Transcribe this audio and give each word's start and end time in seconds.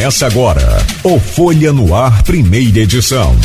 Começa 0.00 0.26
agora 0.26 0.78
o 1.04 1.20
Folha 1.20 1.74
no 1.74 1.94
Ar, 1.94 2.22
primeira 2.22 2.78
edição. 2.78 3.36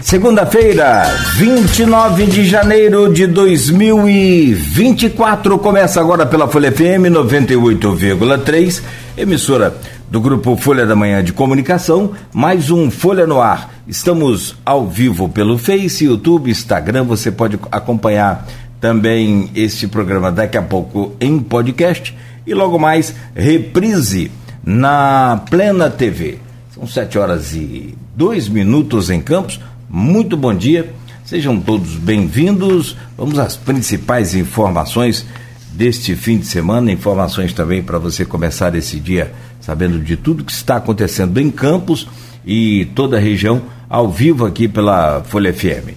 Segunda-feira, 0.00 1.02
29 1.34 2.26
de 2.26 2.44
janeiro 2.44 3.12
de 3.12 3.26
2024. 3.26 5.58
Começa 5.58 6.00
agora 6.00 6.24
pela 6.24 6.46
Folha 6.46 6.70
FM 6.70 7.10
98,3, 7.10 8.80
emissora 9.18 9.76
do 10.08 10.20
grupo 10.20 10.56
Folha 10.56 10.86
da 10.86 10.94
Manhã 10.94 11.24
de 11.24 11.32
Comunicação, 11.32 12.12
mais 12.32 12.70
um 12.70 12.92
Folha 12.92 13.26
no 13.26 13.40
Ar. 13.40 13.74
Estamos 13.88 14.54
ao 14.64 14.86
vivo 14.86 15.28
pelo 15.28 15.58
Face, 15.58 16.04
YouTube, 16.04 16.48
Instagram. 16.48 17.02
Você 17.02 17.32
pode 17.32 17.58
acompanhar 17.72 18.46
também 18.80 19.50
este 19.52 19.88
programa 19.88 20.30
daqui 20.30 20.56
a 20.56 20.62
pouco 20.62 21.16
em 21.20 21.40
podcast 21.40 22.14
e 22.46 22.54
logo 22.54 22.78
mais 22.78 23.14
reprise 23.34 24.30
na 24.64 25.42
Plena 25.50 25.90
TV. 25.90 26.38
São 26.74 26.86
sete 26.86 27.18
horas 27.18 27.54
e 27.54 27.94
dois 28.16 28.48
minutos 28.48 29.10
em 29.10 29.20
Campos. 29.20 29.60
Muito 29.88 30.36
bom 30.36 30.54
dia, 30.54 30.92
sejam 31.24 31.60
todos 31.60 31.96
bem-vindos. 31.96 32.96
Vamos 33.16 33.38
às 33.38 33.56
principais 33.56 34.34
informações 34.34 35.24
deste 35.72 36.14
fim 36.14 36.38
de 36.38 36.46
semana, 36.46 36.90
informações 36.90 37.52
também 37.52 37.82
para 37.82 37.98
você 37.98 38.24
começar 38.24 38.74
esse 38.74 38.98
dia 39.00 39.32
sabendo 39.60 39.98
de 39.98 40.16
tudo 40.16 40.44
que 40.44 40.52
está 40.52 40.76
acontecendo 40.76 41.40
em 41.40 41.50
Campos 41.50 42.06
e 42.44 42.84
toda 42.94 43.16
a 43.16 43.20
região 43.20 43.62
ao 43.88 44.10
vivo 44.10 44.44
aqui 44.44 44.68
pela 44.68 45.22
Folha 45.24 45.52
FM. 45.54 45.94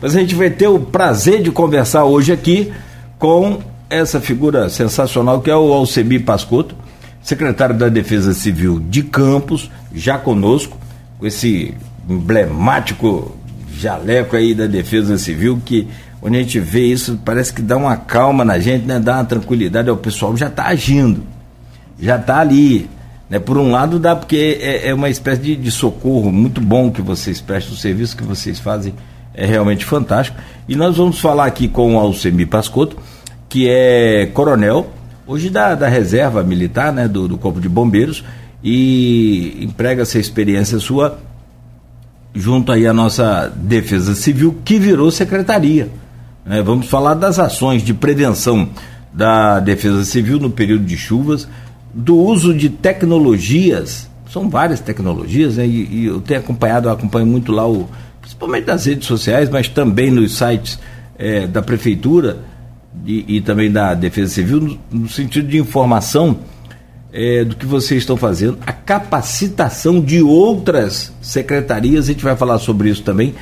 Mas 0.00 0.16
a 0.16 0.20
gente 0.20 0.34
vai 0.34 0.48
ter 0.48 0.66
o 0.66 0.78
prazer 0.78 1.42
de 1.42 1.50
conversar 1.50 2.04
hoje 2.04 2.32
aqui 2.32 2.72
com 3.18 3.60
essa 3.90 4.20
figura 4.20 4.68
sensacional 4.68 5.40
que 5.40 5.50
é 5.50 5.56
o 5.56 5.72
Alcemir 5.72 6.24
Pascotto, 6.24 6.76
secretário 7.20 7.76
da 7.76 7.88
Defesa 7.88 8.32
Civil 8.32 8.80
de 8.80 9.02
Campos, 9.02 9.70
já 9.92 10.16
conosco, 10.16 10.78
com 11.18 11.26
esse 11.26 11.74
emblemático 12.08 13.36
jaleco 13.76 14.36
aí 14.36 14.54
da 14.54 14.66
Defesa 14.66 15.18
Civil, 15.18 15.60
que 15.64 15.88
quando 16.20 16.34
a 16.34 16.38
gente 16.38 16.60
vê 16.60 16.86
isso, 16.86 17.18
parece 17.24 17.52
que 17.52 17.62
dá 17.62 17.76
uma 17.76 17.96
calma 17.96 18.44
na 18.44 18.58
gente, 18.58 18.86
né? 18.86 19.00
dá 19.00 19.16
uma 19.16 19.24
tranquilidade, 19.24 19.90
o 19.90 19.96
pessoal 19.96 20.36
já 20.36 20.46
está 20.46 20.66
agindo, 20.66 21.22
já 21.98 22.16
está 22.16 22.38
ali. 22.40 22.88
Né? 23.28 23.38
Por 23.38 23.56
um 23.56 23.70
lado 23.70 23.98
dá 23.98 24.14
porque 24.14 24.58
é, 24.60 24.88
é 24.88 24.94
uma 24.94 25.08
espécie 25.08 25.40
de, 25.40 25.56
de, 25.56 25.70
socorro 25.70 26.30
muito 26.30 26.60
bom 26.60 26.90
que 26.90 27.00
vocês 27.00 27.40
prestam, 27.40 27.74
o 27.74 27.76
serviço 27.76 28.16
que 28.16 28.22
vocês 28.22 28.58
fazem 28.58 28.94
é 29.32 29.46
realmente 29.46 29.84
fantástico. 29.84 30.36
E 30.68 30.76
nós 30.76 30.96
vamos 30.96 31.18
falar 31.18 31.46
aqui 31.46 31.68
com 31.68 31.96
o 31.96 31.98
Alcemir 31.98 32.48
Pascotto, 32.48 32.96
que 33.50 33.68
é 33.68 34.26
coronel, 34.32 34.90
hoje 35.26 35.50
da, 35.50 35.74
da 35.74 35.88
reserva 35.88 36.42
militar, 36.42 36.92
né, 36.92 37.08
do, 37.08 37.26
do 37.26 37.36
Corpo 37.36 37.60
de 37.60 37.68
Bombeiros, 37.68 38.24
e 38.62 39.58
emprega 39.60 40.02
essa 40.02 40.18
experiência 40.18 40.78
sua 40.78 41.18
junto 42.32 42.70
aí 42.70 42.86
à 42.86 42.92
nossa 42.92 43.52
Defesa 43.56 44.14
Civil, 44.14 44.56
que 44.64 44.78
virou 44.78 45.10
secretaria. 45.10 45.88
Né? 46.46 46.62
Vamos 46.62 46.86
falar 46.86 47.14
das 47.14 47.40
ações 47.40 47.82
de 47.82 47.92
prevenção 47.92 48.68
da 49.12 49.58
Defesa 49.58 50.04
Civil 50.04 50.38
no 50.38 50.50
período 50.50 50.84
de 50.84 50.96
chuvas, 50.96 51.48
do 51.92 52.16
uso 52.16 52.54
de 52.54 52.70
tecnologias, 52.70 54.08
são 54.30 54.48
várias 54.48 54.78
tecnologias, 54.78 55.56
né? 55.56 55.66
e, 55.66 56.02
e 56.02 56.06
eu 56.06 56.20
tenho 56.20 56.38
acompanhado, 56.38 56.88
eu 56.88 56.92
acompanho 56.92 57.26
muito 57.26 57.50
lá, 57.50 57.66
o, 57.68 57.88
principalmente 58.20 58.68
nas 58.68 58.86
redes 58.86 59.08
sociais, 59.08 59.50
mas 59.50 59.68
também 59.68 60.08
nos 60.08 60.38
sites 60.38 60.78
é, 61.18 61.48
da 61.48 61.60
Prefeitura, 61.60 62.38
e, 63.04 63.36
e 63.36 63.40
também 63.40 63.70
da 63.70 63.94
Defesa 63.94 64.34
Civil, 64.34 64.60
no, 64.60 64.78
no 64.90 65.08
sentido 65.08 65.48
de 65.48 65.58
informação 65.58 66.38
é, 67.12 67.44
do 67.44 67.56
que 67.56 67.66
vocês 67.66 68.02
estão 68.02 68.16
fazendo, 68.16 68.58
a 68.66 68.72
capacitação 68.72 70.00
de 70.00 70.22
outras 70.22 71.12
secretarias, 71.20 72.04
a 72.04 72.12
gente 72.12 72.24
vai 72.24 72.36
falar 72.36 72.58
sobre 72.58 72.90
isso 72.90 73.02
também, 73.02 73.34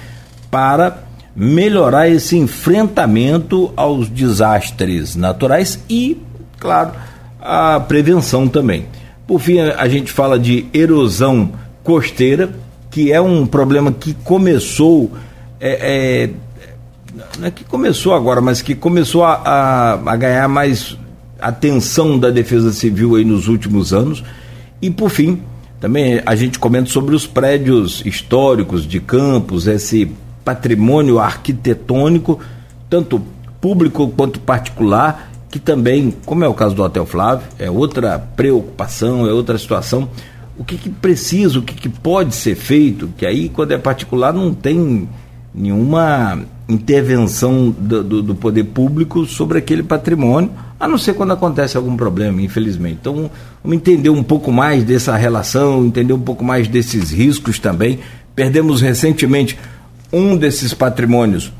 para 0.50 1.04
melhorar 1.36 2.08
esse 2.08 2.36
enfrentamento 2.36 3.72
aos 3.76 4.08
desastres 4.08 5.14
naturais 5.14 5.78
e, 5.88 6.20
claro, 6.58 6.92
a 7.40 7.78
prevenção 7.78 8.48
também. 8.48 8.86
Por 9.26 9.40
fim, 9.40 9.60
a 9.60 9.86
gente 9.88 10.10
fala 10.10 10.38
de 10.38 10.66
erosão 10.72 11.52
costeira, 11.84 12.50
que 12.90 13.12
é 13.12 13.20
um 13.20 13.46
problema 13.46 13.92
que 13.92 14.14
começou 14.14 15.12
é, 15.60 16.24
é, 16.24 16.30
não 17.38 17.46
é 17.46 17.50
que 17.50 17.64
começou 17.64 18.14
agora, 18.14 18.40
mas 18.40 18.60
que 18.60 18.74
começou 18.74 19.24
a, 19.24 19.34
a, 19.34 19.92
a 20.12 20.16
ganhar 20.16 20.48
mais 20.48 20.96
atenção 21.40 22.18
da 22.18 22.30
Defesa 22.30 22.72
Civil 22.72 23.16
aí 23.16 23.24
nos 23.24 23.48
últimos 23.48 23.92
anos. 23.92 24.22
E 24.80 24.90
por 24.90 25.10
fim, 25.10 25.42
também 25.80 26.20
a 26.26 26.34
gente 26.34 26.58
comenta 26.58 26.90
sobre 26.90 27.14
os 27.14 27.26
prédios 27.26 28.04
históricos 28.04 28.86
de 28.86 29.00
campos, 29.00 29.66
esse 29.66 30.10
patrimônio 30.44 31.18
arquitetônico, 31.18 32.40
tanto 32.88 33.22
público 33.60 34.08
quanto 34.08 34.40
particular, 34.40 35.30
que 35.50 35.58
também, 35.58 36.12
como 36.26 36.44
é 36.44 36.48
o 36.48 36.54
caso 36.54 36.74
do 36.74 36.82
Hotel 36.82 37.06
Flávio, 37.06 37.46
é 37.58 37.70
outra 37.70 38.18
preocupação, 38.18 39.26
é 39.26 39.32
outra 39.32 39.56
situação. 39.56 40.08
O 40.58 40.64
que, 40.64 40.76
que 40.76 40.90
precisa, 40.90 41.58
o 41.58 41.62
que, 41.62 41.74
que 41.74 41.88
pode 41.88 42.34
ser 42.34 42.56
feito, 42.56 43.08
que 43.16 43.24
aí 43.24 43.48
quando 43.48 43.72
é 43.72 43.78
particular 43.78 44.32
não 44.32 44.52
tem 44.52 45.08
nenhuma 45.58 46.40
intervenção 46.68 47.70
do, 47.70 48.04
do, 48.04 48.22
do, 48.22 48.34
poder 48.34 48.64
público 48.64 49.26
sobre 49.26 49.58
aquele 49.58 49.82
patrimônio, 49.82 50.50
a 50.78 50.86
não 50.86 50.98
ser 50.98 51.14
quando 51.14 51.32
acontece 51.32 51.76
algum 51.76 51.96
problema, 51.96 52.40
infelizmente. 52.42 52.98
Então, 53.00 53.30
vamos 53.64 53.76
entender 53.76 54.10
um 54.10 54.22
pouco 54.22 54.52
mais 54.52 54.84
dessa 54.84 55.16
relação, 55.16 55.84
entender 55.84 56.12
um 56.12 56.20
pouco 56.20 56.44
mais 56.44 56.68
desses 56.68 57.10
riscos 57.10 57.58
também. 57.58 57.98
Perdemos 58.34 58.80
recentemente 58.80 59.58
um 60.12 60.36
desses 60.36 60.72
patrimônios, 60.74 61.52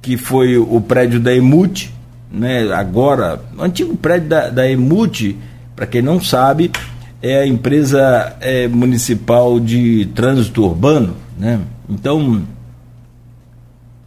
que 0.00 0.16
foi 0.16 0.56
o 0.56 0.80
prédio 0.80 1.20
da 1.20 1.34
Emute, 1.34 1.94
né? 2.32 2.72
agora, 2.72 3.40
o 3.56 3.62
antigo 3.62 3.96
prédio 3.96 4.28
da, 4.28 4.48
da 4.48 4.70
Emute, 4.70 5.36
para 5.74 5.86
quem 5.86 6.02
não 6.02 6.20
sabe, 6.20 6.70
é 7.22 7.40
a 7.40 7.46
empresa 7.46 8.36
é, 8.40 8.66
municipal 8.68 9.60
de 9.60 10.06
trânsito 10.14 10.64
urbano. 10.64 11.14
Né? 11.38 11.60
Então, 11.88 12.42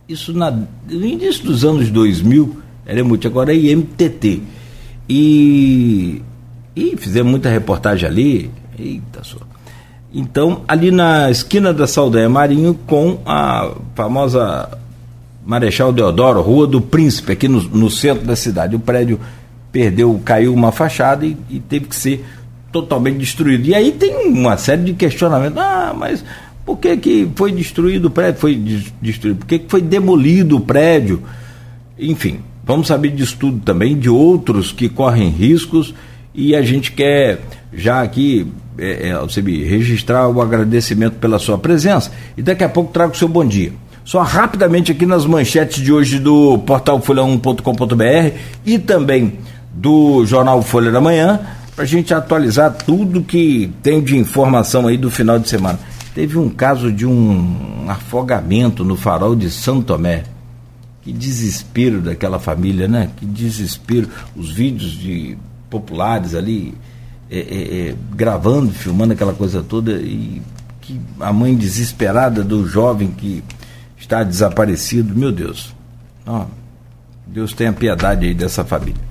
isso 0.10 0.34
na, 0.34 0.50
no 0.50 1.06
início 1.06 1.46
dos 1.46 1.64
anos 1.64 1.90
2000, 1.92 2.58
era 2.84 3.04
muito, 3.04 3.28
agora 3.28 3.54
é 3.54 3.56
IMTT. 3.56 4.42
E, 5.08 6.22
e 6.76 6.98
fizemos 6.98 7.30
muita 7.30 7.48
reportagem 7.50 8.10
ali. 8.10 8.52
Eita 8.78 9.24
só. 9.24 9.38
Então, 10.12 10.64
ali 10.68 10.90
na 10.90 11.30
esquina 11.30 11.72
da 11.72 11.86
Saldanha 11.86 12.28
Marinho, 12.28 12.74
com 12.88 13.20
a 13.24 13.72
famosa 13.94 14.68
Marechal 15.46 15.94
Deodoro, 15.94 16.42
Rua 16.42 16.66
do 16.66 16.82
Príncipe, 16.82 17.34
aqui 17.34 17.48
no, 17.48 17.62
no 17.62 17.90
centro 17.92 18.26
da 18.26 18.36
cidade. 18.36 18.76
O 18.76 18.80
prédio 18.80 19.20
perdeu, 19.72 20.20
caiu 20.26 20.52
uma 20.52 20.72
fachada 20.72 21.24
e, 21.24 21.38
e 21.52 21.60
teve 21.60 21.86
que 21.86 21.96
ser 21.96 22.26
totalmente 22.72 23.20
destruído. 23.20 23.68
E 23.68 23.76
aí 23.76 23.92
tem 23.92 24.28
uma 24.28 24.58
série 24.58 24.84
de 24.84 24.94
questionamentos. 24.94 25.58
Ah, 25.60 25.94
mas 25.96 26.26
por 26.70 26.78
que, 26.78 26.98
que 26.98 27.32
foi 27.36 27.52
destruído 27.52 28.06
o 28.06 28.12
prédio? 28.12 28.40
Foi 28.40 28.56
destruído. 29.02 29.40
Por 29.40 29.48
que, 29.48 29.58
que 29.58 29.68
foi 29.68 29.82
demolido 29.82 30.58
o 30.58 30.60
prédio? 30.60 31.20
Enfim, 31.98 32.42
vamos 32.64 32.86
saber 32.86 33.10
disso 33.10 33.36
tudo 33.40 33.60
também, 33.62 33.98
de 33.98 34.08
outros 34.08 34.72
que 34.72 34.88
correm 34.88 35.30
riscos 35.30 35.96
e 36.32 36.56
a 36.56 36.62
gente 36.62 36.92
quer 36.92 37.42
já 37.74 38.04
aqui 38.04 38.46
é, 38.78 39.10
é, 39.10 39.68
registrar 39.68 40.28
o 40.28 40.40
agradecimento 40.40 41.16
pela 41.16 41.40
sua 41.40 41.58
presença 41.58 42.12
e 42.38 42.44
daqui 42.44 42.64
a 42.64 42.70
pouco 42.70 42.94
trago 42.94 43.14
o 43.14 43.18
seu 43.18 43.28
bom 43.28 43.44
dia. 43.44 43.74
Só 44.06 44.22
rapidamente 44.22 44.92
aqui 44.92 45.08
nas 45.08 45.26
manchetes 45.26 45.84
de 45.84 45.92
hoje 45.92 46.20
do 46.20 46.60
portal 46.60 47.02
folha1.com.br 47.02 48.38
e 48.64 48.78
também 48.78 49.40
do 49.74 50.24
jornal 50.24 50.62
Folha 50.62 50.92
da 50.92 51.02
Manhã, 51.02 51.40
para 51.76 51.84
a 51.84 51.88
gente 51.88 52.14
atualizar 52.14 52.72
tudo 52.86 53.24
que 53.24 53.72
tem 53.82 54.04
de 54.04 54.16
informação 54.16 54.86
aí 54.86 54.98
do 54.98 55.10
final 55.10 55.40
de 55.40 55.50
semana. 55.50 55.80
Teve 56.14 56.38
um 56.38 56.50
caso 56.50 56.92
de 56.92 57.06
um 57.06 57.86
afogamento 57.88 58.84
no 58.84 58.96
farol 58.96 59.36
de 59.36 59.50
São 59.50 59.82
Tomé. 59.82 60.24
Que 61.02 61.14
desespero 61.14 62.02
daquela 62.02 62.40
família, 62.40 62.88
né? 62.88 63.10
Que 63.16 63.26
desespero. 63.26 64.10
Os 64.36 64.52
vídeos 64.52 64.92
de 64.92 65.38
populares 65.70 66.36
ali 66.36 66.74
é, 67.30 67.40
é, 67.40 67.90
é, 67.90 67.96
gravando, 68.16 68.72
filmando 68.72 69.14
aquela 69.14 69.34
coisa 69.34 69.62
toda 69.62 69.92
e 69.94 70.42
que 70.82 71.00
a 71.20 71.32
mãe 71.32 71.56
desesperada 71.56 72.44
do 72.44 72.68
jovem 72.68 73.12
que 73.12 73.44
está 73.98 74.24
desaparecido, 74.24 75.16
meu 75.16 75.32
Deus. 75.32 75.76
Oh, 76.26 76.46
Deus 77.28 77.54
tenha 77.54 77.72
piedade 77.72 78.26
aí 78.26 78.34
dessa 78.34 78.66
família. 78.66 79.02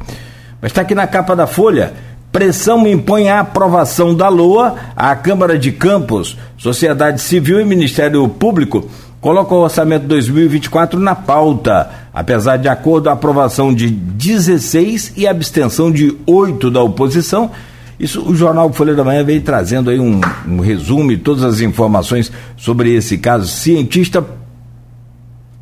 Mas 0.60 0.72
está 0.72 0.80
aqui 0.82 0.94
na 0.94 1.06
capa 1.06 1.36
da 1.36 1.46
Folha 1.46 1.94
Pressão 2.38 2.86
impõe 2.86 3.28
a 3.28 3.40
aprovação 3.40 4.14
da 4.14 4.28
LOA, 4.28 4.76
a 4.94 5.16
Câmara 5.16 5.58
de 5.58 5.72
Campos, 5.72 6.38
Sociedade 6.56 7.20
Civil 7.20 7.60
e 7.60 7.64
Ministério 7.64 8.28
Público 8.28 8.88
colocam 9.20 9.58
o 9.58 9.62
orçamento 9.62 10.06
2024 10.06 11.00
na 11.00 11.16
pauta, 11.16 11.90
apesar 12.14 12.56
de 12.56 12.68
acordo 12.68 13.10
a 13.10 13.14
aprovação 13.14 13.74
de 13.74 13.90
16 13.90 15.14
e 15.16 15.26
abstenção 15.26 15.90
de 15.90 16.16
8 16.24 16.70
da 16.70 16.80
oposição 16.80 17.50
Isso, 17.98 18.22
o 18.22 18.36
jornal 18.36 18.72
Folha 18.72 18.94
da 18.94 19.02
Manhã 19.02 19.24
veio 19.24 19.40
trazendo 19.40 19.90
aí 19.90 19.98
um, 19.98 20.20
um 20.46 20.60
resumo 20.60 21.10
e 21.10 21.16
todas 21.16 21.42
as 21.42 21.60
informações 21.60 22.30
sobre 22.56 22.94
esse 22.94 23.18
caso. 23.18 23.48
Cientista 23.48 24.24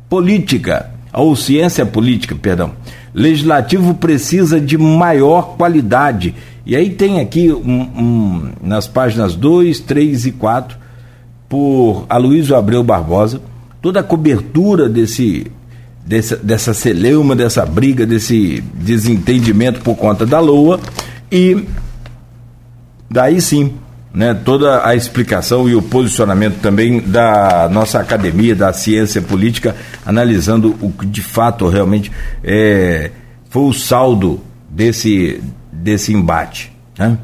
política, 0.07 0.91
ou 1.11 1.35
ciência 1.35 1.87
política, 1.87 2.35
perdão. 2.35 2.73
Legislativo 3.15 3.95
precisa 3.95 4.61
de 4.61 4.77
maior 4.77 5.55
qualidade. 5.57 6.35
E 6.67 6.75
aí 6.75 6.89
tem 6.89 7.21
aqui 7.21 7.49
um, 7.49 7.81
um, 7.81 8.51
nas 8.61 8.87
páginas 8.87 9.37
2, 9.37 9.79
3 9.79 10.25
e 10.25 10.31
4, 10.33 10.77
por 11.47 12.05
Aloysio 12.09 12.57
Abreu 12.57 12.83
Barbosa, 12.83 13.39
toda 13.81 14.01
a 14.01 14.03
cobertura 14.03 14.89
desse, 14.89 15.49
dessa, 16.05 16.35
dessa 16.35 16.73
celeuma, 16.73 17.37
dessa 17.37 17.65
briga, 17.65 18.05
desse 18.05 18.61
desentendimento 18.73 19.79
por 19.79 19.95
conta 19.95 20.25
da 20.25 20.41
LOA 20.41 20.77
e 21.31 21.63
daí 23.09 23.39
sim, 23.39 23.75
né, 24.13 24.33
toda 24.33 24.85
a 24.85 24.93
explicação 24.93 25.69
e 25.69 25.73
o 25.73 25.81
posicionamento 25.81 26.59
também 26.59 26.99
da 26.99 27.69
nossa 27.71 28.01
academia 28.01 28.53
da 28.53 28.73
ciência 28.73 29.21
política, 29.21 29.73
analisando 30.05 30.75
o 30.81 30.91
que 30.91 31.05
de 31.05 31.21
fato 31.21 31.69
realmente 31.69 32.11
é, 32.43 33.11
foi 33.49 33.63
o 33.63 33.71
saldo 33.71 34.41
desse, 34.69 35.41
desse 35.77 36.13
embate. 36.13 36.71
Né? 36.97 37.17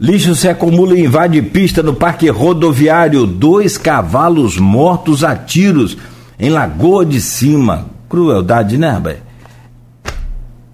Lixo 0.00 0.34
se 0.34 0.48
acumula 0.48 0.96
e 0.98 1.04
invade 1.04 1.40
pista 1.42 1.82
no 1.82 1.94
parque 1.94 2.28
rodoviário. 2.28 3.26
Dois 3.26 3.78
cavalos 3.78 4.58
mortos 4.58 5.22
a 5.22 5.36
tiros 5.36 5.96
em 6.38 6.50
Lagoa 6.50 7.06
de 7.06 7.20
Cima. 7.20 7.86
Crueldade, 8.08 8.76
né, 8.76 8.90
rapaz? 8.90 9.18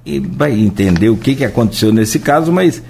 E 0.05 0.19
vai 0.19 0.59
entender 0.59 1.11
o 1.11 1.17
que, 1.17 1.35
que 1.35 1.45
aconteceu 1.45 1.93
nesse 1.93 2.19
caso, 2.19 2.51
mas, 2.51 2.83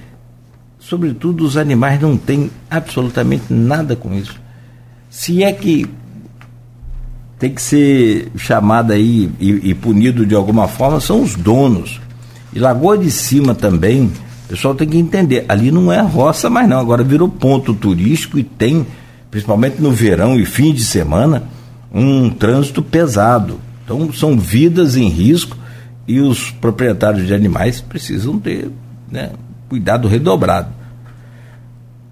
sobretudo, 0.79 1.45
os 1.45 1.57
animais 1.57 2.01
não 2.01 2.17
têm 2.17 2.51
absolutamente 2.71 3.53
nada 3.53 3.97
com 3.97 4.15
isso. 4.15 4.41
Se 5.11 5.43
é 5.43 5.53
que 5.53 5.87
tem 7.39 7.53
que 7.53 7.61
ser 7.61 8.31
chamado 8.37 8.93
aí 8.93 9.31
e, 9.41 9.71
e 9.71 9.75
punido 9.75 10.25
de 10.25 10.35
alguma 10.35 10.69
forma, 10.69 11.01
são 11.01 11.23
os 11.23 11.35
donos. 11.35 12.01
E 12.53 12.59
Lagoa 12.59 12.97
de 12.97 13.11
Cima 13.11 13.55
também, 13.55 14.05
o 14.47 14.49
pessoal 14.49 14.75
tem 14.75 14.89
que 14.89 14.99
entender, 14.99 15.45
ali 15.49 15.71
não 15.71 15.93
é 15.93 16.01
roça 16.01 16.49
mais 16.49 16.69
não, 16.69 16.79
agora 16.79 17.05
virou 17.05 17.29
ponto 17.29 17.75
turístico 17.75 18.39
e 18.39 18.43
tem, 18.43 18.87
principalmente 19.31 19.81
no 19.81 19.91
verão 19.91 20.39
e 20.39 20.45
fim 20.45 20.73
de 20.73 20.83
semana, 20.83 21.45
um 21.93 22.31
trânsito 22.31 22.83
pesado. 22.83 23.61
Então 23.85 24.13
são 24.13 24.39
vidas 24.39 24.97
em 24.97 25.09
risco 25.09 25.57
e 26.07 26.21
os 26.21 26.51
proprietários 26.51 27.27
de 27.27 27.35
animais 27.35 27.81
precisam 27.81 28.39
ter 28.39 28.71
né, 29.11 29.31
cuidado 29.69 30.09
redobrado. 30.09 30.78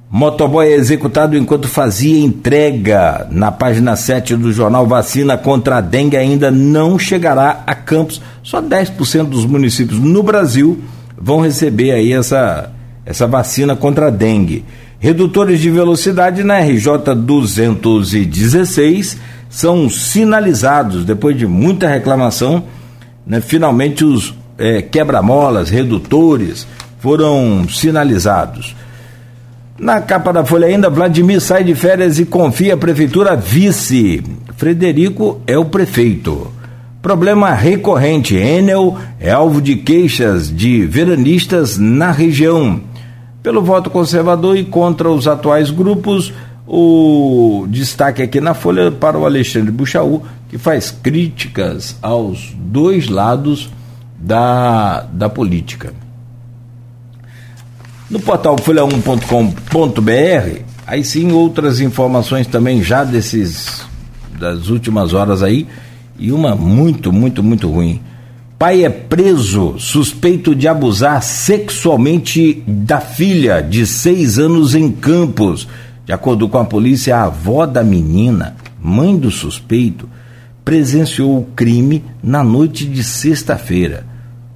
Motoboy 0.08 0.68
é 0.68 0.76
executado 0.76 1.36
enquanto 1.36 1.66
fazia 1.66 2.24
entrega. 2.24 3.26
Na 3.30 3.50
página 3.50 3.96
7 3.96 4.36
do 4.36 4.52
jornal 4.52 4.86
Vacina 4.86 5.36
contra 5.36 5.78
a 5.78 5.80
dengue 5.80 6.16
ainda 6.16 6.48
não 6.50 6.96
chegará 6.98 7.64
a 7.66 7.74
Campos. 7.74 8.22
Só 8.42 8.62
10% 8.62 9.24
dos 9.24 9.44
municípios 9.44 9.98
no 9.98 10.22
Brasil 10.22 10.80
vão 11.18 11.40
receber 11.40 11.90
aí 11.90 12.12
essa, 12.12 12.70
essa 13.04 13.26
vacina 13.26 13.74
contra 13.74 14.06
a 14.06 14.10
dengue. 14.10 14.64
Redutores 15.00 15.60
de 15.60 15.70
velocidade 15.70 16.44
na 16.44 16.60
RJ 16.60 17.16
216 17.16 19.18
são 19.50 19.90
sinalizados 19.90 21.04
depois 21.04 21.36
de 21.36 21.48
muita 21.48 21.88
reclamação. 21.88 22.62
Né, 23.26 23.40
finalmente 23.40 24.04
os 24.04 24.32
é, 24.56 24.82
quebra-molas, 24.82 25.68
redutores 25.68 26.64
foram 27.00 27.66
sinalizados. 27.68 28.76
Na 29.78 30.00
capa 30.00 30.32
da 30.32 30.44
Folha 30.44 30.66
ainda, 30.66 30.88
Vladimir 30.88 31.40
sai 31.40 31.62
de 31.62 31.74
férias 31.74 32.18
e 32.18 32.24
confia 32.24 32.74
a 32.74 32.78
prefeitura 32.78 33.36
vice. 33.36 34.22
Frederico 34.56 35.40
é 35.46 35.58
o 35.58 35.66
prefeito. 35.66 36.50
Problema 37.02 37.52
recorrente. 37.52 38.34
Enel 38.34 38.96
é 39.20 39.30
alvo 39.30 39.60
de 39.60 39.76
queixas 39.76 40.50
de 40.50 40.86
veranistas 40.86 41.76
na 41.76 42.10
região. 42.10 42.80
Pelo 43.42 43.62
voto 43.62 43.90
conservador 43.90 44.56
e 44.56 44.64
contra 44.64 45.10
os 45.10 45.28
atuais 45.28 45.70
grupos, 45.70 46.32
o 46.66 47.66
destaque 47.68 48.22
aqui 48.22 48.40
na 48.40 48.54
Folha 48.54 48.90
para 48.90 49.18
o 49.18 49.26
Alexandre 49.26 49.70
Buchaú, 49.70 50.22
que 50.48 50.56
faz 50.56 50.90
críticas 50.90 51.96
aos 52.00 52.54
dois 52.56 53.08
lados 53.08 53.70
da, 54.18 55.02
da 55.12 55.28
política. 55.28 55.92
No 58.08 58.20
portal 58.20 58.54
folha1.com.br, 58.56 60.60
aí 60.86 61.02
sim 61.02 61.32
outras 61.32 61.80
informações 61.80 62.46
também 62.46 62.80
já 62.80 63.02
desses 63.02 63.84
das 64.38 64.68
últimas 64.68 65.12
horas 65.12 65.42
aí, 65.42 65.66
e 66.18 66.30
uma 66.30 66.54
muito, 66.54 67.12
muito, 67.12 67.42
muito 67.42 67.68
ruim. 67.68 68.00
Pai 68.58 68.84
é 68.84 68.88
preso 68.88 69.74
suspeito 69.78 70.54
de 70.54 70.68
abusar 70.68 71.22
sexualmente 71.22 72.62
da 72.66 73.00
filha 73.00 73.60
de 73.60 73.84
seis 73.84 74.38
anos 74.38 74.74
em 74.74 74.92
Campos. 74.92 75.68
De 76.06 76.12
acordo 76.12 76.48
com 76.48 76.58
a 76.58 76.64
polícia, 76.64 77.16
a 77.16 77.24
avó 77.24 77.66
da 77.66 77.82
menina, 77.82 78.56
mãe 78.80 79.18
do 79.18 79.30
suspeito, 79.30 80.08
presenciou 80.64 81.38
o 81.38 81.44
crime 81.56 82.04
na 82.22 82.44
noite 82.44 82.86
de 82.86 83.02
sexta-feira. 83.02 84.06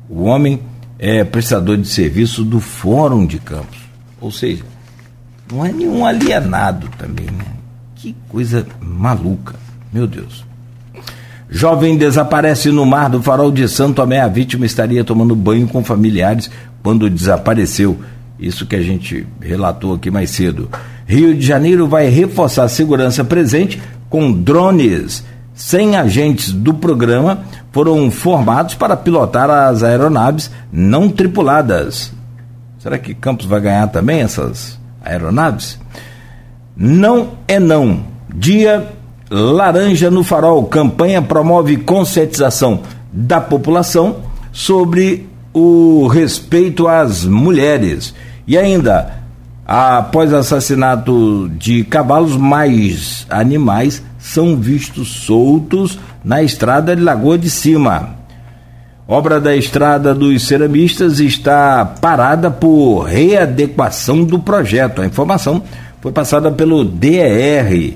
O 0.09 0.23
homem 0.23 0.61
é 1.03 1.25
prestador 1.25 1.79
de 1.79 1.89
serviço 1.89 2.45
do 2.45 2.61
Fórum 2.61 3.25
de 3.25 3.39
Campos. 3.39 3.79
Ou 4.21 4.31
seja, 4.31 4.63
não 5.51 5.65
é 5.65 5.73
nenhum 5.73 6.05
alienado 6.05 6.91
também, 6.99 7.25
né? 7.25 7.47
Que 7.95 8.15
coisa 8.29 8.67
maluca, 8.83 9.55
meu 9.91 10.07
Deus. 10.07 10.45
Jovem 11.49 11.97
desaparece 11.97 12.71
no 12.71 12.85
mar 12.85 13.09
do 13.09 13.23
farol 13.23 13.51
de 13.51 13.67
Santo 13.67 13.97
Tomé. 13.97 14.21
A 14.21 14.29
vítima 14.29 14.67
estaria 14.67 15.03
tomando 15.03 15.35
banho 15.35 15.67
com 15.67 15.83
familiares 15.83 16.51
quando 16.83 17.09
desapareceu. 17.09 17.99
Isso 18.39 18.67
que 18.67 18.77
a 18.77 18.83
gente 18.83 19.27
relatou 19.41 19.95
aqui 19.95 20.11
mais 20.11 20.31
cedo. 20.31 20.69
Rio 21.07 21.35
de 21.35 21.45
Janeiro 21.45 21.89
vai 21.89 22.09
reforçar 22.09 22.65
a 22.65 22.69
segurança 22.69 23.25
presente 23.25 23.81
com 24.11 24.31
drones. 24.31 25.25
100 25.61 25.97
agentes 25.97 26.53
do 26.53 26.73
programa 26.73 27.41
foram 27.71 28.11
formados 28.11 28.75
para 28.75 28.97
pilotar 28.97 29.51
as 29.51 29.83
aeronaves 29.83 30.51
não 30.73 31.07
tripuladas. 31.11 32.11
Será 32.79 32.97
que 32.97 33.13
Campos 33.13 33.45
vai 33.45 33.61
ganhar 33.61 33.87
também 33.89 34.23
essas 34.23 34.79
aeronaves? 35.05 35.79
Não 36.75 37.33
é 37.47 37.61
não. 37.61 38.05
Dia 38.35 38.89
Laranja 39.31 40.11
no 40.11 40.25
Farol. 40.25 40.65
Campanha 40.65 41.21
promove 41.21 41.77
conscientização 41.77 42.81
da 43.13 43.39
população 43.39 44.17
sobre 44.51 45.29
o 45.53 46.07
respeito 46.07 46.89
às 46.89 47.27
mulheres. 47.27 48.15
E 48.47 48.57
ainda, 48.57 49.21
Após 49.73 50.35
assassinato 50.35 51.49
de 51.57 51.85
cavalos, 51.85 52.37
mais 52.37 53.25
animais 53.31 54.03
são 54.21 54.57
vistos 54.57 55.09
soltos 55.09 55.99
na 56.23 56.43
estrada 56.43 56.95
de 56.95 57.03
Lagoa 57.03 57.39
de 57.39 57.51
Cima. 57.51 58.21
Obra 59.09 59.41
da 59.41 59.57
estrada 59.57 60.15
dos 60.15 60.47
ceramistas 60.47 61.19
está 61.19 61.85
parada 61.85 62.49
por 62.49 63.03
readequação 63.03 64.23
do 64.23 64.39
projeto. 64.39 65.03
A 65.03 65.07
informação 65.07 65.63
foi 66.01 66.13
passada 66.13 66.53
pelo 66.53 66.85
DER. 66.85 67.95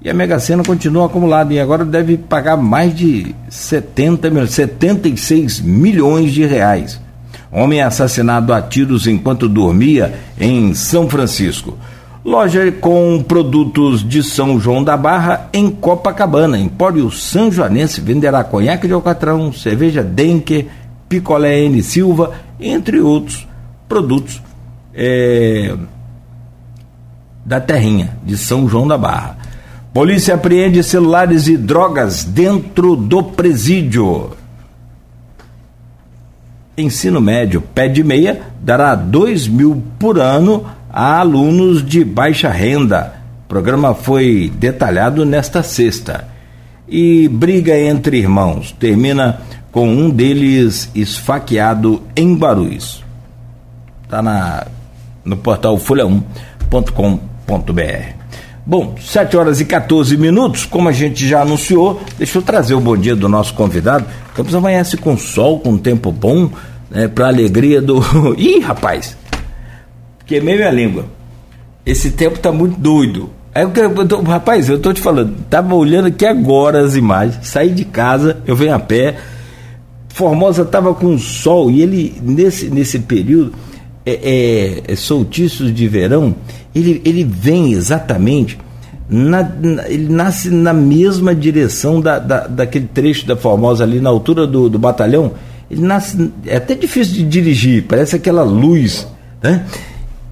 E 0.00 0.08
a 0.08 0.14
Mega 0.14 0.38
Sena 0.38 0.62
continua 0.62 1.06
acumulada 1.06 1.52
e 1.52 1.60
agora 1.60 1.84
deve 1.84 2.16
pagar 2.16 2.56
mais 2.56 2.96
de 2.96 3.34
70, 3.50 4.46
76 4.46 5.60
milhões 5.60 6.32
de 6.32 6.46
reais. 6.46 7.00
Homem 7.50 7.82
assassinado 7.82 8.52
a 8.52 8.62
tiros 8.62 9.06
enquanto 9.06 9.48
dormia 9.48 10.14
em 10.40 10.72
São 10.72 11.08
Francisco. 11.08 11.76
Loja 12.28 12.70
com 12.70 13.24
produtos 13.26 14.06
de 14.06 14.22
São 14.22 14.60
João 14.60 14.84
da 14.84 14.98
Barra 14.98 15.48
em 15.50 15.70
Copacabana. 15.70 16.58
Empório 16.58 17.10
São 17.10 17.50
Joanense 17.50 18.02
venderá 18.02 18.44
conhaque 18.44 18.86
de 18.86 18.92
alcatrão, 18.92 19.50
cerveja 19.50 20.02
Denker, 20.02 20.66
picolé 21.08 21.60
N 21.60 21.82
Silva, 21.82 22.32
entre 22.60 23.00
outros 23.00 23.48
produtos 23.88 24.42
é, 24.92 25.74
da 27.46 27.58
terrinha 27.62 28.18
de 28.22 28.36
São 28.36 28.68
João 28.68 28.86
da 28.86 28.98
Barra. 28.98 29.38
Polícia 29.94 30.34
apreende 30.34 30.82
celulares 30.82 31.48
e 31.48 31.56
drogas 31.56 32.24
dentro 32.24 32.94
do 32.94 33.22
presídio 33.22 34.32
ensino 36.76 37.20
médio 37.20 37.60
pé 37.60 37.88
de 37.88 38.04
meia 38.04 38.42
dará 38.60 38.94
dois 38.94 39.48
mil 39.48 39.82
por 39.98 40.18
ano 40.18 40.64
a 40.90 41.20
alunos 41.20 41.84
de 41.84 42.04
baixa 42.04 42.50
renda. 42.50 43.14
O 43.44 43.48
programa 43.48 43.94
foi 43.94 44.50
detalhado 44.54 45.24
nesta 45.24 45.62
sexta. 45.62 46.28
E 46.88 47.28
briga 47.28 47.78
entre 47.78 48.18
irmãos 48.18 48.72
termina 48.72 49.40
com 49.70 49.88
um 49.88 50.10
deles 50.10 50.90
esfaqueado 50.94 52.02
em 52.16 52.34
Barus. 52.34 53.04
Está 54.04 54.22
na 54.22 54.66
no 55.24 55.36
portal 55.36 55.76
folha1.com.br. 55.76 58.18
Bom, 58.64 58.94
7 59.00 59.36
horas 59.36 59.60
e 59.60 59.64
14 59.64 60.16
minutos, 60.16 60.64
como 60.66 60.88
a 60.88 60.92
gente 60.92 61.26
já 61.26 61.42
anunciou, 61.42 62.00
deixa 62.18 62.38
eu 62.38 62.42
trazer 62.42 62.74
o 62.74 62.80
bom 62.80 62.96
dia 62.96 63.16
do 63.16 63.28
nosso 63.28 63.54
convidado. 63.54 64.04
Campos 64.34 64.54
amanhece 64.54 64.96
com 64.96 65.16
sol, 65.16 65.60
com 65.60 65.76
tempo 65.78 66.12
bom, 66.12 66.50
né, 66.90 67.08
para 67.08 67.28
alegria 67.28 67.80
do. 67.80 68.02
Ih, 68.36 68.60
rapaz! 68.60 69.16
Queimei 70.28 70.56
minha 70.56 70.70
língua. 70.70 71.06
Esse 71.86 72.10
tempo 72.10 72.38
tá 72.38 72.52
muito 72.52 72.78
doido. 72.78 73.30
Aí 73.54 73.64
eu, 73.64 73.72
eu 73.74 74.06
tô, 74.06 74.20
rapaz, 74.20 74.68
eu 74.68 74.78
tô 74.78 74.92
te 74.92 75.00
falando, 75.00 75.34
tava 75.48 75.74
olhando 75.74 76.08
aqui 76.08 76.26
agora 76.26 76.84
as 76.84 76.94
imagens, 76.94 77.38
saí 77.48 77.70
de 77.70 77.86
casa, 77.86 78.36
eu 78.46 78.54
venho 78.54 78.74
a 78.74 78.78
pé. 78.78 79.16
Formosa 80.10 80.66
tava 80.66 80.92
com 80.92 81.18
sol 81.18 81.70
e 81.70 81.80
ele, 81.80 82.14
nesse, 82.22 82.68
nesse 82.68 82.98
período, 82.98 83.54
é, 84.04 84.82
é, 84.86 84.92
é, 84.92 85.72
de 85.72 85.88
verão, 85.88 86.34
ele, 86.74 87.00
ele 87.06 87.24
vem 87.24 87.72
exatamente, 87.72 88.58
na, 89.08 89.42
na, 89.42 89.88
ele 89.88 90.12
nasce 90.12 90.50
na 90.50 90.74
mesma 90.74 91.34
direção 91.34 92.02
da, 92.02 92.18
da, 92.18 92.46
daquele 92.46 92.86
trecho 92.86 93.26
da 93.26 93.34
Formosa 93.34 93.82
ali 93.82 93.98
na 93.98 94.10
altura 94.10 94.46
do, 94.46 94.68
do 94.68 94.78
batalhão. 94.78 95.32
Ele 95.70 95.80
nasce, 95.80 96.30
é 96.44 96.56
até 96.56 96.74
difícil 96.74 97.14
de 97.14 97.24
dirigir, 97.24 97.84
parece 97.84 98.16
aquela 98.16 98.42
luz, 98.42 99.08
né? 99.42 99.64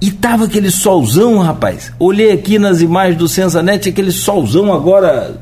E 0.00 0.10
tava 0.10 0.44
aquele 0.44 0.70
solzão, 0.70 1.38
rapaz. 1.38 1.92
Olhei 1.98 2.32
aqui 2.32 2.58
nas 2.58 2.80
imagens 2.80 3.16
do 3.16 3.28
Sensanet, 3.28 3.88
aquele 3.88 4.12
solzão 4.12 4.72
agora 4.72 5.40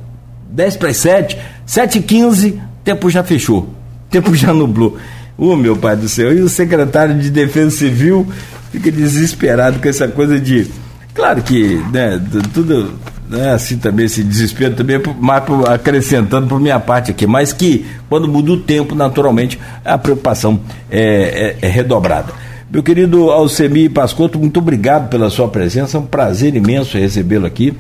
10 0.50 0.76
para 0.76 0.90
as 0.90 0.96
7, 0.98 1.36
7 1.66 1.98
e 1.98 2.02
15, 2.02 2.60
tempo 2.84 3.10
já 3.10 3.24
fechou, 3.24 3.68
tempo 4.08 4.34
já 4.34 4.52
nublou. 4.52 4.96
Ô 5.36 5.50
oh, 5.50 5.56
meu 5.56 5.76
pai 5.76 5.96
do 5.96 6.08
céu, 6.08 6.32
e 6.32 6.40
o 6.40 6.48
secretário 6.48 7.18
de 7.18 7.28
Defesa 7.28 7.70
Civil 7.70 8.24
fica 8.70 8.90
desesperado 8.92 9.80
com 9.80 9.88
essa 9.88 10.06
coisa 10.06 10.38
de. 10.38 10.70
Claro 11.12 11.42
que, 11.42 11.82
né, 11.92 12.20
tudo 12.52 12.92
né, 13.28 13.52
assim 13.52 13.76
também, 13.76 14.06
esse 14.06 14.22
desespero 14.22 14.74
também, 14.74 15.00
mais 15.20 15.42
acrescentando 15.72 16.46
por 16.46 16.60
minha 16.60 16.78
parte 16.78 17.10
aqui, 17.10 17.26
mas 17.26 17.52
que 17.52 17.86
quando 18.08 18.28
muda 18.28 18.52
o 18.52 18.60
tempo, 18.60 18.94
naturalmente, 18.94 19.58
a 19.84 19.98
preocupação 19.98 20.60
é, 20.90 21.56
é, 21.60 21.66
é 21.66 21.68
redobrada. 21.68 22.32
Meu 22.74 22.82
querido 22.82 23.30
Alcemi 23.30 23.88
Pascotto, 23.88 24.36
muito 24.36 24.58
obrigado 24.58 25.08
pela 25.08 25.30
sua 25.30 25.46
presença, 25.46 25.96
é 25.96 26.00
um 26.00 26.06
prazer 26.06 26.56
imenso 26.56 26.98
recebê-lo 26.98 27.46
aqui. 27.46 27.72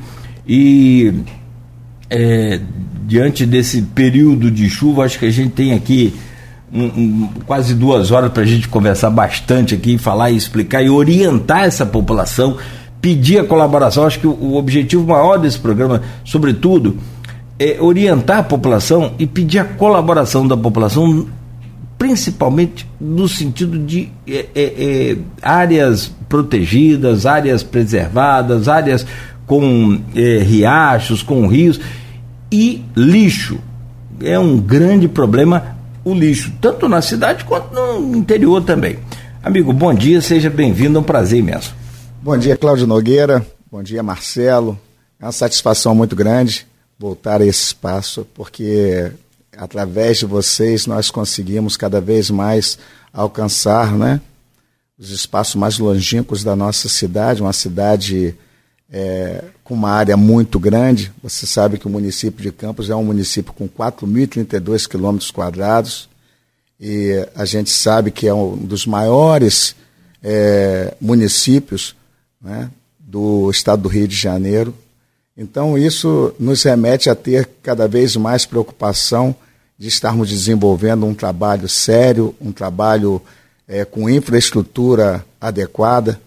E 0.46 1.12
é, 2.08 2.60
diante 3.04 3.44
desse 3.44 3.82
período 3.82 4.52
de 4.52 4.70
chuva, 4.70 5.04
acho 5.04 5.18
que 5.18 5.26
a 5.26 5.32
gente 5.32 5.50
tem 5.50 5.72
aqui 5.72 6.14
um, 6.72 6.84
um, 6.84 7.28
quase 7.44 7.74
duas 7.74 8.12
horas 8.12 8.30
para 8.30 8.44
a 8.44 8.46
gente 8.46 8.68
conversar 8.68 9.10
bastante 9.10 9.74
aqui, 9.74 9.98
falar 9.98 10.30
e 10.30 10.36
explicar 10.36 10.80
e 10.80 10.88
orientar 10.88 11.64
essa 11.64 11.84
população, 11.84 12.56
pedir 13.00 13.40
a 13.40 13.44
colaboração. 13.44 14.06
Acho 14.06 14.20
que 14.20 14.28
o, 14.28 14.30
o 14.30 14.54
objetivo 14.54 15.04
maior 15.08 15.38
desse 15.38 15.58
programa, 15.58 16.02
sobretudo, 16.24 16.98
é 17.58 17.78
orientar 17.80 18.38
a 18.38 18.42
população 18.44 19.14
e 19.18 19.26
pedir 19.26 19.58
a 19.58 19.64
colaboração 19.64 20.46
da 20.46 20.56
população, 20.56 21.26
principalmente 21.98 22.88
no 23.00 23.28
sentido 23.28 23.78
de 23.78 24.10
é, 24.26 24.46
é, 24.54 24.64
é 24.64 25.16
áreas 25.42 26.12
protegidas, 26.28 27.26
áreas 27.26 27.62
preservadas, 27.62 28.68
áreas 28.68 29.06
com 29.46 30.00
é, 30.14 30.38
riachos, 30.38 31.22
com 31.22 31.46
rios 31.46 31.80
e 32.50 32.82
lixo. 32.96 33.58
É 34.20 34.38
um 34.38 34.58
grande 34.58 35.08
problema 35.08 35.76
o 36.04 36.14
lixo, 36.14 36.52
tanto 36.60 36.88
na 36.88 37.00
cidade 37.00 37.44
quanto 37.44 37.74
no 37.74 38.16
interior 38.16 38.62
também. 38.62 38.98
Amigo, 39.42 39.72
bom 39.72 39.92
dia, 39.92 40.20
seja 40.20 40.50
bem-vindo, 40.50 40.98
é 40.98 41.00
um 41.00 41.04
prazer 41.04 41.38
imenso. 41.38 41.74
Bom 42.22 42.36
dia, 42.36 42.56
Cláudio 42.56 42.86
Nogueira, 42.86 43.44
bom 43.70 43.82
dia, 43.82 44.02
Marcelo. 44.02 44.78
É 45.20 45.24
uma 45.24 45.32
satisfação 45.32 45.94
muito 45.94 46.14
grande 46.14 46.66
voltar 46.98 47.40
a 47.40 47.46
esse 47.46 47.64
espaço, 47.64 48.26
porque 48.34 49.10
através 49.56 50.18
de 50.18 50.26
vocês 50.26 50.86
nós 50.86 51.10
conseguimos 51.10 51.76
cada 51.76 52.00
vez 52.00 52.30
mais 52.30 52.78
alcançar 53.12 53.92
né, 53.92 54.20
os 54.98 55.10
espaços 55.10 55.54
mais 55.54 55.78
longínquos 55.78 56.42
da 56.42 56.56
nossa 56.56 56.88
cidade, 56.88 57.42
uma 57.42 57.52
cidade 57.52 58.34
é, 58.90 59.44
com 59.62 59.74
uma 59.74 59.90
área 59.90 60.16
muito 60.16 60.58
grande. 60.58 61.12
Você 61.22 61.46
sabe 61.46 61.78
que 61.78 61.86
o 61.86 61.90
município 61.90 62.42
de 62.42 62.52
Campos 62.52 62.90
é 62.90 62.94
um 62.94 63.04
município 63.04 63.52
com 63.52 63.68
4.032 63.68 64.88
quilômetros 64.88 65.30
quadrados 65.30 66.08
e 66.78 67.26
a 67.34 67.44
gente 67.44 67.70
sabe 67.70 68.10
que 68.10 68.26
é 68.26 68.34
um 68.34 68.56
dos 68.56 68.86
maiores 68.86 69.74
é, 70.22 70.94
municípios 71.00 71.94
né, 72.40 72.70
do 72.98 73.50
estado 73.50 73.82
do 73.82 73.88
Rio 73.88 74.08
de 74.08 74.16
Janeiro. 74.16 74.74
Então, 75.36 75.76
isso 75.76 76.34
nos 76.38 76.62
remete 76.62 77.10
a 77.10 77.14
ter 77.14 77.48
cada 77.62 77.88
vez 77.88 78.16
mais 78.16 78.46
preocupação 78.46 79.34
de 79.78 79.88
estarmos 79.88 80.28
desenvolvendo 80.28 81.04
um 81.06 81.14
trabalho 81.14 81.68
sério, 81.68 82.34
um 82.40 82.52
trabalho 82.52 83.20
é, 83.66 83.84
com 83.84 84.08
infraestrutura 84.08 85.24
adequada 85.40 86.20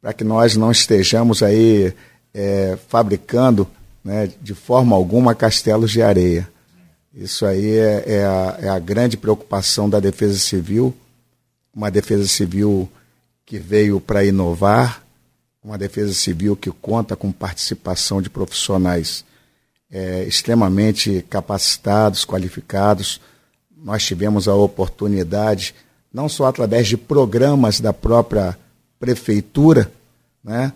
para 0.00 0.12
que 0.12 0.24
nós 0.24 0.56
não 0.56 0.70
estejamos 0.70 1.42
aí 1.42 1.92
é, 2.32 2.78
fabricando 2.88 3.66
né, 4.04 4.30
de 4.40 4.54
forma 4.54 4.94
alguma 4.94 5.34
castelos 5.34 5.90
de 5.90 6.00
areia. 6.00 6.48
Isso 7.14 7.44
aí 7.44 7.76
é, 7.76 8.04
é, 8.06 8.24
a, 8.24 8.58
é 8.60 8.68
a 8.68 8.78
grande 8.78 9.16
preocupação 9.16 9.88
da 9.88 9.98
Defesa 9.98 10.38
Civil, 10.38 10.94
uma 11.74 11.90
Defesa 11.90 12.26
Civil 12.28 12.88
que 13.44 13.58
veio 13.58 14.00
para 14.00 14.24
inovar, 14.24 15.02
uma 15.62 15.76
Defesa 15.76 16.14
Civil 16.14 16.54
que 16.54 16.70
conta 16.70 17.16
com 17.16 17.32
participação 17.32 18.22
de 18.22 18.30
profissionais 18.30 19.24
é, 19.90 20.24
extremamente 20.24 21.24
capacitados, 21.28 22.24
qualificados. 22.24 23.20
Nós 23.76 24.04
tivemos 24.04 24.48
a 24.48 24.54
oportunidade, 24.54 25.74
não 26.12 26.28
só 26.28 26.46
através 26.46 26.88
de 26.88 26.96
programas 26.96 27.80
da 27.80 27.92
própria 27.92 28.56
prefeitura, 28.98 29.90
né? 30.42 30.72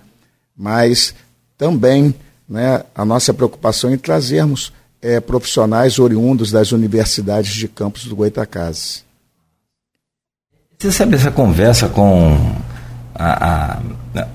mas 0.57 1.15
também 1.57 2.15
né, 2.49 2.85
a 2.95 3.05
nossa 3.05 3.33
preocupação 3.33 3.93
em 3.93 3.99
trazermos 3.99 4.73
é, 5.01 5.21
profissionais 5.21 5.99
oriundos 5.99 6.51
das 6.51 6.73
universidades 6.73 7.53
de 7.55 7.69
campus 7.69 8.05
do 8.05 8.17
Goitacazes. 8.17 9.05
Você 10.79 10.93
sabe 10.93 11.15
essa 11.15 11.31
conversa 11.31 11.89
com 11.89 12.37
a, 13.15 13.79
a, 14.15 14.29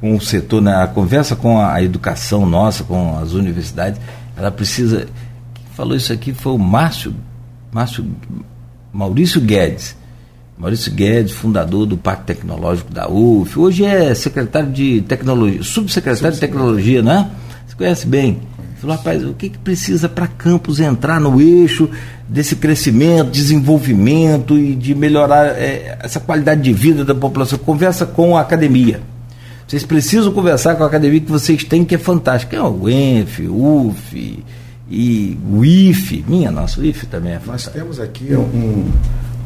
com 0.00 0.16
o 0.16 0.20
setor, 0.20 0.60
né, 0.60 0.74
a 0.74 0.86
conversa 0.86 1.34
com 1.34 1.58
a 1.58 1.82
educação 1.82 2.46
nossa, 2.46 2.84
com 2.84 3.18
as 3.18 3.32
universidades, 3.32 4.00
ela 4.36 4.50
precisa. 4.50 5.06
Quem 5.54 5.64
falou 5.74 5.96
isso 5.96 6.12
aqui 6.12 6.32
foi 6.32 6.52
o 6.52 6.58
Márcio, 6.58 7.14
Márcio 7.72 8.04
Maurício 8.92 9.40
Guedes 9.40 9.96
Maurício 10.62 10.92
Guedes, 10.92 11.32
fundador 11.32 11.86
do 11.86 11.96
Parque 11.96 12.24
Tecnológico 12.24 12.92
da 12.92 13.10
UF, 13.10 13.58
hoje 13.58 13.84
é 13.84 14.14
secretário 14.14 14.70
de 14.70 15.00
tecnologia, 15.02 15.60
subsecretário 15.60 16.34
de 16.34 16.40
tecnologia, 16.40 17.02
né? 17.02 17.30
Você 17.66 17.74
conhece 17.74 18.06
bem. 18.06 18.40
Falou, 18.76 18.96
rapaz, 18.96 19.24
o 19.24 19.32
que, 19.32 19.48
que 19.48 19.58
precisa 19.58 20.08
para 20.08 20.28
Campos 20.28 20.78
entrar 20.78 21.20
no 21.20 21.40
eixo 21.40 21.90
desse 22.28 22.54
crescimento, 22.54 23.30
desenvolvimento 23.30 24.56
e 24.56 24.76
de 24.76 24.94
melhorar 24.94 25.46
é, 25.46 25.98
essa 26.00 26.20
qualidade 26.20 26.62
de 26.62 26.72
vida 26.72 27.04
da 27.04 27.14
população? 27.14 27.58
Conversa 27.58 28.06
com 28.06 28.36
a 28.36 28.40
academia. 28.40 29.00
Vocês 29.66 29.84
precisam 29.84 30.32
conversar 30.32 30.76
com 30.76 30.84
a 30.84 30.86
academia 30.86 31.20
que 31.20 31.30
vocês 31.30 31.64
têm, 31.64 31.84
que 31.84 31.94
é 31.94 31.98
fantástica. 31.98 32.56
É 32.56 32.62
o 32.62 32.88
ENF, 32.88 33.48
UF 33.48 34.44
e 34.90 35.38
o 35.50 35.64
IFE. 35.64 36.24
Minha 36.28 36.50
nossa, 36.50 36.80
o 36.80 36.84
IFE 36.84 37.06
também 37.06 37.32
é. 37.32 37.40
Nós 37.46 37.66
temos 37.68 37.98
aqui 37.98 38.34
um 38.34 38.90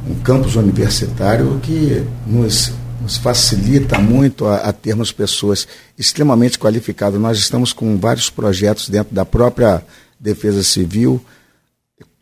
um 0.08 0.14
campus 0.20 0.54
universitário 0.54 1.60
que 1.62 2.04
nos, 2.26 2.72
nos 3.02 3.16
facilita 3.16 3.98
muito 3.98 4.46
a, 4.46 4.56
a, 4.58 4.72
termos 4.72 5.10
pessoas 5.10 5.66
extremamente 5.98 6.58
qualificadas. 6.58 7.20
Nós 7.20 7.38
estamos 7.38 7.72
com 7.72 7.98
vários 7.98 8.30
projetos 8.30 8.88
dentro 8.88 9.14
da 9.14 9.24
própria 9.24 9.82
Defesa 10.18 10.62
Civil. 10.62 11.20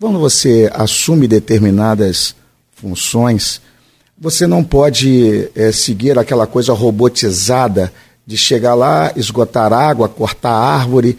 Quando 0.01 0.19
você 0.19 0.71
assume 0.75 1.29
determinadas 1.29 2.35
funções, 2.73 3.61
você 4.19 4.47
não 4.47 4.63
pode 4.63 5.51
é, 5.55 5.73
seguir 5.73 6.19
aquela 6.19 6.47
coisa 6.47 6.73
robotizada 6.73 7.93
de 8.27 8.37
chegar 8.37 8.75
lá, 8.75 9.13
esgotar 9.17 9.73
água, 9.73 10.09
cortar 10.09 10.53
árvore. 10.53 11.19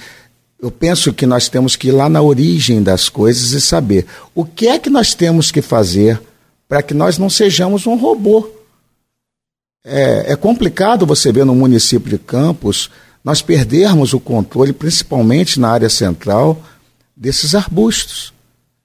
Eu 0.60 0.72
penso 0.72 1.14
que 1.14 1.25
nós 1.25 1.50
temos 1.50 1.75
que 1.75 1.90
ir 1.90 1.92
lá 1.92 2.10
na 2.10 2.22
origem 2.22 2.82
das 2.82 3.10
coisas 3.10 3.52
e 3.52 3.62
saber 3.62 4.06
o 4.34 4.46
que 4.46 4.68
é 4.68 4.80
que 4.80 4.90
nós 4.90 5.14
temos 5.14 5.52
que 5.52 5.62
fazer 5.62 6.22
para 6.68 6.82
que 6.82 6.94
nós 6.94 7.18
não 7.18 7.30
sejamos 7.30 7.86
um 7.86 7.96
robô. 7.96 8.50
É, 9.84 10.32
é, 10.32 10.36
complicado 10.36 11.06
você 11.06 11.32
ver 11.32 11.46
no 11.46 11.54
município 11.54 12.10
de 12.10 12.18
Campos 12.18 12.90
nós 13.24 13.42
perdermos 13.42 14.14
o 14.14 14.20
controle, 14.20 14.72
principalmente 14.72 15.60
na 15.60 15.70
área 15.70 15.90
central, 15.90 16.62
desses 17.16 17.56
arbustos. 17.56 18.34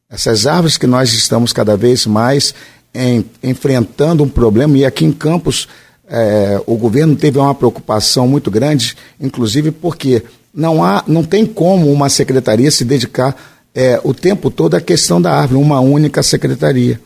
Essas 0.09 0.47
árvores 0.47 0.77
que 0.77 0.87
nós 0.87 1.13
estamos 1.13 1.53
cada 1.53 1.77
vez 1.77 2.07
mais 2.07 2.55
em, 2.95 3.25
enfrentando 3.43 4.23
um 4.23 4.29
problema, 4.29 4.77
e 4.77 4.85
aqui 4.85 5.05
em 5.05 5.13
Campos 5.13 5.69
é, 6.09 6.61
o 6.67 6.77
governo 6.77 7.15
teve 7.15 7.39
uma 7.39 7.55
preocupação 7.55 8.27
muito 8.27 8.51
grande, 8.51 8.97
inclusive 9.21 9.71
porque 9.71 10.25
não, 10.53 10.83
há, 10.83 11.05
não 11.07 11.23
tem 11.23 11.47
como 11.47 11.91
uma 11.93 12.09
secretaria 12.09 12.71
se 12.71 12.85
dedicar 12.85 13.37
é, 13.73 14.01
o 14.03 14.13
tempo 14.13 14.51
todo 14.51 14.75
à 14.75 14.81
questão 14.81 15.23
da 15.23 15.33
árvore, 15.33 15.63
uma 15.63 15.79
única 15.79 16.23
secretaria. 16.23 17.01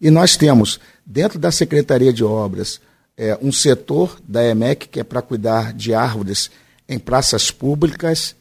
E 0.00 0.10
nós 0.10 0.36
temos, 0.36 0.78
dentro 1.04 1.38
da 1.38 1.50
Secretaria 1.50 2.12
de 2.12 2.22
Obras, 2.22 2.80
é, 3.16 3.36
um 3.42 3.50
setor 3.50 4.16
da 4.28 4.46
EMEC 4.46 4.88
que 4.88 5.00
é 5.00 5.04
para 5.04 5.22
cuidar 5.22 5.72
de 5.72 5.92
árvores 5.92 6.50
em 6.88 6.98
praças 6.98 7.50
públicas. 7.50 8.35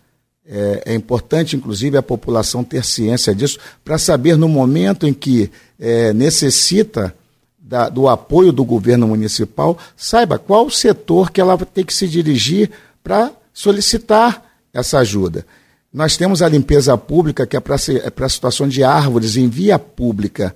É, 0.48 0.84
é, 0.86 0.94
importante, 0.94 1.56
inclusive, 1.56 1.98
a 1.98 2.04
população 2.04 2.64
ter 2.64 2.86
ciência 2.86 3.34
disso, 3.34 3.58
para 3.84 3.98
saber 3.98 4.38
no 4.38 4.48
momento 4.48 5.08
em 5.08 5.14
que 5.14 5.50
é, 5.80 6.14
necessita 6.14 7.16
da, 7.58 7.90
do 7.90 8.08
apoio 8.08 8.52
do 8.52 8.64
governo 8.64 9.08
municipal, 9.08 9.76
saiba 9.98 10.38
qual 10.38 10.70
setor 10.70 11.32
que 11.32 11.42
ela 11.42 11.58
tem 11.58 11.84
que 11.84 11.94
se 11.94 12.08
dirigir 12.08 12.70
para 13.04 13.32
solicitar 13.52 14.46
essa 14.72 15.00
ajuda. 15.00 15.44
Nós 15.92 16.16
temos 16.16 16.44
a 16.44 16.50
limpeza 16.50 16.96
pública, 16.96 17.48
que 17.48 17.58
é 17.58 17.60
para 17.60 17.76
é 17.76 18.26
a 18.26 18.30
situação 18.30 18.68
de 18.68 18.84
árvores 18.84 19.38
em 19.38 19.50
via 19.50 19.80
pública. 19.80 20.56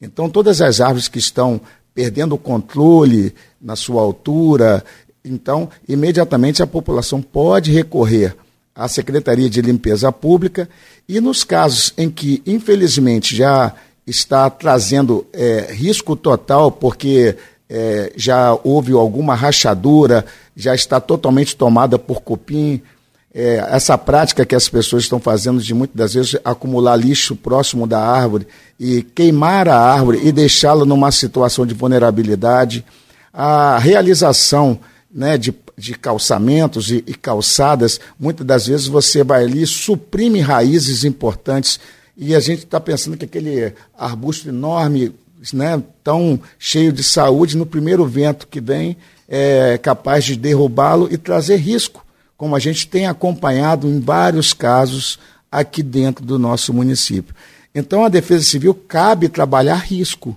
Então, 0.00 0.28
todas 0.28 0.60
as 0.60 0.80
árvores 0.80 1.06
que 1.06 1.18
estão 1.18 1.60
perdendo 1.94 2.34
o 2.34 2.38
controle 2.38 3.32
na 3.60 3.76
sua 3.76 4.02
altura, 4.02 4.82
então, 5.24 5.68
imediatamente 5.88 6.60
a 6.60 6.66
população 6.66 7.22
pode 7.22 7.70
recorrer 7.70 8.34
à 8.78 8.86
Secretaria 8.86 9.50
de 9.50 9.60
Limpeza 9.60 10.12
Pública 10.12 10.68
e 11.08 11.20
nos 11.20 11.42
casos 11.42 11.92
em 11.98 12.08
que, 12.08 12.40
infelizmente, 12.46 13.34
já 13.34 13.74
está 14.06 14.48
trazendo 14.48 15.26
é, 15.32 15.72
risco 15.72 16.14
total, 16.14 16.70
porque 16.70 17.36
é, 17.68 18.12
já 18.14 18.56
houve 18.62 18.92
alguma 18.92 19.34
rachadura, 19.34 20.24
já 20.54 20.76
está 20.76 21.00
totalmente 21.00 21.56
tomada 21.56 21.98
por 21.98 22.22
cupim. 22.22 22.80
É, 23.34 23.66
essa 23.70 23.98
prática 23.98 24.46
que 24.46 24.54
as 24.54 24.68
pessoas 24.68 25.02
estão 25.02 25.18
fazendo 25.18 25.60
de 25.60 25.74
muitas 25.74 25.96
das 25.96 26.14
vezes 26.14 26.36
acumular 26.44 26.94
lixo 26.94 27.34
próximo 27.34 27.84
da 27.84 28.00
árvore 28.00 28.46
e 28.78 29.02
queimar 29.02 29.68
a 29.68 29.76
árvore 29.76 30.20
e 30.22 30.30
deixá-la 30.30 30.84
numa 30.84 31.10
situação 31.10 31.66
de 31.66 31.74
vulnerabilidade. 31.74 32.84
A 33.32 33.76
realização 33.78 34.78
né, 35.12 35.36
de, 35.36 35.52
de 35.78 35.94
calçamentos 35.94 36.90
e, 36.90 37.04
e 37.06 37.14
calçadas, 37.14 38.00
muitas 38.18 38.44
das 38.44 38.66
vezes 38.66 38.88
você 38.88 39.22
vai 39.22 39.44
ali 39.44 39.64
suprime 39.64 40.40
raízes 40.40 41.04
importantes 41.04 41.78
e 42.16 42.34
a 42.34 42.40
gente 42.40 42.64
está 42.64 42.80
pensando 42.80 43.16
que 43.16 43.24
aquele 43.24 43.72
arbusto 43.96 44.48
enorme, 44.48 45.14
né, 45.52 45.80
tão 46.02 46.40
cheio 46.58 46.92
de 46.92 47.04
saúde, 47.04 47.56
no 47.56 47.64
primeiro 47.64 48.04
vento 48.04 48.48
que 48.48 48.60
vem, 48.60 48.96
é 49.28 49.78
capaz 49.78 50.24
de 50.24 50.34
derrubá-lo 50.34 51.08
e 51.12 51.16
trazer 51.16 51.56
risco, 51.56 52.04
como 52.36 52.56
a 52.56 52.58
gente 52.58 52.88
tem 52.88 53.06
acompanhado 53.06 53.86
em 53.86 54.00
vários 54.00 54.52
casos 54.52 55.16
aqui 55.50 55.80
dentro 55.80 56.24
do 56.24 56.40
nosso 56.40 56.74
município. 56.74 57.32
Então, 57.72 58.04
a 58.04 58.08
Defesa 58.08 58.42
Civil 58.42 58.74
cabe 58.74 59.28
trabalhar 59.28 59.76
risco. 59.76 60.36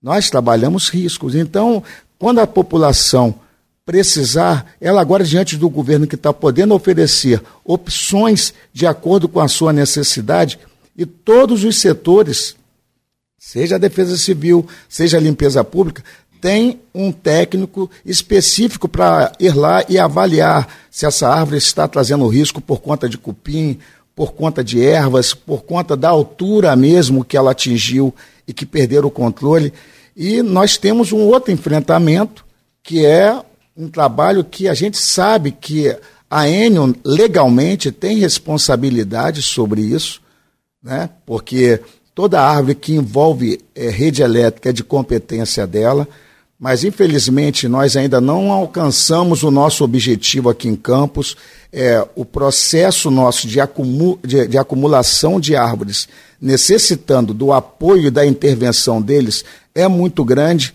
Nós 0.00 0.30
trabalhamos 0.30 0.88
riscos. 0.88 1.34
Então, 1.34 1.82
quando 2.18 2.38
a 2.38 2.46
população 2.46 3.34
precisar, 3.84 4.74
ela 4.80 5.00
agora, 5.00 5.24
diante 5.24 5.56
do 5.56 5.68
governo 5.68 6.06
que 6.06 6.14
está 6.14 6.32
podendo 6.32 6.74
oferecer 6.74 7.42
opções 7.64 8.54
de 8.72 8.86
acordo 8.86 9.28
com 9.28 9.40
a 9.40 9.48
sua 9.48 9.72
necessidade, 9.72 10.58
e 10.96 11.04
todos 11.04 11.64
os 11.64 11.78
setores, 11.78 12.56
seja 13.38 13.74
a 13.74 13.78
defesa 13.78 14.16
civil, 14.16 14.66
seja 14.88 15.18
a 15.18 15.20
limpeza 15.20 15.62
pública, 15.62 16.02
tem 16.40 16.80
um 16.94 17.10
técnico 17.10 17.90
específico 18.04 18.86
para 18.86 19.32
ir 19.40 19.54
lá 19.56 19.84
e 19.88 19.98
avaliar 19.98 20.68
se 20.90 21.06
essa 21.06 21.28
árvore 21.28 21.56
está 21.56 21.88
trazendo 21.88 22.28
risco 22.28 22.60
por 22.60 22.80
conta 22.80 23.08
de 23.08 23.16
cupim, 23.16 23.78
por 24.14 24.32
conta 24.34 24.62
de 24.62 24.82
ervas, 24.82 25.34
por 25.34 25.62
conta 25.62 25.96
da 25.96 26.10
altura 26.10 26.76
mesmo 26.76 27.24
que 27.24 27.36
ela 27.36 27.52
atingiu 27.52 28.14
e 28.46 28.52
que 28.52 28.66
perderam 28.66 29.08
o 29.08 29.10
controle. 29.10 29.72
E 30.16 30.42
nós 30.42 30.76
temos 30.76 31.12
um 31.12 31.20
outro 31.20 31.50
enfrentamento, 31.50 32.44
que 32.82 33.04
é 33.04 33.40
um 33.76 33.88
trabalho 33.88 34.44
que 34.44 34.68
a 34.68 34.74
gente 34.74 34.96
sabe 34.96 35.50
que 35.50 35.96
a 36.30 36.48
Enio 36.48 36.94
legalmente 37.04 37.90
tem 37.90 38.18
responsabilidade 38.18 39.42
sobre 39.42 39.80
isso, 39.80 40.20
né? 40.82 41.10
porque 41.26 41.80
toda 42.14 42.40
árvore 42.40 42.74
que 42.74 42.94
envolve 42.94 43.60
é, 43.74 43.88
rede 43.88 44.22
elétrica 44.22 44.70
é 44.70 44.72
de 44.72 44.84
competência 44.84 45.66
dela, 45.66 46.08
mas 46.58 46.84
infelizmente 46.84 47.66
nós 47.68 47.96
ainda 47.96 48.20
não 48.20 48.52
alcançamos 48.52 49.42
o 49.42 49.50
nosso 49.50 49.82
objetivo 49.82 50.48
aqui 50.48 50.68
em 50.68 50.76
Campos. 50.76 51.36
É, 51.72 52.06
o 52.14 52.24
processo 52.24 53.10
nosso 53.10 53.48
de, 53.48 53.58
de, 54.24 54.48
de 54.48 54.56
acumulação 54.56 55.40
de 55.40 55.56
árvores, 55.56 56.08
necessitando 56.40 57.34
do 57.34 57.52
apoio 57.52 58.06
e 58.06 58.10
da 58.10 58.24
intervenção 58.24 59.02
deles, 59.02 59.44
é 59.74 59.88
muito 59.88 60.24
grande. 60.24 60.74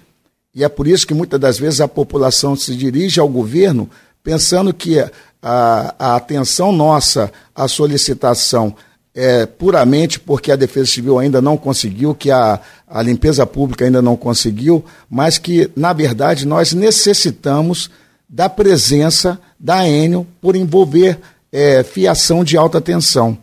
E 0.54 0.64
é 0.64 0.70
por 0.70 0.88
isso 0.88 1.06
que 1.06 1.14
muitas 1.14 1.40
das 1.40 1.60
vezes 1.60 1.82
a 1.82 1.88
população 1.88 2.56
se 2.56 2.76
dirige 2.76 3.20
ao 3.20 3.30
governo 3.30 3.90
pensando 4.24 4.74
que 4.74 5.00
a, 5.42 5.96
a 5.98 6.16
atenção 6.16 6.72
nossa 6.72 7.32
à 7.56 7.68
solicitação 7.68 8.76
é, 9.14 9.46
puramente 9.46 10.20
porque 10.20 10.52
a 10.52 10.56
Defesa 10.56 10.92
Civil 10.92 11.20
ainda 11.20 11.42
não 11.42 11.58
conseguiu, 11.58 12.14
que 12.14 12.32
a, 12.32 12.60
a 12.88 13.02
limpeza 13.02 13.46
pública 13.46 13.86
ainda 13.86 14.02
não 14.02 14.16
conseguiu, 14.16 14.84
mas 15.10 15.38
que, 15.38 15.70
na 15.76 15.94
verdade, 15.94 16.48
nós 16.48 16.74
necessitamos 16.74 17.90
da 18.28 18.48
presença 18.48 19.40
da 19.60 19.88
Enel 19.88 20.26
por 20.40 20.56
envolver 20.56 21.20
é, 21.52 21.84
fiação 21.84 22.44
de 22.44 22.56
alta 22.56 22.80
tensão. 22.80 23.38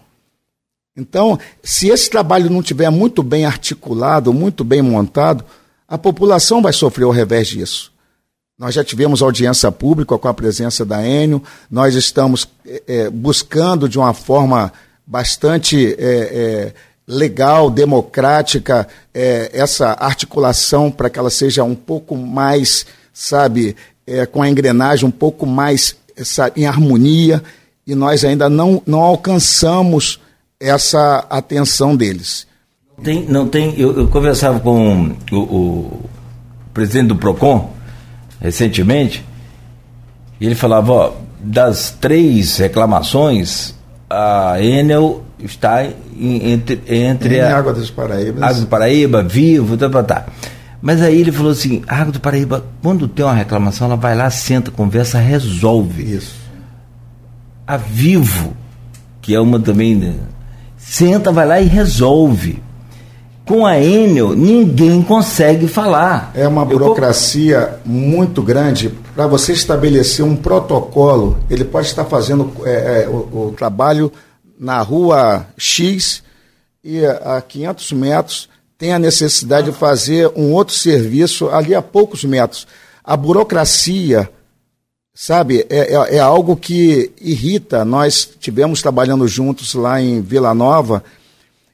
Então, 0.96 1.38
se 1.62 1.88
esse 1.88 2.08
trabalho 2.08 2.48
não 2.48 2.62
tiver 2.62 2.88
muito 2.88 3.22
bem 3.22 3.44
articulado, 3.44 4.32
muito 4.32 4.64
bem 4.64 4.80
montado, 4.80 5.44
a 5.88 5.96
população 5.96 6.60
vai 6.60 6.72
sofrer 6.72 7.04
o 7.04 7.10
revés 7.10 7.48
disso. 7.48 7.92
Nós 8.58 8.74
já 8.74 8.82
tivemos 8.82 9.22
audiência 9.22 9.70
pública 9.70 10.16
com 10.16 10.28
a 10.28 10.34
presença 10.34 10.84
da 10.84 11.06
Enio, 11.06 11.42
nós 11.70 11.94
estamos 11.94 12.48
é, 12.86 13.10
buscando 13.10 13.88
de 13.88 13.98
uma 13.98 14.14
forma 14.14 14.72
bastante 15.06 15.94
é, 15.98 16.00
é, 16.00 16.74
legal, 17.06 17.70
democrática, 17.70 18.88
essa 19.14 19.92
articulação 19.92 20.90
para 20.90 21.08
que 21.08 21.18
ela 21.18 21.30
seja 21.30 21.62
um 21.62 21.74
pouco 21.74 22.16
mais, 22.16 22.84
sabe, 23.14 23.76
com 24.32 24.42
a 24.42 24.48
engrenagem 24.48 25.06
um 25.06 25.12
pouco 25.12 25.46
mais 25.46 25.94
sabe, 26.24 26.62
em 26.62 26.66
harmonia, 26.66 27.40
e 27.86 27.94
nós 27.94 28.24
ainda 28.24 28.48
não, 28.48 28.82
não 28.84 29.00
alcançamos 29.00 30.20
essa 30.58 31.24
atenção 31.30 31.94
deles. 31.94 32.46
Tem, 33.02 33.24
não 33.26 33.46
tem, 33.46 33.74
eu, 33.78 33.96
eu 33.96 34.08
conversava 34.08 34.58
com 34.58 35.14
o, 35.30 35.36
o, 35.36 36.00
presidente 36.72 37.08
do 37.08 37.16
PROCON 37.16 37.70
recentemente, 38.40 39.24
e 40.40 40.46
ele 40.46 40.54
falava, 40.54 40.92
ó, 40.92 41.12
das 41.40 41.90
três 41.90 42.56
reclamações, 42.58 43.74
a 44.08 44.62
Enel 44.62 45.24
está 45.38 45.84
em, 45.84 46.52
entre, 46.52 46.82
entre 46.88 47.40
a 47.40 47.58
Água 47.58 47.72
dos 47.72 47.90
Paraíbas. 47.90 48.42
Água 48.42 48.60
do 48.60 48.66
Paraíba, 48.66 49.22
Vivo, 49.22 49.76
tá, 49.76 49.88
tá, 49.88 50.02
tá. 50.02 50.26
Mas 50.80 51.02
aí 51.02 51.20
ele 51.20 51.32
falou 51.32 51.52
assim: 51.52 51.82
a 51.86 51.96
Água 51.96 52.12
do 52.12 52.20
Paraíba, 52.20 52.64
quando 52.82 53.08
tem 53.08 53.24
uma 53.24 53.34
reclamação, 53.34 53.86
ela 53.86 53.96
vai 53.96 54.14
lá, 54.14 54.30
senta, 54.30 54.70
conversa, 54.70 55.18
resolve. 55.18 56.14
Isso. 56.14 56.36
A 57.66 57.76
Vivo, 57.76 58.56
que 59.20 59.34
é 59.34 59.40
uma 59.40 59.58
também, 59.58 59.94
né, 59.96 60.14
senta, 60.76 61.32
vai 61.32 61.46
lá 61.46 61.60
e 61.60 61.66
resolve. 61.66 62.62
Com 63.46 63.64
a 63.64 63.78
Enel, 63.80 64.34
ninguém 64.34 65.00
consegue 65.00 65.68
falar. 65.68 66.32
É 66.34 66.48
uma 66.48 66.64
burocracia 66.64 67.78
Eu... 67.84 67.88
muito 67.88 68.42
grande 68.42 68.88
para 69.14 69.28
você 69.28 69.52
estabelecer 69.52 70.24
um 70.24 70.34
protocolo. 70.34 71.38
Ele 71.48 71.64
pode 71.64 71.86
estar 71.86 72.04
fazendo 72.06 72.52
é, 72.64 73.04
é, 73.04 73.08
o, 73.08 73.46
o, 73.46 73.54
trabalho 73.56 74.12
na 74.58 74.82
rua 74.82 75.46
X 75.56 76.24
e 76.82 77.06
a 77.06 77.40
500 77.40 77.92
metros 77.92 78.48
tem 78.76 78.92
a 78.92 78.98
necessidade 78.98 79.70
de 79.70 79.76
fazer 79.76 80.28
um 80.34 80.52
outro 80.52 80.74
serviço 80.74 81.48
ali 81.48 81.72
a 81.72 81.80
poucos 81.80 82.24
metros. 82.24 82.66
A 83.04 83.16
burocracia, 83.16 84.28
sabe, 85.14 85.64
é, 85.70 85.94
é, 85.94 86.16
é 86.16 86.18
algo 86.18 86.56
que 86.56 87.12
irrita. 87.20 87.84
Nós 87.84 88.28
tivemos 88.40 88.82
trabalhando 88.82 89.28
juntos 89.28 89.72
lá 89.74 90.02
em 90.02 90.20
Vila 90.20 90.52
Nova 90.52 91.04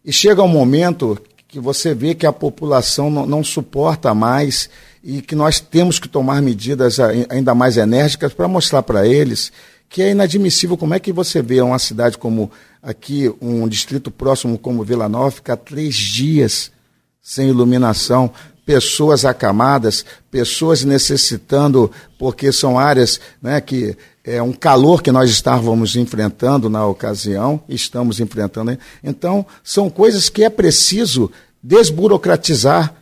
e 0.04 0.12
chega 0.12 0.42
um 0.42 0.48
momento 0.48 1.18
que 1.52 1.60
você 1.60 1.94
vê 1.94 2.14
que 2.14 2.24
a 2.24 2.32
população 2.32 3.10
não, 3.10 3.26
não 3.26 3.44
suporta 3.44 4.14
mais 4.14 4.70
e 5.04 5.20
que 5.20 5.34
nós 5.34 5.60
temos 5.60 5.98
que 5.98 6.08
tomar 6.08 6.40
medidas 6.40 6.98
ainda 7.28 7.54
mais 7.54 7.76
enérgicas 7.76 8.32
para 8.32 8.48
mostrar 8.48 8.82
para 8.82 9.06
eles 9.06 9.52
que 9.86 10.00
é 10.00 10.12
inadmissível. 10.12 10.78
Como 10.78 10.94
é 10.94 10.98
que 10.98 11.12
você 11.12 11.42
vê 11.42 11.60
uma 11.60 11.78
cidade 11.78 12.16
como 12.16 12.50
aqui, 12.82 13.30
um 13.38 13.68
distrito 13.68 14.10
próximo 14.10 14.56
como 14.56 14.82
Vila 14.82 15.10
Nova, 15.10 15.30
ficar 15.30 15.58
três 15.58 15.94
dias 15.94 16.72
sem 17.20 17.50
iluminação, 17.50 18.32
pessoas 18.72 19.26
acamadas, 19.26 20.02
pessoas 20.30 20.82
necessitando, 20.82 21.90
porque 22.18 22.50
são 22.50 22.78
áreas 22.78 23.20
né, 23.42 23.60
que 23.60 23.94
é 24.24 24.42
um 24.42 24.52
calor 24.52 25.02
que 25.02 25.12
nós 25.12 25.28
estávamos 25.28 25.94
enfrentando 25.94 26.70
na 26.70 26.86
ocasião, 26.86 27.60
estamos 27.68 28.18
enfrentando. 28.18 28.78
Então, 29.04 29.44
são 29.62 29.90
coisas 29.90 30.30
que 30.30 30.42
é 30.42 30.48
preciso 30.48 31.30
desburocratizar 31.62 32.94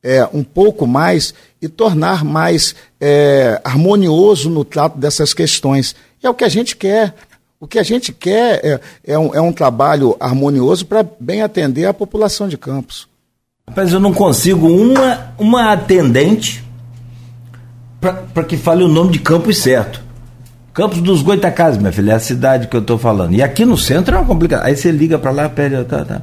é, 0.00 0.24
um 0.32 0.44
pouco 0.44 0.86
mais 0.86 1.34
e 1.60 1.68
tornar 1.68 2.24
mais 2.24 2.76
é, 3.00 3.60
harmonioso 3.64 4.48
no 4.48 4.64
trato 4.64 4.96
dessas 4.96 5.34
questões. 5.34 5.96
é 6.22 6.30
o 6.30 6.34
que 6.34 6.44
a 6.44 6.48
gente 6.48 6.76
quer. 6.76 7.14
O 7.58 7.66
que 7.66 7.80
a 7.80 7.82
gente 7.82 8.12
quer 8.12 8.64
é, 8.64 8.80
é, 9.02 9.18
um, 9.18 9.34
é 9.34 9.40
um 9.40 9.52
trabalho 9.52 10.14
harmonioso 10.20 10.86
para 10.86 11.04
bem 11.18 11.42
atender 11.42 11.86
a 11.86 11.94
população 11.94 12.46
de 12.46 12.56
Campos. 12.56 13.08
Mas 13.74 13.92
eu 13.92 13.98
não 13.98 14.12
consigo 14.12 14.68
uma, 14.68 15.32
uma 15.38 15.72
atendente 15.72 16.64
para 18.00 18.44
que 18.44 18.56
fale 18.56 18.84
o 18.84 18.88
nome 18.88 19.12
de 19.12 19.18
Campos 19.18 19.58
certo. 19.58 20.00
Campos 20.72 21.00
dos 21.00 21.22
Goitacazes, 21.22 21.78
minha 21.78 21.90
filha, 21.90 22.12
é 22.12 22.14
a 22.14 22.20
cidade 22.20 22.68
que 22.68 22.76
eu 22.76 22.80
estou 22.80 22.96
falando. 22.96 23.34
E 23.34 23.42
aqui 23.42 23.64
no 23.64 23.76
centro 23.76 24.14
é 24.14 24.18
uma 24.18 24.26
complicação. 24.26 24.66
Aí 24.66 24.76
você 24.76 24.90
liga 24.90 25.18
para 25.18 25.30
lá, 25.30 25.48
pede. 25.48 25.82
Tá, 25.84 26.04
tá. 26.04 26.22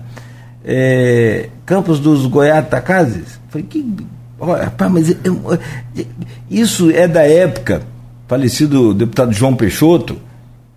É, 0.64 1.50
Campos 1.66 2.00
dos 2.00 2.26
Goiatacazes? 2.28 3.40
Falei, 3.50 3.68
que. 3.68 3.94
Olha, 4.40 4.64
rapaz, 4.64 4.92
mas 4.92 5.10
eu, 5.24 5.60
isso 6.50 6.92
é 6.92 7.08
da 7.08 7.24
época, 7.24 7.82
falecido 8.28 8.94
deputado 8.94 9.34
João 9.34 9.56
Peixoto, 9.56 10.18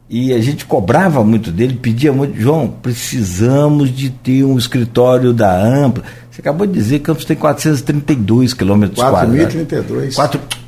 e 0.08 0.32
a 0.32 0.40
gente 0.40 0.64
cobrava 0.64 1.24
muito 1.24 1.50
dele, 1.50 1.74
pedia 1.74 2.12
muito, 2.12 2.40
João, 2.40 2.68
precisamos 2.68 3.94
de 3.94 4.08
ter 4.10 4.44
um 4.44 4.56
escritório 4.56 5.32
da 5.32 5.52
AMPA. 5.52 6.04
Você 6.30 6.40
acabou 6.40 6.64
de 6.64 6.72
dizer 6.74 7.00
que 7.00 7.06
Campos 7.06 7.24
tem 7.24 7.36
432 7.36 8.54
quilômetros 8.54 9.00
quadrados. 9.00 9.34
4.032. 9.36 10.14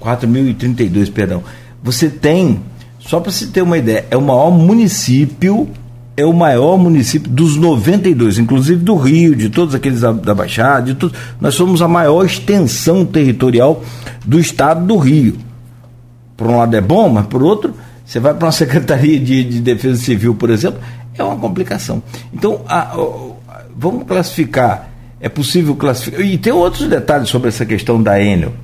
4.032, 0.00 1.12
perdão. 1.12 1.42
Você 1.82 2.08
tem, 2.08 2.60
só 2.98 3.20
para 3.20 3.30
se 3.30 3.46
ter 3.48 3.62
uma 3.62 3.78
ideia, 3.78 4.06
é 4.10 4.16
o 4.16 4.22
maior 4.22 4.50
município, 4.50 5.68
é 6.16 6.24
o 6.24 6.32
maior 6.32 6.76
município 6.76 7.30
dos 7.30 7.54
92, 7.54 8.38
inclusive 8.38 8.82
do 8.82 8.96
Rio, 8.96 9.36
de 9.36 9.48
todos 9.50 9.72
aqueles 9.72 10.00
da, 10.00 10.10
da 10.10 10.34
Baixada, 10.34 10.86
de 10.86 10.94
todos. 10.94 11.16
Nós 11.40 11.54
somos 11.54 11.80
a 11.80 11.86
maior 11.86 12.24
extensão 12.24 13.06
territorial 13.06 13.84
do 14.26 14.40
estado 14.40 14.84
do 14.84 14.96
Rio. 14.96 15.36
Por 16.36 16.48
um 16.48 16.56
lado 16.56 16.74
é 16.74 16.80
bom, 16.80 17.08
mas 17.08 17.26
por 17.26 17.40
outro, 17.40 17.72
você 18.08 18.18
vai 18.18 18.32
para 18.32 18.46
uma 18.46 18.52
Secretaria 18.52 19.20
de, 19.20 19.44
de, 19.44 19.60
Defesa 19.60 20.02
Civil, 20.02 20.34
por 20.34 20.48
exemplo, 20.48 20.80
é 21.16 21.22
uma 21.22 21.36
complicação. 21.36 22.02
Então, 22.32 22.62
a, 22.66 22.94
a, 22.94 23.64
vamos 23.76 24.04
classificar 24.04 24.88
é 25.20 25.28
possível 25.28 25.76
classificar. 25.76 26.22
E 26.22 26.38
tem 26.38 26.52
outros 26.52 26.88
detalhes 26.88 27.28
sobre 27.28 27.48
essa 27.48 27.66
questão 27.66 28.02
da 28.02 28.20
Enel. 28.20 28.54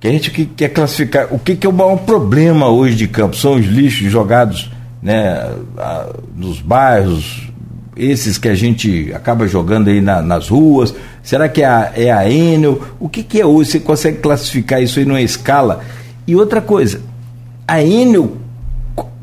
Que 0.00 0.08
a 0.08 0.12
gente 0.12 0.30
quer 0.30 0.70
classificar. 0.70 1.28
O 1.30 1.38
que, 1.38 1.54
que 1.54 1.66
é 1.66 1.70
o 1.70 1.72
maior 1.72 1.96
problema 1.98 2.68
hoje 2.68 2.96
de 2.96 3.06
campo? 3.06 3.36
São 3.36 3.54
os 3.54 3.66
lixos 3.66 4.10
jogados 4.10 4.70
né, 5.02 5.52
nos 6.34 6.60
bairros, 6.60 7.48
esses 7.96 8.38
que 8.38 8.48
a 8.48 8.54
gente 8.54 9.12
acaba 9.12 9.46
jogando 9.46 9.88
aí 9.88 10.00
na, 10.00 10.22
nas 10.22 10.48
ruas. 10.48 10.94
Será 11.22 11.48
que 11.48 11.60
é 11.60 11.66
a, 11.66 11.92
é 11.94 12.10
a 12.10 12.30
Enel? 12.30 12.80
O 12.98 13.08
que, 13.08 13.22
que 13.22 13.40
é 13.40 13.44
hoje? 13.44 13.72
Você 13.72 13.80
consegue 13.80 14.18
classificar 14.18 14.82
isso 14.82 14.98
aí 14.98 15.04
numa 15.04 15.20
escala? 15.20 15.84
E 16.26 16.34
outra 16.34 16.60
coisa, 16.60 17.00
a 17.66 17.82
Enel, 17.82 18.36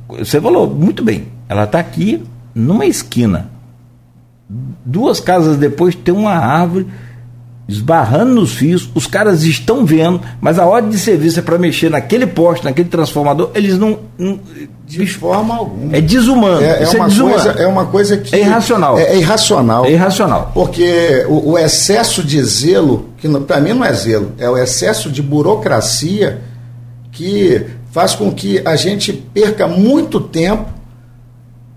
você 0.08 0.40
falou 0.40 0.68
muito 0.68 1.04
bem, 1.04 1.28
ela 1.48 1.64
está 1.64 1.80
aqui 1.80 2.24
numa 2.54 2.86
esquina 2.86 3.50
Duas 4.84 5.20
casas 5.20 5.58
depois 5.58 5.94
tem 5.94 6.14
uma 6.14 6.34
árvore 6.34 6.88
esbarrando 7.68 8.34
nos 8.34 8.54
fios, 8.54 8.90
os 8.96 9.06
caras 9.06 9.44
estão 9.44 9.86
vendo, 9.86 10.20
mas 10.42 10.58
a 10.58 10.66
ordem 10.66 10.90
de 10.90 10.98
serviço 10.98 11.38
é 11.38 11.44
para 11.44 11.60
mexer 11.60 11.88
naquele 11.92 12.26
poste, 12.26 12.66
naquele 12.66 12.90
transformador, 12.90 13.52
eles 13.54 13.78
não. 13.78 14.00
não 14.18 14.40
de 14.88 15.06
forma 15.06 15.56
alguma. 15.56 15.96
É 15.96 16.02
desumano. 16.02 16.64
É, 16.64 16.82
é 16.82 16.90
uma, 16.90 17.06
é 17.06 17.08
desumano. 17.10 17.36
Coisa, 17.36 17.52
é 17.52 17.68
uma 17.68 17.86
coisa 17.86 18.18
que. 18.18 18.36
É 18.36 18.40
irracional. 18.40 18.98
É, 18.98 19.04
é 19.04 19.18
irracional. 19.20 19.86
É 19.86 19.92
irracional. 19.92 20.52
Porque 20.52 21.24
o, 21.30 21.52
o 21.52 21.60
excesso 21.60 22.24
de 22.24 22.44
zelo, 22.44 23.10
que 23.20 23.30
para 23.42 23.62
mim 23.62 23.74
não 23.74 23.86
é 23.86 23.94
zelo, 23.94 24.32
é 24.40 24.50
o 24.50 24.58
excesso 24.58 25.12
de 25.12 25.22
burocracia 25.22 26.42
que 27.12 27.68
faz 27.92 28.16
com 28.16 28.32
que 28.32 28.62
a 28.66 28.76
gente 28.76 29.12
perca 29.12 29.68
muito 29.68 30.20
tempo 30.20 30.80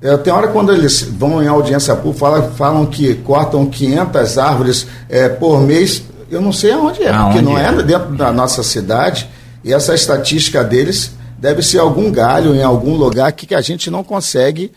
é, 0.03 0.16
tem 0.16 0.33
hora 0.33 0.48
quando 0.48 0.72
eles 0.72 1.01
vão 1.03 1.40
em 1.40 1.46
audiência 1.46 1.94
pública, 1.94 2.18
falam, 2.18 2.53
falam 2.53 2.87
que 2.87 3.14
cortam 3.14 3.66
500 3.66 4.37
árvores 4.37 4.87
é, 5.09 5.29
por 5.29 5.61
mês. 5.61 6.03
Eu 6.29 6.40
não 6.40 6.53
sei 6.53 6.72
aonde 6.72 7.05
é, 7.05 7.11
aonde 7.11 7.37
porque 7.37 7.40
não 7.40 7.57
é? 7.57 7.66
é 7.66 7.83
dentro 7.85 8.16
da 8.16 8.33
nossa 8.33 8.64
cidade. 8.64 9.29
E 9.62 9.72
essa 9.72 9.94
estatística 9.94 10.64
deles 10.64 11.12
deve 11.38 11.62
ser 11.62 11.79
algum 11.79 12.11
galho 12.11 12.53
em 12.53 12.64
algum 12.64 12.96
lugar 12.96 13.31
que, 13.31 13.46
que 13.46 13.55
a 13.55 13.61
gente 13.61 13.90
não 13.90 14.03
consegue 14.03 14.72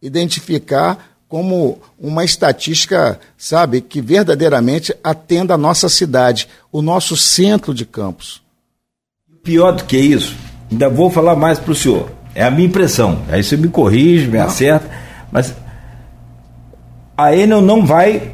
identificar 0.00 1.10
como 1.28 1.78
uma 1.98 2.24
estatística, 2.24 3.20
sabe, 3.36 3.82
que 3.82 4.00
verdadeiramente 4.00 4.94
atenda 5.04 5.54
a 5.54 5.58
nossa 5.58 5.90
cidade, 5.90 6.48
o 6.72 6.80
nosso 6.80 7.16
centro 7.18 7.74
de 7.74 7.84
campos. 7.84 8.42
Pior 9.42 9.72
do 9.72 9.84
que 9.84 9.96
isso, 9.96 10.34
ainda 10.70 10.88
vou 10.88 11.10
falar 11.10 11.36
mais 11.36 11.58
para 11.58 11.72
o 11.72 11.74
senhor 11.74 12.20
é 12.34 12.44
a 12.44 12.50
minha 12.50 12.66
impressão. 12.66 13.18
Aí 13.30 13.42
você 13.42 13.56
me 13.56 13.68
corrige, 13.68 14.28
me 14.28 14.38
não. 14.38 14.46
acerta. 14.46 14.88
Mas 15.30 15.54
a 17.16 17.34
Enel 17.34 17.60
não 17.60 17.84
vai 17.84 18.32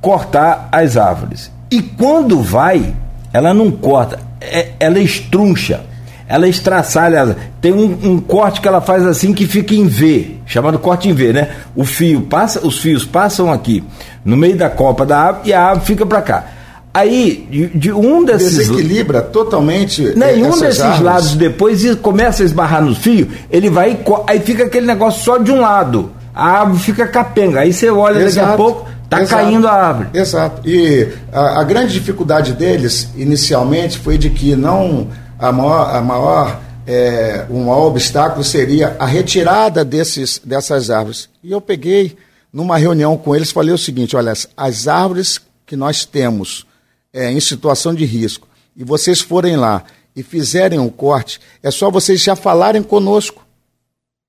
cortar 0.00 0.68
as 0.70 0.96
árvores. 0.96 1.50
E 1.70 1.82
quando 1.82 2.40
vai, 2.42 2.94
ela 3.32 3.54
não 3.54 3.70
corta, 3.70 4.18
é, 4.40 4.70
ela 4.80 4.98
estruncha, 4.98 5.82
ela 6.28 6.48
estraçalha. 6.48 7.36
Tem 7.60 7.72
um, 7.72 7.98
um, 8.02 8.20
corte 8.20 8.60
que 8.60 8.68
ela 8.68 8.80
faz 8.80 9.06
assim 9.06 9.32
que 9.32 9.46
fica 9.46 9.74
em 9.74 9.86
V, 9.86 10.36
chamado 10.46 10.78
corte 10.78 11.08
em 11.08 11.12
V, 11.12 11.32
né? 11.32 11.50
O 11.74 11.84
fio 11.84 12.22
passa, 12.22 12.66
os 12.66 12.80
fios 12.80 13.04
passam 13.04 13.52
aqui 13.52 13.84
no 14.24 14.36
meio 14.36 14.56
da 14.56 14.68
copa 14.68 15.06
da 15.06 15.18
árvore 15.18 15.50
e 15.50 15.52
a 15.52 15.62
árvore 15.62 15.86
fica 15.86 16.06
para 16.06 16.22
cá. 16.22 16.44
Aí, 16.92 17.46
de, 17.48 17.66
de, 17.68 17.92
um 17.92 18.24
desses. 18.24 18.56
Desequilibra 18.56 19.22
totalmente. 19.22 20.12
Nenhum 20.16 20.50
desses 20.58 20.80
árvores. 20.80 21.02
lados 21.02 21.34
depois 21.34 21.94
começa 21.96 22.42
a 22.42 22.46
esbarrar 22.46 22.82
no 22.82 22.94
fio, 22.94 23.28
ele 23.50 23.70
vai. 23.70 23.98
Aí 24.26 24.40
fica 24.40 24.64
aquele 24.64 24.86
negócio 24.86 25.22
só 25.22 25.38
de 25.38 25.52
um 25.52 25.60
lado. 25.60 26.10
A 26.34 26.60
árvore 26.60 26.80
fica 26.80 27.06
capenga. 27.06 27.60
Aí 27.60 27.72
você 27.72 27.90
olha 27.90 28.20
Exato. 28.20 28.46
daqui 28.46 28.54
a 28.54 28.56
pouco, 28.56 28.88
tá 29.08 29.20
Exato. 29.22 29.42
caindo 29.42 29.68
a 29.68 29.72
árvore. 29.72 30.08
Exato. 30.14 30.68
E 30.68 31.08
a, 31.32 31.60
a, 31.60 31.64
grande 31.64 31.92
dificuldade 31.92 32.54
deles, 32.54 33.08
inicialmente, 33.16 33.96
foi 33.98 34.18
de 34.18 34.30
que 34.30 34.56
não. 34.56 35.08
A 35.38 35.52
maior. 35.52 35.94
A 35.94 36.00
maior 36.00 36.60
é, 36.86 37.46
um 37.48 37.66
maior 37.66 37.86
obstáculo 37.86 38.42
seria 38.42 38.96
a 38.98 39.06
retirada 39.06 39.84
desses, 39.84 40.40
dessas 40.44 40.90
árvores. 40.90 41.28
E 41.44 41.52
eu 41.52 41.60
peguei, 41.60 42.16
numa 42.52 42.76
reunião 42.76 43.16
com 43.16 43.36
eles, 43.36 43.52
falei 43.52 43.72
o 43.72 43.78
seguinte: 43.78 44.16
olha, 44.16 44.32
as 44.56 44.88
árvores 44.88 45.40
que 45.64 45.76
nós 45.76 46.04
temos 46.04 46.66
é, 47.12 47.30
em 47.30 47.40
situação 47.40 47.94
de 47.94 48.04
risco 48.04 48.48
e 48.76 48.84
vocês 48.84 49.20
forem 49.20 49.56
lá 49.56 49.84
e 50.14 50.22
fizerem 50.22 50.78
um 50.78 50.88
corte, 50.88 51.40
é 51.62 51.70
só 51.70 51.90
vocês 51.90 52.20
já 52.22 52.34
falarem 52.34 52.82
conosco 52.82 53.46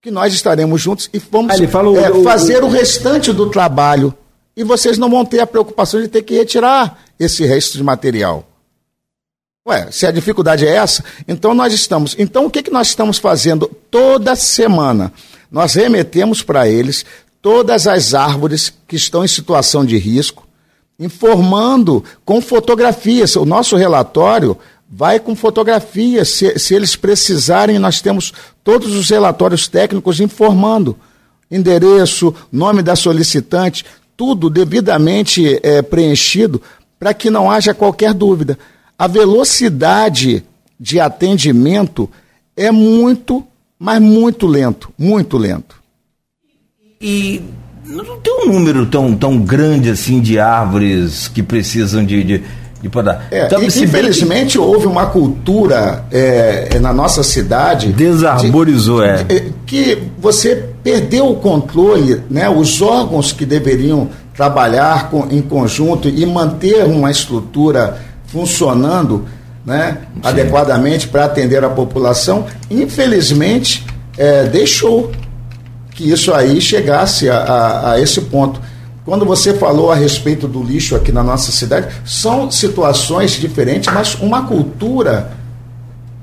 que 0.02 0.12
nós 0.12 0.34
estaremos 0.34 0.82
juntos 0.82 1.10
e 1.14 1.20
vamos 1.20 1.60
ah, 1.60 1.64
é, 1.64 2.12
o, 2.12 2.24
fazer 2.24 2.64
o, 2.64 2.68
o 2.68 2.70
restante 2.70 3.32
do 3.32 3.50
trabalho. 3.50 4.14
E 4.56 4.64
vocês 4.64 4.98
não 4.98 5.10
vão 5.10 5.24
ter 5.24 5.40
a 5.40 5.48
preocupação 5.48 6.02
de 6.02 6.08
ter 6.08 6.24
que 6.24 6.36
retirar 6.36 7.04
esse 7.20 7.46
resto 7.46 7.78
de 7.78 7.84
material. 7.84 8.48
Ué, 9.66 9.90
se 9.92 10.08
a 10.08 10.12
dificuldade 10.12 10.66
é 10.66 10.76
essa, 10.76 11.04
então 11.28 11.54
nós 11.54 11.72
estamos. 11.72 12.16
Então 12.18 12.46
o 12.46 12.50
que, 12.50 12.64
que 12.64 12.72
nós 12.72 12.88
estamos 12.88 13.20
fazendo 13.20 13.68
toda 13.90 14.36
semana? 14.36 15.14
Nós 15.52 15.76
remetemos 15.76 16.42
para 16.42 16.68
eles 16.68 17.06
todas 17.42 17.86
as 17.86 18.14
árvores 18.14 18.74
que 18.88 18.96
estão 18.96 19.24
em 19.24 19.28
situação 19.28 19.86
de 19.86 19.98
risco, 19.98 20.48
informando 21.02 22.04
com 22.24 22.40
fotografias. 22.40 23.36
O 23.36 23.44
nosso 23.44 23.76
relatório 23.76 24.56
vai 24.90 25.20
com 25.20 25.36
fotografias. 25.36 26.30
Se, 26.30 26.60
se 26.60 26.76
eles 26.76 26.96
precisarem, 26.96 27.80
nós 27.80 28.00
temos 28.00 28.32
todos 28.64 28.96
os 28.96 29.10
relatórios 29.10 29.68
técnicos 29.68 30.20
informando 30.20 30.96
endereço, 31.50 32.34
nome 32.52 32.82
da 32.82 32.96
solicitante, 32.96 33.84
tudo 34.16 34.50
devidamente 34.50 35.60
é, 35.64 35.82
preenchido 35.82 36.62
para 36.98 37.14
que 37.14 37.30
não 37.30 37.50
haja 37.50 37.74
qualquer 37.74 38.14
dúvida. 38.14 38.58
A 38.98 39.08
velocidade 39.08 40.46
de 40.80 41.00
atendimento 41.00 42.10
é 42.56 42.72
muito, 42.72 43.46
mas 43.78 44.00
muito 44.00 44.46
lento, 44.46 44.94
muito 44.98 45.38
lento. 45.38 45.82
E 47.02 47.42
não 47.92 48.18
tem 48.18 48.48
um 48.48 48.54
número 48.54 48.86
tão, 48.86 49.16
tão 49.16 49.38
grande 49.38 49.90
assim 49.90 50.20
de 50.20 50.40
árvores 50.40 51.28
que 51.28 51.44
precisam 51.44 52.04
de, 52.04 52.24
de, 52.24 52.44
de 52.82 52.90
podar. 52.90 53.28
É, 53.32 53.46
então, 53.46 53.62
infelizmente 53.64 54.54
que... 54.54 54.60
houve 54.60 54.88
uma 54.88 55.08
cultura 55.08 56.06
é, 56.12 56.80
na 56.80 56.94
nossa 56.94 57.24
cidade. 57.24 57.92
Desarborizou, 57.92 59.02
de, 59.02 59.36
é. 59.36 59.46
Que 59.66 59.98
você 60.20 60.70
perdeu 60.84 61.30
o 61.30 61.36
controle, 61.36 62.22
né? 62.30 62.50
Os 62.50 62.82
órgãos 62.82 63.32
que 63.32 63.46
deveriam 63.46 64.10
trabalhar 64.34 65.10
com, 65.10 65.28
em 65.30 65.42
conjunto 65.42 66.08
e 66.08 66.26
manter 66.26 66.86
uma 66.86 67.12
estrutura 67.12 67.98
funcionando 68.26 69.26
né, 69.66 70.00
adequadamente 70.24 71.08
para 71.08 71.26
atender 71.26 71.64
a 71.64 71.70
população, 71.70 72.46
infelizmente 72.70 73.86
é, 74.18 74.46
deixou 74.46 75.12
que 76.02 76.10
isso 76.10 76.34
aí 76.34 76.60
chegasse 76.60 77.30
a, 77.30 77.38
a, 77.38 77.92
a 77.92 78.02
esse 78.02 78.22
ponto. 78.22 78.60
Quando 79.06 79.24
você 79.24 79.54
falou 79.54 79.92
a 79.92 79.96
respeito 79.96 80.48
do 80.48 80.64
lixo 80.64 80.96
aqui 80.96 81.12
na 81.12 81.24
nossa 81.24 81.52
cidade, 81.52 81.94
são 82.04 82.50
situações 82.50 83.32
diferentes, 83.32 83.94
mas 83.94 84.16
uma 84.16 84.48
cultura 84.48 85.32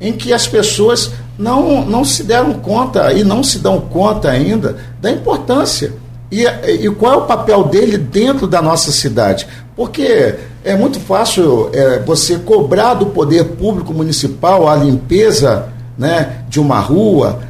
em 0.00 0.12
que 0.12 0.32
as 0.32 0.46
pessoas 0.48 1.12
não, 1.38 1.84
não 1.84 2.04
se 2.04 2.24
deram 2.24 2.54
conta 2.54 3.12
e 3.12 3.22
não 3.22 3.42
se 3.42 3.58
dão 3.60 3.80
conta 3.80 4.30
ainda 4.30 4.76
da 5.00 5.10
importância. 5.10 5.92
E, 6.30 6.44
e 6.44 6.90
qual 6.90 7.14
é 7.14 7.16
o 7.16 7.26
papel 7.26 7.64
dele 7.64 7.96
dentro 7.96 8.46
da 8.46 8.60
nossa 8.60 8.92
cidade? 8.92 9.46
Porque 9.76 10.34
é 10.64 10.76
muito 10.76 11.00
fácil 11.00 11.70
é, 11.72 12.00
você 12.00 12.36
cobrar 12.38 12.94
do 12.94 13.06
poder 13.06 13.44
público 13.44 13.94
municipal 13.94 14.68
a 14.68 14.76
limpeza 14.76 15.68
né, 15.96 16.44
de 16.48 16.60
uma 16.60 16.80
rua, 16.80 17.40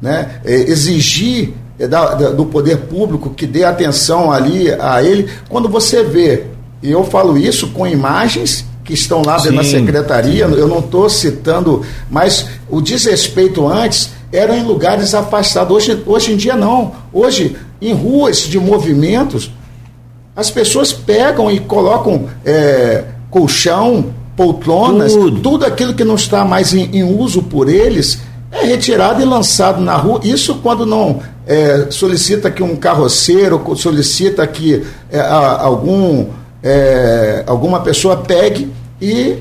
né, 0.00 0.40
é, 0.44 0.54
exigir 0.54 1.54
da, 1.78 2.14
da, 2.14 2.30
do 2.30 2.46
poder 2.46 2.78
público 2.78 3.30
que 3.30 3.46
dê 3.46 3.64
atenção 3.64 4.30
ali 4.30 4.70
a 4.72 5.02
ele, 5.02 5.28
quando 5.48 5.68
você 5.68 6.02
vê, 6.02 6.44
e 6.82 6.90
eu 6.90 7.04
falo 7.04 7.36
isso 7.36 7.68
com 7.68 7.86
imagens 7.86 8.64
que 8.84 8.94
estão 8.94 9.22
lá 9.22 9.36
dentro 9.36 9.56
da 9.56 9.64
secretaria, 9.64 10.48
sim. 10.48 10.54
eu 10.54 10.68
não 10.68 10.78
estou 10.78 11.10
citando, 11.10 11.82
mas 12.08 12.46
o 12.70 12.80
desrespeito 12.80 13.66
antes 13.66 14.10
era 14.32 14.56
em 14.56 14.62
lugares 14.62 15.14
afastados. 15.14 15.76
Hoje, 15.76 16.02
hoje 16.06 16.32
em 16.32 16.36
dia 16.36 16.54
não. 16.54 16.92
Hoje, 17.12 17.56
em 17.80 17.92
ruas 17.92 18.38
de 18.38 18.58
movimentos, 18.58 19.50
as 20.34 20.50
pessoas 20.50 20.92
pegam 20.92 21.50
e 21.50 21.58
colocam 21.58 22.28
é, 22.44 23.04
colchão, 23.30 24.12
poltronas, 24.36 25.14
tudo. 25.14 25.40
tudo. 25.40 25.64
aquilo 25.64 25.94
que 25.94 26.04
não 26.04 26.14
está 26.14 26.44
mais 26.44 26.74
em, 26.74 26.90
em, 26.92 27.02
uso 27.02 27.42
por 27.42 27.68
eles 27.68 28.20
é 28.52 28.64
retirado 28.64 29.20
e 29.20 29.24
lançado 29.24 29.80
na 29.80 29.96
rua. 29.96 30.20
Isso 30.24 30.56
quando 30.56 30.84
não 30.86 31.20
é, 31.46 31.86
solicita 31.90 32.50
que 32.50 32.62
um 32.62 32.76
carroceiro, 32.76 33.62
solicita 33.76 34.46
que 34.46 34.84
é, 35.10 35.20
algum 35.20 36.26
é, 36.62 37.44
alguma 37.46 37.80
pessoa 37.80 38.16
pegue 38.16 38.72
e 39.00 39.38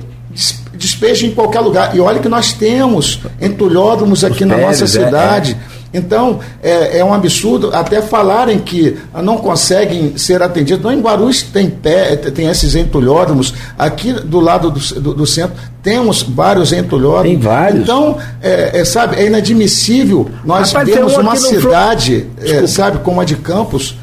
despeje 0.74 1.26
em 1.26 1.32
qualquer 1.32 1.62
lugar. 1.62 1.96
E 1.96 2.00
olha 2.00 2.20
que 2.20 2.30
nós 2.30 2.54
temos 2.54 3.22
entulhódromos 3.41 4.24
aqui 4.24 4.44
Os 4.44 4.50
na 4.50 4.58
nossa 4.58 4.84
é, 4.84 4.88
cidade. 4.88 5.58
Então, 5.96 6.40
é, 6.62 7.00
é, 7.00 7.06
um 7.06 7.14
absurdo 7.14 7.70
até 7.74 8.02
falarem 8.02 8.60
que 8.60 8.98
não 9.24 9.38
conseguem 9.38 10.18
ser 10.18 10.44
atendidos. 10.44 10.84
Não, 10.84 10.92
em 10.92 11.00
Guarulhos 11.00 11.42
tem, 11.42 11.70
pé, 11.70 12.18
tem 12.18 12.48
esses 12.48 12.76
entulhódromos. 12.76 13.54
Aqui 13.78 14.12
do 14.12 14.42
lado 14.42 14.70
do, 14.70 14.80
do, 15.02 15.14
do 15.14 15.26
centro 15.26 15.56
temos 15.82 16.22
vários 16.22 16.74
entulhódromos. 16.74 17.30
Tem 17.30 17.40
vários. 17.40 17.84
Então, 17.84 18.18
é, 18.42 18.82
é 18.82 18.86
sabe, 18.86 19.16
é 19.16 19.28
inadmissível 19.28 20.30
nós 20.44 20.74
Rapaz, 20.74 20.94
temos 20.94 21.16
uma 21.16 21.36
cidade, 21.38 22.28
é, 22.42 22.68
sabe, 22.68 23.00
como 23.00 23.22
a 23.22 23.26
de 23.26 23.36
Campos, 23.36 23.96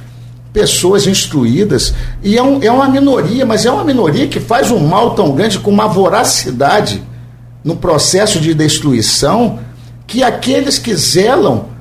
pessoas 0.52 1.06
instruídas, 1.06 1.94
e 2.22 2.36
é, 2.38 2.42
um, 2.42 2.62
é 2.62 2.70
uma 2.70 2.88
minoria, 2.88 3.44
mas 3.44 3.66
é 3.66 3.70
uma 3.70 3.84
minoria 3.84 4.26
que 4.26 4.40
faz 4.40 4.70
um 4.70 4.78
mal 4.78 5.14
tão 5.14 5.32
grande 5.32 5.58
com 5.58 5.70
uma 5.70 5.88
voracidade 5.88 7.02
no 7.64 7.76
processo 7.76 8.40
de 8.40 8.54
destruição 8.54 9.58
que 10.06 10.22
aqueles 10.22 10.78
que 10.78 10.94
zelam 10.94 11.71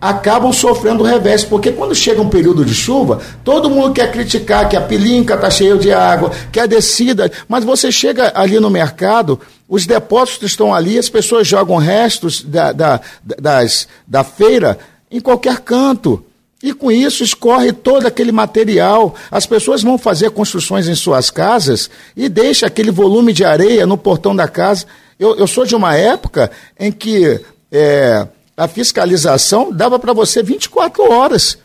acabam 0.00 0.52
sofrendo 0.52 1.04
revés, 1.04 1.44
porque 1.44 1.70
quando 1.72 1.94
chega 1.94 2.22
um 2.22 2.28
período 2.28 2.64
de 2.64 2.74
chuva, 2.74 3.20
todo 3.44 3.68
mundo 3.68 3.92
quer 3.92 4.10
criticar 4.10 4.68
que 4.68 4.76
a 4.76 4.80
pilinca 4.80 5.34
está 5.34 5.50
cheia 5.50 5.76
de 5.76 5.92
água, 5.92 6.30
que 6.50 6.58
a 6.58 6.66
descida, 6.66 7.30
mas 7.46 7.64
você 7.64 7.92
chega 7.92 8.32
ali 8.34 8.58
no 8.58 8.70
mercado, 8.70 9.38
os 9.68 9.86
depósitos 9.86 10.50
estão 10.50 10.72
ali, 10.74 10.98
as 10.98 11.08
pessoas 11.08 11.46
jogam 11.46 11.76
restos 11.76 12.42
da, 12.42 12.72
da, 12.72 13.00
das, 13.22 13.86
da 14.06 14.24
feira 14.24 14.78
em 15.10 15.20
qualquer 15.20 15.60
canto. 15.60 16.24
E 16.62 16.74
com 16.74 16.90
isso 16.90 17.24
escorre 17.24 17.72
todo 17.72 18.06
aquele 18.06 18.32
material. 18.32 19.14
As 19.30 19.46
pessoas 19.46 19.82
vão 19.82 19.96
fazer 19.96 20.30
construções 20.30 20.88
em 20.88 20.94
suas 20.94 21.30
casas 21.30 21.88
e 22.14 22.28
deixa 22.28 22.66
aquele 22.66 22.90
volume 22.90 23.32
de 23.32 23.44
areia 23.44 23.86
no 23.86 23.96
portão 23.96 24.36
da 24.36 24.46
casa. 24.46 24.84
Eu, 25.18 25.36
eu 25.36 25.46
sou 25.46 25.64
de 25.64 25.74
uma 25.74 25.96
época 25.96 26.50
em 26.78 26.92
que 26.92 27.40
é, 27.72 28.26
a 28.56 28.68
fiscalização 28.68 29.72
dava 29.72 29.98
para 29.98 30.12
você 30.12 30.42
24 30.42 31.10
horas. 31.10 31.58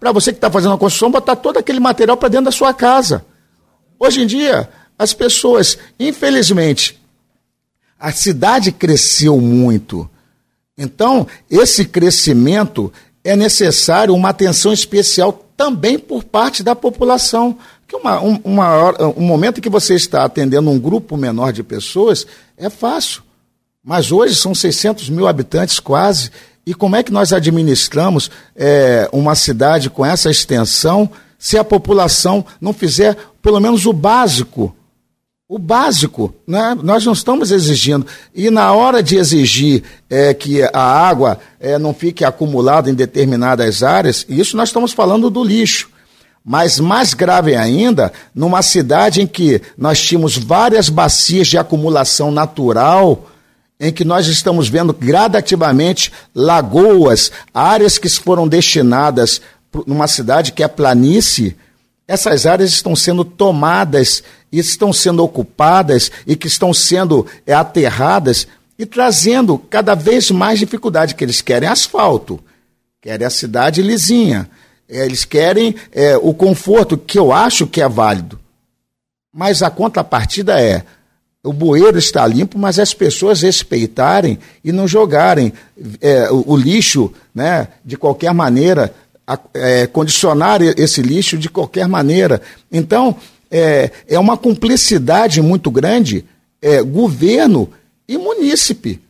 Para 0.00 0.12
você 0.12 0.32
que 0.32 0.38
está 0.38 0.50
fazendo 0.50 0.74
a 0.74 0.78
construção, 0.78 1.10
botar 1.10 1.36
todo 1.36 1.58
aquele 1.58 1.80
material 1.80 2.16
para 2.16 2.28
dentro 2.28 2.46
da 2.46 2.52
sua 2.52 2.74
casa. 2.74 3.24
Hoje 3.98 4.22
em 4.22 4.26
dia, 4.26 4.68
as 4.98 5.12
pessoas, 5.12 5.78
infelizmente, 5.98 7.00
a 7.98 8.12
cidade 8.12 8.70
cresceu 8.72 9.40
muito. 9.40 10.08
Então, 10.76 11.26
esse 11.48 11.84
crescimento 11.84 12.92
é 13.22 13.36
necessário 13.36 14.14
uma 14.14 14.28
atenção 14.30 14.72
especial 14.72 15.44
também 15.56 15.98
por 15.98 16.24
parte 16.24 16.62
da 16.62 16.74
população. 16.74 17.56
Que 17.86 17.96
uma, 17.96 18.20
um, 18.20 18.40
uma, 18.44 19.12
um 19.16 19.22
momento 19.22 19.60
que 19.60 19.70
você 19.70 19.94
está 19.94 20.24
atendendo 20.24 20.70
um 20.70 20.78
grupo 20.78 21.16
menor 21.16 21.52
de 21.52 21.62
pessoas 21.62 22.26
é 22.56 22.68
fácil. 22.68 23.22
Mas 23.84 24.10
hoje 24.10 24.34
são 24.34 24.54
600 24.54 25.10
mil 25.10 25.26
habitantes 25.26 25.78
quase. 25.78 26.30
E 26.66 26.72
como 26.72 26.96
é 26.96 27.02
que 27.02 27.12
nós 27.12 27.32
administramos 27.32 28.30
é, 28.56 29.08
uma 29.12 29.34
cidade 29.34 29.90
com 29.90 30.04
essa 30.04 30.30
extensão 30.30 31.10
se 31.38 31.58
a 31.58 31.64
população 31.64 32.44
não 32.60 32.72
fizer 32.72 33.16
pelo 33.42 33.60
menos 33.60 33.84
o 33.84 33.92
básico 33.92 34.74
o 35.54 35.58
básico, 35.58 36.34
né? 36.46 36.76
nós 36.82 37.04
não 37.04 37.12
estamos 37.12 37.50
exigindo. 37.50 38.06
E 38.34 38.50
na 38.50 38.72
hora 38.72 39.02
de 39.02 39.16
exigir 39.16 39.82
é, 40.08 40.32
que 40.32 40.62
a 40.72 40.80
água 40.80 41.38
é, 41.60 41.78
não 41.78 41.92
fique 41.92 42.24
acumulada 42.24 42.90
em 42.90 42.94
determinadas 42.94 43.82
áreas, 43.82 44.24
isso 44.28 44.56
nós 44.56 44.70
estamos 44.70 44.92
falando 44.92 45.28
do 45.30 45.44
lixo. 45.44 45.90
Mas 46.44 46.80
mais 46.80 47.14
grave 47.14 47.54
ainda, 47.54 48.12
numa 48.34 48.62
cidade 48.62 49.22
em 49.22 49.26
que 49.26 49.62
nós 49.78 50.02
tínhamos 50.02 50.36
várias 50.36 50.88
bacias 50.88 51.46
de 51.46 51.56
acumulação 51.56 52.30
natural, 52.30 53.30
em 53.84 53.92
que 53.92 54.04
nós 54.04 54.26
estamos 54.26 54.68
vendo 54.68 54.94
gradativamente 54.94 56.10
lagoas, 56.34 57.30
áreas 57.52 57.98
que 57.98 58.08
foram 58.08 58.48
destinadas 58.48 59.42
numa 59.86 60.06
cidade 60.06 60.52
que 60.52 60.62
é 60.62 60.68
planície, 60.68 61.54
essas 62.08 62.46
áreas 62.46 62.70
estão 62.70 62.96
sendo 62.96 63.24
tomadas 63.24 64.22
estão 64.50 64.92
sendo 64.92 65.22
ocupadas 65.22 66.10
e 66.26 66.36
que 66.36 66.46
estão 66.46 66.72
sendo 66.72 67.26
é, 67.46 67.52
aterradas 67.52 68.46
e 68.78 68.86
trazendo 68.86 69.58
cada 69.58 69.94
vez 69.94 70.30
mais 70.30 70.58
dificuldade, 70.58 71.14
que 71.14 71.24
eles 71.24 71.40
querem 71.40 71.68
asfalto, 71.68 72.40
querem 73.02 73.26
a 73.26 73.30
cidade 73.30 73.82
lisinha, 73.82 74.48
é, 74.88 75.04
eles 75.04 75.24
querem 75.24 75.74
é, 75.92 76.16
o 76.16 76.32
conforto, 76.32 76.96
que 76.96 77.18
eu 77.18 77.32
acho 77.32 77.66
que 77.66 77.82
é 77.82 77.88
válido. 77.88 78.38
Mas 79.32 79.62
a 79.62 79.70
contrapartida 79.70 80.60
é, 80.60 80.84
o 81.44 81.52
bueiro 81.52 81.98
está 81.98 82.26
limpo, 82.26 82.58
mas 82.58 82.78
as 82.78 82.94
pessoas 82.94 83.42
respeitarem 83.42 84.38
e 84.64 84.72
não 84.72 84.88
jogarem 84.88 85.52
é, 86.00 86.30
o, 86.30 86.52
o, 86.52 86.56
lixo 86.56 87.12
né, 87.34 87.68
de 87.84 87.98
qualquer 87.98 88.32
maneira 88.32 88.94
a, 89.26 89.38
é, 89.52 89.86
condicionar 89.86 90.62
esse 90.62 91.02
lixo 91.02 91.36
de 91.36 91.50
qualquer 91.50 91.86
maneira. 91.86 92.40
Então, 92.72 93.14
é, 93.50 93.90
é 94.08 94.18
uma 94.18 94.38
cumplicidade 94.38 95.42
muito 95.42 95.70
grande 95.70 96.24
é, 96.62 96.82
governo 96.82 97.70
e 98.08 98.16
munícipe. 98.16 99.00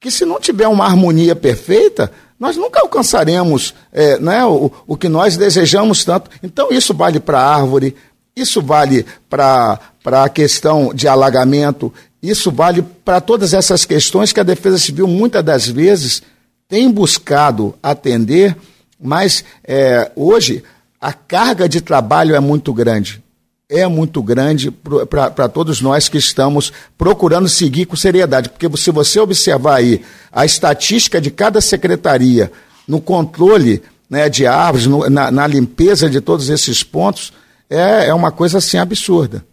Que 0.00 0.10
se 0.10 0.24
não 0.24 0.40
tiver 0.40 0.68
uma 0.68 0.86
harmonia 0.86 1.36
perfeita, 1.36 2.10
nós 2.38 2.56
nunca 2.56 2.80
alcançaremos 2.80 3.74
é, 3.92 4.18
né, 4.18 4.44
o, 4.46 4.70
o 4.86 4.96
que 4.96 5.08
nós 5.08 5.36
desejamos 5.36 6.04
tanto. 6.04 6.30
Então, 6.42 6.68
isso 6.70 6.94
vale 6.94 7.20
para 7.20 7.40
a 7.40 7.56
árvore, 7.56 7.94
isso 8.40 8.62
vale 8.62 9.04
para 9.28 9.78
a 10.04 10.28
questão 10.28 10.92
de 10.94 11.08
alagamento, 11.08 11.92
isso 12.22 12.50
vale 12.50 12.82
para 13.04 13.20
todas 13.20 13.54
essas 13.54 13.84
questões 13.84 14.32
que 14.32 14.40
a 14.40 14.44
Defesa 14.44 14.78
Civil, 14.78 15.06
muitas 15.06 15.44
das 15.44 15.66
vezes, 15.66 16.22
tem 16.68 16.90
buscado 16.90 17.74
atender 17.82 18.56
mas 19.00 19.44
é, 19.64 20.10
hoje 20.16 20.62
a 21.00 21.12
carga 21.12 21.68
de 21.68 21.80
trabalho 21.80 22.34
é 22.34 22.40
muito 22.40 22.72
grande. 22.72 23.22
É 23.70 23.86
muito 23.86 24.22
grande 24.22 24.70
para 24.70 25.48
todos 25.48 25.82
nós 25.82 26.08
que 26.08 26.16
estamos 26.16 26.72
procurando 26.96 27.48
seguir 27.48 27.84
com 27.84 27.96
seriedade. 27.96 28.48
Porque 28.48 28.66
se 28.78 28.90
você 28.90 29.20
observar 29.20 29.76
aí 29.76 30.02
a 30.32 30.46
estatística 30.46 31.20
de 31.20 31.30
cada 31.30 31.60
secretaria 31.60 32.50
no 32.86 32.98
controle 32.98 33.82
né, 34.08 34.30
de 34.30 34.46
árvores, 34.46 34.86
no, 34.86 35.08
na, 35.10 35.30
na, 35.30 35.46
limpeza 35.46 36.08
de 36.08 36.18
todos 36.18 36.48
esses 36.48 36.82
pontos, 36.82 37.30
é, 37.70 38.08
é 38.08 38.14
uma 38.14 38.30
coisa 38.30 38.58
assim 38.58 38.78
absurda. 38.78 39.44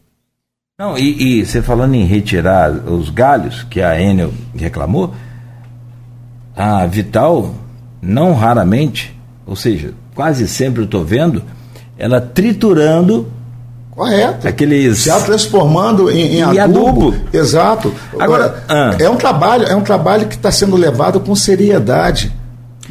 Não, 0.77 0.97
e, 0.97 1.39
e 1.39 1.45
você 1.45 1.61
falando 1.61 1.95
em 1.95 2.05
retirar 2.05 2.71
os 2.71 3.09
galhos, 3.09 3.63
que 3.63 3.81
a 3.81 3.99
Enel 3.99 4.33
reclamou, 4.55 5.13
a 6.55 6.85
Vital, 6.85 7.55
não 8.01 8.33
raramente, 8.33 9.17
ou 9.45 9.55
seja, 9.55 9.93
quase 10.13 10.47
sempre 10.47 10.81
eu 10.81 10.85
estou 10.85 11.03
vendo 11.03 11.43
ela 11.97 12.19
triturando 12.19 13.31
Correto. 13.95 14.45
Aqueles... 14.45 15.05
Já 15.05 15.21
transformando 15.21 16.11
em, 16.11 16.35
em 16.35 16.41
adubo. 16.41 17.07
adubo. 17.07 17.15
Exato. 17.31 17.93
Agora, 18.19 18.65
ah. 18.67 18.93
é 18.99 19.09
um 19.09 19.15
trabalho, 19.15 19.65
é 19.65 19.73
um 19.73 19.83
trabalho 19.83 20.27
que 20.27 20.35
está 20.35 20.51
sendo 20.51 20.75
levado 20.75 21.21
com 21.21 21.33
seriedade. 21.33 22.29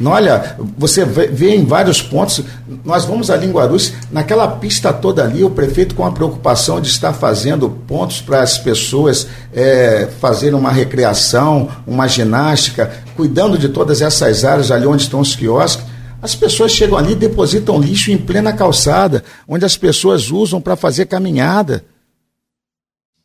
Olha, 0.03 0.57
você 0.77 1.05
vê, 1.05 1.55
em 1.55 1.65
vários 1.65 2.01
pontos, 2.01 2.43
nós 2.83 3.05
vamos 3.05 3.29
ali 3.29 3.47
em 3.47 3.51
Guarulhos, 3.51 3.93
naquela 4.11 4.45
pista 4.47 4.91
toda 4.91 5.23
ali, 5.23 5.41
o 5.41 5.49
prefeito 5.49 5.95
com 5.95 6.05
a 6.05 6.11
preocupação 6.11 6.81
de 6.81 6.89
estar 6.89 7.13
fazendo 7.13 7.69
pontos 7.69 8.19
para 8.19 8.41
as 8.41 8.57
pessoas 8.57 9.27
é, 9.53 10.09
fazerem 10.19 10.57
uma 10.57 10.71
recreação, 10.71 11.69
uma 11.87 12.07
ginástica, 12.07 12.91
cuidando 13.15 13.57
de 13.57 13.69
todas 13.69 14.01
essas 14.01 14.43
áreas 14.43 14.69
ali 14.69 14.85
onde 14.85 15.03
estão 15.03 15.21
os 15.21 15.33
quiosques. 15.33 15.85
As 16.21 16.35
pessoas 16.35 16.73
chegam 16.73 16.97
ali 16.97 17.13
e 17.13 17.15
depositam 17.15 17.79
lixo 17.79 18.11
em 18.11 18.17
plena 18.17 18.51
calçada, 18.51 19.23
onde 19.47 19.63
as 19.63 19.77
pessoas 19.77 20.29
usam 20.29 20.59
para 20.59 20.75
fazer 20.75 21.05
caminhada. 21.05 21.85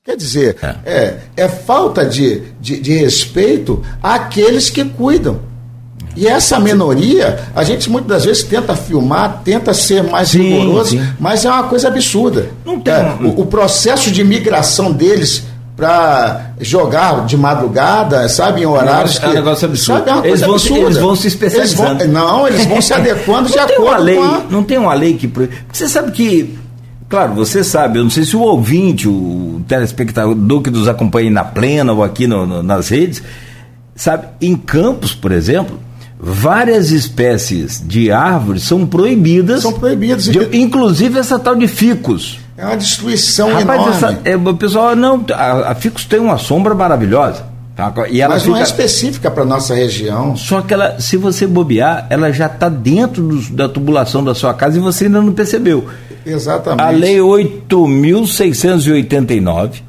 Quer 0.04 0.16
dizer, 0.16 0.56
é, 0.62 0.92
é, 0.92 1.20
é 1.36 1.48
falta 1.48 2.06
de, 2.06 2.42
de, 2.60 2.80
de 2.80 2.94
respeito 2.94 3.82
àqueles 4.02 4.70
que 4.70 4.84
cuidam. 4.84 5.49
E 6.16 6.26
essa 6.26 6.58
minoria, 6.58 7.38
a 7.54 7.62
gente 7.62 7.88
muitas 7.88 8.08
das 8.08 8.24
vezes 8.24 8.42
tenta 8.42 8.74
filmar, 8.74 9.42
tenta 9.44 9.72
ser 9.72 10.02
mais 10.02 10.30
sim, 10.30 10.42
rigoroso, 10.42 10.90
sim. 10.90 11.02
mas 11.18 11.44
é 11.44 11.50
uma 11.50 11.64
coisa 11.64 11.88
absurda. 11.88 12.50
Não 12.64 12.80
tem... 12.80 12.92
É, 12.92 13.16
o, 13.20 13.42
o 13.42 13.46
processo 13.46 14.10
de 14.10 14.24
migração 14.24 14.92
deles 14.92 15.44
para 15.76 16.52
jogar 16.60 17.24
de 17.24 17.36
madrugada, 17.36 18.28
sabe, 18.28 18.60
em 18.60 18.66
horários 18.66 19.18
é 19.22 19.28
um 19.28 19.32
negócio, 19.32 19.66
que, 19.66 19.72
absurdo. 19.72 20.04
Sabe, 20.04 20.26
é 20.26 20.30
eles, 20.30 20.40
vão 20.42 20.58
se, 20.58 20.72
eles 20.74 20.96
vão 20.98 21.16
se 21.16 21.28
especializando. 21.28 22.02
Eles 22.02 22.12
vão, 22.12 22.28
não, 22.28 22.46
eles 22.46 22.66
vão 22.66 22.82
se 22.82 22.92
adequando 22.94 23.48
de 23.48 23.58
acordo 23.58 23.82
uma 23.82 23.96
lei, 23.96 24.16
com 24.16 24.24
a... 24.24 24.42
Não 24.50 24.62
tem 24.62 24.78
uma 24.78 24.92
lei 24.92 25.14
que... 25.14 25.30
Você 25.72 25.88
sabe 25.88 26.12
que... 26.12 26.58
Claro, 27.08 27.34
você 27.34 27.64
sabe, 27.64 27.98
eu 27.98 28.04
não 28.04 28.10
sei 28.10 28.24
se 28.24 28.36
o 28.36 28.40
ouvinte, 28.40 29.08
o 29.08 29.62
telespectador 29.66 30.60
que 30.60 30.70
nos 30.70 30.86
acompanha 30.86 31.30
na 31.30 31.42
plena 31.42 31.92
ou 31.92 32.04
aqui 32.04 32.26
no, 32.26 32.46
no, 32.46 32.62
nas 32.62 32.88
redes, 32.88 33.22
sabe, 33.96 34.28
em 34.40 34.54
Campos, 34.54 35.12
por 35.12 35.32
exemplo, 35.32 35.78
várias 36.20 36.90
espécies 36.90 37.82
de 37.84 38.12
árvores 38.12 38.62
são 38.64 38.86
proibidas. 38.86 39.62
São 39.62 39.72
proibidas. 39.72 40.24
De, 40.24 40.38
inclusive 40.56 41.18
essa 41.18 41.38
tal 41.38 41.56
de 41.56 41.66
ficus. 41.66 42.38
É 42.56 42.66
uma 42.66 42.76
destruição 42.76 43.52
Rapaz, 43.52 43.80
enorme. 43.80 43.94
Essa, 43.94 44.20
é, 44.24 44.36
o 44.36 44.54
pessoal, 44.54 44.94
não, 44.94 45.24
a, 45.32 45.70
a 45.70 45.74
ficus 45.74 46.04
tem 46.04 46.20
uma 46.20 46.36
sombra 46.36 46.74
maravilhosa. 46.74 47.48
Tá? 47.74 47.90
E 48.10 48.20
ela 48.20 48.34
Mas 48.34 48.42
fica... 48.42 48.52
não 48.52 48.60
é 48.60 48.62
específica 48.62 49.30
para 49.30 49.46
nossa 49.46 49.74
região. 49.74 50.36
Só 50.36 50.60
que 50.60 50.74
ela, 50.74 51.00
se 51.00 51.16
você 51.16 51.46
bobear, 51.46 52.06
ela 52.10 52.30
já 52.30 52.44
está 52.46 52.68
dentro 52.68 53.22
do, 53.22 53.40
da 53.52 53.66
tubulação 53.66 54.22
da 54.22 54.34
sua 54.34 54.52
casa 54.52 54.76
e 54.76 54.80
você 54.80 55.06
ainda 55.06 55.22
não 55.22 55.32
percebeu. 55.32 55.88
Exatamente. 56.26 56.82
A 56.82 56.90
Lei 56.90 57.16
8.689, 57.16 59.80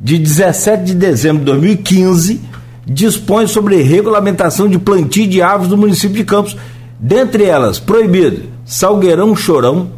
de 0.00 0.18
17 0.18 0.84
de 0.84 0.94
dezembro 0.94 1.40
de 1.40 1.46
2015, 1.46 2.40
dispõe 2.86 3.46
sobre 3.46 3.82
regulamentação 3.82 4.68
de 4.68 4.78
plantio 4.78 5.26
de 5.26 5.40
árvores 5.40 5.68
do 5.68 5.76
município 5.76 6.16
de 6.16 6.24
Campos, 6.24 6.56
dentre 6.98 7.44
elas 7.44 7.78
proibido 7.78 8.42
salgueirão 8.64 9.34
chorão, 9.36 9.90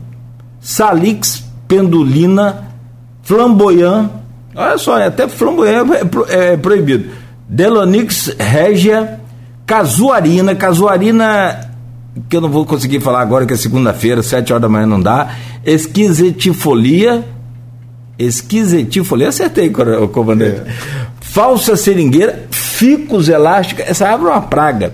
salix 0.61 1.45
pendulina, 1.69 2.69
flamboyant, 3.23 4.11
olha 4.55 4.79
só, 4.79 4.99
é 4.99 5.07
até 5.07 5.29
flamboyant 5.29 5.87
é, 6.29 6.53
é 6.53 6.57
proibido, 6.57 7.11
delonix 7.49 8.35
regia, 8.39 9.21
casuarina, 9.65 10.55
casuarina 10.55 11.67
que 12.29 12.37
eu 12.37 12.41
não 12.41 12.49
vou 12.49 12.65
conseguir 12.65 13.01
falar 13.01 13.21
agora 13.21 13.45
que 13.45 13.53
é 13.53 13.57
segunda-feira, 13.57 14.23
sete 14.23 14.53
horas 14.53 14.63
da 14.63 14.69
manhã 14.69 14.87
não 14.87 15.01
dá, 15.01 15.35
esquisetifolia, 15.65 17.25
esquisetifolia, 18.19 19.29
acertei, 19.29 19.71
comandante. 19.71 20.63
É. 20.67 20.75
Falsa 21.21 21.77
seringueira, 21.77 22.46
ficus 22.77 23.29
elástica, 23.29 23.83
essa 23.83 24.07
árvore 24.07 24.31
é 24.31 24.35
uma 24.35 24.43
praga. 24.43 24.93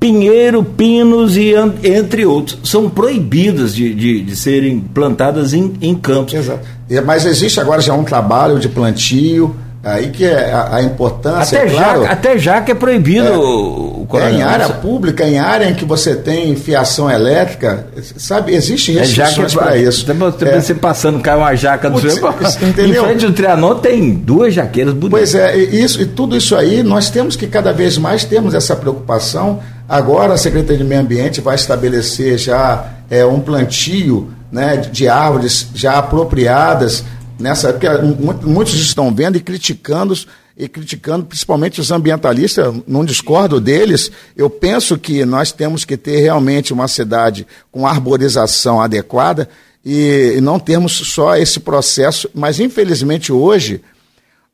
Pinheiro, 0.00 0.64
pinos 0.64 1.36
e 1.36 1.54
entre 1.84 2.26
outros 2.26 2.58
são 2.68 2.90
proibidas 2.90 3.72
de, 3.72 3.94
de, 3.94 4.20
de 4.22 4.36
serem 4.36 4.80
plantadas 4.80 5.54
em, 5.54 5.72
em 5.80 5.94
campos. 5.94 6.34
Exato. 6.34 6.66
Mas 7.06 7.24
existe 7.24 7.60
agora 7.60 7.80
já 7.80 7.94
um 7.94 8.02
trabalho 8.02 8.58
de 8.58 8.68
plantio, 8.68 9.54
Aí 9.84 10.10
que 10.10 10.24
é 10.24 10.52
a, 10.52 10.76
a 10.76 10.82
importância. 10.82 11.58
Até, 11.58 11.68
é 11.68 11.70
claro, 11.72 12.02
já, 12.04 12.10
até 12.10 12.38
já 12.38 12.60
que 12.60 12.70
é 12.70 12.74
proibido 12.74 13.26
é, 13.26 13.36
o, 13.36 14.06
o 14.08 14.18
é, 14.18 14.30
Em 14.30 14.40
área 14.40 14.68
pública, 14.68 15.24
em 15.24 15.40
área 15.40 15.68
em 15.68 15.74
que 15.74 15.84
você 15.84 16.14
tem 16.14 16.54
fiação 16.54 17.10
elétrica, 17.10 17.88
sabe, 18.16 18.54
existe 18.54 18.96
é 18.96 19.00
restrições 19.00 19.52
é 19.52 19.58
para 19.58 19.76
isso. 19.76 20.06
é. 20.44 20.60
Você 20.60 20.74
passando, 20.74 21.18
cai 21.20 21.36
uma 21.36 21.52
jaca 21.56 21.90
do 21.90 21.98
seu. 21.98 22.28
Entendeu? 22.62 23.02
Em 23.02 23.06
frente 23.06 23.26
do 23.26 23.32
Trianon 23.32 23.74
tem 23.76 24.14
duas 24.14 24.54
jaqueiras 24.54 24.94
bonitas. 24.94 25.32
Pois 25.32 25.34
é, 25.34 25.56
isso, 25.56 26.00
e 26.00 26.06
tudo 26.06 26.36
isso 26.36 26.54
aí, 26.54 26.84
nós 26.84 27.10
temos 27.10 27.34
que 27.34 27.48
cada 27.48 27.72
vez 27.72 27.98
mais 27.98 28.24
termos 28.24 28.54
essa 28.54 28.76
preocupação. 28.76 29.58
Agora 29.88 30.34
a 30.34 30.38
Secretaria 30.38 30.78
de 30.78 30.84
Meio 30.84 31.00
Ambiente 31.00 31.40
vai 31.40 31.56
estabelecer 31.56 32.38
já 32.38 32.86
é, 33.10 33.26
um 33.26 33.40
plantio 33.40 34.30
né, 34.50 34.76
de 34.76 35.08
árvores 35.08 35.66
já 35.74 35.98
apropriadas 35.98 37.02
nessa 37.38 37.70
época, 37.70 38.02
muitos 38.44 38.74
estão 38.74 39.14
vendo 39.14 39.36
e 39.36 39.40
criticando 39.40 40.14
e 40.56 40.68
criticando 40.68 41.24
principalmente 41.24 41.80
os 41.80 41.90
ambientalistas, 41.90 42.74
não 42.86 43.04
discordo 43.04 43.60
deles. 43.60 44.10
Eu 44.36 44.50
penso 44.50 44.98
que 44.98 45.24
nós 45.24 45.50
temos 45.50 45.84
que 45.84 45.96
ter 45.96 46.20
realmente 46.20 46.72
uma 46.72 46.88
cidade 46.88 47.46
com 47.70 47.86
arborização 47.86 48.80
adequada 48.80 49.48
e, 49.84 50.34
e 50.36 50.40
não 50.40 50.58
termos 50.58 50.92
só 50.92 51.36
esse 51.36 51.58
processo, 51.58 52.28
mas 52.34 52.60
infelizmente 52.60 53.32
hoje 53.32 53.82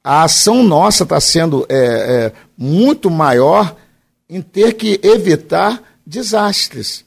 a 0.02 0.22
ação 0.22 0.62
nossa 0.62 1.02
está 1.02 1.20
sendo 1.20 1.66
é, 1.68 1.76
é, 1.76 2.32
muito 2.56 3.10
maior 3.10 3.76
em 4.30 4.40
ter 4.40 4.74
que 4.74 5.00
evitar 5.02 5.82
desastres 6.06 7.04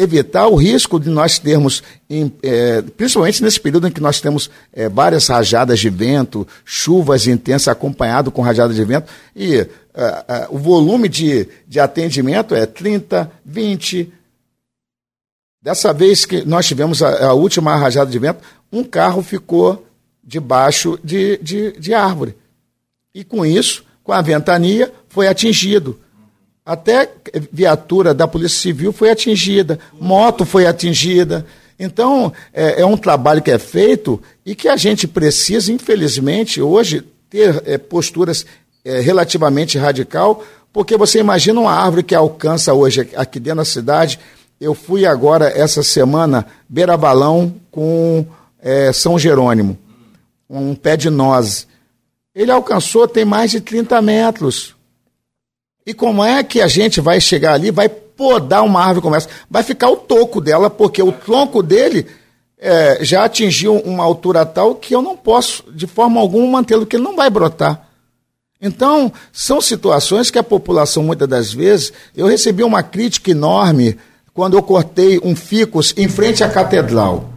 evitar 0.00 0.46
o 0.48 0.56
risco 0.56 0.98
de 0.98 1.10
nós 1.10 1.38
termos, 1.38 1.82
em, 2.08 2.32
é, 2.42 2.82
principalmente 2.82 3.42
nesse 3.42 3.60
período 3.60 3.86
em 3.86 3.90
que 3.90 4.00
nós 4.00 4.20
temos 4.20 4.50
é, 4.72 4.88
várias 4.88 5.28
rajadas 5.28 5.78
de 5.78 5.90
vento, 5.90 6.46
chuvas 6.64 7.26
intensas 7.26 7.68
acompanhado 7.68 8.30
com 8.30 8.42
rajadas 8.42 8.76
de 8.76 8.84
vento, 8.84 9.12
e 9.36 9.56
é, 9.56 9.66
é, 9.94 10.46
o 10.50 10.58
volume 10.58 11.08
de, 11.08 11.48
de 11.66 11.78
atendimento 11.78 12.54
é 12.54 12.64
30, 12.66 13.30
20. 13.44 14.12
Dessa 15.62 15.92
vez 15.92 16.24
que 16.24 16.44
nós 16.44 16.66
tivemos 16.66 17.02
a, 17.02 17.26
a 17.26 17.34
última 17.34 17.76
rajada 17.76 18.10
de 18.10 18.18
vento, 18.18 18.40
um 18.72 18.82
carro 18.82 19.22
ficou 19.22 19.86
debaixo 20.22 20.98
de, 21.02 21.38
de, 21.38 21.72
de 21.72 21.92
árvore. 21.92 22.36
E 23.14 23.24
com 23.24 23.44
isso, 23.44 23.84
com 24.02 24.12
a 24.12 24.22
ventania, 24.22 24.92
foi 25.08 25.26
atingido. 25.26 25.98
Até 26.64 27.10
viatura 27.52 28.12
da 28.12 28.28
Polícia 28.28 28.60
Civil 28.60 28.92
foi 28.92 29.10
atingida, 29.10 29.78
moto 29.98 30.44
foi 30.44 30.66
atingida. 30.66 31.46
Então, 31.78 32.32
é, 32.52 32.82
é 32.82 32.86
um 32.86 32.96
trabalho 32.96 33.40
que 33.40 33.50
é 33.50 33.58
feito 33.58 34.22
e 34.44 34.54
que 34.54 34.68
a 34.68 34.76
gente 34.76 35.08
precisa, 35.08 35.72
infelizmente, 35.72 36.60
hoje, 36.60 37.02
ter 37.30 37.62
é, 37.64 37.78
posturas 37.78 38.44
é, 38.84 39.00
relativamente 39.00 39.78
radical, 39.78 40.44
porque 40.72 40.96
você 40.96 41.18
imagina 41.18 41.60
uma 41.60 41.72
árvore 41.72 42.02
que 42.02 42.14
alcança 42.14 42.74
hoje 42.74 43.08
aqui 43.16 43.40
dentro 43.40 43.58
da 43.58 43.64
cidade. 43.64 44.18
Eu 44.60 44.74
fui 44.74 45.06
agora, 45.06 45.48
essa 45.48 45.82
semana, 45.82 46.46
beira 46.68 46.96
balão 46.96 47.54
com 47.70 48.26
é, 48.60 48.92
São 48.92 49.18
Jerônimo, 49.18 49.78
um 50.48 50.74
pé 50.74 50.96
de 50.96 51.08
noz. 51.08 51.66
Ele 52.34 52.50
alcançou, 52.50 53.08
tem 53.08 53.24
mais 53.24 53.50
de 53.50 53.60
30 53.60 54.02
metros. 54.02 54.76
E 55.90 55.92
como 55.92 56.22
é 56.22 56.44
que 56.44 56.60
a 56.60 56.68
gente 56.68 57.00
vai 57.00 57.20
chegar 57.20 57.54
ali, 57.54 57.72
vai 57.72 57.88
podar 57.88 58.62
uma 58.62 58.80
árvore 58.80 59.00
como 59.00 59.16
essa? 59.16 59.28
Vai 59.50 59.64
ficar 59.64 59.90
o 59.90 59.96
toco 59.96 60.40
dela, 60.40 60.70
porque 60.70 61.02
o 61.02 61.10
tronco 61.10 61.64
dele 61.64 62.06
é, 62.56 62.98
já 63.04 63.24
atingiu 63.24 63.74
uma 63.78 64.04
altura 64.04 64.46
tal 64.46 64.76
que 64.76 64.94
eu 64.94 65.02
não 65.02 65.16
posso, 65.16 65.64
de 65.72 65.88
forma 65.88 66.20
alguma, 66.20 66.46
mantê-lo, 66.46 66.86
que 66.86 66.94
ele 66.94 67.02
não 67.02 67.16
vai 67.16 67.28
brotar. 67.28 67.88
Então, 68.62 69.12
são 69.32 69.60
situações 69.60 70.30
que 70.30 70.38
a 70.38 70.44
população, 70.44 71.02
muitas 71.02 71.28
das 71.28 71.52
vezes, 71.52 71.92
eu 72.16 72.28
recebi 72.28 72.62
uma 72.62 72.84
crítica 72.84 73.32
enorme 73.32 73.98
quando 74.32 74.56
eu 74.56 74.62
cortei 74.62 75.18
um 75.24 75.34
ficus 75.34 75.92
em 75.96 76.06
frente 76.06 76.44
à 76.44 76.48
catedral 76.48 77.28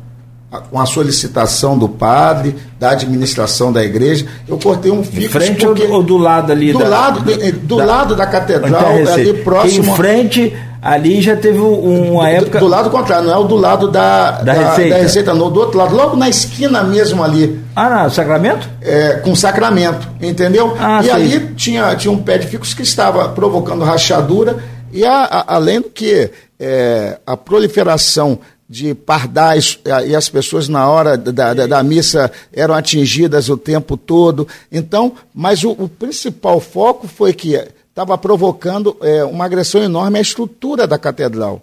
com 0.60 0.80
a 0.80 0.86
solicitação 0.86 1.78
do 1.78 1.90
padre, 1.90 2.56
da 2.80 2.92
administração 2.92 3.72
da 3.72 3.84
igreja, 3.84 4.26
eu 4.48 4.58
cortei 4.58 4.92
um 4.92 5.04
ficus. 5.04 5.26
Em 5.26 5.30
frente 5.30 5.66
porque, 5.66 5.84
ou 5.84 6.04
do 6.04 6.18
lado 6.18 6.52
ali? 6.52 6.72
Do, 6.72 6.80
da, 6.80 6.88
lado, 6.88 7.22
do 7.22 7.78
da, 7.78 7.86
lado 7.86 8.16
da 8.16 8.26
catedral, 8.26 8.94
ali 9.14 9.34
próximo. 9.34 9.92
Em 9.92 9.96
frente, 9.96 10.54
ali 10.82 11.22
já 11.22 11.36
teve 11.36 11.60
uma 11.60 12.30
época. 12.30 12.60
Do, 12.60 12.66
do 12.66 12.72
lado 12.72 12.90
contrário, 12.90 13.26
não 13.28 13.34
é 13.34 13.38
o 13.38 13.44
do 13.46 13.56
lado 13.56 13.90
da, 13.90 14.32
da, 14.32 14.42
da 14.44 14.54
Receita. 14.54 14.96
Da 14.96 15.02
receita, 15.02 15.34
não, 15.34 15.52
do 15.52 15.60
outro 15.60 15.78
lado, 15.78 15.96
logo 15.96 16.16
na 16.16 16.30
esquina 16.30 16.84
mesmo 16.84 17.24
ali. 17.24 17.60
Ah, 17.76 17.90
não, 17.90 18.10
Sacramento? 18.10 18.70
É, 18.82 19.14
com 19.24 19.36
Sacramento, 19.36 20.08
entendeu? 20.22 20.76
Ah, 20.80 21.00
e 21.02 21.06
sei. 21.06 21.14
ali 21.14 21.40
tinha, 21.56 21.96
tinha 21.96 22.12
um 22.12 22.22
pé 22.22 22.38
de 22.38 22.48
ficus 22.48 22.74
que 22.74 22.84
estava 22.84 23.30
provocando 23.30 23.84
rachadura, 23.84 24.58
e 24.92 25.04
a, 25.04 25.24
a, 25.24 25.56
além 25.56 25.82
do 25.82 25.90
que 25.90 26.30
é, 26.60 27.18
a 27.26 27.36
proliferação 27.36 28.40
de 28.74 28.96
pardais 28.96 29.78
e 30.08 30.16
as 30.16 30.28
pessoas 30.30 30.68
na 30.68 30.90
hora 30.90 31.16
da, 31.16 31.54
da, 31.54 31.68
da, 31.68 31.84
missa 31.84 32.32
eram 32.52 32.74
atingidas 32.74 33.48
o 33.48 33.56
tempo 33.56 33.96
todo. 33.96 34.48
Então, 34.72 35.14
mas 35.32 35.64
o, 35.64 35.70
o 35.74 35.88
principal 35.88 36.60
foco 36.60 37.08
foi 37.08 37.34
que 37.34 37.54
estava 37.88 38.18
provocando 38.18 38.98
é, 39.02 39.24
uma 39.24 39.46
agressão 39.46 39.84
enorme 39.84 40.18
à 40.18 40.22
estrutura 40.24 40.88
da 40.88 40.98
catedral. 40.98 41.62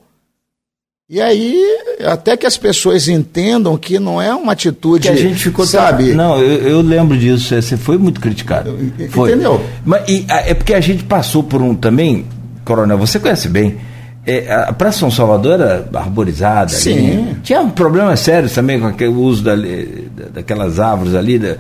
E 1.09 1.21
aí, 1.21 1.61
até 2.07 2.37
que 2.37 2.47
as 2.47 2.57
pessoas 2.57 3.09
entendam 3.09 3.77
que 3.77 3.99
não 3.99 4.23
é 4.23 4.33
uma 4.33 4.53
atitude. 4.53 5.09
Que 5.09 5.13
a 5.13 5.17
gente 5.17 5.41
ficou. 5.41 5.67
Sabe? 5.67 6.15
Não, 6.15 6.39
eu, 6.39 6.69
eu 6.69 6.81
lembro 6.81 7.19
disso. 7.19 7.61
Você 7.61 7.77
foi 7.77 7.99
muito 7.99 8.21
criticado. 8.21 8.79
Foi. 9.11 9.33
Entendeu? 9.33 9.61
Mas, 9.85 10.09
e, 10.09 10.25
é 10.29 10.55
porque 10.55 10.75
a 10.75 10.81
gente 10.81 11.03
passou 11.03 11.43
por 11.43 11.61
um 11.61 11.75
também, 11.75 12.25
Coronel, 12.65 12.97
você 12.97 13.19
conhece 13.19 13.49
bem. 13.49 13.90
É, 14.27 14.53
a 14.53 14.73
Praça 14.73 14.99
São 14.99 15.11
Salvador 15.11 15.61
era 15.61 15.89
arborizada. 15.95 16.69
Sim. 16.69 17.11
Ali. 17.11 17.37
Tinha 17.43 17.61
um 17.61 17.71
problema 17.71 18.15
sério 18.17 18.51
também 18.51 18.79
com 18.79 18.87
aquele, 18.87 19.11
o 19.11 19.21
uso 19.21 19.43
da, 19.43 19.55
daquelas 20.33 20.79
árvores 20.79 21.15
ali. 21.15 21.39
Da, 21.39 21.57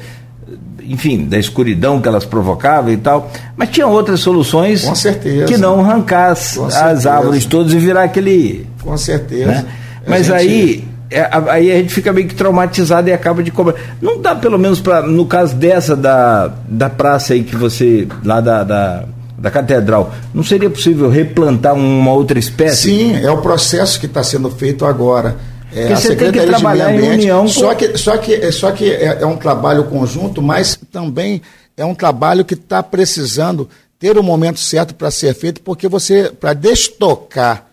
enfim, 0.82 1.26
da 1.26 1.38
escuridão 1.38 2.00
que 2.00 2.08
elas 2.08 2.24
provocavam 2.24 2.92
e 2.92 2.96
tal. 2.96 3.30
Mas 3.56 3.70
tinha 3.70 3.86
outras 3.86 4.20
soluções 4.20 4.84
Com 4.84 4.94
certeza. 4.94 5.46
que 5.46 5.56
não 5.56 5.80
arrancar 5.80 6.32
as, 6.32 6.58
as 6.58 7.06
árvores 7.06 7.44
todas 7.44 7.72
e 7.72 7.78
virar 7.78 8.04
aquele. 8.04 8.66
Com 8.82 8.96
certeza. 8.96 9.46
Né? 9.46 9.64
Mas 10.06 10.26
gente... 10.26 10.36
aí, 10.36 10.84
é, 11.10 11.28
aí 11.48 11.70
a 11.70 11.76
gente 11.76 11.92
fica 11.92 12.12
meio 12.12 12.26
que 12.26 12.34
traumatizado 12.34 13.08
e 13.08 13.12
acaba 13.12 13.42
de 13.42 13.50
cobrar. 13.50 13.76
Não 14.02 14.20
dá 14.20 14.34
pelo 14.34 14.58
menos 14.58 14.80
para, 14.80 15.02
no 15.02 15.24
caso 15.26 15.54
dessa 15.54 15.94
da, 15.94 16.50
da 16.68 16.90
praça 16.90 17.34
aí 17.34 17.44
que 17.44 17.54
você, 17.54 18.08
lá 18.24 18.40
da, 18.40 18.64
da 18.64 19.04
da 19.40 19.50
catedral, 19.50 20.14
não 20.34 20.44
seria 20.44 20.68
possível 20.68 21.08
replantar 21.08 21.74
uma 21.74 22.12
outra 22.12 22.38
espécie? 22.38 22.90
Sim, 22.90 23.16
é 23.16 23.30
o 23.30 23.38
processo 23.38 23.98
que 23.98 24.04
está 24.04 24.22
sendo 24.22 24.50
feito 24.50 24.84
agora. 24.84 25.36
É, 25.74 25.86
Porque 25.94 26.14
tem 26.14 26.32
que 26.32 26.46
trabalhar 26.46 26.94
em 26.94 27.10
união 27.10 27.42
com... 27.42 27.48
Só 27.48 27.74
que, 27.74 27.96
só 27.96 28.18
que, 28.18 28.52
só 28.52 28.70
que 28.72 28.90
é, 28.90 29.18
é 29.22 29.26
um 29.26 29.36
trabalho 29.36 29.84
conjunto, 29.84 30.42
mas 30.42 30.78
também 30.92 31.40
é 31.74 31.84
um 31.84 31.94
trabalho 31.94 32.44
que 32.44 32.54
está 32.54 32.82
precisando 32.82 33.68
ter 33.98 34.18
o 34.18 34.22
momento 34.22 34.60
certo 34.60 34.94
para 34.94 35.10
ser 35.10 35.34
feito, 35.34 35.62
porque 35.62 35.88
você, 35.88 36.30
para 36.38 36.52
destocar 36.52 37.69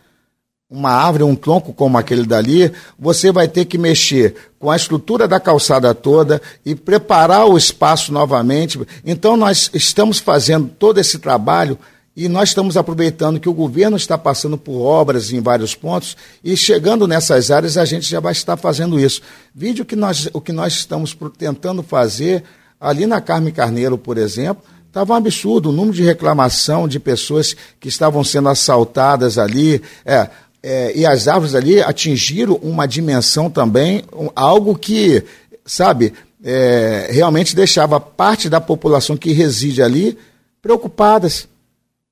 uma 0.69 0.91
árvore, 0.91 1.23
um 1.23 1.35
tronco 1.35 1.73
como 1.73 1.97
aquele 1.97 2.25
dali, 2.25 2.71
você 2.99 3.31
vai 3.31 3.47
ter 3.47 3.65
que 3.65 3.77
mexer 3.77 4.35
com 4.59 4.69
a 4.69 4.75
estrutura 4.75 5.27
da 5.27 5.39
calçada 5.39 5.93
toda 5.95 6.41
e 6.65 6.75
preparar 6.75 7.47
o 7.47 7.57
espaço 7.57 8.11
novamente. 8.11 8.79
Então, 9.05 9.37
nós 9.37 9.69
estamos 9.73 10.19
fazendo 10.19 10.67
todo 10.67 10.99
esse 10.99 11.19
trabalho 11.19 11.77
e 12.17 12.27
nós 12.27 12.49
estamos 12.49 12.75
aproveitando 12.75 13.39
que 13.39 13.47
o 13.47 13.53
governo 13.53 13.95
está 13.95 14.17
passando 14.17 14.57
por 14.57 14.81
obras 14.81 15.31
em 15.31 15.39
vários 15.39 15.73
pontos 15.73 16.17
e 16.43 16.57
chegando 16.57 17.07
nessas 17.07 17.49
áreas 17.51 17.77
a 17.77 17.85
gente 17.85 18.09
já 18.09 18.19
vai 18.19 18.31
estar 18.33 18.57
fazendo 18.57 18.99
isso. 18.99 19.21
Vídeo 19.55 19.85
que 19.85 19.95
nós, 19.95 20.27
o 20.33 20.41
que 20.41 20.51
nós 20.51 20.73
estamos 20.73 21.15
tentando 21.37 21.81
fazer 21.81 22.43
ali 22.81 23.05
na 23.05 23.21
Carme 23.21 23.51
Carneiro, 23.51 23.97
por 23.97 24.17
exemplo, 24.17 24.63
estava 24.87 25.13
um 25.13 25.15
absurdo 25.15 25.69
o 25.69 25.71
número 25.71 25.95
de 25.95 26.03
reclamação 26.03 26.87
de 26.87 26.99
pessoas 26.99 27.55
que 27.79 27.87
estavam 27.87 28.23
sendo 28.23 28.49
assaltadas 28.49 29.37
ali. 29.37 29.81
É, 30.03 30.27
é, 30.61 30.91
e 30.95 31.05
as 31.05 31.27
árvores 31.27 31.55
ali 31.55 31.81
atingiram 31.81 32.55
uma 32.55 32.87
dimensão 32.87 33.49
também, 33.49 34.03
um, 34.13 34.29
algo 34.35 34.77
que, 34.77 35.23
sabe, 35.65 36.13
é, 36.43 37.09
realmente 37.11 37.55
deixava 37.55 37.99
parte 37.99 38.49
da 38.49 38.59
população 38.59 39.15
que 39.17 39.31
reside 39.31 39.81
ali 39.81 40.17
preocupadas 40.61 41.47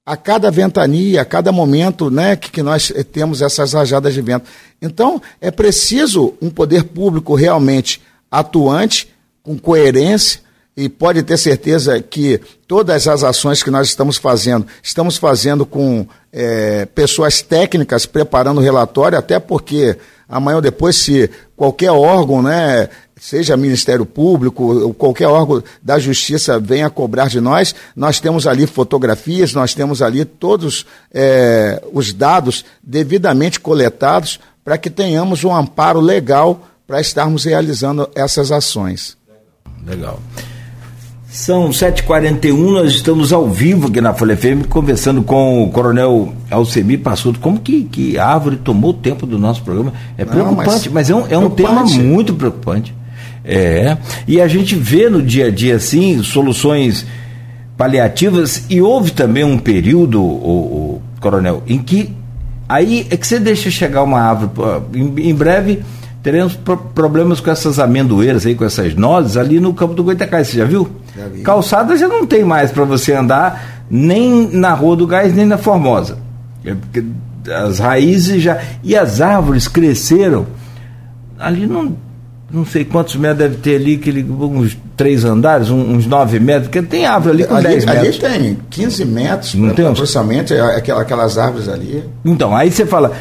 a 0.06 0.16
cada 0.16 0.52
ventania, 0.52 1.22
a 1.22 1.26
cada 1.26 1.52
momento 1.52 2.12
né, 2.12 2.36
que, 2.36 2.52
que 2.52 2.62
nós 2.62 2.92
eh, 2.96 3.04
temos 3.04 3.42
essas 3.42 3.74
rajadas 3.74 4.14
de 4.14 4.22
vento. 4.22 4.48
Então, 4.80 5.20
é 5.42 5.50
preciso 5.50 6.36
um 6.40 6.52
poder 6.52 6.84
público 6.84 7.34
realmente 7.34 8.02
atuante, 8.30 9.12
com 9.42 9.58
coerência, 9.58 10.42
e 10.76 10.90
pode 10.90 11.24
ter 11.24 11.38
certeza 11.38 12.02
que 12.02 12.42
todas 12.68 13.08
as 13.08 13.24
ações 13.24 13.64
que 13.64 13.72
nós 13.72 13.88
estamos 13.88 14.18
fazendo, 14.18 14.68
estamos 14.84 15.16
fazendo 15.18 15.66
com 15.66 16.06
é, 16.34 16.86
pessoas 16.88 17.42
técnicas 17.42 18.06
preparando 18.06 18.60
o 18.60 18.64
relatório, 18.64 19.18
até 19.18 19.40
porque 19.40 19.98
amanhã 20.28 20.58
ou 20.58 20.62
depois, 20.62 20.98
se 20.98 21.30
qualquer 21.56 21.92
órgão 21.92 22.42
né, 22.42 22.90
seja 23.20 23.56
Ministério 23.56 24.06
Público, 24.06 24.64
ou 24.64 24.94
qualquer 24.94 25.28
órgão 25.28 25.64
da 25.82 25.98
Justiça 25.98 26.60
venha 26.60 26.90
cobrar 26.90 27.30
de 27.30 27.40
nós, 27.40 27.74
nós 27.96 28.20
temos 28.20 28.46
ali 28.46 28.68
fotografias, 28.68 29.54
nós 29.54 29.74
temos 29.74 30.02
ali 30.02 30.26
todos 30.26 30.86
é, 31.14 31.82
os 31.94 32.12
dados 32.12 32.66
devidamente 32.84 33.60
coletados 33.60 34.40
para 34.64 34.78
que 34.78 34.90
tenhamos 34.90 35.44
um 35.44 35.56
amparo 35.56 36.00
legal 36.02 36.68
para 36.86 37.00
estarmos 37.00 37.46
realizando 37.46 38.10
essas 38.16 38.52
ações. 38.52 39.18
Legal. 39.86 40.20
São 41.36 41.68
7h41, 41.68 42.72
nós 42.72 42.94
estamos 42.94 43.34
ao 43.34 43.50
vivo 43.50 43.88
aqui 43.88 44.00
na 44.00 44.14
Folha 44.14 44.38
FM 44.38 44.68
conversando 44.70 45.22
com 45.22 45.64
o 45.64 45.70
Coronel 45.70 46.34
Alcemir 46.50 47.02
Passuto. 47.02 47.42
Como 47.42 47.60
que, 47.60 47.84
que 47.84 48.18
a 48.18 48.26
árvore 48.26 48.56
tomou 48.56 48.92
o 48.92 48.94
tempo 48.94 49.26
do 49.26 49.38
nosso 49.38 49.62
programa? 49.62 49.92
É 50.18 50.24
preocupante, 50.24 50.66
Não, 50.66 50.66
mas, 50.66 50.88
mas, 50.88 51.10
é 51.10 51.14
um, 51.14 51.28
é 51.30 51.38
um 51.38 51.50
tema 51.50 51.84
muito 51.84 52.34
preocupante. 52.34 52.96
É, 53.44 53.98
e 54.26 54.40
a 54.40 54.48
gente 54.48 54.78
vê 54.78 55.10
no 55.10 55.22
dia 55.22 55.48
a 55.48 55.52
dia, 55.52 55.76
assim, 55.76 56.24
soluções 56.24 57.06
paliativas, 57.76 58.64
e 58.70 58.82
houve 58.82 59.12
também 59.12 59.44
um 59.44 59.58
período, 59.58 60.22
o, 60.24 60.96
o 60.96 61.02
coronel, 61.20 61.64
em 61.68 61.80
que 61.80 62.16
aí 62.68 63.08
é 63.10 63.18
que 63.18 63.28
você 63.28 63.42
deixa 63.42 63.70
chegar 63.70 64.04
uma 64.04 64.22
árvore, 64.22 64.52
em, 64.94 65.32
em 65.32 65.36
breve 65.36 65.84
teremos 66.24 66.56
pro, 66.56 66.78
problemas 66.78 67.42
com 67.42 67.52
essas 67.52 67.78
amendoeiras 67.78 68.46
aí, 68.46 68.56
com 68.56 68.64
essas 68.64 68.96
nozes 68.96 69.36
ali 69.36 69.60
no 69.60 69.74
campo 69.74 69.94
do 69.94 70.02
Goitacás, 70.02 70.48
você 70.48 70.60
já 70.60 70.66
viu? 70.66 70.90
Calçada 71.44 71.96
já 71.98 72.08
não 72.08 72.26
tem 72.26 72.44
mais 72.44 72.72
para 72.72 72.84
você 72.84 73.14
andar 73.14 73.86
nem 73.90 74.50
na 74.52 74.74
Rua 74.74 74.96
do 74.96 75.08
Gás, 75.08 75.34
nem 75.34 75.46
na 75.46 75.58
Formosa. 75.58 76.18
É 76.66 76.76
as 77.52 77.80
raízes 77.80 78.42
já. 78.42 78.60
E 78.84 78.96
as 78.96 79.22
árvores 79.22 79.68
cresceram. 79.68 80.48
Ali 81.38 81.68
não 81.68 81.96
não 82.52 82.66
sei 82.66 82.86
quantos 82.86 83.16
metros 83.16 83.40
deve 83.40 83.58
ter 83.58 83.76
ali, 83.76 83.96
aquele, 83.96 84.24
uns 84.24 84.78
três 84.96 85.26
andares, 85.26 85.70
uns 85.70 86.06
nove 86.06 86.40
metros, 86.40 86.68
porque 86.68 86.82
tem 86.82 87.06
árvore 87.06 87.34
ali 87.34 87.44
com 87.46 87.56
ali, 87.56 87.68
10 87.68 87.86
metros. 87.86 88.24
Ali 88.24 88.40
tem 88.40 88.58
15 88.70 89.06
metros, 89.06 89.56
não 89.56 89.74
tem 89.74 89.86
aproximadamente, 89.86 90.54
é, 90.54 90.62
aquelas 90.76 91.38
árvores 91.38 91.68
ali. 91.68 92.04
Então, 92.24 92.56
aí 92.56 92.72
você 92.72 92.86
fala, 92.86 93.12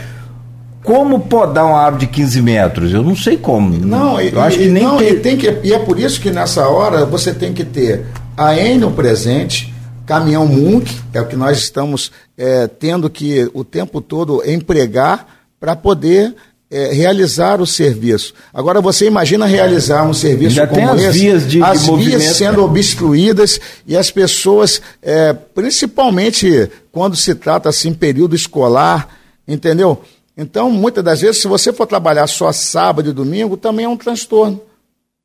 como 0.84 1.20
podar 1.20 1.64
uma 1.64 1.80
árvore 1.80 2.06
de 2.06 2.12
15 2.12 2.42
metros? 2.42 2.92
Eu 2.92 3.02
não 3.02 3.16
sei 3.16 3.38
como. 3.38 3.74
Não, 3.78 4.20
eu 4.20 4.36
e, 4.36 4.38
acho 4.38 4.58
que 4.58 4.66
nem 4.66 4.82
não, 4.84 4.98
tem... 4.98 5.08
E, 5.08 5.20
tem 5.20 5.36
que, 5.36 5.58
e 5.64 5.72
é 5.72 5.78
por 5.78 5.98
isso 5.98 6.20
que 6.20 6.30
nessa 6.30 6.68
hora 6.68 7.06
você 7.06 7.32
tem 7.32 7.54
que 7.54 7.64
ter 7.64 8.04
a 8.36 8.56
Enel 8.56 8.90
presente, 8.90 9.72
caminhão 10.04 10.46
Munk, 10.46 10.94
é 11.14 11.20
o 11.20 11.26
que 11.26 11.36
nós 11.36 11.58
estamos 11.58 12.12
é, 12.36 12.66
tendo 12.66 13.08
que 13.08 13.50
o 13.54 13.64
tempo 13.64 14.02
todo 14.02 14.42
empregar 14.46 15.26
para 15.58 15.74
poder 15.74 16.34
é, 16.70 16.92
realizar 16.92 17.62
o 17.62 17.66
serviço. 17.66 18.34
Agora 18.52 18.80
você 18.80 19.06
imagina 19.06 19.46
realizar 19.46 20.04
um 20.04 20.12
serviço 20.12 20.56
Já 20.56 20.66
como 20.66 20.80
tem 20.80 20.90
as 20.90 21.02
esse, 21.02 21.18
vias 21.18 21.48
de, 21.48 21.62
as 21.62 21.84
de 21.86 21.96
vias 21.96 22.22
sendo 22.36 22.58
né? 22.58 22.64
obstruídas 22.64 23.58
e 23.86 23.96
as 23.96 24.10
pessoas, 24.10 24.82
é, 25.00 25.32
principalmente 25.32 26.68
quando 26.92 27.16
se 27.16 27.34
trata 27.34 27.70
assim 27.70 27.94
período 27.94 28.34
escolar, 28.34 29.08
entendeu? 29.46 30.02
Então, 30.36 30.70
muitas 30.70 31.04
das 31.04 31.20
vezes, 31.20 31.40
se 31.40 31.48
você 31.48 31.72
for 31.72 31.86
trabalhar 31.86 32.26
só 32.26 32.50
sábado 32.52 33.08
e 33.08 33.12
domingo, 33.12 33.56
também 33.56 33.84
é 33.84 33.88
um 33.88 33.96
transtorno. 33.96 34.60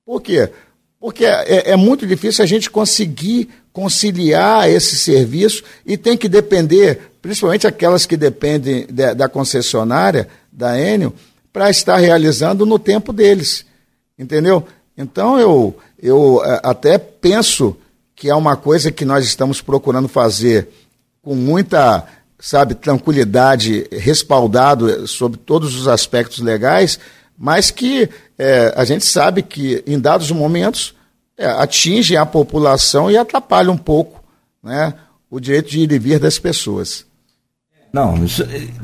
Por 0.06 0.22
quê? 0.22 0.50
Porque 1.00 1.26
é, 1.26 1.72
é 1.72 1.76
muito 1.76 2.06
difícil 2.06 2.44
a 2.44 2.48
gente 2.48 2.70
conseguir 2.70 3.50
conciliar 3.72 4.70
esse 4.70 4.98
serviço 4.98 5.64
e 5.86 5.98
tem 5.98 6.18
que 6.18 6.28
depender, 6.28 7.12
principalmente 7.22 7.66
aquelas 7.66 8.06
que 8.06 8.18
dependem 8.18 8.86
de, 8.88 9.14
da 9.14 9.30
concessionária, 9.30 10.28
da 10.52 10.80
Enel, 10.80 11.14
para 11.54 11.70
estar 11.70 11.98
realizando 11.98 12.66
no 12.66 12.78
tempo 12.78 13.14
deles. 13.14 13.66
Entendeu? 14.18 14.66
Então 14.98 15.40
eu, 15.40 15.78
eu 16.02 16.42
é, 16.44 16.60
até 16.64 16.98
penso 16.98 17.76
que 18.16 18.30
é 18.30 18.36
uma 18.36 18.58
coisa 18.58 18.92
que 18.92 19.06
nós 19.06 19.26
estamos 19.26 19.62
procurando 19.62 20.10
fazer 20.10 20.68
com 21.22 21.36
muita, 21.36 22.06
sabe, 22.40 22.74
tranquilidade, 22.74 23.86
respaldado 23.92 25.06
sobre 25.08 25.38
todos 25.38 25.76
os 25.76 25.88
aspectos 25.88 26.40
legais, 26.40 26.98
mas 27.38 27.70
que 27.70 28.10
é, 28.38 28.74
a 28.76 28.86
gente 28.86 29.06
sabe 29.06 29.42
que 29.42 29.84
em 29.86 30.00
dados 30.00 30.32
momentos 30.32 30.96
é, 31.38 31.46
atingem 31.46 32.18
a 32.18 32.26
população 32.26 33.12
e 33.12 33.18
atrapalham 33.18 33.74
um 33.74 33.78
pouco 33.78 34.24
né, 34.64 34.94
o 35.30 35.40
direito 35.40 35.70
de 35.70 35.82
ir 35.82 35.92
e 35.92 36.00
vir 36.00 36.20
das 36.20 36.40
pessoas. 36.40 37.06
Não, 37.92 38.16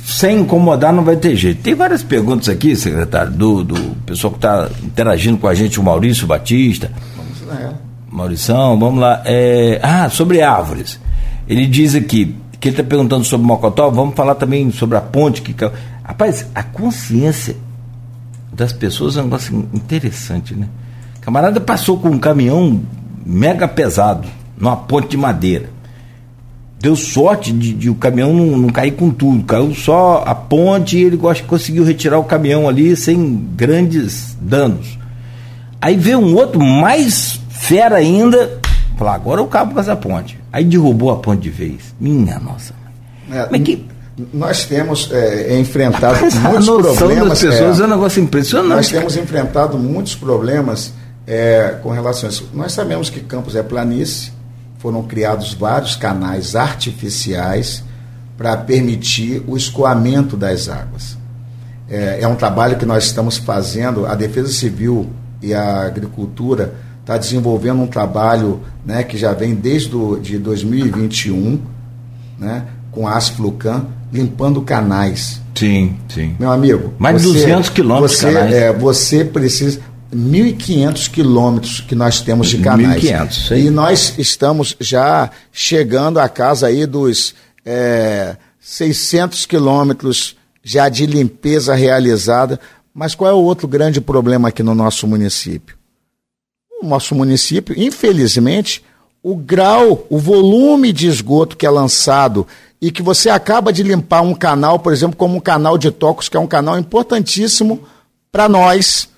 sem 0.04 0.40
incomodar 0.40 0.92
não 0.92 1.04
vai 1.04 1.16
ter 1.16 1.36
jeito. 1.36 1.62
Tem 1.62 1.76
várias 1.76 2.02
perguntas 2.02 2.50
aqui, 2.50 2.76
secretário, 2.76 3.32
do, 3.32 3.64
do 3.64 3.96
pessoal 4.04 4.34
que 4.34 4.40
está 4.40 4.70
interagindo 4.84 5.38
com 5.38 5.48
a 5.48 5.54
gente, 5.54 5.80
o 5.80 5.84
Maurício 5.84 6.26
Batista. 6.26 6.92
Vamos 7.16 7.42
lá. 7.46 7.74
Maurição, 8.10 8.80
vamos 8.80 9.00
lá. 9.00 9.22
É, 9.26 9.80
ah, 9.84 10.10
sobre 10.10 10.42
árvores. 10.42 11.00
Ele 11.48 11.68
diz 11.68 11.94
aqui 11.94 12.36
que 12.66 12.70
ele 12.70 12.78
está 12.78 12.84
perguntando 12.84 13.24
sobre 13.24 13.46
Mocotó, 13.46 13.92
vamos 13.92 14.16
falar 14.16 14.34
também 14.34 14.72
sobre 14.72 14.98
a 14.98 15.02
ponte 15.02 15.44
que. 15.44 15.54
Rapaz, 16.04 16.48
a 16.56 16.64
consciência 16.64 17.56
das 18.52 18.74
pessoas 18.74 19.18
é 19.18 19.22
um 19.22 19.26
negócio 19.26 19.70
interessante, 19.72 20.56
né? 20.56 20.68
Camarada 21.22 21.62
passou 21.62 22.00
com 22.00 22.10
um 22.10 22.18
caminhão 22.18 22.82
mega 23.24 23.68
pesado 23.68 24.28
numa 24.58 24.76
ponte 24.76 25.10
de 25.10 25.18
madeira. 25.18 25.70
Deu 26.80 26.96
sorte 26.96 27.52
de, 27.52 27.72
de 27.72 27.88
o 27.88 27.94
caminhão 27.94 28.34
não, 28.34 28.58
não, 28.58 28.70
cair 28.70 28.94
com 28.94 29.12
tudo, 29.12 29.44
caiu 29.44 29.76
só 29.76 30.24
a 30.26 30.34
ponte 30.34 30.98
e 30.98 31.04
ele 31.04 31.20
conseguiu 31.48 31.84
retirar 31.84 32.18
o 32.18 32.24
caminhão 32.24 32.68
ali 32.68 32.96
sem 32.96 33.48
grandes 33.56 34.36
danos. 34.42 34.98
Aí 35.80 35.96
veio 35.96 36.18
um 36.18 36.34
outro 36.34 36.60
mais 36.60 37.40
fera 37.48 37.98
ainda, 37.98 38.60
falou, 38.98 39.14
agora 39.14 39.42
eu 39.42 39.46
cabo 39.46 39.76
com 39.76 39.80
essa 39.80 39.96
ponte. 39.96 40.45
Aí 40.56 40.64
derrubou 40.64 41.12
a 41.12 41.18
ponte 41.18 41.42
de 41.42 41.50
vez. 41.50 41.94
Minha 42.00 42.40
nossa. 42.40 42.74
É, 43.30 43.46
Mas 43.52 43.62
que... 43.62 43.86
Nós 44.34 44.64
temos 44.64 45.12
é, 45.12 45.60
enfrentado 45.60 46.18
muitos 46.22 46.70
problemas. 46.96 47.28
Das 47.28 47.42
pessoas 47.42 47.78
é, 47.78 47.84
é 47.84 47.86
um 47.86 47.90
negócio 47.90 48.24
impressionante. 48.24 48.70
Nós 48.70 48.88
temos 48.88 49.18
enfrentado 49.18 49.78
muitos 49.78 50.16
problemas 50.16 50.94
é, 51.28 51.78
com 51.84 51.90
relação 51.90 52.30
a 52.30 52.32
isso. 52.32 52.50
Nós 52.54 52.72
sabemos 52.72 53.10
que 53.10 53.20
Campos 53.20 53.54
é 53.58 53.64
planície, 53.64 54.32
foram 54.78 55.04
criados 55.04 55.54
vários 55.54 55.98
canais 55.98 56.56
artificiais 56.56 57.84
para 58.38 58.56
permitir 58.56 59.44
o 59.48 59.58
escoamento 59.58 60.38
das 60.38 60.70
águas. 60.70 61.18
É, 61.90 62.20
é, 62.22 62.28
um 62.30 62.36
trabalho 62.36 62.78
que 62.78 62.86
nós 62.86 63.04
estamos 63.04 63.36
fazendo, 63.36 64.06
a 64.06 64.16
Defesa 64.16 64.54
Civil 64.54 65.10
e 65.42 65.54
a 65.54 65.82
Agricultura 65.82 66.74
está 67.06 67.20
desenvolvendo 67.20 67.84
um 67.84 67.88
trabalho 67.88 68.62
né, 68.84 69.04
que 69.04 69.16
já 69.16 69.32
vem 69.32 69.54
desde 69.54 69.90
do, 69.90 70.18
de 70.18 70.40
2021, 70.40 71.62
né, 72.40 72.66
com 72.92 73.08
a 73.08 73.16
Asflucan, 73.16 73.86
limpando 74.12 74.60
canais. 74.62 75.40
Sim, 75.54 75.96
sim. 76.10 76.36
Meu 76.40 76.52
amigo. 76.52 76.96
Mais 76.98 77.22
de 77.22 77.28
200 77.28 77.70
quilômetros 77.70 78.18
você, 78.18 78.28
é, 78.28 78.74
você 78.74 79.24
precisa. 79.24 79.80
1.500 80.14 81.10
quilômetros 81.10 81.82
que 81.82 81.94
nós 81.94 82.22
temos 82.22 82.48
de 82.48 82.60
canais. 82.60 83.04
1.500, 83.04 83.58
E 83.58 83.70
nós 83.70 84.14
estamos 84.18 84.76
já 84.80 85.30
chegando 85.52 86.20
à 86.20 86.30
casa 86.30 86.68
aí 86.68 86.86
dos 86.86 87.36
é, 87.66 88.38
600 88.60 89.46
quilômetros 89.46 90.38
já 90.64 90.88
de 90.90 91.06
limpeza 91.06 91.76
realizada. 91.76 92.60
Mas 92.94 93.14
qual 93.14 93.30
é 93.30 93.34
o 93.34 93.44
outro 93.44 93.68
grande 93.68 94.00
problema 94.00 94.50
aqui 94.50 94.64
no 94.64 94.74
nosso 94.74 95.06
município? 95.06 95.76
O 96.86 96.88
nosso 96.88 97.16
município, 97.16 97.74
infelizmente, 97.76 98.84
o 99.24 99.36
grau, 99.36 100.06
o 100.08 100.20
volume 100.20 100.94
de 100.94 101.08
esgoto 101.08 101.58
que 101.58 101.66
é 101.66 101.70
lançado 101.70 102.46
e 102.80 102.92
que 102.92 103.02
você 103.02 103.28
acaba 103.28 103.74
de 103.74 103.82
limpar 103.82 104.22
um 104.22 104.36
canal, 104.36 104.78
por 104.78 104.94
exemplo, 104.94 105.18
como 105.18 105.38
um 105.38 105.40
canal 105.40 105.80
de 105.80 105.90
Tocos, 105.90 106.30
que 106.30 106.38
é 106.38 106.40
um 106.40 106.46
canal 106.46 106.78
importantíssimo 106.78 107.80
para 108.32 108.48
nós 108.48 109.10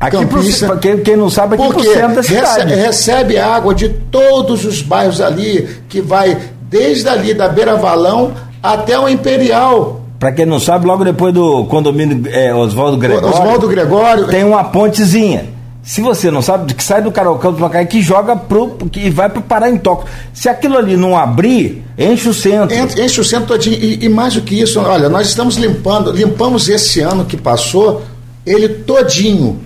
Aqui 0.00 0.16
campista, 0.16 0.66
pro, 0.66 0.78
quem, 0.78 0.98
quem 0.98 1.16
não 1.16 1.30
sabe, 1.30 1.54
aqui 1.54 1.64
porque 1.64 1.84
centro 1.84 2.16
da 2.16 2.22
cidade. 2.24 2.46
Recebe, 2.48 2.74
recebe 2.74 3.38
água 3.38 3.72
de 3.72 3.88
todos 3.88 4.64
os 4.64 4.82
bairros 4.82 5.20
ali, 5.20 5.68
que 5.88 6.00
vai 6.00 6.36
desde 6.62 7.08
ali 7.08 7.32
da 7.32 7.48
Beira 7.48 7.76
Valão 7.76 8.34
até 8.60 8.98
o 8.98 9.08
Imperial. 9.08 10.00
Para 10.18 10.32
quem 10.32 10.46
não 10.46 10.58
sabe, 10.58 10.84
logo 10.84 11.04
depois 11.04 11.32
do 11.32 11.64
condomínio 11.66 12.24
é, 12.28 12.52
Oswaldo 12.52 12.96
Gregório, 12.96 13.28
Oswaldo 13.28 13.68
Gregório 13.68 14.26
tem 14.26 14.42
uma 14.42 14.64
pontezinha. 14.64 15.53
Se 15.84 16.00
você 16.00 16.30
não 16.30 16.40
sabe, 16.40 16.72
que 16.72 16.82
sai 16.82 17.02
do 17.02 17.12
Carocão 17.12 17.52
do 17.52 17.60
Macaé 17.60 17.84
que 17.84 18.00
joga 18.00 18.34
pro. 18.34 18.70
que 18.90 19.10
vai 19.10 19.28
para 19.28 19.42
parar 19.42 19.70
em 19.70 19.76
toque. 19.76 20.10
Se 20.32 20.48
aquilo 20.48 20.78
ali 20.78 20.96
não 20.96 21.16
abrir, 21.16 21.84
enche 21.98 22.28
o 22.28 22.34
centro. 22.34 22.74
Enche, 22.74 23.00
enche 23.00 23.20
o 23.20 23.24
centro 23.24 23.48
todinho. 23.48 23.76
E, 23.76 24.04
e 24.06 24.08
mais 24.08 24.34
do 24.34 24.40
que 24.40 24.60
isso, 24.60 24.80
olha, 24.80 25.10
nós 25.10 25.28
estamos 25.28 25.56
limpando, 25.56 26.10
limpamos 26.10 26.68
esse 26.70 27.00
ano 27.00 27.26
que 27.26 27.36
passou, 27.36 28.02
ele 28.46 28.68
todinho 28.68 29.60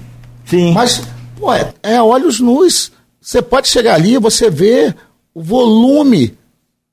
Sim. 0.49 0.73
Mas, 0.73 1.03
pô, 1.39 1.53
é, 1.53 1.73
é 1.83 2.03
olhos 2.03 2.41
nus. 2.41 2.91
Você 3.21 3.43
pode 3.43 3.69
chegar 3.69 3.95
ali 3.95 4.17
você 4.17 4.49
vê 4.49 4.95
o 5.35 5.43
volume 5.43 6.38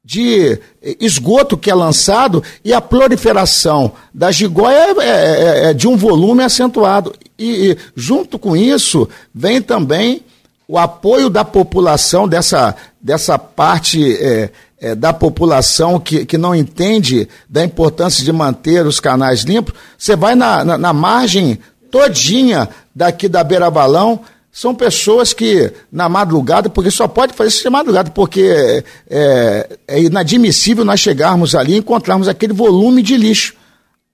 de 0.06 0.60
esgoto 1.00 1.58
que 1.58 1.72
é 1.72 1.74
lançado 1.74 2.44
e 2.64 2.72
a 2.72 2.80
proliferação 2.80 3.92
da 4.14 4.32
gigóia 4.32 4.76
é, 4.76 4.92
é, 5.00 5.08
é, 5.08 5.70
é 5.70 5.74
de 5.74 5.88
um 5.88 5.98
volume 5.98 6.44
acentuado. 6.44 7.12
E, 7.38 7.72
e, 7.72 7.78
junto 7.96 8.38
com 8.38 8.56
isso, 8.56 9.10
vem 9.34 9.60
também 9.60 10.22
o 10.68 10.78
apoio 10.78 11.30
da 11.30 11.44
população, 11.44 12.28
dessa, 12.28 12.76
dessa 13.02 13.40
parte 13.40 14.16
é, 14.18 14.50
é, 14.80 14.94
da 14.94 15.12
população 15.12 16.00
que, 16.00 16.24
que 16.24 16.38
não 16.38 16.54
entende 16.54 17.28
da 17.50 17.64
importância 17.64 18.24
de 18.24 18.32
manter 18.32 18.86
os 18.86 19.00
canais 19.00 19.42
limpos. 19.42 19.74
Você 19.98 20.16
vai 20.16 20.36
na, 20.36 20.64
na, 20.64 20.78
na 20.78 20.94
margem 20.94 21.58
todinha 21.90 22.70
daqui 22.94 23.28
da 23.28 23.44
Beira 23.44 23.72
Balão, 23.72 24.20
são 24.56 24.74
pessoas 24.74 25.34
que, 25.34 25.70
na 25.92 26.08
madrugada, 26.08 26.70
porque 26.70 26.90
só 26.90 27.10
pode 27.10 27.34
fazer 27.34 27.50
isso 27.50 27.62
de 27.62 27.70
madrugada, 27.70 28.10
porque 28.10 28.86
é, 29.10 29.78
é 29.86 30.02
inadmissível 30.02 30.86
nós 30.86 31.02
chegarmos 31.02 31.54
ali 31.54 31.74
e 31.74 31.78
encontrarmos 31.78 32.30
aquele 32.30 32.54
volume 32.54 33.02
de 33.02 33.18
lixo. 33.18 33.54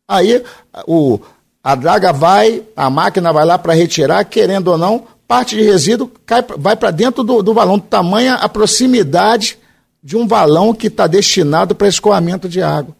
Aí 0.08 0.44
o, 0.88 1.20
a 1.64 1.76
draga 1.76 2.12
vai, 2.12 2.64
a 2.76 2.90
máquina 2.90 3.32
vai 3.32 3.46
lá 3.46 3.60
para 3.60 3.76
retirar, 3.76 4.24
querendo 4.26 4.70
ou 4.70 4.80
não, 4.80 5.04
parte 5.28 5.56
de 5.56 5.62
resíduo 5.62 6.12
cai, 6.26 6.44
vai 6.58 6.76
para 6.76 6.90
dentro 6.90 7.24
do, 7.24 7.44
do 7.44 7.54
valão, 7.54 7.78
tamanha 7.78 8.34
a 8.34 8.50
proximidade 8.50 9.60
de 10.04 10.18
um 10.18 10.28
valão 10.28 10.74
que 10.74 10.88
está 10.88 11.06
destinado 11.06 11.76
para 11.76 11.88
escoamento 11.88 12.50
de 12.50 12.64
água. 12.64 12.96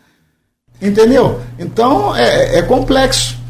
Entendeu? 0.80 1.42
Então 1.58 2.16
é, 2.16 2.60
é 2.60 2.62
complexo. 2.62 3.41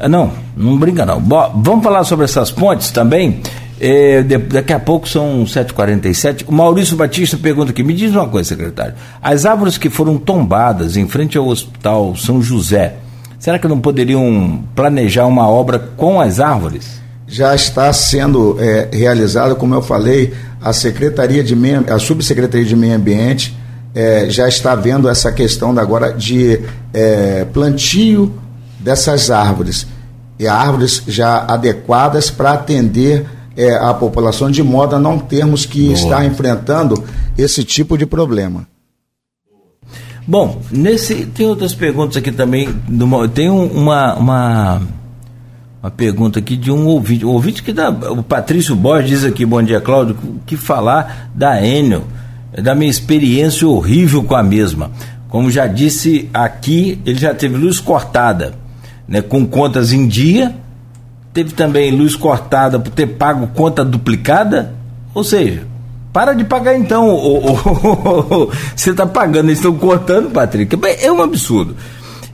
Ah, 0.00 0.08
não, 0.08 0.32
não 0.56 0.78
brinca 0.78 1.04
não. 1.04 1.20
Bom, 1.20 1.60
vamos 1.62 1.82
falar 1.82 2.04
sobre 2.04 2.24
essas 2.24 2.50
pontes 2.50 2.90
também. 2.90 3.40
É, 3.80 4.22
de, 4.22 4.38
daqui 4.38 4.72
a 4.72 4.80
pouco 4.80 5.08
são 5.08 5.44
7h47. 5.44 6.44
O 6.46 6.52
Maurício 6.52 6.96
Batista 6.96 7.36
pergunta 7.36 7.70
aqui: 7.70 7.82
me 7.82 7.94
diz 7.94 8.12
uma 8.12 8.28
coisa, 8.28 8.48
secretário. 8.48 8.94
As 9.22 9.44
árvores 9.44 9.78
que 9.78 9.88
foram 9.90 10.16
tombadas 10.18 10.96
em 10.96 11.06
frente 11.08 11.36
ao 11.36 11.46
Hospital 11.46 12.14
São 12.16 12.42
José, 12.42 12.94
será 13.38 13.58
que 13.58 13.68
não 13.68 13.80
poderiam 13.80 14.62
planejar 14.74 15.26
uma 15.26 15.48
obra 15.48 15.78
com 15.78 16.20
as 16.20 16.40
árvores? 16.40 16.98
Já 17.26 17.54
está 17.54 17.92
sendo 17.92 18.56
é, 18.58 18.88
como 19.58 19.74
eu 19.74 19.82
falei, 19.82 20.32
a 20.60 20.72
Secretaria 20.72 21.44
de 21.44 21.54
Meio, 21.54 21.84
a 21.92 21.98
Subsecretaria 21.98 22.66
de 22.66 22.74
Meio 22.74 22.94
Ambiente 22.94 23.54
é, 23.94 24.30
já 24.30 24.48
está 24.48 24.74
vendo 24.74 25.08
essa 25.08 25.30
questão 25.30 25.76
agora 25.78 26.12
de 26.12 26.60
é, 26.92 27.44
plantio 27.52 28.32
dessas 28.88 29.30
árvores, 29.30 29.86
e 30.38 30.46
árvores 30.46 31.02
já 31.06 31.44
adequadas 31.46 32.30
para 32.30 32.52
atender 32.52 33.26
é, 33.54 33.74
a 33.76 33.92
população, 33.92 34.50
de 34.50 34.62
modo 34.62 34.96
a 34.96 34.98
não 34.98 35.18
termos 35.18 35.66
que 35.66 35.88
Boa. 35.88 35.92
estar 35.92 36.24
enfrentando 36.24 37.04
esse 37.36 37.62
tipo 37.64 37.98
de 37.98 38.06
problema. 38.06 38.66
Bom, 40.26 40.62
nesse 40.70 41.26
tem 41.26 41.46
outras 41.46 41.74
perguntas 41.74 42.16
aqui 42.16 42.32
também. 42.32 42.68
Tem 43.34 43.50
uma, 43.50 44.14
uma, 44.14 44.82
uma 45.82 45.90
pergunta 45.90 46.38
aqui 46.38 46.56
de 46.56 46.70
um 46.70 46.86
ouvinte. 46.86 47.26
O 47.26 47.30
ouvinte 47.30 47.62
que 47.62 47.74
dá. 47.74 47.90
O 47.90 48.22
Patrício 48.22 48.74
Borges 48.74 49.10
diz 49.10 49.24
aqui, 49.24 49.44
bom 49.44 49.62
dia, 49.62 49.82
Cláudio, 49.82 50.16
que 50.46 50.56
falar 50.56 51.30
da 51.34 51.62
Enel, 51.62 52.04
da 52.62 52.74
minha 52.74 52.90
experiência 52.90 53.68
horrível 53.68 54.24
com 54.24 54.34
a 54.34 54.42
mesma. 54.42 54.90
Como 55.28 55.50
já 55.50 55.66
disse 55.66 56.30
aqui, 56.32 56.98
ele 57.04 57.18
já 57.18 57.34
teve 57.34 57.54
luz 57.54 57.80
cortada 57.80 58.66
né, 59.08 59.22
com 59.22 59.46
contas 59.46 59.92
em 59.92 60.06
dia, 60.06 60.54
teve 61.32 61.54
também 61.54 61.90
luz 61.90 62.14
cortada 62.14 62.78
por 62.78 62.90
ter 62.90 63.06
pago 63.06 63.48
conta 63.48 63.84
duplicada, 63.84 64.74
ou 65.14 65.24
seja, 65.24 65.66
para 66.12 66.34
de 66.34 66.44
pagar 66.44 66.76
então. 66.76 67.06
você 68.76 68.90
está 68.90 69.06
pagando, 69.06 69.46
eles 69.46 69.58
estão 69.58 69.74
cortando, 69.74 70.30
Patrick. 70.30 70.76
É 71.00 71.10
um 71.10 71.22
absurdo. 71.22 71.76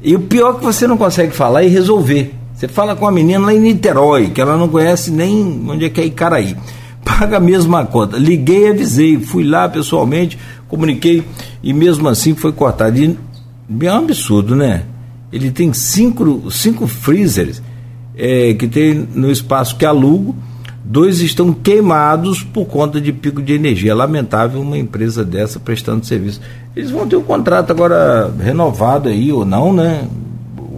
E 0.03 0.15
o 0.15 0.21
pior 0.21 0.55
é 0.55 0.59
que 0.59 0.65
você 0.65 0.87
não 0.87 0.97
consegue 0.97 1.33
falar 1.33 1.63
e 1.65 1.69
resolver. 1.69 2.35
Você 2.55 2.69
fala 2.69 2.95
com 2.95 3.07
a 3.07 3.13
menina 3.13 3.47
lá 3.47 3.55
em 3.55 3.59
Niterói, 3.59 4.31
que 4.31 4.41
ela 4.41 4.57
não 4.57 4.69
conhece 4.69 5.11
nem 5.11 5.65
onde 5.69 5.87
é 5.87 5.91
que 5.91 6.01
é 6.01 6.07
Icaraí. 6.07 6.57
Paga 7.05 7.37
a 7.37 7.41
mesma 7.41 7.85
conta. 7.85 8.17
Liguei, 8.17 8.71
avisei, 8.71 9.19
fui 9.19 9.45
lá 9.45 9.69
pessoalmente, 9.69 10.39
comuniquei 10.69 11.23
e 11.63 11.73
mesmo 11.73 12.09
assim 12.09 12.35
foi 12.35 12.53
cortado. 12.53 12.99
E 12.99 13.17
é 13.83 13.93
um 13.93 13.97
absurdo, 13.97 14.55
né? 14.57 14.85
Ele 15.35 15.51
tem 15.51 15.73
cinco, 15.73 16.49
cinco 16.49 16.87
freezers 16.87 17.61
é, 18.17 18.55
que 18.55 18.69
tem 18.69 18.95
no 18.95 19.29
espaço 19.33 19.77
que 19.77 19.85
alugo, 19.85 20.33
dois 20.85 21.19
estão 21.19 21.53
queimados 21.53 22.41
por 22.41 22.67
conta 22.67 23.01
de 23.01 23.13
pico 23.13 23.43
de 23.43 23.53
energia. 23.53 23.91
É 23.91 23.95
lamentável 23.95 24.61
uma 24.61 24.79
empresa 24.79 25.25
dessa 25.25 25.59
prestando 25.59 26.07
serviço. 26.07 26.41
Eles 26.77 26.93
vão 26.93 27.09
ter 27.09 27.17
o 27.17 27.19
um 27.19 27.25
contrato 27.25 27.73
agora 27.73 28.33
renovado 28.41 29.09
aí 29.09 29.33
ou 29.33 29.45
não, 29.45 29.73
né? 29.73 30.07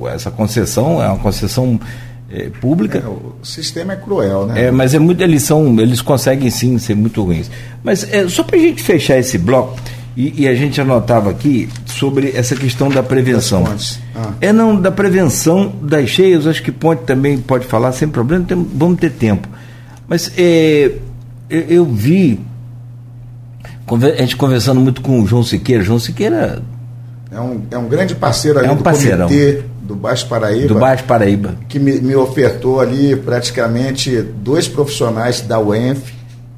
Essa 0.07 0.31
concessão 0.31 1.03
é 1.03 1.09
uma 1.09 1.19
concessão 1.19 1.79
é, 2.31 2.49
pública. 2.59 3.03
É, 3.05 3.07
o 3.07 3.35
sistema 3.43 3.93
é 3.93 3.97
cruel, 3.97 4.47
né? 4.47 4.69
É, 4.69 4.71
mas 4.71 4.95
é 4.95 4.99
muito, 4.99 5.23
eles 5.23 5.43
são, 5.43 5.79
eles 5.79 6.01
conseguem 6.01 6.49
sim 6.49 6.79
ser 6.79 6.95
muito 6.95 7.23
ruins. 7.23 7.51
Mas 7.85 8.11
é, 8.11 8.27
só 8.27 8.43
para 8.43 8.57
a 8.57 8.61
gente 8.61 8.83
fechar 8.83 9.19
esse 9.19 9.37
bloco 9.37 9.77
e, 10.17 10.43
e 10.43 10.49
a 10.49 10.55
gente 10.55 10.81
anotava 10.81 11.31
aqui 11.31 11.69
sobre 11.85 12.33
essa 12.35 12.57
questão 12.57 12.89
da 12.89 13.03
prevenção. 13.03 13.65
Ah. 14.15 14.33
É 14.41 14.53
não, 14.53 14.81
da 14.81 14.91
prevenção 14.91 15.73
das 15.83 16.09
cheias, 16.09 16.47
acho 16.47 16.63
que 16.63 16.73
Ponte 16.73 17.03
também 17.03 17.37
pode 17.37 17.67
falar 17.67 17.93
sem 17.93 18.09
problema, 18.09 18.45
tem, 18.45 18.67
vamos 18.75 18.99
ter 18.99 19.11
tempo. 19.11 19.47
Mas 20.09 20.33
é, 20.39 20.93
eu, 21.51 21.61
eu, 21.69 21.85
vi, 21.85 22.41
a 23.91 24.21
gente 24.23 24.37
conversando 24.37 24.81
muito 24.81 25.03
com 25.03 25.21
o 25.21 25.27
João 25.27 25.43
Siqueira, 25.43 25.83
João 25.83 25.99
Siqueira. 25.99 26.63
É 27.31 27.41
um, 27.41 27.63
é 27.71 27.77
um 27.77 27.87
grande 27.87 28.15
parceiro 28.15 28.59
ali 28.59 28.69
é 28.69 28.73
um 28.73 28.77
do 28.77 28.83
parceirão. 28.83 29.29
comitê 29.29 29.65
do 29.83 29.95
Baixo 29.95 30.27
Paraíba. 30.27 30.69
Do 30.69 30.81
Baixo 30.81 31.05
Paraíba. 31.05 31.55
Que 31.69 31.79
me, 31.79 32.01
me 32.01 32.17
ofertou 32.17 32.81
ali 32.81 33.15
praticamente 33.15 34.23
dois 34.23 34.67
profissionais 34.67 35.43
da 35.43 35.61
UENF, 35.61 36.13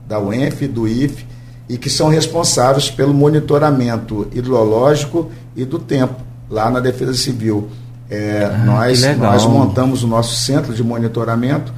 da 0.06 0.20
UENF 0.20 0.62
e 0.62 0.68
do 0.68 0.86
IFE, 0.86 1.27
e 1.68 1.76
que 1.76 1.90
são 1.90 2.08
responsáveis 2.08 2.90
pelo 2.90 3.12
monitoramento 3.12 4.26
hidrológico 4.32 5.30
e 5.54 5.64
do 5.64 5.78
tempo 5.78 6.14
lá 6.48 6.70
na 6.70 6.80
Defesa 6.80 7.14
Civil. 7.14 7.68
É, 8.10 8.44
ah, 8.44 8.64
nós, 8.64 9.02
nós 9.18 9.44
montamos 9.44 10.02
o 10.02 10.06
nosso 10.06 10.34
centro 10.36 10.74
de 10.74 10.82
monitoramento 10.82 11.72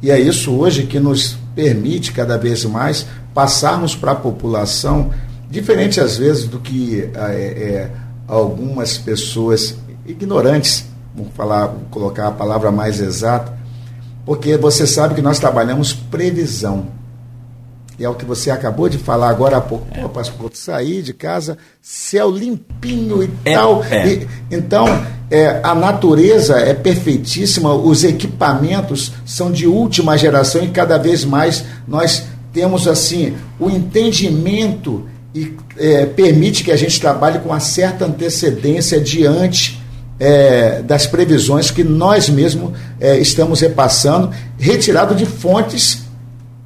e 0.00 0.10
é 0.10 0.20
isso 0.20 0.52
hoje 0.52 0.84
que 0.84 1.00
nos 1.00 1.36
permite 1.54 2.12
cada 2.12 2.38
vez 2.38 2.64
mais 2.64 3.06
passarmos 3.34 3.96
para 3.96 4.12
a 4.12 4.14
população, 4.16 5.10
diferente 5.50 6.00
às 6.00 6.18
vezes 6.18 6.44
do 6.44 6.60
que 6.60 7.10
é, 7.14 7.18
é, 7.18 7.90
algumas 8.28 8.96
pessoas 8.96 9.76
ignorantes 10.06 10.92
vamos 11.14 11.32
falar, 11.34 11.66
vou 11.66 11.84
colocar 11.90 12.28
a 12.28 12.32
palavra 12.32 12.70
mais 12.70 13.00
exata, 13.00 13.52
porque 14.24 14.56
você 14.56 14.86
sabe 14.86 15.14
que 15.14 15.22
nós 15.22 15.38
trabalhamos 15.38 15.92
previsão. 15.92 16.86
E 17.98 18.04
é 18.04 18.08
o 18.08 18.14
que 18.14 18.24
você 18.24 18.50
acabou 18.50 18.88
de 18.88 18.98
falar 18.98 19.28
agora 19.28 19.58
há 19.58 19.60
pouco. 19.60 19.86
É. 19.92 20.00
Pô, 20.00 20.08
pastor, 20.08 20.50
sair 20.54 21.02
de 21.02 21.12
casa, 21.12 21.58
céu 21.80 22.30
limpinho 22.30 23.22
e 23.22 23.30
é, 23.44 23.54
tal. 23.54 23.84
É. 23.84 24.08
E, 24.08 24.28
então, 24.50 24.86
é, 25.30 25.60
a 25.62 25.74
natureza 25.74 26.58
é 26.58 26.74
perfeitíssima, 26.74 27.72
os 27.74 28.04
equipamentos 28.04 29.12
são 29.24 29.52
de 29.52 29.66
última 29.66 30.16
geração 30.16 30.64
e 30.64 30.68
cada 30.68 30.98
vez 30.98 31.24
mais 31.24 31.64
nós 31.86 32.24
temos 32.52 32.86
assim 32.86 33.34
o 33.58 33.70
entendimento 33.70 35.06
e 35.34 35.56
é, 35.78 36.04
permite 36.04 36.62
que 36.62 36.70
a 36.70 36.76
gente 36.76 37.00
trabalhe 37.00 37.38
com 37.38 37.48
uma 37.48 37.60
certa 37.60 38.04
antecedência 38.04 39.00
diante 39.00 39.80
é, 40.20 40.82
das 40.82 41.06
previsões 41.06 41.70
que 41.70 41.82
nós 41.82 42.28
mesmos 42.28 42.72
é, 43.00 43.18
estamos 43.18 43.60
repassando, 43.60 44.30
retirado 44.58 45.14
de 45.14 45.24
fontes 45.24 46.01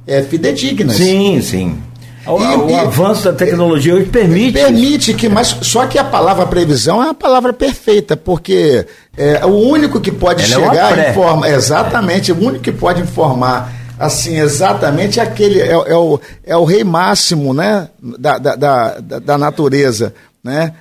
é, 0.07 0.23
fidedignas. 0.23 0.95
Sim, 0.95 1.41
sim. 1.41 1.77
O, 2.25 2.41
e, 2.41 2.55
o 2.55 2.69
e, 2.69 2.75
avanço 2.75 3.23
da 3.23 3.33
tecnologia 3.33 3.95
hoje 3.95 4.05
permite. 4.05 4.53
Permite 4.53 5.13
que, 5.13 5.29
mas 5.29 5.55
só 5.61 5.85
que 5.85 5.97
a 5.97 6.03
palavra 6.03 6.45
previsão 6.45 7.03
é 7.03 7.09
a 7.09 7.13
palavra 7.13 7.53
perfeita, 7.53 8.17
porque 8.17 8.85
é, 9.15 9.45
o 9.45 9.49
único 9.49 10.01
que 10.01 10.11
pode 10.11 10.43
Ela 10.51 10.65
é 10.65 10.69
chegar 10.69 10.99
é 10.99 11.09
informar. 11.11 11.49
Exatamente, 11.49 12.31
o 12.31 12.37
único 12.37 12.63
que 12.63 12.71
pode 12.71 13.01
informar 13.01 13.73
assim, 13.99 14.39
exatamente 14.39 15.19
aquele 15.19 15.59
é, 15.59 15.71
é, 15.71 15.95
o, 15.95 16.19
é 16.43 16.55
o 16.55 16.65
rei 16.65 16.83
máximo 16.83 17.53
né, 17.53 17.89
da, 17.99 18.37
da, 18.37 18.55
da, 18.55 18.99
da 18.99 19.37
natureza. 19.37 20.13
Né? 20.43 20.73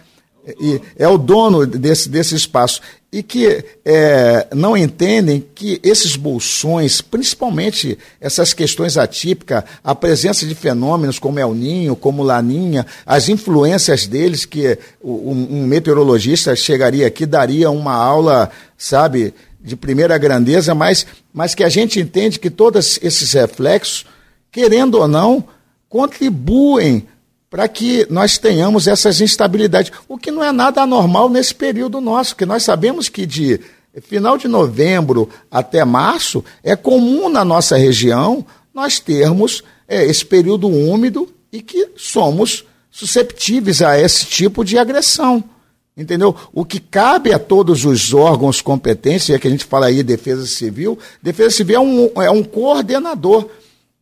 e 0.61 0.81
é 0.97 1.09
o 1.09 1.19
dono 1.19 1.67
desse, 1.67 2.09
desse 2.09 2.35
espaço, 2.35 2.81
e 3.17 3.23
que 3.23 3.65
é, 3.83 4.47
não 4.55 4.77
entendem 4.77 5.43
que 5.55 5.81
esses 5.83 6.17
bolsões, 6.17 7.01
principalmente 7.01 7.97
essas 8.21 8.53
questões 8.53 8.99
atípicas, 8.99 9.65
a 9.83 9.95
presença 9.95 10.45
de 10.45 10.55
fenômenos 10.55 11.19
como 11.19 11.39
El 11.39 11.55
Ninho, 11.55 11.97
como 11.97 12.23
Laninha, 12.23 12.85
as 13.07 13.31
influências 13.31 14.07
deles, 14.07 14.45
que 14.45 14.79
um, 15.03 15.63
um 15.63 15.67
meteorologista 15.67 16.55
chegaria 16.55 17.07
aqui, 17.07 17.25
daria 17.25 17.71
uma 17.71 17.95
aula, 17.95 18.51
sabe, 18.77 19.33
de 19.59 19.75
primeira 19.77 20.19
grandeza, 20.19 20.75
mas, 20.75 21.07
mas 21.33 21.55
que 21.55 21.65
a 21.65 21.71
gente 21.71 21.99
entende 21.99 22.39
que 22.39 22.51
todos 22.51 23.01
esses 23.03 23.33
reflexos, 23.33 24.05
querendo 24.53 24.97
ou 24.99 25.09
não, 25.09 25.43
contribuem 25.89 27.09
para 27.49 27.69
que 27.69 28.07
nós 28.11 28.39
tenhamos 28.39 28.87
essas 28.87 29.21
instabilidades, 29.21 29.93
o 30.09 30.19
que 30.19 30.31
não 30.31 30.43
é 30.43 30.53
nada 30.53 30.83
anormal 30.83 31.29
nesse 31.29 31.55
período 31.55 32.01
nosso, 32.01 32.31
porque 32.31 32.47
nós 32.47 32.63
sabemos 32.63 33.09
que 33.09 33.25
de 33.25 33.61
final 34.03 34.37
de 34.37 34.47
novembro 34.47 35.29
até 35.51 35.85
março 35.85 36.45
é 36.63 36.77
comum 36.77 37.29
na 37.29 37.45
nossa 37.45 37.77
região 37.77 38.45
nós 38.75 39.01
termos 39.01 39.63
é, 39.89 40.05
esse 40.05 40.25
período 40.25 40.69
úmido 40.69 41.29
e 41.51 41.63
que 41.63 41.89
somos 41.97 42.65
susceptíveis 42.91 43.81
a 43.81 43.99
esse 43.99 44.27
tipo 44.27 44.65
de 44.65 44.77
agressão. 44.77 45.43
Entendeu? 45.97 46.37
O 46.53 46.63
que 46.63 46.79
cabe 46.79 47.33
a 47.33 47.39
todos 47.39 47.87
os 47.87 48.13
órgãos 48.13 48.61
competentes, 48.61 49.31
é 49.31 49.39
que 49.39 49.49
a 49.49 49.51
gente 49.51 49.65
fala 49.65 49.87
aí 49.87 50.03
defesa 50.03 50.47
civil, 50.47 50.99
defesa 51.23 51.51
civil 51.51 51.77
é 51.77 51.81
um, 51.81 52.23
é 52.23 52.31
um 52.31 52.43
coordenador 52.43 53.49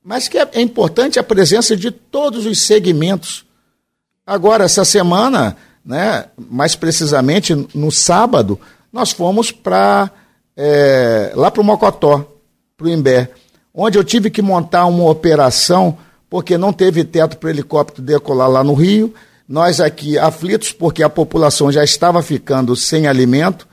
mas 0.04 0.28
que 0.28 0.36
é, 0.36 0.46
é 0.52 0.60
importante 0.60 1.18
a 1.18 1.22
presença 1.22 1.74
de 1.74 1.90
todos 1.90 2.44
os 2.44 2.60
segmentos. 2.60 3.46
Agora, 4.26 4.64
essa 4.64 4.84
semana, 4.84 5.56
né, 5.84 6.26
mais 6.36 6.76
precisamente 6.76 7.54
no 7.74 7.90
sábado, 7.90 8.60
nós 8.92 9.12
fomos 9.12 9.50
para 9.50 10.10
é, 10.54 11.32
lá 11.34 11.50
para 11.50 11.62
o 11.62 11.64
Mocotó, 11.64 12.28
para 12.76 12.86
o 12.86 12.90
Imbé, 12.90 13.30
onde 13.72 13.98
eu 13.98 14.04
tive 14.04 14.30
que 14.30 14.42
montar 14.42 14.84
uma 14.86 15.08
operação 15.10 15.96
porque 16.28 16.58
não 16.58 16.72
teve 16.72 17.04
teto 17.04 17.38
para 17.38 17.50
helicóptero 17.50 18.02
decolar 18.02 18.50
lá 18.50 18.62
no 18.62 18.74
Rio. 18.74 19.14
Nós 19.48 19.80
aqui 19.80 20.18
aflitos 20.18 20.72
porque 20.72 21.02
a 21.02 21.08
população 21.08 21.70
já 21.72 21.82
estava 21.82 22.22
ficando 22.22 22.76
sem 22.76 23.06
alimento. 23.06 23.66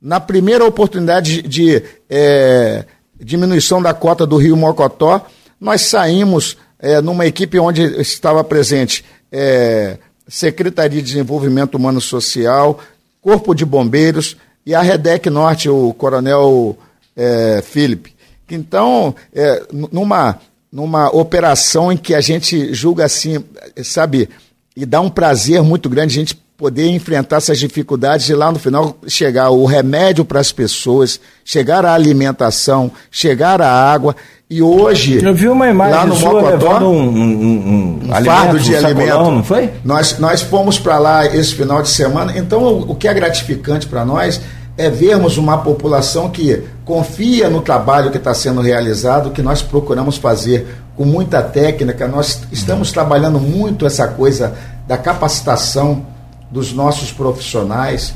Na 0.00 0.20
primeira 0.20 0.64
oportunidade 0.64 1.42
de, 1.42 1.48
de 1.48 1.82
é, 2.08 2.84
diminuição 3.18 3.80
da 3.80 3.94
cota 3.94 4.26
do 4.26 4.36
Rio 4.36 4.56
Mocotó, 4.56 5.26
nós 5.60 5.82
saímos 5.82 6.56
é, 6.78 7.00
numa 7.00 7.26
equipe 7.26 7.58
onde 7.58 7.82
estava 8.00 8.44
presente 8.44 9.04
é, 9.32 9.98
Secretaria 10.28 11.00
de 11.00 11.08
Desenvolvimento 11.08 11.76
Humano 11.76 12.00
Social, 12.00 12.80
Corpo 13.20 13.54
de 13.54 13.64
Bombeiros 13.64 14.36
e 14.64 14.74
a 14.74 14.82
Redec 14.82 15.30
Norte, 15.30 15.68
o 15.68 15.92
Coronel 15.94 16.76
é, 17.16 17.62
Felipe. 17.62 18.14
Então, 18.50 19.14
é, 19.34 19.62
numa, 19.92 20.38
numa 20.70 21.08
operação 21.14 21.90
em 21.90 21.96
que 21.96 22.14
a 22.14 22.20
gente 22.20 22.72
julga 22.72 23.04
assim, 23.04 23.44
sabe, 23.82 24.28
e 24.76 24.84
dá 24.84 25.00
um 25.00 25.10
prazer 25.10 25.62
muito 25.62 25.88
grande 25.88 26.14
a 26.14 26.20
gente 26.20 26.45
poder 26.56 26.88
enfrentar 26.88 27.36
essas 27.36 27.58
dificuldades 27.58 28.28
e 28.28 28.34
lá 28.34 28.50
no 28.50 28.58
final 28.58 28.96
chegar 29.06 29.50
o 29.50 29.66
remédio 29.66 30.24
para 30.24 30.40
as 30.40 30.50
pessoas, 30.50 31.20
chegar 31.44 31.84
a 31.84 31.92
alimentação, 31.92 32.90
chegar 33.10 33.60
a 33.60 33.70
água. 33.70 34.16
E 34.48 34.62
hoje. 34.62 35.22
Eu 35.22 35.34
vi 35.34 35.48
uma 35.48 35.68
imagem 35.68 35.94
lá 35.94 36.06
no 36.06 36.16
Mocotó, 36.16 36.78
um, 36.78 37.08
um, 37.08 37.22
um, 37.22 38.00
um 38.04 38.24
fardo 38.24 38.58
de 38.58 38.72
um 38.72 38.78
alimento. 38.78 39.30
não 39.30 39.44
foi? 39.44 39.70
Nós, 39.84 40.18
nós 40.18 40.40
fomos 40.40 40.78
para 40.78 40.98
lá 40.98 41.26
esse 41.26 41.54
final 41.54 41.82
de 41.82 41.88
semana. 41.88 42.32
Então, 42.36 42.62
o, 42.62 42.92
o 42.92 42.94
que 42.94 43.08
é 43.08 43.12
gratificante 43.12 43.86
para 43.86 44.04
nós 44.04 44.40
é 44.78 44.88
vermos 44.88 45.36
uma 45.36 45.58
população 45.58 46.30
que 46.30 46.62
confia 46.84 47.50
no 47.50 47.60
trabalho 47.60 48.10
que 48.10 48.18
está 48.18 48.32
sendo 48.32 48.60
realizado, 48.60 49.30
que 49.30 49.42
nós 49.42 49.62
procuramos 49.62 50.16
fazer 50.16 50.66
com 50.96 51.04
muita 51.04 51.42
técnica. 51.42 52.06
Nós 52.06 52.42
estamos 52.52 52.92
trabalhando 52.92 53.40
muito 53.40 53.84
essa 53.84 54.06
coisa 54.06 54.54
da 54.86 54.96
capacitação 54.96 56.06
dos 56.50 56.72
nossos 56.72 57.12
profissionais. 57.12 58.14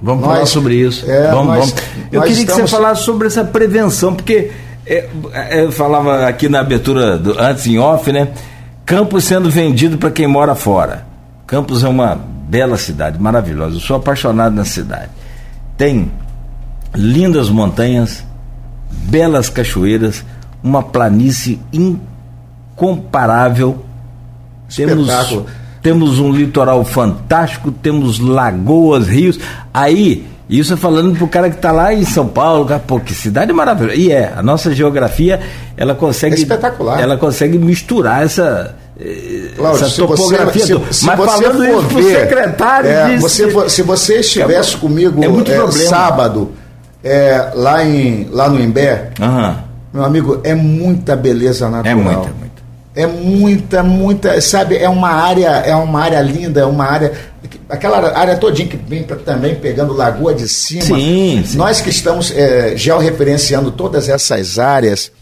Vamos 0.00 0.24
nós, 0.24 0.34
falar 0.34 0.46
sobre 0.46 0.76
isso. 0.76 1.10
É, 1.10 1.30
vamos, 1.30 1.46
nós, 1.46 1.70
vamos. 1.70 1.84
Eu 2.12 2.22
queria 2.22 2.42
estamos... 2.42 2.62
que 2.62 2.68
você 2.68 2.76
falasse 2.76 3.02
sobre 3.02 3.26
essa 3.26 3.44
prevenção, 3.44 4.14
porque 4.14 4.52
é, 4.86 5.08
é, 5.32 5.64
eu 5.64 5.72
falava 5.72 6.26
aqui 6.26 6.48
na 6.48 6.60
abertura, 6.60 7.18
do, 7.18 7.38
antes 7.38 7.66
em 7.66 7.78
off, 7.78 8.10
né? 8.12 8.28
Campos 8.86 9.24
sendo 9.24 9.50
vendido 9.50 9.98
para 9.98 10.10
quem 10.10 10.26
mora 10.26 10.54
fora. 10.54 11.06
Campos 11.46 11.84
é 11.84 11.88
uma 11.88 12.14
bela 12.14 12.78
cidade, 12.78 13.20
maravilhosa. 13.20 13.76
Eu 13.76 13.80
sou 13.80 13.96
apaixonado 13.96 14.54
na 14.54 14.64
cidade. 14.64 15.10
Tem 15.76 16.10
lindas 16.94 17.50
montanhas, 17.50 18.24
belas 18.90 19.50
cachoeiras, 19.50 20.24
uma 20.62 20.82
planície 20.82 21.60
incomparável. 21.70 23.84
Espetáculo. 24.68 25.42
Temos 25.42 25.67
temos 25.88 26.18
um 26.18 26.30
litoral 26.30 26.84
fantástico, 26.84 27.72
temos 27.72 28.18
lagoas, 28.18 29.08
rios. 29.08 29.40
Aí, 29.72 30.26
isso 30.46 30.74
é 30.74 30.76
falando 30.76 31.16
pro 31.16 31.26
cara 31.26 31.48
que 31.48 31.56
está 31.56 31.72
lá 31.72 31.94
em 31.94 32.04
São 32.04 32.28
Paulo, 32.28 32.66
cara, 32.66 32.78
pô, 32.78 33.00
que 33.00 33.14
cidade 33.14 33.54
maravilhosa. 33.54 33.98
E 33.98 34.12
é, 34.12 34.34
a 34.36 34.42
nossa 34.42 34.74
geografia, 34.74 35.40
ela 35.78 35.94
consegue. 35.94 36.34
É 36.34 36.38
espetacular. 36.40 37.00
Ela 37.00 37.16
consegue 37.16 37.56
misturar 37.56 38.22
essa. 38.22 38.76
Cláudio, 39.56 39.86
essa 39.86 39.96
topografia. 39.96 40.66
Você, 40.66 40.92
se, 40.92 40.94
se 40.94 41.06
Mas 41.06 41.24
falando 41.24 41.64
isso 41.64 41.86
pro 41.86 42.02
ver, 42.02 42.20
secretário 42.20 42.90
é, 42.90 43.16
você, 43.16 43.70
Se 43.70 43.82
você 43.82 44.20
estivesse 44.20 44.74
é, 44.74 44.78
comigo 44.78 45.24
é 45.24 45.28
muito 45.28 45.50
é, 45.50 45.70
sábado, 45.70 46.52
é, 47.02 47.50
lá, 47.54 47.82
em, 47.82 48.28
lá 48.30 48.50
no 48.50 48.60
Imbé, 48.60 49.10
uhum. 49.18 49.54
meu 49.94 50.04
amigo, 50.04 50.38
é 50.44 50.54
muita 50.54 51.16
beleza 51.16 51.70
natural. 51.70 51.92
É 51.92 51.94
muita, 51.94 52.30
muita. 52.38 52.47
É 52.98 53.06
muita, 53.06 53.80
muita, 53.80 54.40
sabe, 54.40 54.76
é 54.76 54.88
uma 54.88 55.10
área, 55.10 55.50
é 55.50 55.72
uma 55.72 56.00
área 56.00 56.20
linda, 56.20 56.62
é 56.62 56.64
uma 56.64 56.84
área 56.84 57.12
aquela 57.68 58.18
área 58.18 58.36
todinha 58.36 58.66
que 58.66 58.76
vem 58.76 59.04
pra, 59.04 59.14
também 59.14 59.54
pegando 59.54 59.92
Lagoa 59.92 60.34
de 60.34 60.48
Cima. 60.48 60.82
Sim, 60.82 61.44
sim. 61.46 61.56
Nós 61.56 61.80
que 61.80 61.90
estamos 61.90 62.32
é, 62.32 62.76
georreferenciando 62.76 63.70
todas 63.70 64.08
essas 64.08 64.58
áreas, 64.58 65.12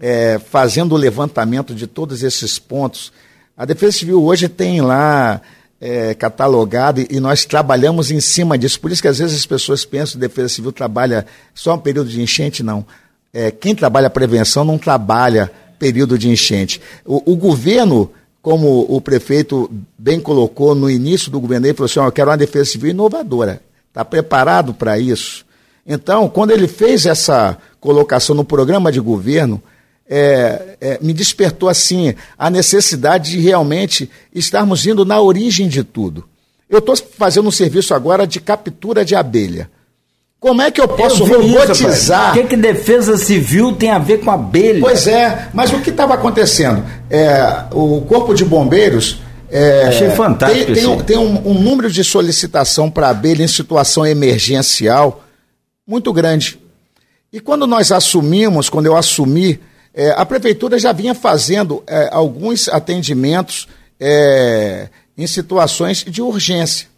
é, 0.00 0.40
fazendo 0.50 0.94
o 0.94 0.98
levantamento 0.98 1.74
de 1.74 1.86
todos 1.86 2.22
esses 2.22 2.58
pontos. 2.58 3.12
A 3.54 3.66
Defesa 3.66 3.98
Civil 3.98 4.24
hoje 4.24 4.48
tem 4.48 4.80
lá 4.80 5.42
é, 5.78 6.14
catalogado 6.14 7.02
e, 7.02 7.08
e 7.10 7.20
nós 7.20 7.44
trabalhamos 7.44 8.10
em 8.10 8.18
cima 8.18 8.56
disso. 8.56 8.80
Por 8.80 8.90
isso 8.90 9.02
que 9.02 9.08
às 9.08 9.18
vezes 9.18 9.36
as 9.36 9.44
pessoas 9.44 9.84
pensam 9.84 10.18
que 10.18 10.24
a 10.24 10.28
Defesa 10.28 10.48
Civil 10.48 10.72
trabalha 10.72 11.26
só 11.54 11.74
um 11.74 11.78
período 11.78 12.08
de 12.08 12.22
enchente, 12.22 12.62
não. 12.62 12.82
É, 13.30 13.50
quem 13.50 13.74
trabalha 13.74 14.08
prevenção 14.08 14.64
não 14.64 14.78
trabalha 14.78 15.50
período 15.78 16.18
de 16.18 16.28
enchente. 16.28 16.80
O, 17.04 17.32
o 17.32 17.36
governo, 17.36 18.10
como 18.42 18.86
o 18.88 19.00
prefeito 19.00 19.70
bem 19.98 20.20
colocou 20.20 20.74
no 20.74 20.90
início 20.90 21.30
do 21.30 21.40
governo, 21.40 21.66
ele 21.66 21.74
falou 21.74 21.86
assim: 21.86 22.00
oh, 22.00 22.04
eu 22.06 22.12
quero 22.12 22.30
uma 22.30 22.36
defesa 22.36 22.70
civil 22.70 22.90
inovadora. 22.90 23.60
Está 23.88 24.04
preparado 24.04 24.74
para 24.74 24.98
isso? 24.98 25.44
Então, 25.86 26.28
quando 26.28 26.50
ele 26.50 26.66
fez 26.66 27.06
essa 27.06 27.56
colocação 27.80 28.34
no 28.34 28.44
programa 28.44 28.90
de 28.90 29.00
governo, 29.00 29.62
é, 30.08 30.76
é, 30.80 30.98
me 31.00 31.12
despertou 31.12 31.68
assim 31.68 32.14
a 32.38 32.50
necessidade 32.50 33.32
de 33.32 33.40
realmente 33.40 34.10
estarmos 34.34 34.86
indo 34.86 35.04
na 35.04 35.20
origem 35.20 35.68
de 35.68 35.82
tudo. 35.82 36.24
Eu 36.68 36.78
estou 36.78 36.96
fazendo 36.96 37.48
um 37.48 37.52
serviço 37.52 37.94
agora 37.94 38.26
de 38.26 38.40
captura 38.40 39.04
de 39.04 39.14
abelha. 39.14 39.70
Como 40.38 40.60
é 40.60 40.70
que 40.70 40.80
eu 40.80 40.86
posso 40.86 41.24
eu 41.24 41.42
robotizar? 41.42 42.30
o 42.30 42.34
que, 42.34 42.48
que 42.48 42.56
defesa 42.56 43.16
civil 43.16 43.72
tem 43.72 43.90
a 43.90 43.98
ver 43.98 44.18
com 44.18 44.30
abelha? 44.30 44.80
Pois 44.80 45.06
é, 45.06 45.48
mas 45.52 45.72
o 45.72 45.80
que 45.80 45.90
estava 45.90 46.14
acontecendo? 46.14 46.84
É, 47.10 47.64
o 47.72 48.02
Corpo 48.02 48.34
de 48.34 48.44
Bombeiros. 48.44 49.20
É, 49.50 49.84
Achei 49.84 50.10
fantástico. 50.10 50.66
Tem, 50.66 50.74
tem, 50.74 50.86
um, 50.86 51.02
tem 51.02 51.18
um, 51.18 51.50
um, 51.50 51.54
número 51.54 51.90
de 51.90 52.02
solicitação 52.04 52.90
para 52.90 53.08
abelha 53.08 53.42
em 53.42 53.48
situação 53.48 54.04
emergencial 54.04 55.24
muito 55.86 56.12
grande. 56.12 56.58
E 57.32 57.40
quando 57.40 57.66
nós 57.66 57.92
assumimos, 57.92 58.68
quando 58.68 58.86
eu 58.86 58.96
assumi, 58.96 59.60
é, 59.94 60.10
a 60.10 60.26
prefeitura 60.26 60.78
já 60.78 60.92
vinha 60.92 61.14
fazendo 61.14 61.82
é, 61.86 62.08
alguns 62.12 62.68
atendimentos 62.68 63.68
é, 63.98 64.88
em 65.16 65.26
situações 65.26 66.04
de 66.04 66.20
urgência, 66.20 66.88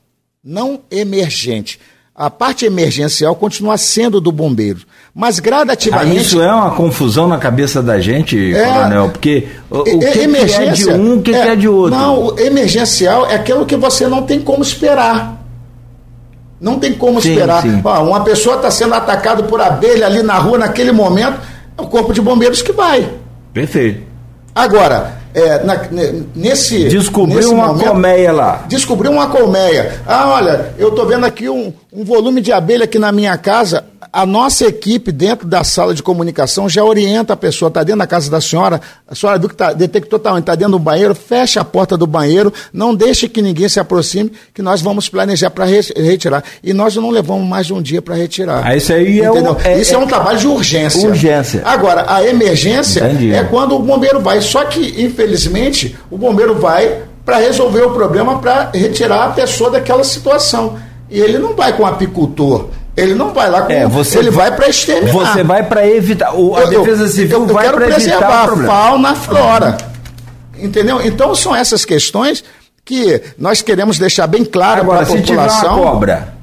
não 0.43 0.80
emergente. 0.91 1.78
A 2.18 2.28
parte 2.28 2.66
emergencial 2.66 3.36
continua 3.36 3.78
sendo 3.78 4.20
do 4.20 4.32
bombeiro. 4.32 4.80
Mas 5.14 5.38
gradativamente. 5.38 6.18
Ah, 6.18 6.20
isso 6.20 6.42
é 6.42 6.52
uma 6.52 6.72
confusão 6.72 7.28
na 7.28 7.38
cabeça 7.38 7.80
da 7.80 8.00
gente, 8.00 8.52
é, 8.52 8.64
coronel, 8.64 9.10
porque 9.10 9.46
o, 9.70 9.78
o 9.78 9.84
que, 9.84 10.18
emergência, 10.18 10.64
que 10.64 10.68
é 10.68 10.72
de 10.72 11.00
um, 11.00 11.18
o 11.18 11.22
que 11.22 11.32
é, 11.32 11.42
que 11.42 11.48
é 11.48 11.54
de 11.54 11.68
outro? 11.68 11.96
Não, 11.96 12.24
o 12.24 12.40
emergencial 12.40 13.24
é 13.24 13.36
aquilo 13.36 13.64
que 13.64 13.76
você 13.76 14.08
não 14.08 14.24
tem 14.24 14.40
como 14.40 14.64
esperar. 14.64 15.40
Não 16.60 16.80
tem 16.80 16.92
como 16.92 17.22
sim, 17.22 17.34
esperar. 17.34 17.62
Sim. 17.62 17.80
Ó, 17.84 18.02
uma 18.02 18.24
pessoa 18.24 18.56
está 18.56 18.70
sendo 18.72 18.94
atacada 18.94 19.44
por 19.44 19.60
abelha 19.60 20.06
ali 20.06 20.20
na 20.20 20.38
rua 20.38 20.58
naquele 20.58 20.90
momento, 20.90 21.38
é 21.78 21.80
o 21.80 21.86
corpo 21.86 22.12
de 22.12 22.20
bombeiros 22.20 22.62
que 22.62 22.72
vai. 22.72 23.08
Perfeito. 23.52 24.02
Agora, 24.52 25.18
é, 25.34 25.62
na, 25.62 25.80
nesse. 26.34 26.88
Descobriu 26.88 27.36
nesse 27.36 27.48
uma 27.48 27.68
momento, 27.68 27.86
colmeia 27.86 28.32
lá. 28.32 28.64
Descobriu 28.66 29.12
uma 29.12 29.28
colmeia. 29.28 30.00
Ah, 30.06 30.30
olha, 30.30 30.74
eu 30.78 30.88
estou 30.88 31.06
vendo 31.06 31.24
aqui 31.24 31.48
um, 31.48 31.72
um 31.93 32.05
volume 32.05 32.41
de 32.41 32.53
abelha 32.53 32.84
aqui 32.84 32.99
na 32.99 33.11
minha 33.11 33.36
casa 33.39 33.84
a 34.12 34.24
nossa 34.24 34.66
equipe 34.66 35.12
dentro 35.12 35.47
da 35.47 35.64
sala 35.64 35.95
de 35.95 36.03
comunicação 36.03 36.68
já 36.68 36.82
orienta 36.82 37.32
a 37.32 37.36
pessoa, 37.36 37.68
está 37.68 37.82
dentro 37.82 37.99
da 37.99 38.07
casa 38.07 38.30
da 38.30 38.41
senhora, 38.41 38.80
a 39.07 39.14
senhora 39.14 39.39
viu 39.39 39.49
que 39.49 39.55
tá, 39.55 39.72
detectou 39.72 40.18
está 40.18 40.41
tá 40.41 40.55
dentro 40.55 40.72
do 40.72 40.78
banheiro, 40.78 41.14
fecha 41.14 41.61
a 41.61 41.64
porta 41.64 41.97
do 41.97 42.07
banheiro, 42.07 42.53
não 42.72 42.95
deixe 42.95 43.28
que 43.28 43.43
ninguém 43.43 43.68
se 43.68 43.78
aproxime, 43.78 44.32
que 44.55 44.62
nós 44.62 44.80
vamos 44.80 45.09
planejar 45.09 45.51
para 45.51 45.64
retirar. 45.64 46.43
E 46.62 46.72
nós 46.72 46.97
não 46.97 47.11
levamos 47.11 47.47
mais 47.47 47.66
de 47.66 47.74
um 47.74 47.82
dia 47.82 48.01
para 48.01 48.14
retirar. 48.14 48.66
Ah, 48.66 48.76
isso 48.76 48.93
aí 48.93 49.20
é, 49.20 49.30
o, 49.30 49.57
é, 49.64 49.80
Isso 49.80 49.93
é, 49.93 49.97
é, 49.97 49.99
um 49.99 50.07
trabalho 50.07 50.39
de 50.39 50.47
urgência. 50.47 51.09
Urgência. 51.09 51.62
Agora, 51.64 52.07
a 52.09 52.26
emergência 52.26 53.01
Entendi. 53.01 53.32
é 53.32 53.45
quando 53.45 53.74
o 53.74 53.78
bombeiro 53.80 54.20
vai. 54.20 54.41
Só 54.41 54.64
que, 54.64 55.03
infelizmente, 55.03 55.97
o 56.11 56.16
bombeiro 56.16 56.55
vai 56.55 57.03
para 57.24 57.39
resolver 57.39 57.82
o 57.82 57.91
problema, 57.91 58.39
para 58.39 58.70
retirar 58.72 59.24
a 59.24 59.28
pessoa 59.30 59.70
daquela 59.70 60.03
situação. 60.03 60.78
E 61.11 61.20
ele 61.20 61.38
não 61.38 61.54
vai 61.54 61.72
com 61.76 61.82
o 61.82 61.86
apicultor 61.86 62.68
ele 62.98 63.14
não 63.14 63.32
vai 63.32 63.48
lá 63.48 63.62
com. 63.62 63.72
É, 63.72 63.86
você 63.86 64.18
ele 64.18 64.30
vai 64.30 64.54
para 64.54 64.68
exterminar. 64.68 65.12
Você 65.12 65.44
vai 65.44 65.62
para 65.62 65.86
evitar. 65.86 66.34
O, 66.34 66.56
a 66.56 66.62
eu, 66.62 66.80
defesa 66.80 67.06
civil 67.06 67.42
eu, 67.42 67.48
eu 67.48 67.54
vai 67.54 67.68
para 67.70 67.86
preservar 67.86 68.44
a 68.44 68.56
fauna, 68.56 69.11
a 69.11 69.14
flora. 69.14 69.76
Entendeu? 70.59 71.00
Então 71.06 71.32
são 71.32 71.54
essas 71.54 71.84
questões 71.84 72.42
que 72.84 73.22
nós 73.38 73.62
queremos 73.62 74.00
deixar 74.00 74.26
bem 74.26 74.44
claro 74.44 74.84
para 74.84 75.02
a 75.02 75.06
população. 75.06 75.61
Tiver 75.61 75.68
uma 75.68 75.92
cobra. 75.92 76.34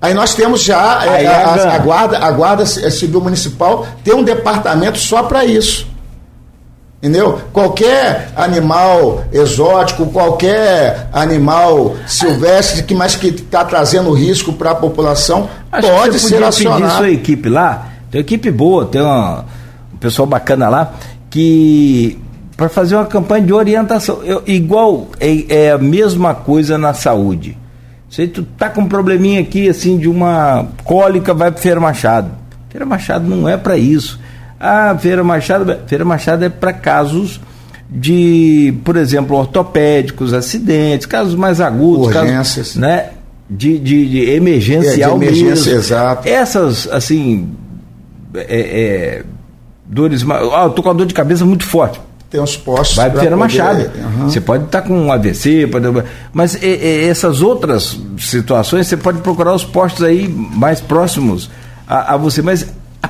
Aí 0.00 0.14
nós 0.14 0.34
temos 0.34 0.62
já 0.62 1.04
é, 1.04 1.26
a, 1.26 1.74
a, 1.74 1.78
guarda, 1.78 2.18
a 2.18 2.30
Guarda 2.30 2.64
Civil 2.64 3.20
Municipal 3.20 3.86
tem 4.02 4.14
um 4.14 4.22
departamento 4.22 4.96
só 4.96 5.24
para 5.24 5.44
isso. 5.44 5.86
Entendeu? 7.00 7.38
Qualquer 7.52 8.32
animal 8.34 9.24
exótico, 9.32 10.06
qualquer 10.06 11.08
animal 11.12 11.94
silvestre 12.08 12.82
que 12.82 12.92
mais 12.92 13.14
que 13.14 13.28
está 13.28 13.64
trazendo 13.64 14.10
risco 14.12 14.52
para 14.52 14.72
a 14.72 14.74
população 14.74 15.48
Acho 15.70 15.86
pode 15.86 16.18
ser 16.18 16.42
acionado. 16.42 16.82
Pedir 16.82 16.96
sua 16.96 17.10
equipe 17.10 17.48
lá, 17.48 17.88
tem 18.10 18.18
uma 18.18 18.22
equipe 18.22 18.50
boa, 18.50 18.84
tem 18.84 19.00
uma, 19.00 19.44
um 19.94 19.96
pessoal 19.98 20.26
bacana 20.26 20.68
lá 20.68 20.92
que 21.30 22.18
para 22.56 22.68
fazer 22.68 22.96
uma 22.96 23.06
campanha 23.06 23.46
de 23.46 23.52
orientação, 23.52 24.20
eu, 24.24 24.42
igual 24.44 25.06
é, 25.20 25.66
é, 25.66 25.70
a 25.70 25.78
mesma 25.78 26.34
coisa 26.34 26.76
na 26.76 26.94
saúde. 26.94 27.56
Se 28.10 28.26
tu 28.26 28.42
tá 28.42 28.68
com 28.68 28.80
um 28.80 28.88
probleminha 28.88 29.40
aqui 29.40 29.68
assim 29.68 29.98
de 29.98 30.08
uma 30.08 30.66
cólica, 30.82 31.32
vai 31.32 31.52
para 31.52 31.60
Feira 31.60 31.78
Machado. 31.78 32.32
Feira 32.70 32.84
Machado 32.84 33.24
não 33.24 33.48
é 33.48 33.56
para 33.56 33.78
isso 33.78 34.18
a 34.60 34.96
Feira 34.98 35.22
Machado, 35.22 35.78
Feira 35.86 36.04
Machado 36.04 36.44
é 36.44 36.48
para 36.48 36.72
casos 36.72 37.40
de, 37.90 38.74
por 38.84 38.96
exemplo, 38.96 39.36
ortopédicos, 39.36 40.34
acidentes, 40.34 41.06
casos 41.06 41.34
mais 41.34 41.60
agudos, 41.60 42.08
urgências, 42.08 42.68
casos, 42.68 42.76
né? 42.76 43.10
De, 43.48 43.78
de, 43.78 44.06
de 44.10 44.30
emergencial 44.30 45.16
é, 45.16 45.18
de 45.18 45.24
emergência, 45.24 45.72
mesmo. 45.72 45.78
exato. 45.78 46.28
Essas, 46.28 46.86
assim, 46.92 47.48
é, 48.34 48.40
é, 48.40 49.24
dores, 49.86 50.22
ah, 50.28 50.64
eu 50.64 50.70
tô 50.70 50.82
com 50.82 50.90
uma 50.90 50.94
dor 50.94 51.06
de 51.06 51.14
cabeça 51.14 51.44
muito 51.46 51.64
forte. 51.64 51.98
Tem 52.30 52.40
uns 52.40 52.58
postos. 52.58 52.94
Vai 52.94 53.10
para 53.10 53.20
Feira 53.20 53.36
poder... 53.36 53.58
Machado. 53.58 53.90
Uhum. 53.96 54.28
Você 54.28 54.40
pode 54.40 54.64
estar 54.64 54.82
tá 54.82 54.86
com 54.86 54.94
um 54.94 55.10
AVC, 55.10 55.66
pode... 55.68 55.86
mas 56.30 56.58
essas 56.62 57.40
outras 57.40 57.98
situações 58.18 58.86
você 58.86 58.98
pode 58.98 59.20
procurar 59.20 59.54
os 59.54 59.64
postos 59.64 60.04
aí 60.04 60.28
mais 60.28 60.78
próximos 60.78 61.50
a, 61.86 62.14
a 62.14 62.16
você. 62.18 62.42
Mas 62.42 62.64
a 62.64 62.66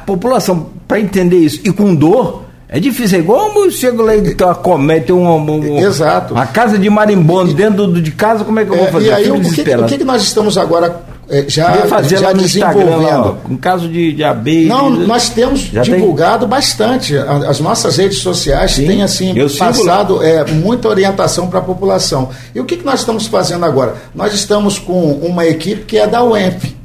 população, 0.08 0.70
para 0.86 0.98
entender 0.98 1.36
isso, 1.36 1.60
e 1.64 1.70
com 1.70 1.94
dor, 1.94 2.44
é 2.68 2.80
difícil. 2.80 3.18
É 3.18 3.20
igual 3.20 3.52
eu 3.54 3.70
chego 3.70 4.02
lá 4.02 4.16
e 4.16 4.34
tem 4.34 4.46
uma 4.46 4.54
comédia, 4.54 5.14
uma, 5.14 5.34
uma, 5.34 5.80
Exato. 5.80 6.34
uma 6.34 6.46
casa 6.46 6.78
de 6.78 6.88
marimbondo 6.88 7.52
dentro 7.52 8.00
de 8.00 8.10
casa, 8.10 8.44
como 8.44 8.58
é 8.58 8.64
que 8.64 8.70
eu 8.70 8.76
vou 8.76 8.86
é, 8.86 8.90
fazer? 8.90 9.06
E 9.06 9.12
aí, 9.12 9.30
o 9.30 9.40
que, 9.40 9.74
o 9.74 9.86
que, 9.86 10.04
nós 10.04 10.22
estamos 10.22 10.56
agora 10.56 11.00
é, 11.28 11.44
já, 11.46 11.86
já 12.02 12.32
desenvolvendo? 12.32 13.38
Um 13.50 13.56
caso 13.56 13.88
de, 13.88 14.12
de 14.12 14.24
abelha. 14.24 14.68
Não, 14.68 14.90
nós 14.90 15.28
temos 15.28 15.60
divulgado 15.60 16.40
tem? 16.40 16.48
bastante. 16.48 17.16
As 17.16 17.60
nossas 17.60 17.96
redes 17.98 18.18
sociais 18.18 18.72
Sim, 18.72 18.86
têm 18.86 19.02
assim 19.02 19.34
passado 19.58 20.22
é, 20.22 20.44
muita 20.50 20.88
orientação 20.88 21.48
para 21.48 21.58
a 21.58 21.62
população. 21.62 22.30
E 22.54 22.60
o 22.60 22.64
que, 22.64 22.76
que 22.76 22.84
nós 22.84 23.00
estamos 23.00 23.26
fazendo 23.26 23.64
agora? 23.64 23.94
Nós 24.14 24.32
estamos 24.32 24.78
com 24.78 25.12
uma 25.12 25.46
equipe 25.46 25.84
que 25.84 25.98
é 25.98 26.06
da 26.06 26.22
UENF. 26.24 26.77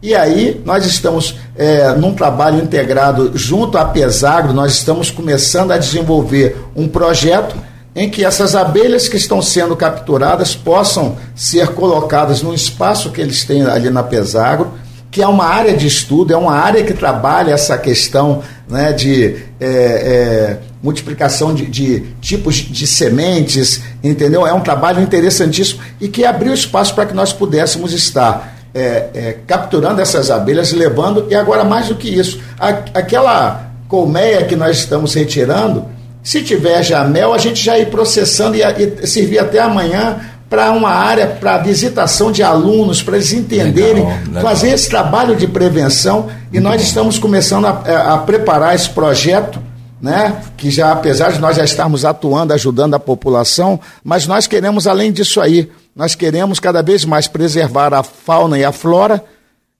E 0.00 0.14
aí, 0.14 0.62
nós 0.64 0.86
estamos 0.86 1.34
é, 1.56 1.90
num 1.90 2.14
trabalho 2.14 2.62
integrado 2.62 3.32
junto 3.34 3.76
à 3.76 3.84
Pesagro, 3.84 4.52
nós 4.52 4.74
estamos 4.74 5.10
começando 5.10 5.72
a 5.72 5.78
desenvolver 5.78 6.56
um 6.76 6.86
projeto 6.86 7.56
em 7.96 8.08
que 8.08 8.24
essas 8.24 8.54
abelhas 8.54 9.08
que 9.08 9.16
estão 9.16 9.42
sendo 9.42 9.74
capturadas 9.74 10.54
possam 10.54 11.16
ser 11.34 11.68
colocadas 11.74 12.42
num 12.42 12.54
espaço 12.54 13.10
que 13.10 13.20
eles 13.20 13.42
têm 13.44 13.64
ali 13.64 13.90
na 13.90 14.04
Pesagro, 14.04 14.72
que 15.10 15.20
é 15.20 15.26
uma 15.26 15.46
área 15.46 15.76
de 15.76 15.88
estudo, 15.88 16.32
é 16.32 16.36
uma 16.36 16.54
área 16.54 16.84
que 16.84 16.94
trabalha 16.94 17.50
essa 17.50 17.76
questão 17.76 18.42
né, 18.68 18.92
de 18.92 19.34
é, 19.58 19.66
é, 19.66 20.58
multiplicação 20.80 21.52
de, 21.52 21.66
de, 21.66 22.00
tipos 22.20 22.54
de 22.54 22.86
sementes, 22.86 23.80
entendeu? 24.04 24.46
É 24.46 24.52
um 24.52 24.60
trabalho 24.60 25.02
interessantíssimo 25.02 25.80
e 26.00 26.06
que 26.06 26.24
abriu 26.24 26.54
espaço 26.54 26.94
para 26.94 27.06
que 27.06 27.14
nós 27.14 27.32
pudéssemos 27.32 27.92
estar 27.92 28.57
é, 28.78 29.10
é, 29.14 29.36
capturando 29.46 30.00
essas 30.00 30.30
abelhas, 30.30 30.72
levando, 30.72 31.26
e 31.28 31.34
agora 31.34 31.64
mais 31.64 31.88
do 31.88 31.94
que 31.94 32.08
isso, 32.08 32.40
a, 32.58 32.68
aquela 32.68 33.70
colmeia 33.88 34.44
que 34.44 34.54
nós 34.54 34.78
estamos 34.78 35.14
retirando, 35.14 35.86
se 36.22 36.42
tiver 36.42 36.82
já 36.82 37.04
mel, 37.04 37.32
a 37.32 37.38
gente 37.38 37.62
já 37.62 37.78
ir 37.78 37.86
processando 37.86 38.56
e, 38.56 38.62
e 38.62 39.06
servir 39.06 39.38
até 39.38 39.60
amanhã 39.60 40.18
para 40.48 40.70
uma 40.72 40.90
área 40.90 41.26
para 41.26 41.58
visitação 41.58 42.32
de 42.32 42.42
alunos, 42.42 43.02
para 43.02 43.16
eles 43.16 43.32
entenderem, 43.32 44.04
legal, 44.04 44.18
legal. 44.26 44.42
fazer 44.42 44.70
esse 44.70 44.88
trabalho 44.88 45.36
de 45.36 45.46
prevenção. 45.46 46.28
E 46.50 46.54
Muito 46.54 46.64
nós 46.64 46.76
bom. 46.76 46.88
estamos 46.88 47.18
começando 47.18 47.66
a, 47.66 48.14
a, 48.14 48.18
preparar 48.18 48.74
esse 48.74 48.88
projeto 48.90 49.60
né? 50.00 50.40
Que 50.56 50.70
já, 50.70 50.92
apesar 50.92 51.32
de 51.32 51.40
nós 51.40 51.56
já 51.56 51.64
estarmos 51.64 52.04
atuando, 52.04 52.52
ajudando 52.54 52.94
a 52.94 53.00
população, 53.00 53.80
mas 54.02 54.26
nós 54.26 54.46
queremos, 54.46 54.86
além 54.86 55.10
disso 55.10 55.40
aí, 55.40 55.68
nós 55.98 56.14
queremos 56.14 56.60
cada 56.60 56.80
vez 56.80 57.04
mais 57.04 57.26
preservar 57.26 57.92
a 57.92 58.04
fauna 58.04 58.56
e 58.56 58.64
a 58.64 58.70
flora. 58.70 59.24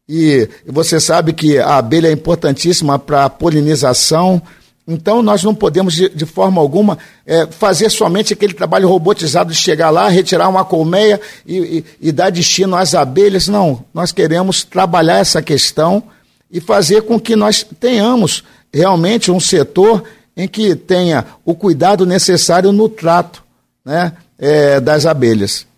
E 0.08 0.48
você 0.66 0.98
sabe 0.98 1.32
que 1.32 1.58
a 1.58 1.76
abelha 1.76 2.08
é 2.08 2.12
importantíssima 2.12 2.98
para 2.98 3.26
a 3.26 3.30
polinização. 3.30 4.42
Então, 4.84 5.22
nós 5.22 5.44
não 5.44 5.54
podemos, 5.54 5.94
de, 5.94 6.08
de 6.08 6.26
forma 6.26 6.60
alguma, 6.60 6.98
é, 7.24 7.46
fazer 7.46 7.88
somente 7.88 8.32
aquele 8.32 8.52
trabalho 8.52 8.88
robotizado 8.88 9.52
de 9.52 9.56
chegar 9.56 9.90
lá, 9.90 10.08
retirar 10.08 10.48
uma 10.48 10.64
colmeia 10.64 11.20
e, 11.46 11.56
e, 11.56 12.08
e 12.08 12.10
dar 12.10 12.30
destino 12.30 12.74
às 12.74 12.96
abelhas. 12.96 13.46
Não, 13.46 13.84
nós 13.94 14.10
queremos 14.10 14.64
trabalhar 14.64 15.18
essa 15.18 15.40
questão 15.40 16.02
e 16.50 16.60
fazer 16.60 17.02
com 17.02 17.20
que 17.20 17.36
nós 17.36 17.64
tenhamos 17.78 18.42
realmente 18.74 19.30
um 19.30 19.38
setor 19.38 20.02
em 20.36 20.48
que 20.48 20.74
tenha 20.74 21.26
o 21.44 21.54
cuidado 21.54 22.04
necessário 22.04 22.72
no 22.72 22.88
trato 22.88 23.44
né, 23.84 24.14
é, 24.36 24.80
das 24.80 25.06
abelhas. 25.06 25.68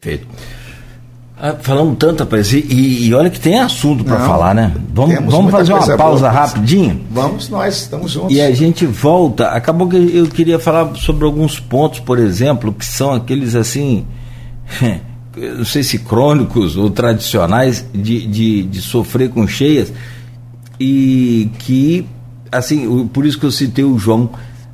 Perfeito. 0.00 0.26
Ah, 1.40 1.54
falamos 1.60 1.96
tanto, 1.98 2.24
rapaz, 2.24 2.52
e, 2.52 2.66
e, 2.68 3.14
olha 3.14 3.30
que 3.30 3.38
tem 3.38 3.60
assunto 3.60 4.02
para 4.02 4.18
falar, 4.18 4.54
né? 4.54 4.74
Vamos, 4.92 5.32
vamos 5.32 5.52
fazer 5.52 5.72
uma 5.72 5.96
pausa 5.96 6.28
rapidinho? 6.28 7.00
Vamos 7.12 7.48
nós, 7.48 7.76
estamos 7.76 8.10
juntos. 8.10 8.36
E 8.36 8.40
a 8.40 8.50
gente 8.50 8.84
volta. 8.84 9.50
Acabou 9.50 9.88
que 9.88 9.96
eu 9.96 10.26
queria 10.26 10.58
falar 10.58 10.96
sobre 10.96 11.24
alguns 11.24 11.60
pontos, 11.60 12.00
por 12.00 12.18
exemplo, 12.18 12.72
que 12.72 12.84
são 12.84 13.12
aqueles 13.12 13.54
assim, 13.54 14.04
não 15.36 15.64
sei 15.64 15.84
se 15.84 16.00
crônicos 16.00 16.76
ou 16.76 16.90
tradicionais, 16.90 17.86
de, 17.94 18.26
de, 18.26 18.62
de 18.64 18.82
sofrer 18.82 19.30
com 19.30 19.46
cheias 19.46 19.92
e 20.80 21.50
que, 21.60 22.06
assim, 22.50 23.06
por 23.08 23.24
isso 23.24 23.38
que 23.38 23.46
eu 23.46 23.52
citei 23.52 23.84
o 23.84 23.98
João, 23.98 24.30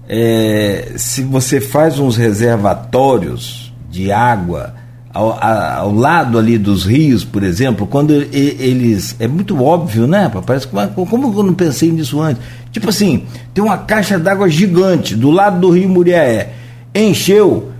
é, 0.09 0.93
se 0.97 1.23
você 1.23 1.61
faz 1.61 1.99
uns 1.99 2.17
reservatórios 2.17 3.73
de 3.91 4.11
água 4.13 4.75
ao, 5.15 5.39
ao, 5.41 5.95
lado 5.95 6.37
ali 6.37 6.59
dos 6.59 6.85
rios, 6.85 7.25
por 7.25 7.45
exemplo, 7.45 7.87
quando 7.87 8.13
eles. 8.13 9.15
É 9.21 9.29
muito 9.29 9.63
óbvio, 9.63 10.09
né? 10.09 10.31
Parece 10.45 10.67
que. 10.67 10.75
Como 10.95 11.39
eu 11.39 11.43
não 11.45 11.55
pensei 11.55 11.93
nisso 11.93 12.21
antes? 12.21 12.43
Tipo 12.73 12.89
assim, 12.89 13.25
tem 13.55 13.63
uma 13.63 13.79
caixa 13.79 14.19
d'água 14.19 14.49
gigante 14.49 15.15
do 15.15 15.31
lado 15.31 15.61
do 15.61 15.71
rio 15.71 15.89
Muriaé. 15.89 16.53
Encheu, 16.93 17.71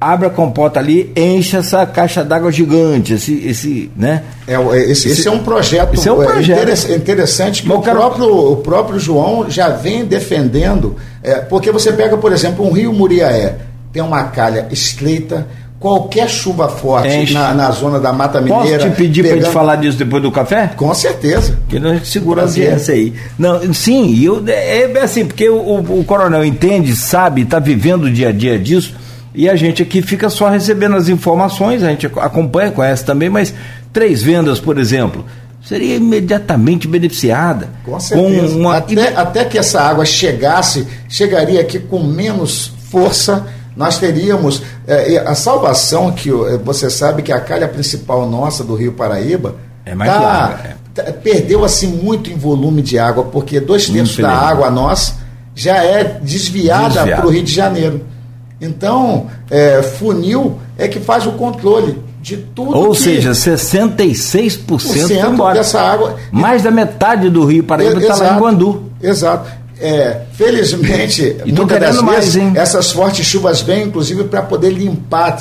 abre 0.00 0.26
a 0.26 0.30
compota 0.30 0.80
ali, 0.80 1.12
enche 1.14 1.56
essa 1.56 1.84
caixa 1.86 2.24
d'água 2.24 2.50
gigante, 2.50 3.14
esse, 3.14 3.46
esse, 3.46 3.90
né? 3.94 4.22
É, 4.46 4.54
esse, 4.54 5.08
esse, 5.08 5.20
esse, 5.20 5.28
é 5.28 5.30
um 5.30 5.40
projeto, 5.40 5.94
esse 5.94 6.08
é 6.08 6.12
um 6.12 6.24
projeto. 6.24 6.92
interessante 6.92 7.62
que 7.62 7.70
o, 7.70 7.80
quero... 7.80 7.98
próprio, 7.98 8.52
o 8.52 8.56
próprio 8.56 8.98
João 8.98 9.50
já 9.50 9.68
vem 9.68 10.04
defendendo, 10.04 10.96
é, 11.22 11.36
porque 11.36 11.70
você 11.70 11.92
pega, 11.92 12.16
por 12.16 12.32
exemplo, 12.32 12.66
um 12.66 12.72
rio 12.72 12.92
Muriaé, 12.92 13.56
tem 13.92 14.02
uma 14.02 14.24
calha 14.24 14.66
estreita, 14.70 15.46
qualquer 15.84 16.30
chuva 16.30 16.66
forte 16.66 17.34
na, 17.34 17.52
na, 17.52 17.70
zona 17.70 18.00
da 18.00 18.10
Mata 18.10 18.40
Mineira. 18.40 18.78
Posso 18.78 18.90
te 18.90 18.96
pedir 18.96 19.22
pegando... 19.22 19.36
para 19.36 19.44
gente 19.44 19.52
falar 19.52 19.76
disso 19.76 19.98
depois 19.98 20.22
do 20.22 20.32
café? 20.32 20.70
Com 20.74 20.94
certeza. 20.94 21.58
Que 21.68 21.76
a 21.76 21.80
gente 21.80 22.08
segura 22.08 22.40
a 22.40 22.44
audiência 22.46 22.94
aí. 22.94 23.12
Não, 23.38 23.74
sim, 23.74 24.18
eu, 24.24 24.42
é, 24.46 24.90
é 24.90 25.02
assim, 25.02 25.26
porque 25.26 25.46
o, 25.46 25.56
o, 25.56 26.00
o 26.00 26.04
coronel 26.04 26.42
entende, 26.42 26.96
sabe, 26.96 27.42
está 27.42 27.58
vivendo 27.58 28.04
o 28.04 28.10
dia 28.10 28.30
a 28.30 28.32
dia 28.32 28.58
disso 28.58 28.94
e 29.34 29.46
a 29.46 29.54
gente 29.56 29.82
aqui 29.82 30.00
fica 30.00 30.30
só 30.30 30.48
recebendo 30.48 30.96
as 30.96 31.10
informações, 31.10 31.82
a 31.82 31.90
gente 31.90 32.06
acompanha, 32.06 32.70
conhece 32.72 33.04
também, 33.04 33.28
mas 33.28 33.52
três 33.92 34.22
vendas, 34.22 34.58
por 34.58 34.78
exemplo, 34.78 35.22
seria 35.62 35.96
imediatamente 35.96 36.88
beneficiada. 36.88 37.68
Com 37.84 38.00
certeza. 38.00 38.54
Com 38.54 38.58
uma... 38.58 38.78
até, 38.78 39.14
até 39.14 39.44
que 39.44 39.58
essa 39.58 39.82
água 39.82 40.06
chegasse, 40.06 40.88
chegaria 41.10 41.60
aqui 41.60 41.78
com 41.78 42.02
menos 42.02 42.72
força, 42.90 43.44
nós 43.76 43.98
teríamos 43.98 44.62
é, 44.86 45.18
a 45.18 45.34
salvação 45.34 46.12
que 46.12 46.30
é, 46.30 46.58
você 46.58 46.88
sabe 46.88 47.22
que 47.22 47.32
a 47.32 47.40
calha 47.40 47.68
principal 47.68 48.28
nossa 48.28 48.62
do 48.62 48.74
Rio 48.74 48.92
Paraíba 48.92 49.56
é 49.84 49.94
mais 49.94 50.10
tá, 50.10 50.20
larga, 50.20 50.76
é. 50.96 51.12
Perdeu 51.12 51.64
assim 51.64 51.88
muito 51.88 52.30
em 52.30 52.36
volume 52.36 52.80
de 52.80 52.98
água, 52.98 53.24
porque 53.24 53.58
dois 53.58 53.88
terços 53.88 54.18
da 54.18 54.30
água 54.30 54.70
nossa 54.70 55.16
já 55.54 55.82
é 55.82 56.04
desviada 56.04 57.04
para 57.04 57.26
o 57.26 57.30
Rio 57.30 57.42
de 57.42 57.52
Janeiro. 57.52 58.02
Então, 58.60 59.26
é, 59.50 59.82
funil 59.82 60.58
é 60.78 60.86
que 60.86 61.00
faz 61.00 61.26
o 61.26 61.32
controle 61.32 61.98
de 62.22 62.36
tudo. 62.36 62.76
Ou 62.76 62.94
seja, 62.94 63.32
66% 63.32 65.10
embora. 65.10 65.54
dessa 65.54 65.80
água. 65.80 66.16
Mais 66.32 66.62
da 66.62 66.70
metade 66.70 67.28
do 67.28 67.44
Rio 67.44 67.64
Paraíba 67.64 68.00
está 68.00 68.16
lá 68.16 68.36
em 68.36 68.38
Guandu. 68.38 68.84
Exato. 69.02 69.50
É, 69.86 70.22
felizmente, 70.32 71.36
e 71.44 71.52
muitas 71.52 71.78
das 71.78 72.00
mais, 72.00 72.34
vezes, 72.34 72.56
essas 72.56 72.90
fortes 72.90 73.26
chuvas 73.26 73.60
vêm, 73.60 73.84
inclusive, 73.84 74.24
para 74.24 74.40
poder 74.40 74.70
limpar, 74.70 75.38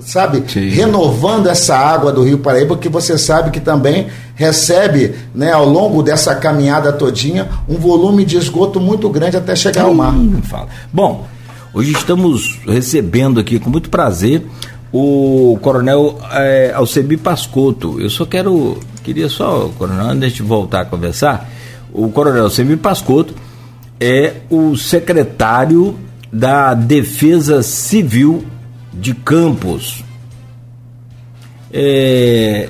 sabe, 0.00 0.44
Sim. 0.46 0.68
renovando 0.68 1.46
essa 1.46 1.76
água 1.76 2.12
do 2.12 2.22
Rio 2.22 2.38
Paraíba, 2.38 2.76
que 2.76 2.90
você 2.90 3.16
sabe 3.16 3.50
que 3.50 3.60
também 3.60 4.08
recebe, 4.34 5.14
né, 5.34 5.52
ao 5.52 5.66
longo 5.66 6.02
dessa 6.02 6.34
caminhada 6.34 6.92
todinha, 6.92 7.48
um 7.66 7.76
volume 7.76 8.24
de 8.24 8.36
esgoto 8.36 8.78
muito 8.78 9.08
grande 9.08 9.38
até 9.38 9.56
chegar 9.56 9.84
ao 9.84 9.94
mar. 9.94 10.14
Fala. 10.42 10.68
Bom, 10.92 11.26
Hoje 11.72 11.92
estamos 11.92 12.58
recebendo 12.66 13.38
aqui 13.38 13.60
com 13.60 13.70
muito 13.70 13.90
prazer 13.90 14.44
o 14.92 15.56
coronel 15.62 16.18
é, 16.32 16.72
Alcebi 16.74 17.16
Pascotto. 17.16 18.00
Eu 18.00 18.10
só 18.10 18.26
quero, 18.26 18.80
queria 19.04 19.28
só, 19.28 19.70
coronel, 19.78 20.06
antes 20.06 20.32
de 20.32 20.42
voltar 20.42 20.80
a 20.80 20.84
conversar, 20.84 21.48
o 21.92 22.10
coronel 22.10 22.42
Alcebi 22.42 22.76
Pascotto 22.76 23.34
é 24.00 24.36
o 24.48 24.76
secretário 24.76 25.98
da 26.32 26.74
Defesa 26.74 27.62
Civil 27.62 28.44
de 28.92 29.14
Campos. 29.14 30.02
É, 31.72 32.68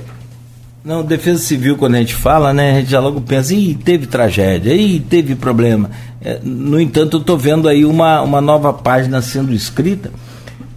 não, 0.84 1.02
defesa 1.02 1.38
civil, 1.38 1.76
quando 1.76 1.94
a 1.94 1.98
gente 1.98 2.14
fala, 2.14 2.52
né, 2.52 2.72
a 2.72 2.80
gente 2.80 2.90
já 2.90 3.00
logo 3.00 3.20
pensa, 3.20 3.54
ih, 3.54 3.74
teve 3.74 4.06
tragédia, 4.06 4.74
ih, 4.74 4.98
teve 4.98 5.34
problema. 5.34 5.90
É, 6.22 6.40
no 6.42 6.80
entanto, 6.80 7.16
eu 7.16 7.20
estou 7.20 7.36
vendo 7.36 7.68
aí 7.68 7.84
uma, 7.84 8.22
uma 8.22 8.40
nova 8.40 8.72
página 8.72 9.20
sendo 9.20 9.52
escrita. 9.52 10.10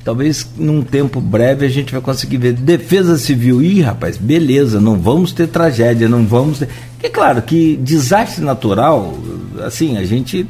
Talvez 0.03 0.45
num 0.57 0.81
tempo 0.81 1.21
breve 1.21 1.65
a 1.65 1.69
gente 1.69 1.93
vai 1.93 2.01
conseguir 2.01 2.37
ver. 2.37 2.53
Defesa 2.53 3.17
civil, 3.17 3.61
ih, 3.61 3.81
rapaz, 3.81 4.17
beleza, 4.17 4.81
não 4.81 4.99
vamos 4.99 5.31
ter 5.31 5.47
tragédia, 5.47 6.09
não 6.09 6.25
vamos 6.25 6.59
ter. 6.59 6.67
É 7.01 7.07
claro 7.07 7.41
que 7.41 7.77
desastre 7.77 8.43
natural, 8.43 9.17
assim, 9.65 9.97
a 9.97 10.03
gente 10.03 10.45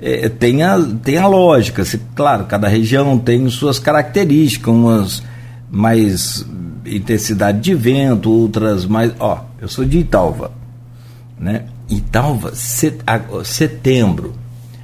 é, 0.00 0.28
tem, 0.28 0.62
a, 0.62 0.80
tem 1.02 1.18
a 1.18 1.26
lógica. 1.26 1.84
Se, 1.84 2.00
claro, 2.14 2.44
cada 2.44 2.68
região 2.68 3.18
tem 3.18 3.48
suas 3.50 3.80
características, 3.80 4.72
umas 4.72 5.22
mais 5.68 6.46
intensidade 6.86 7.60
de 7.60 7.74
vento, 7.74 8.30
outras 8.30 8.86
mais. 8.86 9.12
Ó, 9.18 9.40
eu 9.60 9.66
sou 9.66 9.84
de 9.84 9.98
Italva, 9.98 10.52
né? 11.38 11.64
Italva, 11.88 12.54
set, 12.54 12.98
setembro, 13.44 14.34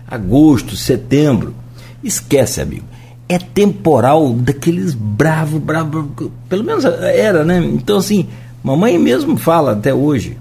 agosto, 0.06 0.74
setembro, 0.74 1.54
esquece, 2.02 2.60
amigo. 2.60 2.89
É 3.32 3.38
temporal 3.38 4.32
daqueles 4.32 4.92
bravo, 4.92 5.60
bravo, 5.60 6.32
pelo 6.48 6.64
menos 6.64 6.84
era, 6.84 7.44
né? 7.44 7.58
Então, 7.64 7.98
assim, 7.98 8.26
mamãe 8.60 8.98
mesmo 8.98 9.36
fala 9.36 9.70
até 9.70 9.94
hoje, 9.94 10.36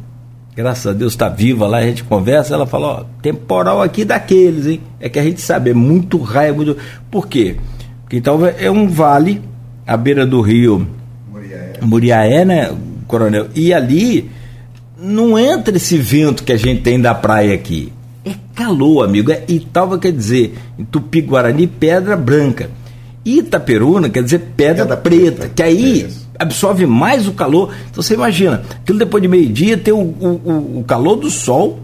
graças 0.56 0.88
a 0.88 0.92
Deus 0.92 1.14
está 1.14 1.30
viva 1.30 1.68
lá, 1.68 1.78
a 1.78 1.84
gente 1.84 2.04
conversa, 2.04 2.56
ela 2.56 2.66
fala, 2.66 2.88
ó, 2.88 3.04
temporal 3.22 3.80
aqui 3.80 4.04
daqueles, 4.04 4.66
hein? 4.66 4.82
É 5.00 5.08
que 5.08 5.20
a 5.20 5.24
gente 5.24 5.40
sabe, 5.40 5.70
é 5.70 5.74
muito 5.76 6.18
raio, 6.18 6.50
é 6.50 6.52
muito. 6.52 6.78
Por 7.12 7.28
quê? 7.28 7.58
Porque 8.02 8.18
Italva 8.18 8.50
é 8.50 8.72
um 8.72 8.88
vale 8.88 9.40
à 9.86 9.96
beira 9.96 10.26
do 10.26 10.42
rio 10.42 10.88
Muriaé, 11.84 12.44
né, 12.44 12.76
coronel? 13.08 13.50
E 13.54 13.72
ali 13.72 14.32
não 14.98 15.38
entra 15.38 15.78
esse 15.78 15.96
vento 15.96 16.44
que 16.44 16.52
a 16.52 16.58
gente 16.58 16.82
tem 16.82 17.00
da 17.00 17.14
praia 17.14 17.54
aqui. 17.54 17.94
Calor, 18.60 19.06
amigo. 19.06 19.32
É 19.32 19.42
Italva 19.48 19.98
quer 19.98 20.12
dizer, 20.12 20.54
em 20.78 20.84
Tupi-Guarani, 20.84 21.66
pedra 21.66 22.18
branca. 22.18 22.70
Itaperuna 23.24 24.10
quer 24.10 24.22
dizer 24.22 24.40
pedra, 24.58 24.86
pedra 24.86 24.98
preta, 24.98 25.32
preta, 25.38 25.52
que 25.56 25.64
aí 25.64 26.04
é 26.04 26.44
absorve 26.44 26.86
mais 26.86 27.26
o 27.26 27.32
calor. 27.32 27.74
Então 27.90 28.04
você 28.04 28.16
imagina, 28.16 28.62
aquilo 28.82 29.00
depois 29.00 29.22
de 29.22 29.30
meio-dia 29.30 29.78
tem 29.78 29.94
o, 29.94 29.98
o, 29.98 30.80
o, 30.80 30.84
calor 30.86 31.16
do 31.16 31.30
sol, 31.30 31.80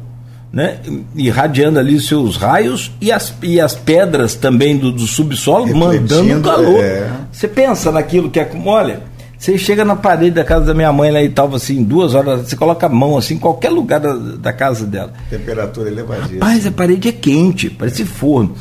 né? 0.52 0.80
Irradiando 1.16 1.80
ali 1.80 1.98
seus 2.00 2.36
raios 2.36 2.92
e 3.00 3.10
as, 3.10 3.34
e 3.42 3.60
as 3.60 3.74
pedras 3.74 4.36
também 4.36 4.78
do, 4.78 4.92
do 4.92 5.08
subsolo 5.08 5.74
mandando 5.78 6.42
calor. 6.42 6.84
É. 6.84 7.10
Você 7.32 7.48
pensa 7.48 7.90
naquilo 7.90 8.30
que 8.30 8.40
é 8.40 8.44
como, 8.44 8.70
olha 8.70 9.02
você 9.46 9.60
chega 9.60 9.86
na 9.86 9.96
parede 9.96 10.32
da 10.32 10.44
casa 10.44 10.66
da 10.66 10.74
minha 10.74 10.92
mãe 10.92 11.12
lá 11.12 11.22
e 11.22 11.30
tal, 11.30 11.54
assim, 11.54 11.84
duas 11.84 12.16
horas, 12.16 12.50
você 12.50 12.56
coloca 12.56 12.88
a 12.88 12.90
mão 12.90 13.16
assim, 13.16 13.36
em 13.36 13.38
qualquer 13.38 13.70
lugar 13.70 14.00
da, 14.00 14.16
da 14.16 14.52
casa 14.52 14.88
dela. 14.88 15.14
Temperatura 15.30 15.88
elevadíssima. 15.88 16.44
Rapaz, 16.44 16.66
a 16.66 16.72
parede 16.72 17.10
é 17.10 17.12
quente, 17.12 17.70
parece 17.70 18.06
forno. 18.06 18.56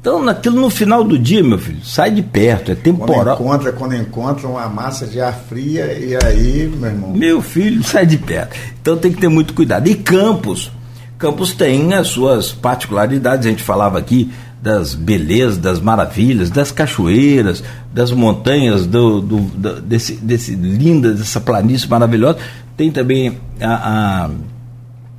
Então, 0.00 0.22
naquilo 0.22 0.60
no 0.60 0.70
final 0.70 1.02
do 1.02 1.18
dia, 1.18 1.42
meu 1.42 1.58
filho, 1.58 1.84
sai 1.84 2.12
de 2.12 2.22
perto, 2.22 2.70
é 2.70 2.76
temporal. 2.76 3.36
Quando 3.36 3.50
encontra, 3.50 3.72
quando 3.72 3.96
encontra 3.96 4.46
uma 4.46 4.68
massa 4.68 5.08
de 5.08 5.20
ar 5.20 5.34
fria, 5.34 5.92
e 5.92 6.16
aí, 6.24 6.72
meu 6.72 6.88
irmão. 6.88 7.12
Meu 7.12 7.42
filho, 7.42 7.82
sai 7.82 8.06
de 8.06 8.16
perto. 8.16 8.56
Então 8.80 8.96
tem 8.96 9.12
que 9.12 9.20
ter 9.20 9.28
muito 9.28 9.52
cuidado. 9.54 9.88
E 9.88 9.96
Campos, 9.96 10.70
Campos 11.18 11.52
tem 11.52 11.94
as 11.94 12.06
suas 12.06 12.52
particularidades, 12.52 13.44
a 13.44 13.50
gente 13.50 13.62
falava 13.64 13.98
aqui 13.98 14.30
das 14.60 14.94
belezas, 14.94 15.56
das 15.56 15.80
maravilhas, 15.80 16.50
das 16.50 16.72
cachoeiras, 16.72 17.62
das 17.92 18.10
montanhas, 18.10 18.86
do, 18.86 19.20
do, 19.20 19.40
do 19.40 19.80
desse, 19.80 20.14
desse 20.14 20.54
linda, 20.54 21.14
dessa 21.14 21.40
planície 21.40 21.88
maravilhosa. 21.88 22.38
Tem 22.76 22.90
também 22.90 23.38
a, 23.60 24.26
a, 24.26 24.30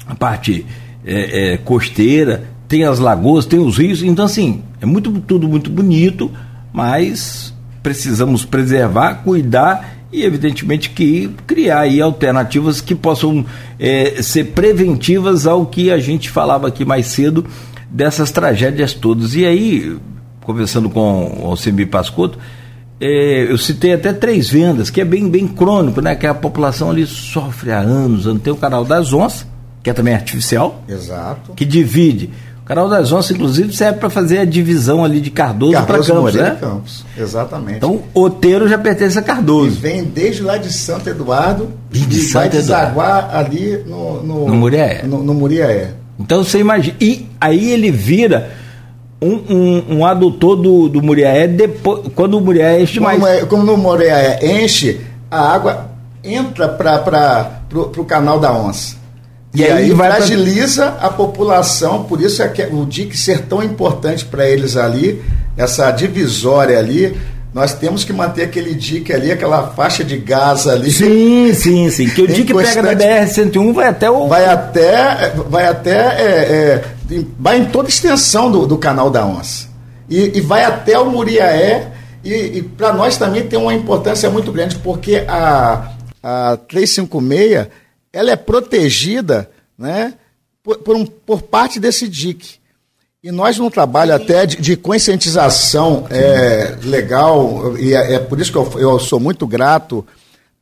a 0.08 0.16
parte 0.16 0.66
é, 1.06 1.54
é, 1.54 1.58
costeira, 1.58 2.44
tem 2.68 2.84
as 2.84 3.00
lagoas, 3.00 3.46
tem 3.46 3.60
os 3.60 3.78
rios. 3.78 4.04
Então, 4.04 4.26
assim, 4.26 4.62
é 4.82 4.86
muito, 4.86 5.12
tudo 5.22 5.48
muito 5.48 5.70
bonito, 5.70 6.32
mas 6.74 7.54
precisamos 7.82 8.46
preservar, 8.46 9.24
cuidar 9.24 9.98
e, 10.12 10.24
evidentemente, 10.24 10.90
que 10.90 11.30
criar 11.48 11.82
aí 11.82 12.02
alternativas 12.02 12.82
que 12.82 12.94
possam 12.94 13.46
é, 13.80 14.22
ser 14.22 14.46
preventivas 14.46 15.48
ao 15.48 15.66
que 15.66 15.92
a 15.92 16.00
gente 16.00 16.30
falava 16.30 16.68
aqui 16.68 16.84
mais 16.84 17.08
cedo 17.08 17.46
dessas 17.90 18.32
tragédias 18.32 18.94
todas. 18.94 19.36
E 19.36 19.46
aí, 19.46 19.98
conversando 20.42 20.90
com 20.90 21.42
o 21.42 21.48
Alcemir 21.48 21.88
Pascotto, 21.88 22.38
é, 23.00 23.52
eu 23.52 23.58
citei 23.58 23.94
até 23.94 24.12
três 24.12 24.50
vendas, 24.50 24.90
que 24.90 25.02
é 25.02 25.06
bem, 25.06 25.30
bem 25.30 25.48
crônico, 25.48 26.02
né? 26.02 26.16
Que 26.16 26.28
a 26.28 26.34
população 26.34 26.90
ali 26.90 27.06
sofre 27.06 27.72
há 27.72 27.80
anos. 27.80 28.26
Tem 28.42 28.52
o 28.52 28.58
canal 28.58 28.84
das 28.84 29.14
onças, 29.14 29.48
que 29.82 29.90
é 29.90 29.94
também 29.94 30.14
artificial. 30.14 30.84
Exato. 30.88 31.54
Que 31.54 31.66
divide 31.66 32.30
Canal 32.70 32.88
das 32.88 33.12
Onças, 33.12 33.32
inclusive, 33.32 33.76
serve 33.76 33.98
para 33.98 34.12
fazer 34.12 34.38
a 34.38 34.46
divisão 34.46 35.04
ali 35.04 35.20
de 35.20 35.32
Cardoso, 35.32 35.74
para 35.88 35.98
Campos, 35.98 36.10
Moreira 36.10 36.50
né? 36.52 36.58
Campos, 36.62 37.04
exatamente. 37.18 37.78
Então, 37.78 38.04
o 38.14 38.22
Oteiro 38.22 38.70
já 38.70 38.78
pertence 38.78 39.18
a 39.18 39.24
Cardoso. 39.24 39.70
E 39.70 39.72
vem 39.72 40.04
desde 40.04 40.44
lá 40.44 40.56
de 40.56 40.72
Santo 40.72 41.10
Eduardo 41.10 41.72
e, 41.92 41.98
de 41.98 42.20
e 42.20 42.22
Santo 42.22 42.34
vai 42.34 42.50
desaguar 42.50 43.36
ali 43.36 43.84
no, 43.88 44.22
no, 44.22 44.48
no 44.50 44.54
Muriaé. 44.54 45.02
No, 45.04 45.24
no 45.24 45.34
Muriaé. 45.34 45.96
Então, 46.20 46.44
você 46.44 46.60
imagina. 46.60 46.96
E 47.00 47.28
aí 47.40 47.72
ele 47.72 47.90
vira 47.90 48.52
um, 49.22 49.34
um, 49.50 49.98
um 49.98 50.06
adutor 50.06 50.56
do, 50.56 50.90
do 50.90 51.02
Muriaé 51.02 51.48
depois, 51.48 52.04
quando 52.16 52.38
o 52.38 52.42
Muriaé 52.42 52.82
enche 52.82 53.00
mais. 53.00 53.22
É, 53.24 53.46
como 53.46 53.64
no 53.64 53.78
Muriaé 53.78 54.40
enche, 54.44 55.02
a 55.30 55.54
água 55.54 55.92
entra 56.24 56.68
para 56.68 57.60
o 57.74 58.06
canal 58.06 58.40
da 58.40 58.54
Onça. 58.54 58.98
E, 59.54 59.62
e 59.62 59.66
aí, 59.66 59.72
aí 59.72 59.96
fragiliza 59.96 60.92
pra... 60.92 61.08
a 61.08 61.10
população, 61.10 62.04
por 62.04 62.22
isso 62.22 62.44
é 62.44 62.48
que 62.48 62.62
o 62.64 62.86
DIC 62.86 63.18
ser 63.18 63.46
tão 63.46 63.64
importante 63.64 64.26
para 64.26 64.48
eles 64.48 64.78
ali, 64.78 65.24
essa 65.58 65.90
divisória 65.92 66.78
ali, 66.78 67.18
nós 67.54 67.74
temos 67.74 68.04
que 68.04 68.14
manter 68.14 68.44
aquele 68.44 68.76
DIC 68.76 69.12
ali, 69.12 69.32
aquela 69.32 69.70
faixa 69.70 70.04
de 70.04 70.18
gás 70.18 70.68
ali. 70.68 70.92
Sim, 70.92 71.54
sim, 71.54 71.90
sim. 71.90 72.08
Que 72.10 72.22
o 72.22 72.28
DIC 72.28 72.54
pega 72.54 72.84
da 72.84 72.96
BR-101 72.96 73.74
vai 73.74 73.88
até 73.88 74.10
o. 74.10 74.28
Vai 74.28 74.46
até. 74.46 75.34
Vai 75.50 75.68
até. 75.68 75.92
É, 75.92 76.84
é, 77.12 77.24
vai 77.40 77.58
em 77.58 77.66
toda 77.66 77.88
a 77.88 77.90
extensão 77.90 78.52
do, 78.52 78.68
do 78.68 78.78
canal 78.78 79.10
da 79.10 79.26
Onça. 79.26 79.68
E, 80.08 80.38
e 80.38 80.42
vai 80.42 80.64
até 80.64 80.98
o 81.00 81.10
Muriaé. 81.10 81.92
E, 82.24 82.34
e 82.34 82.62
para 82.62 82.94
nós 82.94 83.18
também 83.18 83.48
tem 83.48 83.58
uma 83.58 83.74
importância 83.74 84.30
muito 84.30 84.52
grande, 84.52 84.76
porque 84.78 85.24
a, 85.28 85.94
a 86.22 86.58
356 86.68 87.68
ela 88.12 88.32
é 88.32 88.36
protegida 88.36 89.50
né, 89.78 90.14
por, 90.62 90.78
por, 90.80 90.96
um, 90.96 91.06
por 91.06 91.42
parte 91.42 91.80
desse 91.80 92.08
DIC. 92.08 92.59
E 93.22 93.34
nós, 93.34 93.58
num 93.58 93.70
trabalho 93.70 94.16
até 94.16 94.46
de, 94.46 94.56
de 94.62 94.78
conscientização 94.78 96.08
é, 96.10 96.78
legal, 96.84 97.78
e 97.78 97.94
é, 97.94 98.14
é, 98.14 98.20
por 98.20 98.40
isso 98.40 98.50
que 98.50 98.58
eu, 98.58 98.80
eu 98.80 98.98
sou 98.98 99.20
muito 99.20 99.46
grato 99.46 100.08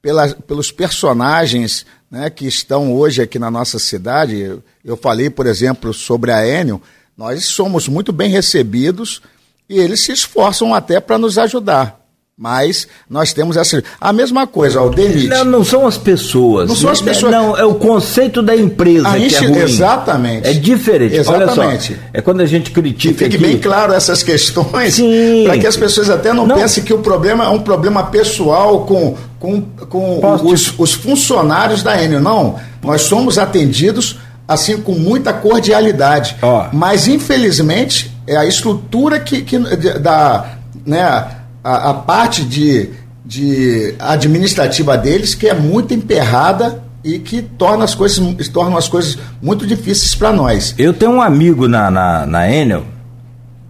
pela, 0.01 0.27
pelos 0.29 0.71
personagens 0.71 1.85
né, 2.09 2.31
que 2.31 2.47
estão 2.47 2.95
hoje 2.95 3.21
aqui 3.21 3.37
na 3.37 3.51
nossa 3.51 3.77
cidade. 3.77 4.59
Eu 4.83 4.97
falei, 4.97 5.29
por 5.29 5.45
exemplo, 5.45 5.93
sobre 5.93 6.31
a 6.31 6.47
Enio, 6.47 6.81
nós 7.15 7.45
somos 7.45 7.87
muito 7.87 8.11
bem 8.11 8.31
recebidos 8.31 9.21
e 9.69 9.77
eles 9.77 10.01
se 10.01 10.11
esforçam 10.11 10.73
até 10.73 10.99
para 10.99 11.19
nos 11.19 11.37
ajudar. 11.37 12.06
Mas 12.39 12.87
nós 13.09 13.33
temos 13.33 13.57
essa. 13.57 13.83
A 13.99 14.13
mesma 14.13 14.45
coisa, 14.45 14.79
o 14.79 14.91
DENIT. 14.91 15.27
Não, 15.27 15.43
não 15.43 15.65
são 15.65 15.87
as 15.87 15.97
pessoas. 15.97 16.69
Não 16.69 16.75
são 16.75 16.91
as 16.91 17.01
pessoas. 17.01 17.31
Não, 17.31 17.57
é 17.57 17.65
o 17.65 17.73
conceito 17.73 18.43
da 18.43 18.55
empresa. 18.55 19.09
A 19.09 19.17
que 19.17 19.35
é 19.35 19.39
ruim. 19.39 19.57
Exatamente. 19.57 20.47
É 20.47 20.53
diferente. 20.53 21.15
Exatamente. 21.15 21.95
Só, 21.95 21.99
é 22.13 22.21
quando 22.21 22.41
a 22.41 22.45
gente 22.45 22.69
critica. 22.69 23.11
E 23.11 23.17
fique 23.17 23.37
aqui... 23.37 23.43
bem 23.43 23.57
claro 23.57 23.91
essas 23.91 24.21
questões, 24.21 24.99
para 25.45 25.57
que 25.57 25.65
as 25.65 25.75
pessoas 25.75 26.11
até 26.11 26.31
não, 26.31 26.45
não, 26.45 26.55
pensem 26.57 26.83
que 26.83 26.93
o 26.93 26.99
problema 26.99 27.45
é 27.45 27.49
um 27.49 27.61
problema 27.61 28.03
pessoal 28.03 28.85
com, 28.85 29.15
com, 29.39 29.61
com 29.89 30.45
os, 30.45 30.77
os 30.77 30.93
funcionários 30.93 31.81
da 31.81 31.99
Enio. 32.03 32.19
Não. 32.19 32.57
Nós 32.83 33.01
somos 33.01 33.39
atendidos 33.39 34.19
assim 34.47 34.77
com 34.77 34.91
muita 34.91 35.33
cordialidade. 35.33 36.35
Oh. 36.43 36.65
Mas, 36.71 37.07
infelizmente, 37.07 38.15
é 38.27 38.37
a 38.37 38.45
estrutura 38.45 39.19
que, 39.19 39.41
que 39.41 39.57
da. 39.57 40.53
Né, 40.85 41.36
a, 41.63 41.91
a 41.91 41.93
parte 41.93 42.43
de, 42.43 42.89
de 43.25 43.95
administrativa 43.99 44.97
deles 44.97 45.35
que 45.35 45.47
é 45.47 45.53
muito 45.53 45.93
emperrada 45.93 46.83
e 47.03 47.19
que 47.19 47.41
torna 47.41 47.83
as 47.83 47.95
coisas, 47.95 48.47
torna 48.49 48.77
as 48.77 48.87
coisas 48.87 49.17
muito 49.41 49.65
difíceis 49.65 50.13
para 50.15 50.31
nós. 50.33 50.75
Eu 50.77 50.93
tenho 50.93 51.11
um 51.11 51.21
amigo 51.21 51.67
na, 51.67 51.89
na, 51.89 52.25
na 52.25 52.51
Enel, 52.51 52.85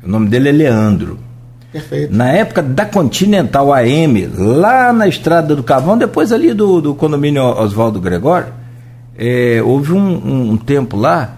o 0.03 0.09
nome 0.09 0.27
dele 0.29 0.49
é 0.49 0.51
Leandro. 0.51 1.19
Perfeito. 1.71 2.15
Na 2.15 2.29
época 2.29 2.63
da 2.63 2.85
Continental 2.85 3.73
AM, 3.73 4.25
lá 4.35 4.93
na 4.93 5.07
estrada 5.07 5.55
do 5.55 5.61
Cavão, 5.61 5.97
depois 5.97 6.31
ali 6.31 6.53
do, 6.53 6.81
do 6.81 6.95
condomínio 6.95 7.43
Oswaldo 7.43 7.99
Gregório, 7.99 8.53
é, 9.17 9.61
houve 9.63 9.91
um, 9.91 10.51
um 10.51 10.57
tempo 10.57 10.95
lá 10.95 11.33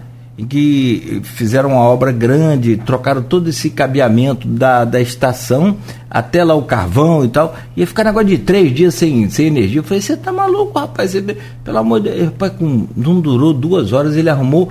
que 0.46 1.20
fizeram 1.24 1.70
uma 1.70 1.82
obra 1.82 2.12
grande, 2.12 2.76
trocaram 2.76 3.22
todo 3.22 3.48
esse 3.48 3.70
cabeamento 3.70 4.46
da, 4.46 4.84
da 4.84 5.00
estação 5.00 5.76
até 6.10 6.42
lá 6.42 6.54
o 6.54 6.62
carvão 6.62 7.24
e 7.24 7.28
tal, 7.28 7.54
ia 7.76 7.86
ficar 7.86 8.04
negócio 8.04 8.28
de 8.28 8.38
três 8.38 8.74
dias 8.74 8.94
sem, 8.94 9.28
sem 9.30 9.46
energia. 9.46 9.78
Eu 9.78 9.84
falei, 9.84 10.00
você 10.00 10.16
tá 10.16 10.32
maluco, 10.32 10.78
rapaz? 10.78 11.12
Você, 11.12 11.36
pelo 11.62 11.78
amor 11.78 12.00
de 12.00 12.10
Deus, 12.10 12.24
rapaz, 12.26 12.52
com, 12.54 12.86
não 12.96 13.20
durou 13.20 13.52
duas 13.52 13.92
horas, 13.92 14.16
ele 14.16 14.28
arrumou 14.28 14.70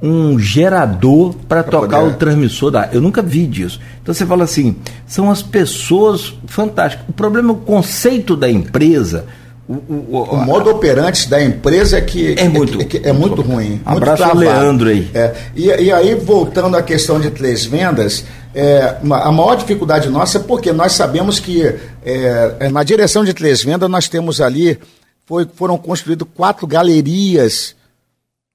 um 0.00 0.38
gerador 0.38 1.34
para 1.48 1.62
tocar 1.62 2.00
poder. 2.00 2.14
o 2.14 2.16
transmissor 2.16 2.70
da. 2.70 2.88
Eu 2.92 3.00
nunca 3.00 3.20
vi 3.20 3.46
disso. 3.46 3.80
Então 4.00 4.14
você 4.14 4.24
fala 4.24 4.44
assim, 4.44 4.76
são 5.06 5.30
as 5.30 5.42
pessoas 5.42 6.34
fantásticas. 6.46 7.06
O 7.08 7.12
problema 7.12 7.50
é 7.50 7.52
o 7.52 7.56
conceito 7.56 8.36
da 8.36 8.48
empresa 8.48 9.26
o, 9.68 9.74
o, 9.74 10.22
o, 10.30 10.36
modo 10.38 10.70
operante 10.70 11.28
da 11.28 11.44
empresa 11.44 11.98
é 11.98 12.00
que 12.00 12.34
é 12.38 12.48
muito, 12.48 12.80
é, 12.80 12.84
que, 12.84 13.06
é 13.06 13.12
muito 13.12 13.42
ruim. 13.42 13.82
Abraço 13.84 14.24
ao 14.24 14.34
Leandro 14.34 14.88
aí. 14.88 15.10
É, 15.12 15.34
e, 15.54 15.66
e, 15.66 15.92
aí, 15.92 16.14
voltando 16.14 16.74
à 16.74 16.82
questão 16.82 17.20
de 17.20 17.30
três 17.30 17.66
vendas, 17.66 18.24
é, 18.54 18.96
a 19.02 19.30
maior 19.30 19.56
dificuldade 19.56 20.08
nossa 20.08 20.38
é 20.38 20.42
porque 20.42 20.72
nós 20.72 20.92
sabemos 20.92 21.38
que 21.38 21.66
é, 22.02 22.56
é, 22.60 22.68
na 22.70 22.82
direção 22.82 23.26
de 23.26 23.34
três 23.34 23.62
vendas 23.62 23.90
nós 23.90 24.08
temos 24.08 24.40
ali, 24.40 24.78
foi, 25.26 25.46
foram 25.54 25.76
construídas 25.76 26.26
quatro 26.34 26.66
galerias 26.66 27.76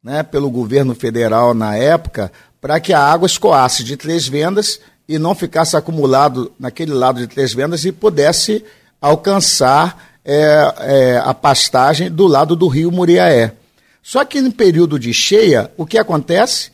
né, 0.03 0.24
pelo 0.24 0.49
governo 0.49 0.95
federal 0.95 1.53
na 1.53 1.76
época, 1.76 2.32
para 2.59 2.80
que 2.80 2.91
a 2.91 2.99
água 2.99 3.28
escoasse 3.28 3.84
de 3.84 3.95
três 3.95 4.28
vendas 4.28 4.80
e 5.07 5.20
não 5.20 5.36
ficasse 5.36 5.78
acumulado 5.78 6.51
naquele 6.59 6.91
lado 6.91 7.20
de 7.20 7.28
três 7.28 7.53
vendas 7.53 7.86
e 7.86 7.91
pudesse 7.91 8.66
alcançar 8.99 10.12
é, 10.26 10.74
é, 10.80 11.17
a 11.17 11.34
pastagem 11.34 12.09
do 12.09 12.28
lado 12.28 12.55
do 12.55 12.67
rio 12.67 12.91
Muriaé. 12.91 13.53
Só 14.01 14.24
que 14.26 14.38
em 14.38 14.51
período 14.51 14.99
de 14.99 15.13
cheia, 15.13 15.71
o 15.78 15.86
que 15.86 15.97
acontece? 15.97 16.71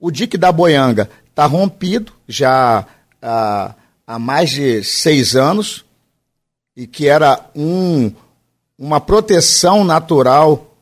O 0.00 0.10
dique 0.10 0.36
da 0.36 0.50
Boianga 0.50 1.08
está 1.28 1.46
rompido 1.46 2.12
já 2.26 2.86
há, 3.20 3.74
há 4.06 4.18
mais 4.18 4.50
de 4.50 4.82
seis 4.82 5.36
anos 5.36 5.84
e 6.76 6.86
que 6.86 7.06
era 7.06 7.40
um, 7.54 8.12
uma 8.78 9.00
proteção 9.00 9.84
natural 9.84 10.74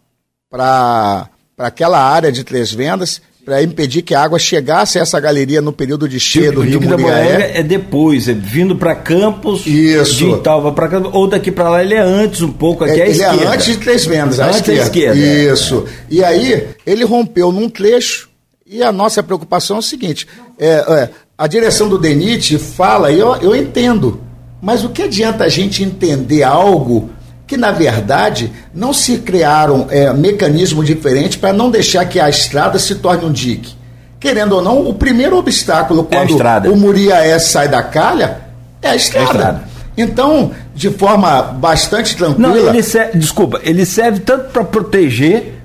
para 0.48 1.28
aquela 1.58 2.00
área 2.00 2.32
de 2.32 2.44
Três 2.44 2.72
Vendas 2.72 3.20
para 3.50 3.64
impedir 3.64 4.02
que 4.02 4.14
a 4.14 4.22
água 4.22 4.38
chegasse 4.38 4.96
a 4.96 5.02
essa 5.02 5.18
galeria 5.18 5.60
no 5.60 5.72
período 5.72 6.08
de 6.08 6.20
cheia 6.20 6.52
do 6.52 6.60
Rio 6.60 6.80
Muriaé. 6.80 7.58
É 7.58 7.62
depois, 7.64 8.28
é 8.28 8.32
vindo 8.32 8.76
para 8.76 8.94
Campos, 8.94 9.66
Isso. 9.66 10.14
de 10.14 10.30
Italva 10.30 10.70
para 10.70 10.86
Campos, 10.86 11.10
ou 11.12 11.26
daqui 11.26 11.50
para 11.50 11.68
lá 11.68 11.82
ele 11.82 11.94
é 11.94 12.00
antes 12.00 12.42
um 12.42 12.52
pouco, 12.52 12.84
aqui 12.84 13.00
é, 13.00 13.02
à 13.02 13.06
ele 13.06 13.10
esquerda. 13.10 13.42
é 13.42 13.46
antes 13.48 13.66
de 13.66 13.76
Três 13.78 14.06
Vendas, 14.06 14.38
à 14.38 14.46
antes 14.46 14.58
esquerda. 14.60 14.82
esquerda. 14.82 15.18
Isso. 15.18 15.84
É. 15.84 16.04
E 16.08 16.22
aí 16.22 16.68
ele 16.86 17.04
rompeu 17.04 17.50
num 17.50 17.68
trecho 17.68 18.28
e 18.64 18.84
a 18.84 18.92
nossa 18.92 19.20
preocupação 19.20 19.78
é 19.78 19.80
o 19.80 19.82
seguinte, 19.82 20.28
é, 20.56 20.68
é 20.68 21.10
a 21.36 21.48
direção 21.48 21.88
do 21.88 21.98
DENIT 21.98 22.56
fala, 22.56 23.10
e 23.10 23.18
eu, 23.18 23.34
eu 23.38 23.56
entendo, 23.56 24.20
mas 24.62 24.84
o 24.84 24.90
que 24.90 25.02
adianta 25.02 25.42
a 25.42 25.48
gente 25.48 25.82
entender 25.82 26.44
algo 26.44 27.10
que 27.50 27.56
na 27.56 27.72
verdade 27.72 28.52
não 28.72 28.92
se 28.92 29.18
criaram 29.18 29.88
é, 29.90 30.12
mecanismos 30.12 30.86
diferentes 30.86 31.36
para 31.36 31.52
não 31.52 31.68
deixar 31.68 32.04
que 32.04 32.20
a 32.20 32.30
estrada 32.30 32.78
se 32.78 32.94
torne 32.94 33.24
um 33.24 33.32
dique. 33.32 33.74
Querendo 34.20 34.52
ou 34.52 34.62
não, 34.62 34.86
o 34.86 34.94
primeiro 34.94 35.36
obstáculo 35.36 36.04
quando 36.04 36.40
é 36.40 36.68
o 36.68 36.76
Muriaé 36.76 37.36
sai 37.40 37.66
da 37.66 37.82
calha 37.82 38.42
é 38.80 38.90
a 38.90 38.94
estrada. 38.94 39.24
É 39.24 39.28
a 39.28 39.32
estrada. 39.32 39.64
Então, 39.96 40.52
de 40.76 40.90
forma 40.90 41.42
bastante 41.42 42.16
tranquila. 42.16 42.48
Não, 42.50 42.56
ele 42.56 42.84
serve, 42.84 43.18
desculpa, 43.18 43.60
ele 43.64 43.84
serve 43.84 44.20
tanto 44.20 44.50
para 44.50 44.62
proteger 44.62 45.60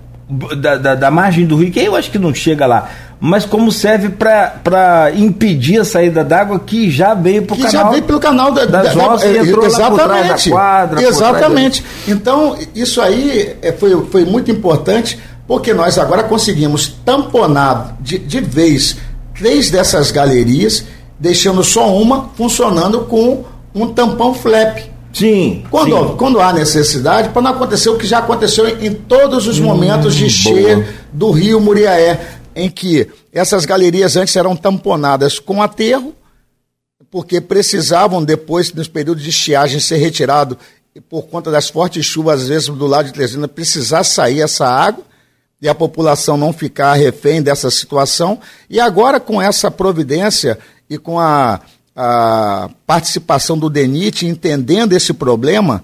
da, 0.57 0.77
da, 0.77 0.95
da, 0.95 1.11
margem 1.11 1.45
do 1.45 1.55
rio, 1.55 1.71
que 1.71 1.79
eu 1.79 1.95
acho 1.95 2.09
que 2.09 2.17
não 2.17 2.33
chega 2.33 2.65
lá, 2.65 2.89
mas 3.20 3.45
como 3.45 3.72
serve 3.72 4.09
para 4.09 5.11
impedir 5.16 5.80
a 5.80 5.86
saída 5.86 6.24
d'água 6.24 6.59
que 6.59 6.91
já 6.91 7.13
veio 7.13 7.43
para 7.43 7.55
o 7.55 7.57
canal. 7.57 7.72
já 7.72 7.89
veio 7.89 8.03
pelo 8.03 8.20
canal 8.20 8.51
da, 8.51 8.66
das 8.66 8.93
da, 8.93 9.03
roças 9.03 9.36
e 9.36 9.38
entrou 9.38 9.66
exatamente, 9.66 10.49
da 10.49 10.55
quadra. 10.55 11.03
Exatamente. 11.03 11.84
Então, 12.07 12.57
isso 12.76 13.01
aí 13.01 13.55
é, 13.61 13.72
foi, 13.72 14.05
foi 14.07 14.26
muito 14.26 14.51
importante, 14.51 15.20
porque 15.47 15.74
nós 15.74 15.97
agora 15.97 16.24
conseguimos 16.24 16.88
tamponar 17.05 17.95
de, 18.01 18.18
de 18.20 18.41
vez 18.41 18.97
três 19.38 19.70
dessas 19.70 20.11
galerias, 20.11 20.86
deixando 21.20 21.63
só 21.63 21.95
uma 21.95 22.30
funcionando 22.36 23.01
com 23.01 23.43
um 23.74 23.88
tampão 23.88 24.34
flap. 24.34 24.80
Sim. 25.13 25.63
Quando, 25.72 25.95
sim. 25.95 26.16
quando 26.18 26.41
há 26.41 26.51
necessidade, 26.51 27.30
para 27.30 27.41
não 27.41 27.51
acontecer 27.51 27.89
o 27.89 27.97
que 27.97 28.05
já 28.05 28.20
aconteceu 28.20 28.68
em, 28.68 28.88
em 28.88 28.93
todos 28.93 29.47
os 29.47 29.59
momentos 29.59 30.16
hum, 30.16 30.18
de 30.18 30.30
cheia 30.30 30.88
do 31.13 31.32
rio 31.32 31.61
Muriaé, 31.61 32.20
em 32.55 32.69
que 32.69 33.07
essas 33.31 33.65
galerias 33.65 34.15
antes 34.15 34.35
eram 34.35 34.55
tamponadas 34.55 35.39
com 35.39 35.61
aterro, 35.61 36.15
porque 37.11 37.41
precisavam 37.41 38.23
depois, 38.23 38.73
nos 38.73 38.87
períodos 38.87 39.23
de 39.23 39.29
estiagem, 39.29 39.79
ser 39.79 39.97
retirado 39.97 40.57
por 41.09 41.23
conta 41.23 41.51
das 41.51 41.69
fortes 41.69 42.05
chuvas, 42.05 42.43
às 42.43 42.47
vezes 42.47 42.67
do 42.69 42.87
lado 42.87 43.07
de 43.07 43.13
Teresina, 43.13 43.47
precisar 43.47 44.03
sair 44.03 44.41
essa 44.41 44.65
água 44.65 45.03
e 45.61 45.67
a 45.67 45.75
população 45.75 46.37
não 46.37 46.53
ficar 46.53 46.93
refém 46.93 47.41
dessa 47.41 47.69
situação. 47.69 48.39
E 48.69 48.79
agora, 48.79 49.19
com 49.19 49.41
essa 49.41 49.69
providência 49.69 50.57
e 50.89 50.97
com 50.97 51.19
a 51.19 51.59
a 51.95 52.69
participação 52.85 53.57
do 53.57 53.69
DENIT, 53.69 54.25
entendendo 54.25 54.93
esse 54.93 55.13
problema, 55.13 55.83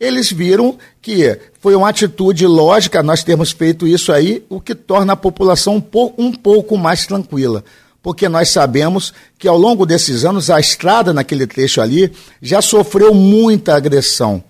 eles 0.00 0.32
viram 0.32 0.78
que 1.02 1.38
foi 1.60 1.76
uma 1.76 1.90
atitude 1.90 2.46
lógica 2.46 3.02
nós 3.02 3.22
termos 3.22 3.52
feito 3.52 3.86
isso 3.86 4.10
aí, 4.10 4.42
o 4.48 4.58
que 4.58 4.74
torna 4.74 5.12
a 5.12 5.16
população 5.16 5.76
um, 5.76 5.80
pou, 5.80 6.14
um 6.16 6.32
pouco 6.32 6.78
mais 6.78 7.04
tranquila. 7.06 7.62
Porque 8.02 8.26
nós 8.30 8.48
sabemos 8.48 9.12
que 9.38 9.46
ao 9.46 9.58
longo 9.58 9.84
desses 9.84 10.24
anos 10.24 10.48
a 10.48 10.58
estrada 10.58 11.12
naquele 11.12 11.46
trecho 11.46 11.82
ali 11.82 12.10
já 12.40 12.62
sofreu 12.62 13.12
muita 13.12 13.76
agressão. 13.76 14.42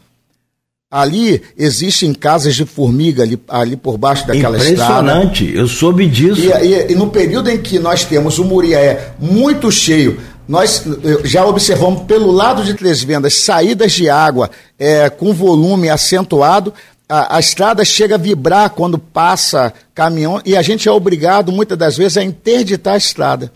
Ali 0.88 1.42
existem 1.56 2.12
casas 2.12 2.54
de 2.56 2.64
formiga 2.64 3.22
ali, 3.22 3.40
ali 3.48 3.76
por 3.76 3.96
baixo 3.96 4.26
daquela 4.26 4.56
Impressionante, 4.56 5.44
estrada. 5.44 5.60
eu 5.60 5.68
soube 5.68 6.06
disso. 6.06 6.40
E, 6.40 6.48
e, 6.48 6.92
e, 6.92 6.94
no 6.96 7.10
período 7.10 7.48
em 7.48 7.58
que 7.58 7.78
nós 7.78 8.04
temos 8.04 8.40
o 8.40 8.44
Murié 8.44 9.14
muito 9.20 9.70
cheio, 9.70 10.20
nós 10.50 10.82
já 11.22 11.46
observamos 11.46 12.02
pelo 12.02 12.32
lado 12.32 12.64
de 12.64 12.74
Três 12.74 13.04
Vendas 13.04 13.34
saídas 13.34 13.92
de 13.92 14.10
água 14.10 14.50
é, 14.76 15.08
com 15.08 15.32
volume 15.32 15.88
acentuado. 15.88 16.74
A, 17.08 17.36
a, 17.36 17.38
estrada 17.38 17.84
chega 17.84 18.16
a 18.16 18.18
vibrar 18.18 18.70
quando 18.70 18.98
passa 18.98 19.72
caminhão 19.94 20.42
e 20.44 20.56
a 20.56 20.62
gente 20.62 20.88
é 20.88 20.90
obrigado, 20.90 21.52
muitas 21.52 21.78
das 21.78 21.96
vezes, 21.96 22.16
a 22.16 22.24
interditar 22.24 22.94
a 22.94 22.96
estrada. 22.96 23.52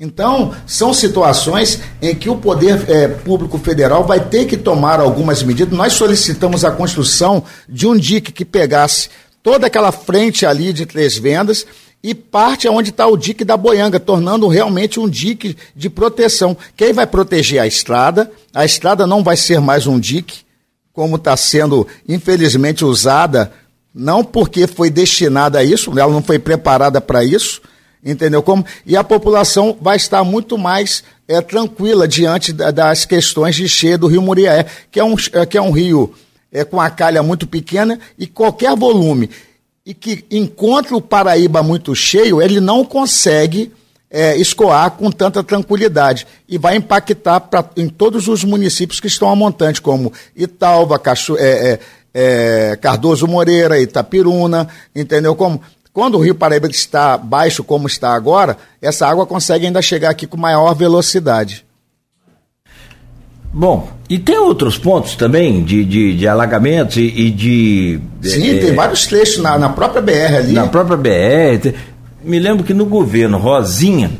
Então, 0.00 0.52
são 0.66 0.92
situações 0.92 1.78
em 2.02 2.12
que 2.12 2.28
o 2.28 2.34
Poder 2.34 2.90
é, 2.90 3.06
Público 3.06 3.56
Federal 3.56 4.04
vai 4.04 4.18
ter 4.18 4.46
que 4.46 4.56
tomar 4.56 4.98
algumas 4.98 5.44
medidas. 5.44 5.78
Nós 5.78 5.92
solicitamos 5.92 6.64
a 6.64 6.72
construção 6.72 7.44
de 7.68 7.86
um 7.86 7.96
dique 7.96 8.32
que 8.32 8.44
pegasse 8.44 9.10
toda 9.44 9.68
aquela 9.68 9.92
frente 9.92 10.44
ali 10.44 10.72
de 10.72 10.86
Três 10.86 11.16
Vendas 11.16 11.64
e 12.02 12.14
parte 12.14 12.66
aonde 12.66 12.90
está 12.90 13.06
o 13.06 13.16
dique 13.16 13.44
da 13.44 13.56
boianga, 13.56 14.00
tornando 14.00 14.48
realmente 14.48 14.98
um 14.98 15.08
dique 15.08 15.56
de 15.76 15.90
proteção. 15.90 16.56
Quem 16.76 16.92
vai 16.92 17.06
proteger 17.06 17.60
a 17.60 17.66
estrada? 17.66 18.30
A 18.54 18.64
estrada 18.64 19.06
não 19.06 19.22
vai 19.22 19.36
ser 19.36 19.60
mais 19.60 19.86
um 19.86 20.00
dique, 20.00 20.40
como 20.92 21.16
está 21.16 21.36
sendo, 21.36 21.86
infelizmente, 22.08 22.84
usada, 22.84 23.52
não 23.94 24.24
porque 24.24 24.66
foi 24.66 24.88
destinada 24.88 25.58
a 25.58 25.64
isso, 25.64 25.90
ela 25.98 26.12
não 26.12 26.22
foi 26.22 26.38
preparada 26.38 27.00
para 27.00 27.22
isso, 27.22 27.60
entendeu 28.02 28.42
como? 28.42 28.64
E 28.86 28.96
a 28.96 29.04
população 29.04 29.76
vai 29.80 29.96
estar 29.96 30.24
muito 30.24 30.56
mais 30.56 31.04
é, 31.28 31.40
tranquila 31.40 32.08
diante 32.08 32.52
das 32.52 33.04
questões 33.04 33.56
de 33.56 33.68
cheia 33.68 33.98
do 33.98 34.06
rio 34.06 34.22
Muriaé, 34.22 34.64
que 34.90 34.98
é 34.98 35.04
um, 35.04 35.14
que 35.16 35.58
é 35.58 35.62
um 35.62 35.70
rio 35.70 36.14
é, 36.50 36.64
com 36.64 36.80
a 36.80 36.88
calha 36.88 37.22
muito 37.22 37.46
pequena 37.46 38.00
e 38.18 38.26
qualquer 38.26 38.74
volume 38.74 39.28
e 39.84 39.94
que 39.94 40.24
encontra 40.30 40.96
o 40.96 41.00
Paraíba 41.00 41.62
muito 41.62 41.94
cheio, 41.94 42.40
ele 42.40 42.60
não 42.60 42.84
consegue 42.84 43.72
é, 44.10 44.36
escoar 44.36 44.90
com 44.92 45.10
tanta 45.10 45.42
tranquilidade 45.42 46.26
e 46.48 46.58
vai 46.58 46.76
impactar 46.76 47.40
pra, 47.40 47.64
em 47.76 47.88
todos 47.88 48.28
os 48.28 48.42
municípios 48.44 49.00
que 49.00 49.06
estão 49.06 49.30
a 49.30 49.36
montante, 49.36 49.80
como 49.80 50.12
Italva, 50.34 50.98
Cacho, 50.98 51.36
é, 51.38 51.42
é, 51.42 51.80
é, 52.12 52.76
Cardoso 52.76 53.26
Moreira, 53.26 53.80
Itapiruna, 53.80 54.68
entendeu? 54.94 55.34
Como 55.36 55.60
quando 55.92 56.16
o 56.16 56.20
Rio 56.20 56.34
Paraíba 56.34 56.68
está 56.68 57.16
baixo 57.16 57.64
como 57.64 57.86
está 57.86 58.12
agora, 58.12 58.56
essa 58.80 59.06
água 59.06 59.26
consegue 59.26 59.66
ainda 59.66 59.82
chegar 59.82 60.10
aqui 60.10 60.26
com 60.26 60.36
maior 60.36 60.74
velocidade. 60.74 61.64
Bom, 63.52 63.88
e 64.08 64.18
tem 64.18 64.38
outros 64.38 64.78
pontos 64.78 65.16
também 65.16 65.62
de, 65.62 65.84
de, 65.84 66.16
de 66.16 66.28
alagamentos 66.28 66.96
e, 66.96 67.00
e 67.00 67.30
de. 67.30 68.00
Sim, 68.22 68.56
é, 68.56 68.58
tem 68.58 68.74
vários 68.74 69.06
trechos 69.06 69.42
na, 69.42 69.58
na 69.58 69.68
própria 69.68 70.00
BR 70.00 70.36
ali. 70.36 70.52
Na 70.52 70.66
própria 70.66 70.96
BR. 70.96 71.74
Me 72.22 72.38
lembro 72.38 72.64
que 72.64 72.74
no 72.74 72.86
governo 72.86 73.38
Rosinha, 73.38 74.10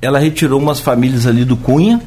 ela 0.00 0.18
retirou 0.18 0.58
umas 0.58 0.80
famílias 0.80 1.26
ali 1.26 1.44
do 1.44 1.56
Cunha 1.56 2.00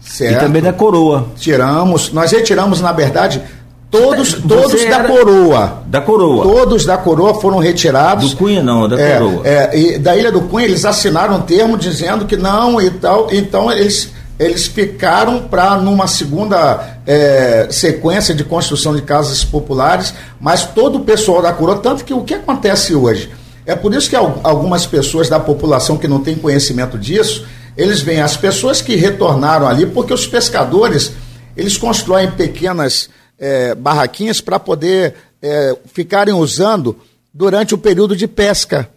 certo. 0.00 0.36
e 0.36 0.38
também 0.38 0.62
da 0.62 0.72
Coroa. 0.72 1.26
Tiramos, 1.36 2.12
nós 2.12 2.30
retiramos, 2.30 2.80
na 2.80 2.92
verdade, 2.92 3.42
todos, 3.90 4.34
todos 4.34 4.84
da 4.84 5.04
Coroa. 5.04 5.82
Da 5.86 6.00
Coroa. 6.00 6.42
Todos 6.42 6.84
da 6.84 6.96
Coroa 6.96 7.40
foram 7.40 7.58
retirados. 7.58 8.30
Do 8.30 8.36
Cunha 8.36 8.62
não, 8.62 8.88
da 8.88 9.00
é, 9.00 9.18
Coroa. 9.18 9.40
É, 9.44 9.78
e 9.78 9.98
da 9.98 10.16
Ilha 10.16 10.30
do 10.30 10.42
Cunha 10.42 10.66
eles 10.66 10.84
assinaram 10.84 11.36
um 11.36 11.40
termo 11.40 11.76
dizendo 11.76 12.26
que 12.26 12.36
não 12.36 12.80
e 12.80 12.90
tal. 12.90 13.28
Então 13.32 13.72
eles 13.72 14.12
eles 14.38 14.66
ficaram 14.66 15.48
para 15.48 15.76
numa 15.76 16.06
segunda 16.06 16.98
é, 17.06 17.68
sequência 17.70 18.34
de 18.34 18.44
construção 18.44 18.94
de 18.94 19.02
casas 19.02 19.44
populares, 19.44 20.12
mas 20.40 20.64
todo 20.64 20.98
o 20.98 21.04
pessoal 21.04 21.40
da 21.40 21.52
Coroa, 21.52 21.78
tanto 21.78 22.04
que 22.04 22.12
o 22.12 22.22
que 22.22 22.34
acontece 22.34 22.94
hoje? 22.94 23.30
É 23.64 23.74
por 23.74 23.92
isso 23.94 24.08
que 24.08 24.16
algumas 24.16 24.86
pessoas 24.86 25.28
da 25.28 25.40
população 25.40 25.96
que 25.96 26.06
não 26.06 26.22
tem 26.22 26.36
conhecimento 26.36 26.98
disso, 26.98 27.46
eles 27.76 28.00
veem 28.00 28.20
as 28.20 28.36
pessoas 28.36 28.80
que 28.80 28.94
retornaram 28.94 29.66
ali, 29.66 29.86
porque 29.86 30.12
os 30.12 30.26
pescadores, 30.26 31.12
eles 31.56 31.76
constroem 31.76 32.30
pequenas 32.30 33.10
é, 33.38 33.74
barraquinhas 33.74 34.40
para 34.40 34.60
poder 34.60 35.14
é, 35.42 35.76
ficarem 35.92 36.34
usando 36.34 36.96
durante 37.32 37.74
o 37.74 37.78
período 37.78 38.16
de 38.16 38.28
pesca. 38.28 38.88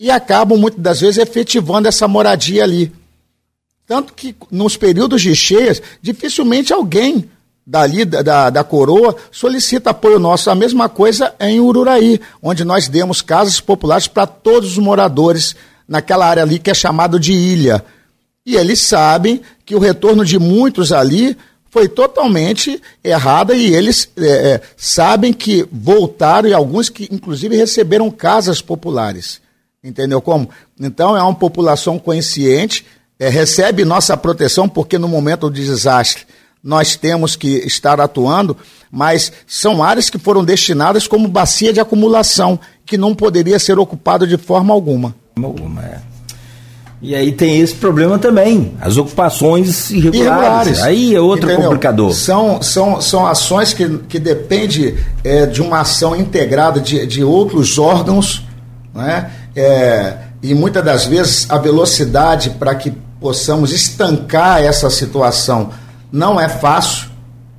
E 0.00 0.10
acabam, 0.10 0.58
muitas 0.58 0.80
das 0.80 1.00
vezes, 1.00 1.18
efetivando 1.18 1.88
essa 1.88 2.08
moradia 2.08 2.62
ali. 2.64 2.92
Tanto 3.88 4.12
que 4.12 4.36
nos 4.50 4.76
períodos 4.76 5.22
de 5.22 5.34
cheias, 5.34 5.80
dificilmente 6.02 6.74
alguém 6.74 7.30
dali 7.66 8.04
da, 8.04 8.20
da, 8.20 8.50
da, 8.50 8.62
coroa 8.62 9.16
solicita 9.32 9.90
apoio 9.90 10.18
nosso. 10.18 10.50
A 10.50 10.54
mesma 10.54 10.90
coisa 10.90 11.34
em 11.40 11.58
Ururaí, 11.58 12.20
onde 12.42 12.64
nós 12.64 12.86
demos 12.86 13.22
casas 13.22 13.60
populares 13.60 14.06
para 14.06 14.26
todos 14.26 14.72
os 14.72 14.78
moradores 14.78 15.56
naquela 15.88 16.26
área 16.26 16.42
ali 16.42 16.58
que 16.58 16.70
é 16.70 16.74
chamado 16.74 17.18
de 17.18 17.32
ilha. 17.32 17.82
E 18.44 18.56
eles 18.56 18.78
sabem 18.78 19.40
que 19.64 19.74
o 19.74 19.78
retorno 19.78 20.22
de 20.22 20.38
muitos 20.38 20.92
ali 20.92 21.34
foi 21.70 21.88
totalmente 21.88 22.82
errada 23.02 23.54
e 23.54 23.74
eles 23.74 24.10
é, 24.18 24.26
é 24.26 24.60
sabem 24.76 25.32
que 25.32 25.66
voltaram 25.72 26.46
e 26.46 26.52
alguns 26.52 26.90
que 26.90 27.08
inclusive 27.10 27.56
receberam 27.56 28.10
casas 28.10 28.60
populares. 28.60 29.40
Entendeu 29.82 30.20
como? 30.20 30.50
Então 30.78 31.16
é 31.16 31.22
uma 31.22 31.34
população 31.34 31.98
consciente 31.98 32.84
é, 33.18 33.28
recebe 33.28 33.84
nossa 33.84 34.16
proteção, 34.16 34.68
porque 34.68 34.98
no 34.98 35.08
momento 35.08 35.50
do 35.50 35.50
desastre 35.50 36.24
nós 36.62 36.96
temos 36.96 37.36
que 37.36 37.48
estar 37.66 38.00
atuando, 38.00 38.56
mas 38.90 39.32
são 39.46 39.82
áreas 39.82 40.10
que 40.10 40.18
foram 40.18 40.44
destinadas 40.44 41.06
como 41.06 41.28
bacia 41.28 41.72
de 41.72 41.80
acumulação, 41.80 42.58
que 42.84 42.98
não 42.98 43.14
poderia 43.14 43.58
ser 43.58 43.78
ocupado 43.78 44.26
de 44.26 44.36
forma 44.36 44.74
alguma. 44.74 45.14
Alguma, 45.36 45.82
é. 45.82 46.00
E 47.00 47.14
aí 47.14 47.30
tem 47.30 47.60
esse 47.60 47.74
problema 47.76 48.18
também, 48.18 48.74
as 48.80 48.96
ocupações 48.96 49.90
irregulares. 49.90 50.18
irregulares. 50.20 50.82
Aí 50.82 51.14
é 51.14 51.20
outro 51.20 51.46
Entendeu? 51.46 51.68
complicador. 51.68 52.12
São, 52.12 52.60
são, 52.60 53.00
são 53.00 53.24
ações 53.24 53.72
que, 53.72 53.98
que 54.08 54.18
dependem 54.18 54.96
é, 55.22 55.46
de 55.46 55.62
uma 55.62 55.80
ação 55.80 56.16
integrada 56.16 56.80
de, 56.80 57.06
de 57.06 57.22
outros 57.22 57.78
órgãos, 57.78 58.44
né? 58.92 59.30
É, 59.54 60.16
e 60.42 60.54
muitas 60.54 60.84
das 60.84 61.06
vezes 61.06 61.48
a 61.48 61.56
velocidade 61.58 62.50
para 62.50 62.74
que 62.74 62.92
possamos 63.20 63.72
estancar 63.72 64.62
essa 64.62 64.90
situação. 64.90 65.70
Não 66.10 66.40
é 66.40 66.48
fácil, 66.48 67.08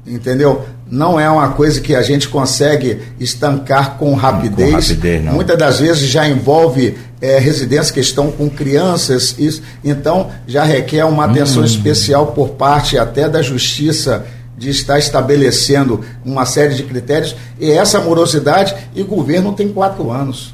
entendeu? 0.05 0.65
Não 0.89 1.19
é 1.19 1.29
uma 1.29 1.49
coisa 1.49 1.79
que 1.79 1.95
a 1.95 2.01
gente 2.01 2.29
consegue 2.29 2.99
estancar 3.19 3.97
com 3.97 4.13
rapidez. 4.15 4.71
Com 4.71 4.75
rapidez 4.75 5.23
Muitas 5.25 5.57
das 5.57 5.79
vezes 5.79 6.09
já 6.09 6.27
envolve 6.27 6.97
é, 7.21 7.37
residências 7.37 7.91
que 7.91 7.99
estão 7.99 8.31
com 8.31 8.49
crianças, 8.49 9.35
isso, 9.37 9.61
então 9.83 10.31
já 10.47 10.63
requer 10.63 11.03
uma 11.05 11.25
atenção 11.25 11.61
hum. 11.61 11.65
especial 11.65 12.27
por 12.27 12.49
parte 12.49 12.97
até 12.97 13.29
da 13.29 13.41
justiça 13.41 14.25
de 14.57 14.69
estar 14.69 14.99
estabelecendo 14.99 16.01
uma 16.25 16.45
série 16.45 16.75
de 16.75 16.83
critérios, 16.83 17.35
e 17.59 17.71
essa 17.71 18.01
morosidade, 18.01 18.75
e 18.93 19.01
o 19.01 19.05
governo 19.05 19.53
tem 19.53 19.69
quatro 19.69 20.11
anos. 20.11 20.53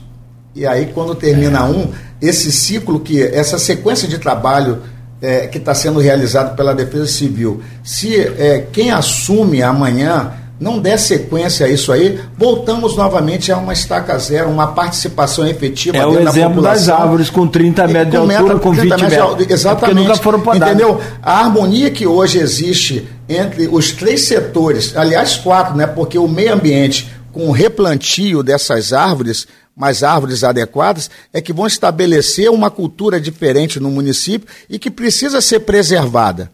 E 0.53 0.65
aí, 0.65 0.91
quando 0.93 1.15
termina 1.15 1.65
um, 1.65 1.91
esse 2.21 2.51
ciclo, 2.51 2.99
que 2.99 3.21
essa 3.21 3.57
sequência 3.57 4.07
de 4.07 4.19
trabalho 4.19 4.83
é, 5.25 5.47
que 5.47 5.57
está 5.57 5.73
sendo 5.73 5.99
realizado 5.99 6.55
pela 6.55 6.75
Defesa 6.75 7.07
Civil, 7.07 7.61
se 7.83 8.15
é, 8.15 8.67
quem 8.71 8.91
assume 8.91 9.63
amanhã 9.63 10.33
não 10.59 10.79
der 10.79 10.97
sequência 10.97 11.65
a 11.65 11.69
isso 11.69 11.91
aí, 11.91 12.19
voltamos 12.37 12.95
novamente 12.95 13.51
a 13.51 13.57
uma 13.57 13.73
estaca 13.73 14.17
zero, 14.17 14.49
uma 14.49 14.67
participação 14.67 15.45
efetiva 15.45 15.97
é 15.97 16.05
o 16.05 16.17
exemplo 16.17 16.61
das 16.61 16.87
árvores 16.87 17.29
com 17.29 17.45
30 17.45 17.87
metros 17.87 18.27
de 18.27 18.35
altura, 18.35 18.59
com 18.59 18.71
20 18.71 19.01
metros. 19.01 19.37
De, 19.37 19.53
exatamente. 19.53 19.97
É 19.97 20.01
nunca 20.01 20.15
foram 20.15 20.39
podadas. 20.39 20.69
Entendeu? 20.69 21.01
A 21.21 21.39
harmonia 21.41 21.89
que 21.91 22.07
hoje 22.07 22.39
existe 22.39 23.05
entre 23.27 23.67
os 23.67 23.91
três 23.91 24.27
setores, 24.27 24.95
aliás, 24.95 25.35
quatro, 25.35 25.75
né? 25.75 25.87
Porque 25.87 26.17
o 26.17 26.27
meio 26.27 26.53
ambiente, 26.53 27.11
com 27.33 27.49
o 27.49 27.51
replantio 27.51 28.41
dessas 28.41 28.93
árvores, 28.93 29.45
mais 29.75 30.03
árvores 30.03 30.43
adequadas, 30.43 31.09
é 31.33 31.41
que 31.41 31.51
vão 31.51 31.67
estabelecer 31.67 32.49
uma 32.49 32.71
cultura 32.71 33.19
diferente 33.19 33.79
no 33.79 33.91
município 33.91 34.47
e 34.69 34.79
que 34.79 34.89
precisa 34.89 35.41
ser 35.41 35.61
preservada. 35.61 36.51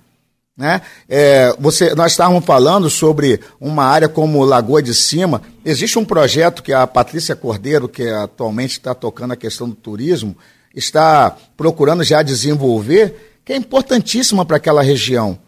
Né? 0.57 0.81
É, 1.07 1.55
você, 1.59 1.95
nós 1.95 2.11
estávamos 2.11 2.45
falando 2.45 2.89
sobre 2.89 3.39
uma 3.59 3.85
área 3.85 4.09
como 4.09 4.43
Lagoa 4.43 4.81
de 4.81 4.93
Cima. 4.93 5.41
Existe 5.63 5.97
um 5.97 6.05
projeto 6.05 6.61
que 6.61 6.73
a 6.73 6.85
Patrícia 6.85 7.35
Cordeiro, 7.35 7.87
que 7.87 8.07
atualmente 8.09 8.71
está 8.71 8.93
tocando 8.93 9.31
a 9.31 9.37
questão 9.37 9.69
do 9.69 9.75
turismo, 9.75 10.35
está 10.75 11.35
procurando 11.55 12.03
já 12.03 12.21
desenvolver, 12.21 13.39
que 13.45 13.53
é 13.53 13.55
importantíssima 13.55 14.45
para 14.45 14.57
aquela 14.57 14.81
região. 14.81 15.39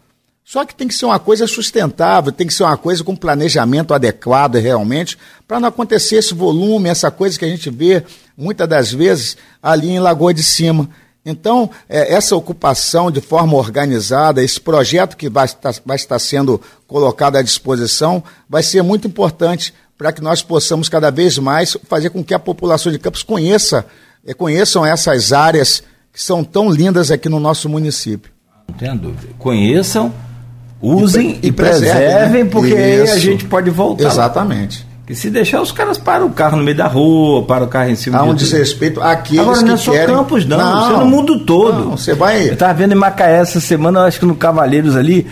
Só 0.44 0.64
que 0.64 0.74
tem 0.74 0.86
que 0.86 0.94
ser 0.94 1.06
uma 1.06 1.18
coisa 1.18 1.46
sustentável, 1.46 2.30
tem 2.30 2.46
que 2.46 2.52
ser 2.52 2.64
uma 2.64 2.76
coisa 2.76 3.02
com 3.02 3.16
planejamento 3.16 3.94
adequado 3.94 4.56
realmente, 4.56 5.16
para 5.48 5.58
não 5.58 5.68
acontecer 5.68 6.16
esse 6.16 6.34
volume, 6.34 6.90
essa 6.90 7.10
coisa 7.10 7.38
que 7.38 7.46
a 7.46 7.48
gente 7.48 7.70
vê 7.70 8.04
muitas 8.36 8.68
das 8.68 8.92
vezes 8.92 9.38
ali 9.62 9.88
em 9.88 9.98
Lagoa 9.98 10.34
de 10.34 10.42
Cima. 10.42 10.88
Então, 11.24 11.70
é, 11.88 12.12
essa 12.12 12.36
ocupação 12.36 13.10
de 13.10 13.22
forma 13.22 13.56
organizada, 13.56 14.44
esse 14.44 14.60
projeto 14.60 15.16
que 15.16 15.30
vai 15.30 15.46
estar, 15.46 15.74
vai 15.86 15.96
estar 15.96 16.18
sendo 16.18 16.60
colocado 16.86 17.36
à 17.36 17.42
disposição, 17.42 18.22
vai 18.46 18.62
ser 18.62 18.82
muito 18.82 19.08
importante 19.08 19.72
para 19.96 20.12
que 20.12 20.20
nós 20.20 20.42
possamos 20.42 20.90
cada 20.90 21.10
vez 21.10 21.38
mais 21.38 21.76
fazer 21.88 22.10
com 22.10 22.22
que 22.22 22.34
a 22.34 22.38
população 22.38 22.92
de 22.92 22.98
Campos 22.98 23.22
conheça, 23.22 23.86
é, 24.26 24.34
conheçam 24.34 24.84
essas 24.84 25.32
áreas 25.32 25.82
que 26.12 26.22
são 26.22 26.44
tão 26.44 26.68
lindas 26.68 27.10
aqui 27.10 27.30
no 27.30 27.40
nosso 27.40 27.66
município. 27.66 28.30
Não 28.68 28.76
tenha 28.76 28.94
dúvida. 28.94 29.32
Conheçam, 29.38 30.12
usem 30.84 31.38
e, 31.42 31.48
e, 31.48 31.52
preservem, 31.52 32.02
preservem, 32.02 32.46
porque 32.46 32.74
Isso. 32.74 32.76
aí 32.76 33.10
a 33.10 33.18
gente 33.18 33.44
pode 33.44 33.70
voltar. 33.70 34.08
Exatamente. 34.08 34.86
Que 35.06 35.14
se 35.14 35.28
deixar, 35.28 35.60
os 35.60 35.70
caras 35.70 35.98
param 35.98 36.26
o 36.26 36.30
carro 36.30 36.56
no 36.56 36.62
meio 36.62 36.76
da 36.76 36.86
rua, 36.86 37.42
param 37.42 37.66
o 37.66 37.68
carro 37.68 37.90
em 37.90 37.94
cima 37.94 38.18
Há 38.18 38.22
um 38.22 38.34
desrespeito 38.34 39.02
àqueles 39.02 39.42
Agora, 39.42 39.60
não 39.60 39.74
é 39.74 39.76
só 39.76 39.92
querem... 39.92 40.14
Campos, 40.14 40.46
não. 40.46 40.56
não. 40.56 40.86
Você 40.86 40.92
é 40.92 40.96
no 40.96 41.06
mundo 41.06 41.40
todo. 41.40 41.84
Não, 41.84 41.96
você 41.96 42.14
vai... 42.14 42.48
Eu 42.48 42.54
estava 42.54 42.72
vendo 42.72 42.92
em 42.92 42.94
Macaé 42.94 43.36
essa 43.38 43.60
semana, 43.60 44.04
acho 44.04 44.18
que 44.18 44.24
no 44.24 44.34
Cavaleiros 44.34 44.96
ali, 44.96 45.26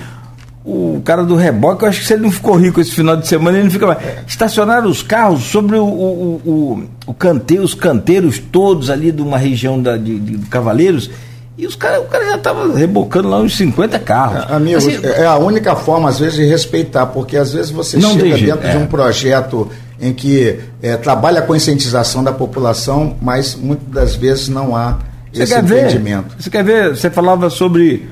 o 0.62 1.00
cara 1.02 1.24
do 1.24 1.36
reboque, 1.36 1.84
eu 1.84 1.88
acho 1.88 2.00
que 2.00 2.06
se 2.06 2.12
ele 2.12 2.22
não 2.22 2.30
ficou 2.30 2.54
rico 2.54 2.82
esse 2.82 2.92
final 2.92 3.16
de 3.16 3.26
semana, 3.26 3.56
ele 3.56 3.64
não 3.64 3.70
fica 3.70 3.86
mais. 3.86 3.98
Estacionaram 4.26 4.90
os 4.90 5.02
carros 5.02 5.44
sobre 5.44 5.76
o, 5.76 5.84
o, 5.84 6.40
o, 6.44 6.84
o 7.06 7.14
canteiro, 7.14 7.64
os 7.64 7.72
canteiros 7.72 8.38
todos 8.38 8.90
ali 8.90 9.10
de 9.10 9.22
uma 9.22 9.38
região 9.38 9.80
da, 9.80 9.96
de, 9.96 10.18
de 10.18 10.46
Cavaleiros 10.48 11.10
e 11.56 11.66
os 11.66 11.76
cara, 11.76 12.00
o 12.00 12.06
cara 12.06 12.24
já 12.24 12.36
estava 12.36 12.76
rebocando 12.76 13.28
lá 13.28 13.38
uns 13.38 13.56
50 13.56 13.98
carros. 13.98 14.50
Amigos, 14.50 14.86
assim, 14.86 15.04
é 15.04 15.26
a 15.26 15.36
única 15.36 15.76
forma, 15.76 16.08
às 16.08 16.18
vezes, 16.18 16.36
de 16.36 16.46
respeitar, 16.46 17.06
porque 17.06 17.36
às 17.36 17.52
vezes 17.52 17.70
você 17.70 18.00
chega 18.00 18.36
dentro 18.38 18.66
é. 18.66 18.70
de 18.70 18.76
um 18.78 18.86
projeto 18.86 19.70
em 20.00 20.12
que 20.14 20.58
é, 20.82 20.96
trabalha 20.96 21.40
a 21.40 21.42
conscientização 21.42 22.24
da 22.24 22.32
população, 22.32 23.16
mas 23.20 23.54
muitas 23.54 23.86
das 23.88 24.16
vezes 24.16 24.48
não 24.48 24.74
há 24.74 24.98
você 25.30 25.42
esse 25.42 25.54
entendimento. 25.54 26.30
Ver, 26.30 26.42
você 26.42 26.50
quer 26.50 26.64
ver? 26.64 26.96
Você 26.96 27.10
falava 27.10 27.50
sobre 27.50 28.08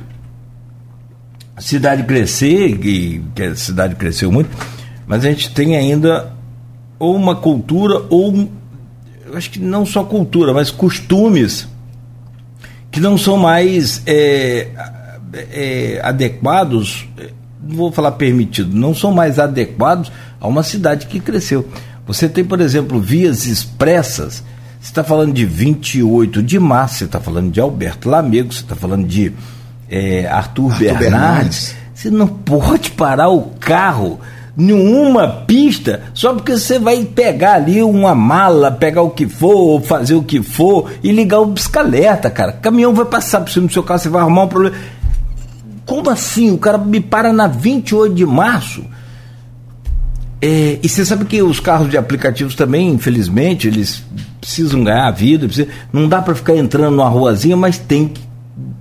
a 1.57 1.61
cidade 1.63 2.03
crescer, 2.05 2.77
que, 2.79 3.23
que 3.35 3.43
a 3.43 3.57
cidade 3.57 3.95
cresceu 3.95 4.31
muito, 4.31 4.51
mas 5.07 5.25
a 5.25 5.29
gente 5.29 5.53
tem 5.53 5.77
ainda 5.77 6.33
ou 6.99 7.17
uma 7.17 7.35
cultura, 7.35 8.03
ou 8.11 8.49
eu 9.27 9.37
acho 9.37 9.51
que 9.51 9.59
não 9.59 9.87
só 9.87 10.05
cultura, 10.05 10.53
mas 10.53 10.71
costumes 10.71 11.67
que 12.91 13.01
não 13.01 13.17
são 13.17 13.37
mais 13.37 14.03
é, 14.07 14.69
é, 15.53 16.01
adequados, 16.03 17.07
não 17.63 17.77
vou 17.77 17.93
falar 17.93 18.13
permitido, 18.13 18.77
não 18.77 18.95
são 18.95 19.13
mais 19.13 19.39
adequados 19.39 20.11
a 20.41 20.49
uma 20.49 20.63
cidade 20.63 21.07
que 21.07 21.21
cresceu. 21.21 21.69
Você 22.07 22.29
tem, 22.29 22.45
por 22.45 22.61
exemplo, 22.61 23.01
vias 23.01 23.47
expressas. 23.47 24.43
Você 24.81 24.89
está 24.89 25.05
falando 25.05 25.33
de 25.33 25.45
28 25.45 26.43
de 26.43 26.59
março, 26.59 26.97
você 26.99 27.05
está 27.05 27.21
falando 27.21 27.53
de 27.53 27.61
Alberto 27.61 28.09
Lamego, 28.09 28.53
você 28.53 28.63
está 28.63 28.75
falando 28.75 29.07
de 29.07 29.33
é, 29.89 30.27
Arthur, 30.27 30.73
Arthur 30.73 30.79
Bernardes. 30.79 31.11
Bernardes. 31.11 31.77
Você 31.95 32.11
não 32.11 32.27
pode 32.27 32.91
parar 32.93 33.29
o 33.29 33.43
carro 33.61 34.21
nenhuma 34.57 35.29
pista 35.47 36.03
só 36.13 36.35
porque 36.35 36.53
você 36.53 36.79
vai 36.79 37.05
pegar 37.05 37.55
ali 37.55 37.83
uma 37.83 38.15
mala, 38.15 38.71
pegar 38.71 39.03
o 39.03 39.11
que 39.11 39.29
for, 39.29 39.81
fazer 39.83 40.15
o 40.15 40.23
que 40.23 40.43
for 40.43 40.91
e 41.03 41.13
ligar 41.13 41.41
o 41.41 41.47
bicicleta, 41.47 42.31
cara. 42.31 42.53
Caminhão 42.53 42.95
vai 42.95 43.05
passar 43.05 43.41
por 43.41 43.51
cima 43.51 43.67
do 43.67 43.73
seu 43.73 43.83
carro, 43.83 44.01
você 44.01 44.09
vai 44.09 44.23
arrumar 44.23 44.45
um 44.45 44.49
problema. 44.49 44.77
Como 45.87 46.09
assim? 46.11 46.51
O 46.51 46.59
cara 46.59 46.79
me 46.79 47.01
para 47.01 47.33
na 47.33 47.47
28 47.47 48.15
de 48.15 48.27
março. 48.27 48.85
É, 50.43 50.79
e 50.83 50.89
você 50.89 51.05
sabe 51.05 51.27
que 51.27 51.43
os 51.43 51.61
carros 51.61 51.91
de 51.91 51.99
aplicativos 51.99 52.55
também, 52.55 52.89
infelizmente, 52.89 53.69
eles 53.69 54.03
precisam 54.41 54.83
ganhar 54.83 55.07
a 55.07 55.11
vida. 55.11 55.47
Precisa, 55.47 55.69
não 55.93 56.09
dá 56.09 56.23
para 56.23 56.35
ficar 56.35 56.57
entrando 56.57 56.97
numa 56.97 57.09
ruazinha, 57.09 57.57
mas 57.57 57.77
tem 57.77 58.09
que 58.09 58.30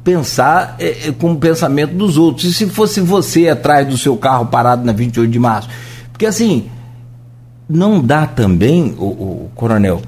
pensar 0.04 0.76
é, 0.80 1.10
é, 1.10 1.12
com 1.12 1.34
o 1.34 1.38
pensamento 1.38 1.94
dos 1.94 2.18
outros. 2.18 2.46
E 2.46 2.54
se 2.54 2.68
fosse 2.70 3.00
você 3.00 3.48
atrás 3.50 3.88
do 3.88 3.98
seu 3.98 4.18
carro 4.18 4.46
parado 4.48 4.84
na 4.86 4.92
28 4.92 5.30
de 5.30 5.40
março? 5.40 5.70
Porque 6.12 6.26
assim, 6.26 6.70
não 7.68 8.02
dá 8.02 8.26
também, 8.26 8.96
o, 8.98 9.06
o 9.06 9.52
coronel, 9.56 10.02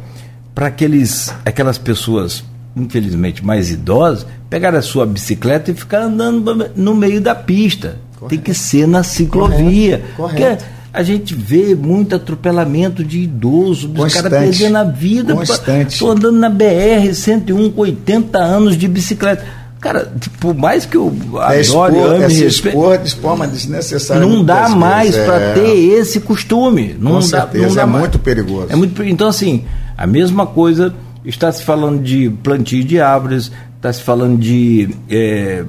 para 0.53 0.67
aqueles 0.67 1.33
aquelas 1.45 1.77
pessoas, 1.77 2.43
infelizmente, 2.75 3.45
mais 3.45 3.69
idosas, 3.71 4.25
pegar 4.49 4.75
a 4.75 4.81
sua 4.81 5.05
bicicleta 5.05 5.71
e 5.71 5.73
ficar 5.73 6.01
andando 6.01 6.71
no 6.75 6.95
meio 6.95 7.21
da 7.21 7.35
pista. 7.35 7.97
Correto. 8.17 8.29
Tem 8.29 8.39
que 8.39 8.53
ser 8.53 8.87
na 8.87 9.03
ciclovia. 9.03 10.03
Correto. 10.15 10.41
Correto. 10.41 10.80
A 10.93 11.03
gente 11.03 11.33
vê 11.33 11.73
muito 11.75 12.15
atropelamento 12.15 13.03
de 13.03 13.19
idosos, 13.19 13.89
os 13.95 14.13
caras 14.13 14.29
perdendo 14.29 14.77
a 14.77 14.83
vida. 14.83 15.35
Estou 15.87 16.11
andando 16.11 16.37
na 16.37 16.49
BR 16.49 17.13
101 17.13 17.71
com 17.71 17.81
80 17.81 18.37
anos 18.37 18.77
de 18.77 18.87
bicicleta 18.87 19.61
Cara, 19.81 20.13
por 20.39 20.53
mais 20.53 20.85
que 20.85 20.95
eu 20.95 21.11
é 21.37 21.39
adore, 21.39 21.59
expor, 21.59 21.89
ame, 21.89 22.23
é 22.23 22.45
expor 22.45 22.97
de 22.99 23.15
forma 23.15 23.47
desnecessária. 23.47 24.23
Não 24.23 24.45
dá 24.45 24.69
mais 24.69 25.15
para 25.17 25.39
é... 25.39 25.53
ter 25.55 25.75
esse 25.75 26.19
costume. 26.19 26.95
Não 26.99 27.13
Com 27.13 27.17
dá, 27.17 27.23
certeza, 27.23 27.67
não 27.67 27.75
dá 27.75 27.81
é 27.81 27.85
mais. 27.85 27.99
muito 28.01 28.19
perigoso. 28.19 28.67
É 28.69 28.75
muito, 28.75 29.03
então, 29.03 29.27
assim, 29.27 29.65
a 29.97 30.05
mesma 30.05 30.45
coisa 30.45 30.93
está 31.25 31.51
se 31.51 31.63
falando 31.63 31.99
de 31.99 32.29
plantio 32.43 32.83
de 32.83 32.99
árvores, 32.99 33.51
está 33.81 33.91
se 33.91 34.03
falando 34.03 34.37
de 34.37 34.95
é, 35.09 35.65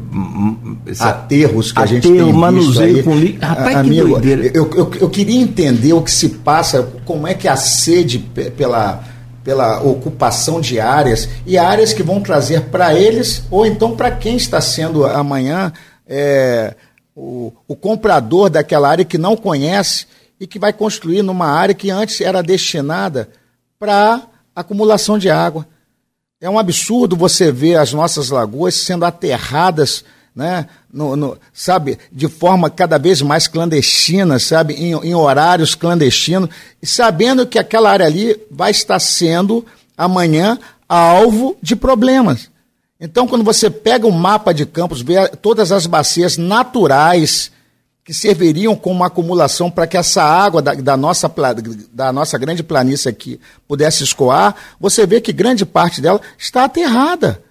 aterros 1.01 1.73
que 1.73 1.79
aterro, 1.79 1.83
a 1.83 1.87
gente 1.87 2.13
tem 2.13 2.33
manuseio 2.33 2.97
aí. 2.97 3.03
com. 3.03 3.47
Rapaz, 3.47 3.77
Amigo, 3.79 4.05
que 4.05 4.11
doideira. 4.11 4.51
Eu, 4.55 4.71
eu, 4.75 4.91
eu 5.01 5.09
queria 5.09 5.41
entender 5.41 5.95
o 5.95 6.03
que 6.03 6.11
se 6.11 6.29
passa, 6.29 6.83
como 7.07 7.27
é 7.27 7.33
que 7.33 7.49
a 7.49 7.57
sede 7.57 8.19
pela 8.19 9.03
pela 9.43 9.83
ocupação 9.83 10.61
de 10.61 10.79
áreas 10.79 11.29
e 11.45 11.59
áreas 11.59 11.93
que 11.93 12.01
vão 12.01 12.21
trazer 12.21 12.67
para 12.67 12.95
eles 12.95 13.43
ou 13.51 13.67
então 13.67 13.97
para 13.97 14.09
quem 14.09 14.37
está 14.37 14.61
sendo 14.61 15.05
amanhã 15.05 15.73
é, 16.07 16.77
o, 17.13 17.53
o 17.67 17.75
comprador 17.75 18.49
daquela 18.49 18.89
área 18.89 19.05
que 19.05 19.19
não 19.19 19.37
conhece 19.37 20.07
e 20.39 20.47
que 20.47 20.61
vai 20.61 20.73
construir 20.73 21.23
numa 21.23 21.49
área 21.49 21.75
que 21.75 21.91
antes 21.91 22.21
era 22.21 22.41
destinada 22.41 23.31
para 23.81 24.23
acumulação 24.55 25.19
de 25.19 25.29
água. 25.29 25.67
É 26.43 26.51
um 26.51 26.59
absurdo 26.59 27.17
você 27.17 27.53
ver 27.53 27.77
as 27.77 27.93
nossas 27.93 28.29
lagoas 28.29 28.75
sendo 28.75 29.05
aterradas 29.05 30.05
né? 30.35 30.67
No, 30.93 31.15
no, 31.15 31.39
sabe, 31.53 31.99
de 32.11 32.27
forma 32.27 32.71
cada 32.71 32.99
vez 32.99 33.21
mais 33.23 33.47
clandestina, 33.47 34.39
sabe, 34.39 34.75
em, 34.75 34.93
em, 34.93 35.15
horários 35.15 35.75
clandestinos, 35.75 36.49
e 36.83 36.87
sabendo 36.87 37.47
que 37.47 37.59
aquela 37.59 37.91
área 37.91 38.07
ali 38.07 38.37
vai 38.51 38.71
estar 38.71 38.99
sendo 38.99 39.65
amanhã 39.97 40.59
alvo 40.89 41.57
de 41.63 41.77
problemas. 41.77 42.51
Então, 42.99 43.29
quando 43.29 43.45
você 43.45 43.69
pega 43.69 44.07
o 44.07 44.13
mapa 44.13 44.55
de 44.55 44.65
campos, 44.65 45.03
vê 45.03 45.29
todas 45.29 45.71
as 45.71 45.87
bacias 45.87 46.39
naturais 46.39 47.52
que 48.05 48.13
serviriam 48.13 48.75
como 48.75 49.05
acumulação 49.05 49.71
para 49.71 49.87
que 49.87 49.97
essa 49.97 50.23
água 50.23 50.61
da, 50.61 50.75
da, 50.75 50.97
nossa, 50.97 51.33
da 51.93 52.13
nossa 52.13 52.37
grande 52.37 52.63
planície 52.63 53.09
aqui 53.09 53.41
pudesse 53.69 54.03
escoar, 54.03 54.57
você 54.81 55.07
vê 55.07 55.21
que 55.21 55.33
grande 55.33 55.65
parte 55.65 56.01
dela 56.01 56.21
está 56.37 56.65
aterrada. 56.65 57.43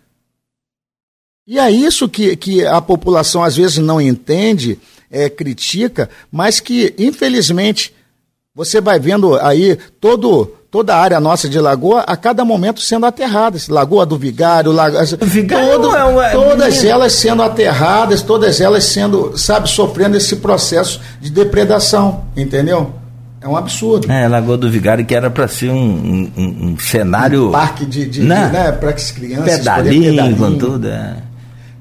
E 1.47 1.57
é 1.57 1.71
isso 1.71 2.07
que, 2.07 2.35
que 2.35 2.65
a 2.65 2.81
população 2.81 3.43
às 3.43 3.55
vezes 3.55 3.77
não 3.77 3.99
entende, 3.99 4.79
é, 5.09 5.29
critica, 5.29 6.09
mas 6.31 6.59
que, 6.59 6.93
infelizmente, 6.97 7.93
você 8.53 8.79
vai 8.79 8.99
vendo 8.99 9.35
aí 9.35 9.77
todo, 9.99 10.55
toda 10.71 10.95
a 10.95 10.99
área 10.99 11.19
nossa 11.19 11.49
de 11.49 11.59
lagoa 11.59 12.01
a 12.07 12.15
cada 12.15 12.45
momento 12.45 12.79
sendo 12.79 13.05
aterradas. 13.05 13.67
Lagoa 13.67 14.05
do 14.05 14.17
Vigário, 14.17 14.71
lagoa, 14.71 15.05
Vigário 15.21 15.81
todo, 15.81 15.95
é 15.95 16.03
uma... 16.05 16.29
todas 16.29 16.83
elas 16.85 17.11
sendo 17.11 17.43
aterradas, 17.43 18.21
todas 18.21 18.61
elas 18.61 18.85
sendo, 18.85 19.37
sabe, 19.37 19.69
sofrendo 19.69 20.15
esse 20.15 20.37
processo 20.37 21.01
de 21.19 21.29
depredação, 21.29 22.23
entendeu? 22.35 22.93
É 23.41 23.47
um 23.47 23.57
absurdo. 23.57 24.09
É, 24.09 24.27
Lagoa 24.27 24.55
do 24.55 24.69
Vigário, 24.69 25.03
que 25.03 25.15
era 25.15 25.29
para 25.29 25.47
ser 25.47 25.71
um, 25.71 25.75
um, 25.75 26.31
um, 26.37 26.77
cenário. 26.77 27.49
Um 27.49 27.51
parque 27.51 27.85
de, 27.85 28.05
de, 28.05 28.21
né? 28.21 28.45
de 28.45 28.53
né, 28.53 28.71
para 28.71 28.91
as 28.91 29.09
crianças. 29.09 29.57
Pedalinho, 29.57 30.37
com 30.37 30.57
tudo. 30.57 30.87
É. 30.87 31.15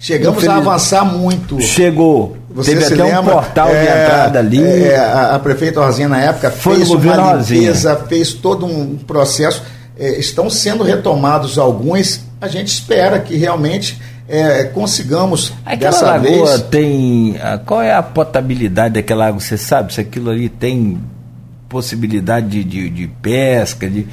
Chegamos 0.01 0.48
a 0.48 0.56
avançar 0.56 1.05
muito. 1.05 1.60
Chegou. 1.60 2.35
Você 2.48 2.72
Teve 2.74 2.86
até 2.86 3.05
lembra? 3.05 3.20
um 3.20 3.24
portal 3.35 3.68
é, 3.68 3.82
de 3.82 3.86
entrada 3.86 4.39
ali. 4.39 4.64
É, 4.64 4.97
a, 4.97 5.35
a, 5.36 5.39
prefeita 5.39 5.85
Rosinha, 5.85 6.09
na 6.09 6.18
época, 6.18 6.51
Foi 6.51 6.77
fez 6.77 6.90
uma 6.90 6.98
limpeza, 6.98 7.93
Rosinha. 7.93 8.09
fez 8.09 8.32
todo 8.32 8.64
um 8.64 8.97
processo. 8.97 9.62
É, 9.98 10.18
estão 10.18 10.48
sendo 10.48 10.82
retomados 10.82 11.59
alguns. 11.59 12.22
A 12.40 12.48
gente 12.48 12.68
espera 12.68 13.18
que 13.20 13.36
realmente 13.36 14.01
é, 14.27 14.64
consigamos 14.64 15.52
aquela 15.66 15.90
dessa 15.90 16.06
lagoa 16.06 16.47
vez... 16.47 16.62
tem 16.70 17.36
qual 17.66 17.82
é 17.82 17.93
a 17.93 18.02
potabilidade 18.02 18.94
daquela 18.94 19.27
água 19.27 19.39
você 19.39 19.59
sabe 19.59 19.93
se 19.93 20.01
aquilo 20.01 20.31
ali 20.31 20.48
tem 20.48 20.98
possibilidade 21.68 22.48
de, 22.48 22.64
de, 22.64 22.89
de 22.89 23.06
pesca, 23.20 23.89
de. 23.89 24.06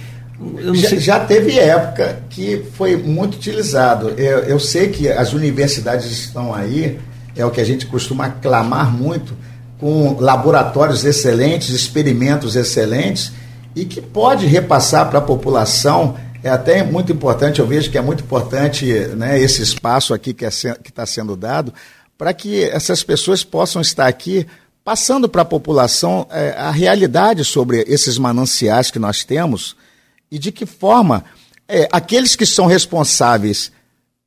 Já, 0.74 0.96
já, 0.98 1.20
teve 1.20 1.58
época 1.58 2.22
que 2.30 2.64
foi 2.74 2.96
muito 2.96 3.36
utilizado. 3.36 4.10
Eu, 4.10 4.40
eu 4.40 4.60
sei 4.60 4.90
que 4.90 5.10
as 5.10 5.34
universidades 5.34 6.12
estão 6.12 6.54
aí, 6.54 7.00
é 7.36 7.44
o 7.44 7.50
que 7.50 7.60
a 7.60 7.64
gente 7.64 7.88
costuma 7.88 8.30
clamar 8.30 8.92
muito, 8.92 9.36
com 9.80 10.18
laboratórios 10.20 11.04
excelentes, 11.06 11.70
experimentos 11.70 12.56
excelentes, 12.56 13.32
e 13.76 13.86
que 13.86 14.00
pode 14.00 14.46
repassar 14.46 15.10
para 15.10 15.20
a 15.20 15.22
população. 15.22 16.16
É 16.44 16.50
até 16.50 16.84
muito 16.84 17.12
importante, 17.12 17.60
eu 17.60 17.68
vejo 17.68 17.90
que 17.90 17.98
é 17.98 18.02
muito 18.02 18.24
importante 18.24 18.86
né, 19.16 19.40
esse 19.40 19.64
espaço 19.64 20.14
aqui 20.14 20.34
que 20.36 20.46
é 20.46 20.50
está 20.50 21.06
sendo 21.06 21.36
dado, 21.36 21.74
para 22.16 22.32
que 22.32 22.64
essas 22.64 23.02
pessoas 23.02 23.44
possam 23.44 23.82
estar 23.82 24.08
aqui 24.08 24.46
passando 24.86 25.28
para 25.28 25.42
a 25.42 25.46
população 25.46 26.28
é, 26.30 26.56
a 26.58 26.72
realidade 26.72 27.44
sobre 27.44 27.84
esses 27.88 28.18
mananciais 28.20 28.92
que 28.92 29.00
nós 29.00 29.24
temos 29.24 29.76
e 30.32 30.38
de 30.38 30.52
que 30.52 30.66
forma 30.66 31.24
é, 31.68 31.88
aqueles 31.92 32.36
que 32.36 32.46
são 32.46 32.66
responsáveis 32.66 33.72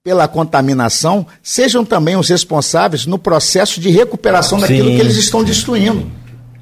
pela 0.03 0.27
contaminação 0.27 1.27
sejam 1.43 1.85
também 1.85 2.17
os 2.17 2.29
responsáveis 2.29 3.05
no 3.07 3.19
processo 3.19 3.81
de 3.81 3.91
recuperação 3.91 4.59
daquilo 4.59 4.89
Sim. 4.89 4.97
que 4.97 5.01
eles 5.01 5.17
estão 5.17 5.45
destruindo. 5.45 6.11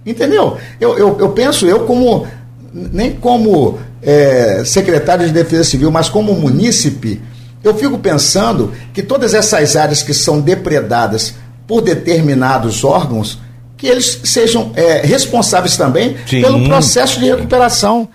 Entendeu? 0.05 0.56
Eu, 0.81 0.98
eu, 0.98 1.19
eu 1.20 1.28
penso, 1.31 1.66
eu 1.66 1.86
como, 1.86 2.27
nem 2.73 3.12
como 3.12 3.78
é, 4.02 4.62
secretário 4.65 5.27
de 5.27 5.32
Defesa 5.32 5.65
Civil, 5.65 5.90
mas 5.90 6.09
como 6.09 6.35
munícipe, 6.35 7.20
eu 7.62 7.74
fico 7.74 7.98
pensando 7.98 8.73
que 8.93 9.02
todas 9.02 9.35
essas 9.35 9.77
áreas 9.77 10.02
que 10.02 10.15
são 10.15 10.40
depredadas 10.40 11.35
por 11.66 11.82
determinados 11.82 12.82
órgãos, 12.82 13.39
que 13.77 13.86
eles 13.86 14.20
sejam 14.24 14.73
é, 14.74 15.02
responsáveis 15.05 15.77
também 15.77 16.16
Sim. 16.27 16.40
pelo 16.40 16.65
processo 16.66 17.20
de 17.20 17.27
recuperação. 17.27 18.09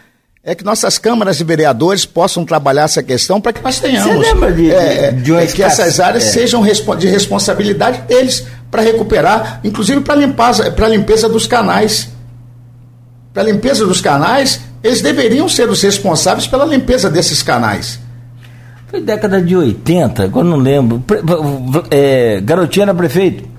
É 0.45 0.53
que 0.53 0.63
nossas 0.65 0.97
câmaras 0.97 1.37
de 1.37 1.43
vereadores 1.45 2.05
possam 2.05 2.43
trabalhar 2.43 2.83
essa 2.83 3.01
questão 3.01 3.39
para 3.39 3.53
que 3.53 3.61
nós 3.63 3.79
tenhamos. 3.79 4.13
Você 4.13 4.33
lembra 4.33 4.51
de, 4.51 4.71
é, 4.71 5.11
de, 5.11 5.21
de 5.21 5.33
é, 5.33 5.45
que 5.47 5.63
essas 5.63 6.01
áreas 6.01 6.25
é. 6.25 6.31
sejam 6.31 6.61
de 6.99 7.07
responsabilidade 7.07 8.01
deles 8.01 8.45
para 8.69 8.81
recuperar, 8.81 9.61
inclusive 9.63 10.01
para 10.01 10.15
limpar, 10.15 10.53
para 10.73 10.89
limpeza 10.89 11.29
dos 11.29 11.47
canais. 11.47 12.09
Para 13.33 13.43
limpeza 13.43 13.85
dos 13.85 14.01
canais, 14.01 14.59
eles 14.83 15.01
deveriam 15.01 15.47
ser 15.47 15.69
os 15.69 15.81
responsáveis 15.81 16.45
pela 16.45 16.65
limpeza 16.65 17.09
desses 17.09 17.41
canais. 17.41 17.97
Foi 18.87 18.99
década 18.99 19.41
de 19.41 19.55
80, 19.55 20.25
agora 20.25 20.45
não 20.45 20.57
lembro. 20.57 21.01
É, 21.89 22.41
garotinha 22.41 22.83
era 22.83 22.93
prefeito 22.93 23.53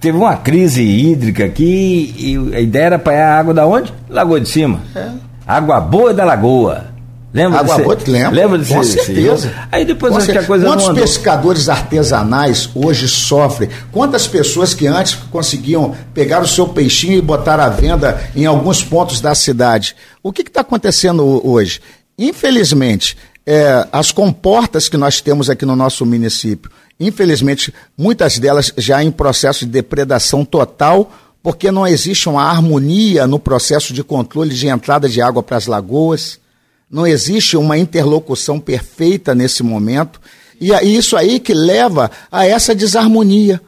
teve 0.00 0.18
uma 0.18 0.36
crise 0.36 0.82
hídrica 0.82 1.44
aqui 1.44 2.12
e 2.18 2.56
a 2.56 2.60
ideia 2.60 2.86
era 2.86 2.96
apanhar 2.96 3.38
água 3.38 3.54
da 3.54 3.64
onde? 3.64 3.94
Lagoa 4.10 4.40
de 4.40 4.48
Cima. 4.48 4.80
É. 4.96 5.12
Água 5.46 5.80
boa 5.80 6.14
da 6.14 6.24
lagoa. 6.24 6.92
Lembra 7.32 7.60
Água 7.60 7.78
boa, 7.78 7.98
lembra? 8.06 8.30
Lembra 8.30 8.58
desse, 8.58 8.74
Com 8.74 8.82
certeza. 8.82 9.52
Aí 9.72 9.84
depois 9.86 10.14
acho 10.14 10.30
que 10.30 10.36
a 10.36 10.44
coisa 10.44 10.66
Quantos 10.66 10.88
pescadores 10.90 11.68
artesanais 11.68 12.68
hoje 12.74 13.08
sofrem? 13.08 13.70
Quantas 13.90 14.26
pessoas 14.26 14.74
que 14.74 14.86
antes 14.86 15.14
conseguiam 15.30 15.94
pegar 16.12 16.42
o 16.42 16.46
seu 16.46 16.68
peixinho 16.68 17.16
e 17.16 17.22
botar 17.22 17.58
à 17.58 17.70
venda 17.70 18.20
em 18.36 18.44
alguns 18.44 18.84
pontos 18.84 19.20
da 19.20 19.34
cidade? 19.34 19.96
O 20.22 20.30
que 20.30 20.42
está 20.42 20.60
acontecendo 20.60 21.40
hoje? 21.46 21.80
Infelizmente, 22.18 23.16
é, 23.46 23.88
as 23.90 24.10
comportas 24.10 24.88
que 24.88 24.98
nós 24.98 25.22
temos 25.22 25.48
aqui 25.48 25.64
no 25.64 25.74
nosso 25.74 26.04
município, 26.04 26.70
Infelizmente, 27.02 27.74
muitas 27.98 28.38
delas 28.38 28.72
já 28.76 29.02
em 29.02 29.10
processo 29.10 29.66
de 29.66 29.72
depredação 29.72 30.44
total, 30.44 31.10
porque 31.42 31.70
não 31.72 31.86
existe 31.86 32.28
uma 32.28 32.44
harmonia 32.44 33.26
no 33.26 33.38
processo 33.38 33.92
de 33.92 34.04
controle 34.04 34.54
de 34.54 34.68
entrada 34.68 35.08
de 35.08 35.20
água 35.20 35.42
para 35.42 35.56
as 35.56 35.66
lagoas, 35.66 36.38
não 36.88 37.06
existe 37.06 37.56
uma 37.56 37.76
interlocução 37.78 38.60
perfeita 38.60 39.34
nesse 39.34 39.62
momento, 39.62 40.20
e 40.60 40.72
é 40.72 40.84
isso 40.84 41.16
aí 41.16 41.40
que 41.40 41.52
leva 41.52 42.10
a 42.30 42.46
essa 42.46 42.74
desarmonia. 42.74 43.60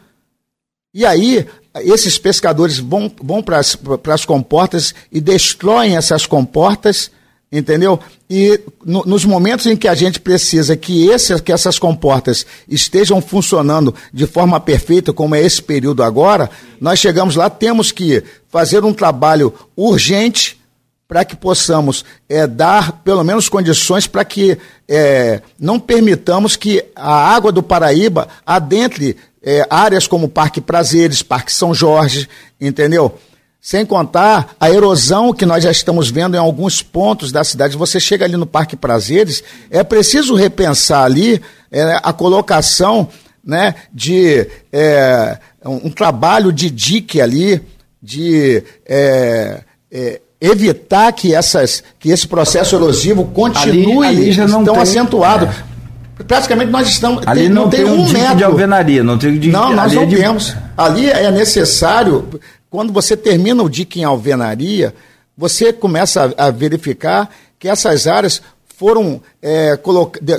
E 0.93 1.05
aí, 1.05 1.47
esses 1.81 2.19
pescadores 2.19 2.79
vão, 2.79 3.11
vão 3.21 3.43
para 3.43 3.59
as 3.59 4.25
comportas 4.25 4.95
e 5.11 5.21
destroem 5.21 5.97
essas 5.97 6.25
comportas 6.27 7.11
entendeu? 7.59 8.01
E 8.29 8.61
no, 8.85 9.05
nos 9.07 9.25
momentos 9.25 9.67
em 9.67 9.77
que 9.77 9.87
a 9.87 9.95
gente 9.95 10.19
precisa 10.19 10.77
que, 10.77 11.07
esse, 11.07 11.41
que 11.41 11.53
essas 11.53 11.79
comportas 11.79 12.45
estejam 12.69 13.23
funcionando 13.23 13.95
de 14.13 14.27
forma 14.27 14.59
perfeita, 14.59 15.13
como 15.13 15.37
é 15.37 15.41
esse 15.41 15.63
período 15.63 16.03
agora, 16.03 16.51
nós 16.81 16.99
chegamos 16.99 17.37
lá, 17.37 17.49
temos 17.49 17.93
que 17.93 18.25
fazer 18.49 18.85
um 18.85 18.93
trabalho 18.93 19.55
urgente 19.77 20.61
para 21.07 21.25
que 21.25 21.37
possamos 21.37 22.05
é, 22.29 22.45
dar 22.45 23.03
pelo 23.05 23.23
menos 23.23 23.49
condições 23.49 24.07
para 24.07 24.25
que 24.25 24.59
é, 24.89 25.41
não 25.57 25.79
permitamos 25.79 26.57
que 26.57 26.85
a 26.97 27.35
água 27.35 27.53
do 27.53 27.63
Paraíba 27.63 28.27
adentre 28.45 29.17
é, 29.41 29.65
áreas 29.71 30.09
como 30.09 30.29
Parque 30.29 30.61
Prazeres, 30.61 31.23
Parque 31.23 31.53
São 31.53 31.73
Jorge, 31.73 32.29
entendeu? 32.61 33.17
Sem 33.65 33.87
contar 33.87 34.55
a 34.61 34.71
erosão 34.71 35.33
que 35.33 35.47
nós 35.47 35.65
já 35.65 35.71
estamos 35.71 36.11
vendo 36.11 36.35
em 36.35 36.39
alguns 36.39 36.83
pontos 36.83 37.33
da 37.33 37.43
cidade. 37.43 37.79
Você 37.79 37.99
chega 37.99 38.27
ali 38.27 38.37
no 38.37 38.45
Parque 38.45 38.77
Prazeres, 38.77 39.43
é 39.71 39.83
preciso 39.83 40.35
repensar 40.35 41.03
ali 41.03 41.41
é, 41.73 41.99
a 42.03 42.13
colocação 42.13 43.09
né, 43.43 43.75
de 43.91 44.47
é, 44.71 45.39
um, 45.65 45.87
um, 45.87 45.91
trabalho 45.91 46.53
de 46.53 46.69
dique 46.69 47.23
ali, 47.23 47.59
de 48.03 48.63
é, 48.85 49.63
é 49.91 50.21
evitar 50.39 51.11
que, 51.13 51.35
essas, 51.35 51.83
que 51.99 52.11
esse 52.11 52.29
processo 52.29 52.77
erosivo 52.77 53.25
continue 53.25 54.07
ali, 54.07 54.31
ali 54.31 54.53
tão 54.53 54.63
tem, 54.63 54.77
acentuado. 54.77 55.47
É. 55.47 56.25
Praticamente 56.29 56.71
nós 56.71 56.87
estamos. 56.87 57.27
Ali 57.27 57.41
tem, 57.41 57.49
não, 57.49 57.63
não, 57.63 57.71
tem, 57.71 57.83
tem 57.83 57.91
um, 57.91 58.03
um 58.03 58.13
metro 58.13 58.37
de 58.37 58.45
alvenaria, 58.45 59.03
não 59.03 59.19
tem 59.19 59.39
de, 59.39 59.51
Não, 59.51 59.73
nós 59.73 59.93
não 59.93 60.07
de... 60.07 60.17
temos. 60.17 60.55
Ali 60.77 61.11
é 61.11 61.31
necessário 61.31 62.29
quando 62.75 62.93
você 62.93 63.17
termina 63.17 63.63
o 63.63 63.71
dique 63.71 64.01
em 64.01 64.05
alvenaria, 64.05 64.93
você 65.39 65.73
começa 65.73 66.35
a, 66.37 66.47
a 66.47 66.51
verificar 66.51 67.31
que 67.57 67.69
essas 67.69 68.09
áreas 68.09 68.43
foram 68.77 69.23
é, 69.41 69.79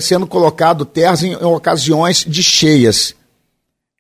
sendo 0.02 0.28
colocado 0.28 0.84
terras 0.84 1.24
em, 1.24 1.32
em, 1.32 1.46
ocasiões 1.46 2.26
de 2.28 2.44
cheias. 2.44 3.16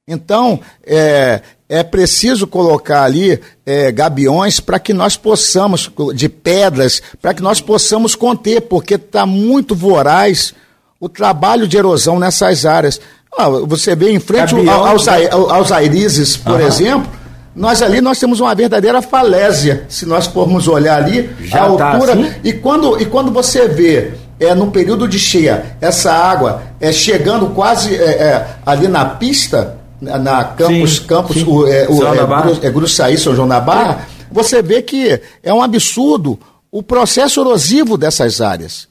Então, 0.05 0.59
é, 0.85 1.43
é 1.69 1.81
preciso 1.81 2.45
colocar 2.45 3.03
ali 3.03 3.39
é, 3.65 3.89
gabiões 3.89 4.59
para 4.59 4.79
que 4.79 4.93
nós 4.93 5.15
possamos, 5.15 5.89
de 6.13 6.27
pedras, 6.27 7.01
para 7.21 7.33
que 7.33 7.41
nós 7.41 7.61
possamos 7.61 8.15
conter, 8.15 8.63
porque 8.63 8.95
está 8.95 9.25
muito 9.25 9.73
voraz 9.73 10.53
o 10.99 11.07
trabalho 11.07 11.69
de 11.69 11.77
erosão 11.77 12.19
nessas 12.19 12.65
áreas. 12.65 12.99
Ah, 13.37 13.47
você 13.47 13.95
vê 13.95 14.11
em 14.11 14.19
frente 14.19 14.53
Gabião, 14.53 14.85
aos, 14.87 15.07
aos, 15.07 15.31
aos 15.31 15.71
airizes, 15.71 16.35
por 16.35 16.59
uhum. 16.59 16.67
exemplo, 16.67 17.14
nós 17.55 17.81
ali 17.81 18.01
nós 18.01 18.19
temos 18.19 18.39
uma 18.39 18.53
verdadeira 18.53 19.01
falésia, 19.01 19.85
se 19.87 20.05
nós 20.05 20.27
formos 20.27 20.67
olhar 20.67 21.01
ali 21.01 21.29
Já 21.39 21.65
a 21.65 21.75
tá 21.75 21.93
altura. 21.93 22.15
Tá 22.15 22.21
assim? 22.21 22.33
e, 22.43 22.53
quando, 22.53 23.01
e 23.01 23.05
quando 23.05 23.31
você 23.31 23.67
vê 23.67 24.11
é, 24.39 24.53
no 24.53 24.71
período 24.71 25.07
de 25.07 25.17
cheia 25.17 25.77
essa 25.79 26.11
água 26.11 26.63
é, 26.79 26.91
chegando 26.91 27.47
quase 27.47 27.95
é, 27.95 28.03
é, 28.03 28.47
ali 28.65 28.87
na 28.87 29.05
pista, 29.05 29.77
na 30.01 30.43
Campos, 30.43 30.97
sim, 30.97 31.03
Campos 31.05 31.37
sim. 31.37 31.45
O, 31.47 31.67
é, 31.67 31.87
o, 31.87 32.03
é, 32.03 32.67
é, 32.67 32.69
Gruçaí, 32.69 33.17
São 33.17 33.33
João 33.33 33.47
da 33.47 33.61
Barra, 33.61 34.05
você 34.29 34.61
vê 34.61 34.81
que 34.81 35.21
é 35.41 35.53
um 35.53 35.61
absurdo 35.61 36.37
o 36.69 36.83
processo 36.83 37.39
erosivo 37.39 37.97
dessas 37.97 38.41
áreas. 38.41 38.87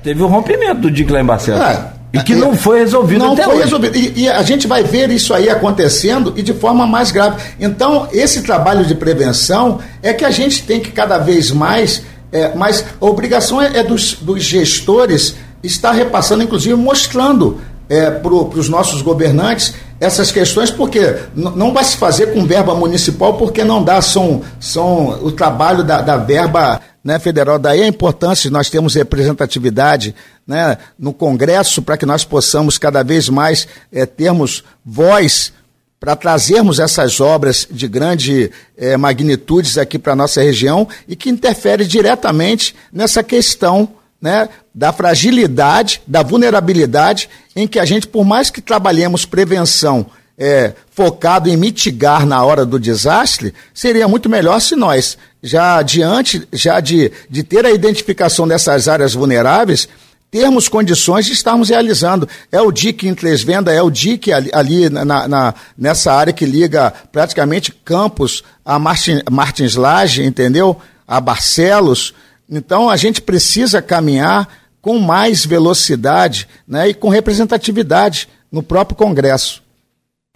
Teve 0.00 0.22
o 0.22 0.26
um 0.26 0.28
rompimento 0.28 0.82
do 0.82 0.90
dique 0.90 1.10
lá 1.10 1.20
em 1.20 1.24
Barcelos. 1.24 1.60
É, 1.60 1.92
E 2.12 2.22
que 2.22 2.34
não 2.34 2.54
foi 2.54 2.80
resolvido 2.80 3.24
não 3.24 3.32
até 3.32 3.44
foi 3.44 3.54
hoje. 3.54 3.64
resolvido. 3.64 3.96
E, 3.96 4.24
e, 4.24 4.28
a 4.28 4.42
gente 4.42 4.66
vai 4.66 4.82
ver 4.82 5.10
isso 5.10 5.32
aí 5.32 5.48
acontecendo 5.48 6.34
e 6.36 6.42
de 6.42 6.52
forma 6.52 6.86
mais 6.86 7.10
grave. 7.10 7.42
Então, 7.58 8.06
esse 8.12 8.42
trabalho 8.42 8.84
de 8.84 8.94
prevenção 8.94 9.78
é 10.02 10.12
que 10.12 10.24
a 10.24 10.30
gente 10.30 10.64
tem 10.64 10.78
que 10.78 10.90
cada 10.90 11.16
vez 11.16 11.50
mais. 11.50 12.02
É, 12.30 12.54
mas 12.54 12.84
a 13.00 13.04
obrigação 13.06 13.60
é, 13.62 13.78
é 13.78 13.82
dos, 13.82 14.14
dos, 14.14 14.42
gestores 14.42 15.36
estar 15.62 15.92
repassando, 15.92 16.42
inclusive 16.42 16.74
mostrando 16.74 17.60
é, 17.88 18.10
para 18.10 18.32
os 18.32 18.68
nossos 18.68 19.00
governantes 19.00 19.74
essas 20.00 20.32
questões, 20.32 20.70
porque 20.70 21.16
não 21.34 21.72
vai 21.72 21.84
se 21.84 21.96
fazer 21.96 22.34
com 22.34 22.44
verba 22.44 22.74
municipal, 22.74 23.34
porque 23.34 23.62
não 23.62 23.84
dá, 23.84 24.02
são, 24.02 24.42
são 24.58 25.20
o 25.22 25.30
trabalho 25.30 25.84
da, 25.84 26.02
da 26.02 26.16
verba 26.16 26.80
né, 27.02 27.18
federal. 27.18 27.58
Daí 27.58 27.82
a 27.82 27.86
importância 27.86 28.48
de 28.48 28.52
nós 28.52 28.70
termos 28.70 28.94
representatividade 28.94 30.14
né, 30.46 30.78
no 30.98 31.12
Congresso 31.12 31.82
para 31.82 31.96
que 31.96 32.06
nós 32.06 32.24
possamos 32.24 32.78
cada 32.78 33.02
vez 33.02 33.28
mais 33.28 33.66
é, 33.92 34.06
termos 34.06 34.64
voz 34.84 35.52
para 35.98 36.16
trazermos 36.16 36.80
essas 36.80 37.20
obras 37.20 37.66
de 37.70 37.86
grande 37.86 38.50
é, 38.76 38.96
magnitudes 38.96 39.78
aqui 39.78 39.98
para 39.98 40.14
a 40.14 40.16
nossa 40.16 40.42
região 40.42 40.88
e 41.06 41.14
que 41.14 41.30
interfere 41.30 41.84
diretamente 41.84 42.74
nessa 42.92 43.22
questão 43.22 43.88
né, 44.20 44.48
da 44.74 44.92
fragilidade, 44.92 46.02
da 46.06 46.22
vulnerabilidade, 46.22 47.28
em 47.54 47.66
que 47.66 47.78
a 47.78 47.84
gente, 47.84 48.06
por 48.06 48.24
mais 48.24 48.50
que 48.50 48.60
trabalhemos 48.60 49.24
prevenção 49.24 50.06
é, 50.38 50.72
focado 50.90 51.48
em 51.48 51.56
mitigar 51.56 52.26
na 52.26 52.42
hora 52.44 52.64
do 52.64 52.78
desastre, 52.78 53.54
seria 53.72 54.08
muito 54.08 54.28
melhor 54.28 54.60
se 54.60 54.74
nós, 54.74 55.16
já 55.42 55.82
diante 55.82 56.46
já 56.52 56.80
de, 56.80 57.12
de 57.28 57.42
ter 57.42 57.64
a 57.64 57.70
identificação 57.70 58.46
dessas 58.46 58.88
áreas 58.88 59.14
vulneráveis, 59.14 59.88
termos 60.30 60.66
condições 60.66 61.26
de 61.26 61.32
estarmos 61.32 61.68
realizando. 61.68 62.26
É 62.50 62.60
o 62.60 62.72
DIC 62.72 63.04
em 63.04 63.14
Três 63.14 63.42
Venda, 63.42 63.70
é 63.70 63.82
o 63.82 63.90
DIC 63.90 64.32
ali, 64.32 64.50
ali 64.52 64.88
na, 64.88 65.28
na, 65.28 65.54
nessa 65.76 66.12
área 66.12 66.32
que 66.32 66.46
liga 66.46 66.92
praticamente 67.12 67.70
Campos 67.70 68.42
a 68.64 68.78
Martin, 68.78 69.20
Martins 69.30 69.76
Laje, 69.76 70.24
entendeu? 70.24 70.80
A 71.06 71.20
Barcelos. 71.20 72.14
Então 72.48 72.88
a 72.88 72.96
gente 72.96 73.20
precisa 73.20 73.82
caminhar 73.82 74.48
com 74.80 74.98
mais 74.98 75.44
velocidade 75.44 76.48
né, 76.66 76.88
e 76.88 76.94
com 76.94 77.08
representatividade 77.08 78.28
no 78.50 78.62
próprio 78.62 78.96
Congresso. 78.96 79.62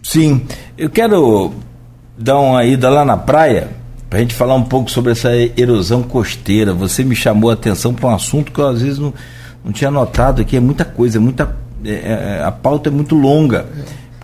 Sim, 0.03 0.45
eu 0.77 0.91
quero 0.91 1.51
dar 2.15 2.39
uma 2.39 2.63
ida 2.63 2.87
lá 2.87 3.03
na 3.03 3.17
praia 3.17 3.69
para 4.07 4.19
a 4.19 4.21
gente 4.21 4.35
falar 4.35 4.53
um 4.53 4.63
pouco 4.63 4.91
sobre 4.91 5.11
essa 5.11 5.31
erosão 5.57 6.03
costeira. 6.03 6.71
Você 6.71 7.03
me 7.03 7.15
chamou 7.15 7.49
a 7.49 7.53
atenção 7.53 7.93
para 7.93 8.09
um 8.09 8.13
assunto 8.13 8.51
que 8.51 8.59
eu 8.59 8.67
às 8.67 8.81
vezes 8.81 8.99
não, 8.99 9.11
não 9.65 9.71
tinha 9.71 9.89
notado 9.89 10.39
aqui. 10.39 10.55
É 10.55 10.59
muita 10.59 10.85
coisa, 10.85 11.17
é 11.17 11.19
muita, 11.19 11.55
é, 11.83 11.91
é, 12.39 12.43
a 12.43 12.51
pauta 12.51 12.89
é 12.89 12.91
muito 12.91 13.15
longa. 13.15 13.65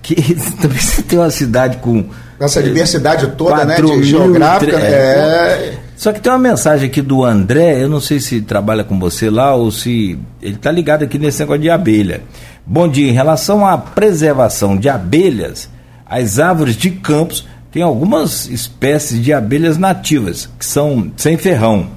Que 0.01 0.15
também 0.61 0.77
você 0.77 1.01
tem 1.01 1.17
uma 1.17 1.31
cidade 1.31 1.77
com. 1.77 2.05
Essa 2.39 2.61
diversidade 2.61 3.31
toda, 3.35 3.65
né? 3.65 3.81
De 3.81 4.03
geográfica. 4.03 4.77
É, 4.77 5.79
é 5.79 5.79
só 5.95 6.11
que 6.11 6.19
tem 6.19 6.31
uma 6.31 6.39
mensagem 6.39 6.89
aqui 6.89 7.01
do 7.01 7.23
André, 7.23 7.81
eu 7.81 7.87
não 7.87 8.01
sei 8.01 8.19
se 8.19 8.41
trabalha 8.41 8.83
com 8.83 8.99
você 8.99 9.29
lá 9.29 9.55
ou 9.55 9.71
se 9.71 10.19
ele 10.41 10.55
está 10.55 10.69
ligado 10.69 11.03
aqui 11.03 11.17
nesse 11.17 11.39
negócio 11.39 11.61
de 11.61 11.69
abelha. 11.69 12.21
Bom 12.65 12.87
dia, 12.87 13.09
em 13.09 13.13
relação 13.13 13.65
à 13.65 13.77
preservação 13.77 14.77
de 14.77 14.87
abelhas, 14.87 15.69
as 16.05 16.39
árvores 16.39 16.77
de 16.77 16.91
campos 16.91 17.45
têm 17.69 17.83
algumas 17.83 18.47
espécies 18.47 19.21
de 19.21 19.33
abelhas 19.33 19.77
nativas, 19.77 20.49
que 20.57 20.65
são 20.65 21.11
sem 21.17 21.37
ferrão. 21.37 21.87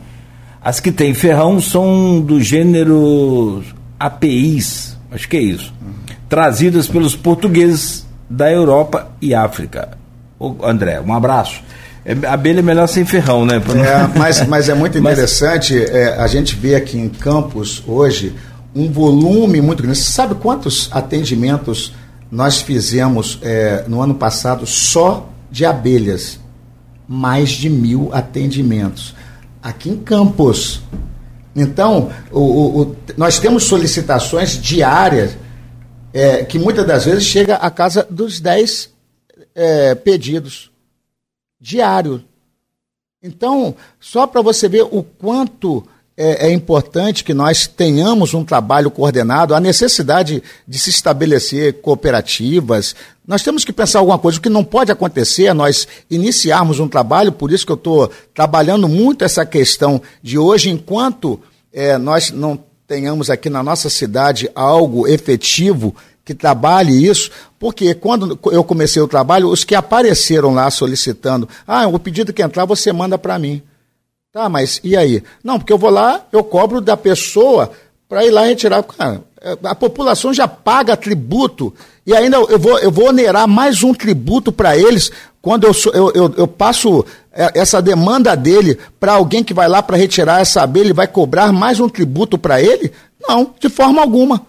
As 0.60 0.80
que 0.80 0.90
têm 0.90 1.14
ferrão 1.14 1.60
são 1.60 2.20
do 2.20 2.40
gênero 2.40 3.62
APIs, 4.00 4.98
acho 5.12 5.28
que 5.28 5.36
é 5.36 5.40
isso, 5.40 5.72
trazidas 6.28 6.88
pelos 6.88 7.14
portugueses 7.14 8.04
da 8.28 8.50
Europa 8.50 9.12
e 9.22 9.34
África. 9.34 9.90
Ô, 10.36 10.56
André, 10.64 11.00
um 11.00 11.14
abraço. 11.14 11.62
É, 12.04 12.26
abelha 12.26 12.58
é 12.58 12.62
melhor 12.62 12.88
sem 12.88 13.04
ferrão, 13.04 13.46
né? 13.46 13.56
É, 13.56 14.18
mas, 14.18 14.44
mas 14.48 14.68
é 14.68 14.74
muito 14.74 14.98
interessante, 14.98 15.74
mas... 15.74 15.90
é, 15.90 16.16
a 16.18 16.26
gente 16.26 16.56
vê 16.56 16.74
aqui 16.74 16.98
em 16.98 17.08
Campos 17.08 17.84
hoje 17.86 18.34
um 18.76 18.92
volume 18.92 19.62
muito 19.62 19.82
grande. 19.82 19.98
Você 19.98 20.12
sabe 20.12 20.34
quantos 20.34 20.90
atendimentos 20.92 21.94
nós 22.30 22.60
fizemos 22.60 23.38
é, 23.40 23.84
no 23.88 24.02
ano 24.02 24.14
passado 24.14 24.66
só 24.66 25.30
de 25.50 25.64
abelhas? 25.64 26.38
Mais 27.08 27.50
de 27.50 27.70
mil 27.70 28.10
atendimentos. 28.12 29.14
Aqui 29.62 29.88
em 29.88 29.96
Campos. 29.96 30.82
Então, 31.54 32.10
o, 32.30 32.40
o, 32.40 32.82
o, 32.82 32.96
nós 33.16 33.38
temos 33.38 33.64
solicitações 33.64 34.60
diárias 34.60 35.36
é, 36.12 36.44
que 36.44 36.58
muitas 36.58 36.86
das 36.86 37.06
vezes 37.06 37.24
chega 37.24 37.56
à 37.56 37.70
casa 37.70 38.06
dos 38.10 38.40
10 38.40 38.90
é, 39.54 39.94
pedidos 39.94 40.70
diário. 41.58 42.22
Então, 43.22 43.74
só 43.98 44.26
para 44.26 44.42
você 44.42 44.68
ver 44.68 44.82
o 44.82 45.02
quanto 45.02 45.86
é, 46.16 46.48
é, 46.48 46.52
importante 46.52 47.22
que 47.22 47.34
nós 47.34 47.66
tenhamos 47.66 48.32
um 48.32 48.42
trabalho 48.42 48.90
coordenado, 48.90 49.54
a 49.54 49.60
necessidade 49.60 50.42
de 50.66 50.78
se 50.78 50.88
estabelecer 50.88 51.74
cooperativas. 51.82 52.96
Nós 53.26 53.42
temos 53.42 53.64
que 53.64 53.72
pensar 53.72 53.98
alguma 53.98 54.18
coisa. 54.18 54.38
O 54.38 54.40
que 54.40 54.48
não 54.48 54.64
pode 54.64 54.90
acontecer 54.90 55.44
é 55.44 55.52
nós 55.52 55.86
iniciarmos 56.10 56.80
um 56.80 56.88
trabalho, 56.88 57.32
por 57.32 57.52
isso 57.52 57.66
que 57.66 57.72
eu 57.72 57.76
estou 57.76 58.10
trabalhando 58.34 58.88
muito 58.88 59.24
essa 59.24 59.44
questão 59.44 60.00
de 60.22 60.38
hoje, 60.38 60.70
enquanto 60.70 61.38
é, 61.72 61.98
nós 61.98 62.30
não 62.30 62.58
tenhamos 62.86 63.28
aqui 63.28 63.50
na 63.50 63.62
nossa 63.62 63.90
cidade 63.90 64.48
algo 64.54 65.06
efetivo 65.06 65.94
que 66.24 66.34
trabalhe 66.34 67.06
isso, 67.06 67.30
porque 67.58 67.94
quando 67.94 68.38
eu 68.50 68.64
comecei 68.64 69.00
o 69.02 69.06
trabalho, 69.06 69.48
os 69.48 69.64
que 69.64 69.74
apareceram 69.74 70.54
lá 70.54 70.70
solicitando, 70.70 71.48
ah, 71.66 71.86
o 71.86 71.98
pedido 71.98 72.32
que 72.32 72.42
entrar 72.42 72.64
você 72.64 72.92
manda 72.92 73.18
para 73.18 73.38
mim. 73.38 73.62
Tá, 74.36 74.50
mas 74.50 74.82
e 74.84 74.94
aí? 74.94 75.22
Não, 75.42 75.58
porque 75.58 75.72
eu 75.72 75.78
vou 75.78 75.88
lá, 75.88 76.26
eu 76.30 76.44
cobro 76.44 76.78
da 76.78 76.94
pessoa 76.94 77.70
para 78.06 78.22
ir 78.22 78.30
lá 78.30 78.44
retirar. 78.44 78.82
Cara, 78.82 79.22
a 79.64 79.74
população 79.74 80.30
já 80.34 80.46
paga 80.46 80.94
tributo 80.94 81.72
e 82.06 82.14
ainda 82.14 82.36
eu 82.36 82.58
vou, 82.58 82.78
eu 82.78 82.90
vou 82.90 83.08
onerar 83.08 83.48
mais 83.48 83.82
um 83.82 83.94
tributo 83.94 84.52
para 84.52 84.76
eles 84.76 85.10
quando 85.40 85.64
eu, 85.64 85.72
eu, 85.94 86.12
eu, 86.14 86.34
eu, 86.36 86.46
passo 86.46 87.02
é, 87.32 87.50
essa 87.58 87.80
demanda 87.80 88.36
dele 88.36 88.78
para 89.00 89.14
alguém 89.14 89.42
que 89.42 89.54
vai 89.54 89.68
lá 89.68 89.82
para 89.82 89.96
retirar 89.96 90.42
essa 90.42 90.60
abelha, 90.60 90.88
ele 90.88 90.92
vai 90.92 91.06
cobrar 91.06 91.50
mais 91.50 91.80
um 91.80 91.88
tributo 91.88 92.36
para 92.36 92.60
ele? 92.60 92.92
Não, 93.26 93.54
de 93.58 93.70
forma 93.70 94.02
alguma. 94.02 94.42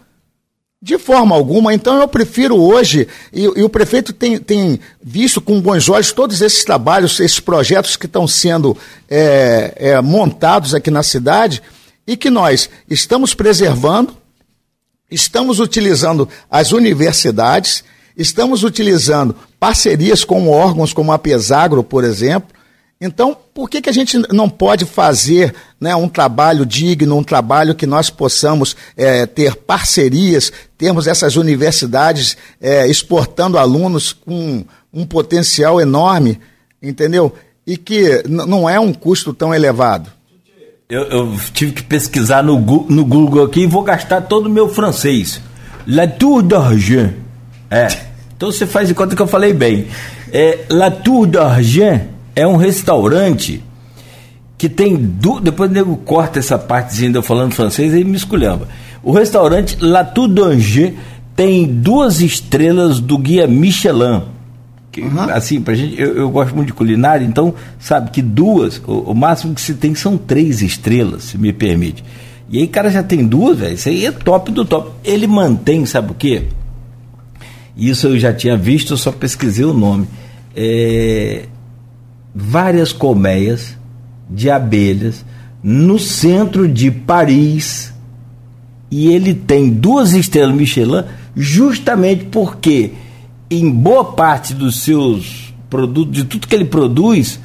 De 0.88 0.98
forma 0.98 1.36
alguma. 1.36 1.74
Então 1.74 2.00
eu 2.00 2.08
prefiro 2.08 2.56
hoje, 2.56 3.10
e, 3.34 3.42
e, 3.44 3.62
o 3.62 3.68
prefeito 3.68 4.14
tem, 4.14 4.40
tem 4.40 4.80
visto 5.04 5.42
com 5.42 5.60
bons 5.60 5.90
olhos 5.90 6.14
todos 6.14 6.42
esses 6.42 6.64
trabalhos, 6.64 7.20
esses 7.20 7.42
projetos 7.42 7.98
que 7.98 8.06
estão 8.06 8.26
sendo 8.26 8.78
é, 9.10 9.74
é, 9.76 10.02
montados 10.02 10.74
aqui 10.74 10.90
na 10.90 11.04
cidade, 11.04 11.62
e 12.08 12.16
que 12.16 12.30
nós 12.30 12.70
estamos 12.90 13.34
preservando, 13.34 14.16
estamos 15.12 15.60
utilizando 15.60 16.30
as 16.50 16.72
universidades, 16.72 17.84
estamos 18.16 18.64
utilizando 18.64 19.36
parcerias 19.60 20.24
com 20.24 20.50
órgãos 20.50 20.94
como 20.94 21.12
a 21.12 21.20
Pesagro, 21.20 21.84
por 21.84 22.06
exemplo, 22.06 22.57
então, 23.00 23.38
por 23.54 23.70
que, 23.70 23.80
que 23.80 23.90
a 23.90 23.94
gente 23.94 24.18
não 24.34 24.50
pode 24.50 24.84
fazer 24.84 25.54
né, 25.80 25.96
um 25.96 26.10
trabalho 26.10 26.66
digno, 26.66 27.16
um 27.16 27.24
trabalho 27.24 27.76
que 27.76 27.86
nós 27.86 28.10
possamos 28.10 28.76
é, 28.96 29.28
ter 29.28 29.56
parcerias, 29.56 30.52
termos 30.76 31.06
essas 31.06 31.36
universidades 31.36 32.36
é, 32.60 32.88
exportando 32.88 33.60
alunos 33.60 34.14
com 34.14 34.66
um 34.92 35.06
potencial 35.06 35.80
enorme, 35.80 36.40
entendeu? 36.82 37.32
E 37.68 37.78
que 37.78 38.24
não 38.28 38.68
é 38.68 38.80
um 38.80 38.92
custo 38.92 39.32
tão 39.32 39.54
elevado. 39.54 40.10
Eu, 40.90 41.04
eu, 41.04 41.40
tive 41.54 41.74
que 41.74 41.84
pesquisar 41.84 42.42
no, 42.42 42.58
no 42.58 43.06
Google 43.06 43.46
aqui 43.46 43.62
e 43.62 43.68
vou 43.68 43.84
gastar 43.84 44.22
todo 44.22 44.48
o 44.48 44.50
meu 44.50 44.70
francês. 44.70 45.40
La 45.86 46.08
Tour 46.08 46.42
d'Argent. 46.42 47.14
É. 47.70 47.88
Então 48.36 48.52
você 48.52 48.66
faz 48.66 48.88
de 48.88 48.96
conta 48.96 49.16
que 49.16 49.22
eu 49.22 49.28
falei 49.28 49.54
bem. 49.54 49.88
É, 50.32 50.66
La 50.70 50.90
Tour 50.90 51.28
d'Argent 51.28 52.17
é 52.38 52.46
um 52.46 52.56
restaurante 52.56 53.64
que 54.58 54.70
tem. 54.70 54.96
Du... 54.96 55.40
Depois 55.40 55.72
o 55.72 55.74
nego 55.74 55.98
corta 55.98 56.38
essa 56.38 56.58
partezinha 56.58 57.10
de 57.10 57.18
eu 57.18 57.24
falando 57.24 57.54
francês 57.54 57.94
e 57.94 58.04
me 58.04 58.16
esculhamba. 58.16 58.68
O 59.02 59.12
restaurante 59.12 59.76
La 59.82 60.04
Tour 60.04 60.28
d'Angers 60.28 60.94
tem 61.36 61.66
duas 61.66 62.22
estrelas 62.22 63.00
do 63.00 63.18
guia 63.18 63.48
Michelin. 63.48 64.22
Que, 64.92 65.02
uhum. 65.02 65.20
Assim, 65.32 65.62
pra 65.62 65.74
gente, 65.74 66.00
eu, 66.00 66.16
eu, 66.16 66.30
gosto 66.30 66.56
muito 66.56 66.68
de 66.68 66.74
culinária, 66.74 67.26
então, 67.26 67.54
sabe 67.80 68.12
que 68.12 68.22
duas, 68.22 68.82
o, 68.88 69.12
o, 69.12 69.16
máximo 69.16 69.54
que 69.54 69.62
se 69.62 69.76
tem 69.76 69.94
são 69.94 70.18
três 70.18 70.62
estrelas, 70.62 71.24
se 71.24 71.38
me 71.38 71.54
permite. 71.54 72.04
E 72.50 72.60
aí, 72.60 72.68
cara, 72.68 72.90
já 72.90 73.04
tem 73.04 73.26
duas, 73.26 73.60
velho. 73.60 73.74
Isso 73.76 73.90
aí 73.90 74.06
é 74.06 74.12
top 74.12 74.52
do 74.52 74.64
top. 74.64 74.92
Ele 75.04 75.28
mantém, 75.28 75.86
sabe 75.86 76.12
o 76.12 76.16
quê? 76.16 76.44
Isso 77.76 78.08
eu 78.08 78.20
já 78.20 78.34
tinha 78.34 78.58
visto, 78.58 78.94
eu 78.94 78.98
só 78.98 79.12
pesquisei 79.12 79.66
o 79.66 79.74
nome. 79.74 80.08
É, 80.56 81.46
várias 82.38 82.94
colmeias 82.94 83.76
de 84.30 84.50
abelhas 84.50 85.26
no 85.64 85.98
centro 85.98 86.68
de 86.68 86.92
Paris, 86.92 87.92
e 88.92 89.12
ele 89.12 89.34
tem 89.34 89.70
duas 89.70 90.14
estrelas 90.14 90.56
Michelin 90.56 91.04
justamente 91.36 92.26
porque 92.26 92.92
em 93.50 93.70
boa 93.70 94.14
parte 94.14 94.54
dos 94.54 94.82
seus 94.82 95.54
produtos, 95.70 96.14
de 96.14 96.24
tudo 96.26 96.48
que 96.48 96.56
ele 96.56 96.66
produz, 96.66 97.40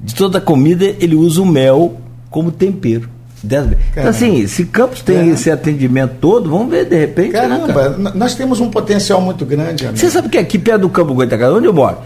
de 0.00 0.14
toda 0.14 0.38
a 0.38 0.40
comida, 0.40 0.84
ele 0.84 1.14
usa 1.14 1.40
o 1.40 1.46
mel 1.46 1.98
como 2.30 2.52
tempero. 2.52 3.08
Então, 3.42 4.08
assim, 4.08 4.46
se 4.46 4.64
Campos 4.66 5.02
tem 5.02 5.16
é. 5.16 5.26
esse 5.28 5.50
atendimento 5.50 6.14
todo, 6.20 6.50
vamos 6.50 6.70
ver 6.70 6.86
de 6.86 6.96
repente. 6.96 7.32
Né, 7.32 7.40
Caramba, 7.40 7.66
né, 7.66 7.74
cara? 7.74 8.14
nós 8.14 8.34
temos 8.34 8.60
um 8.60 8.70
potencial 8.70 9.20
muito 9.20 9.44
grande. 9.44 9.86
Amigo. 9.86 9.98
Você 9.98 10.10
sabe 10.10 10.28
que 10.28 10.38
aqui 10.38 10.58
perto 10.58 10.82
do 10.82 10.88
Campo 10.88 11.14
Goitacazes, 11.14 11.56
onde 11.56 11.66
eu 11.66 11.74
moro, 11.74 11.98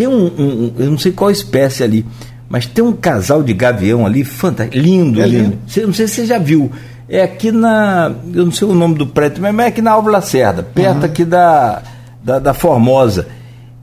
tem 0.00 0.08
um, 0.08 0.28
um, 0.28 0.72
eu 0.78 0.90
não 0.92 0.96
sei 0.96 1.12
qual 1.12 1.30
espécie 1.30 1.84
ali, 1.84 2.06
mas 2.48 2.64
tem 2.64 2.82
um 2.82 2.90
casal 2.90 3.42
de 3.42 3.52
gavião 3.52 4.06
ali, 4.06 4.24
fantástico, 4.24 4.82
lindo, 4.82 5.20
é 5.20 5.26
lindo. 5.26 5.58
Você, 5.66 5.84
não 5.84 5.92
sei 5.92 6.08
se 6.08 6.14
você 6.14 6.24
já 6.24 6.38
viu. 6.38 6.72
É 7.06 7.22
aqui 7.22 7.52
na. 7.52 8.10
Eu 8.32 8.46
não 8.46 8.52
sei 8.52 8.66
o 8.66 8.72
nome 8.72 8.94
do 8.94 9.06
prédio, 9.06 9.42
mas 9.42 9.58
é 9.58 9.66
aqui 9.66 9.82
na 9.82 9.90
Alva 9.90 10.10
Lacerda, 10.10 10.62
perto 10.62 11.00
uhum. 11.00 11.04
aqui 11.04 11.22
da, 11.26 11.82
da, 12.24 12.38
da 12.38 12.54
Formosa. 12.54 13.28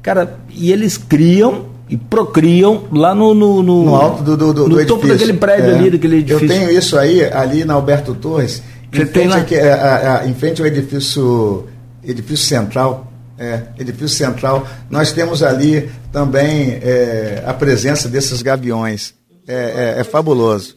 Cara, 0.02 0.40
e 0.50 0.72
eles 0.72 0.98
criam 0.98 1.66
e 1.88 1.96
procriam 1.96 2.86
lá 2.92 3.14
no, 3.14 3.36
no, 3.36 3.62
no, 3.62 3.86
no 3.86 3.96
alto 3.96 4.24
do, 4.24 4.36
do, 4.36 4.54
do, 4.54 4.70
no 4.70 4.76
do 4.76 4.86
topo 4.88 5.08
daquele 5.08 5.34
prédio 5.34 5.70
é. 5.70 5.76
ali, 5.76 5.92
daquele 5.92 6.16
edifício. 6.16 6.46
Eu 6.46 6.50
tenho 6.50 6.72
isso 6.72 6.98
aí, 6.98 7.24
ali 7.26 7.64
na 7.64 7.76
Alberto 7.76 8.16
Torres, 8.16 8.64
em 8.92 9.06
frente, 9.06 9.36
aqui, 9.36 9.56
a, 9.56 9.76
a, 9.76 10.22
a, 10.22 10.28
em 10.28 10.34
frente 10.34 10.62
ao 10.62 10.68
edifício, 10.68 11.68
edifício 12.04 12.48
central. 12.48 13.07
É, 13.40 13.62
edifício 13.78 14.10
central. 14.10 14.68
Nós 14.90 15.12
temos 15.12 15.44
ali 15.44 15.92
também 16.12 16.80
é, 16.82 17.44
a 17.46 17.54
presença 17.54 18.10
desses 18.10 18.42
gaviões. 18.42 19.14
É, 19.48 19.96
é, 19.98 20.02
é 20.02 20.04
fabuloso. 20.04 20.76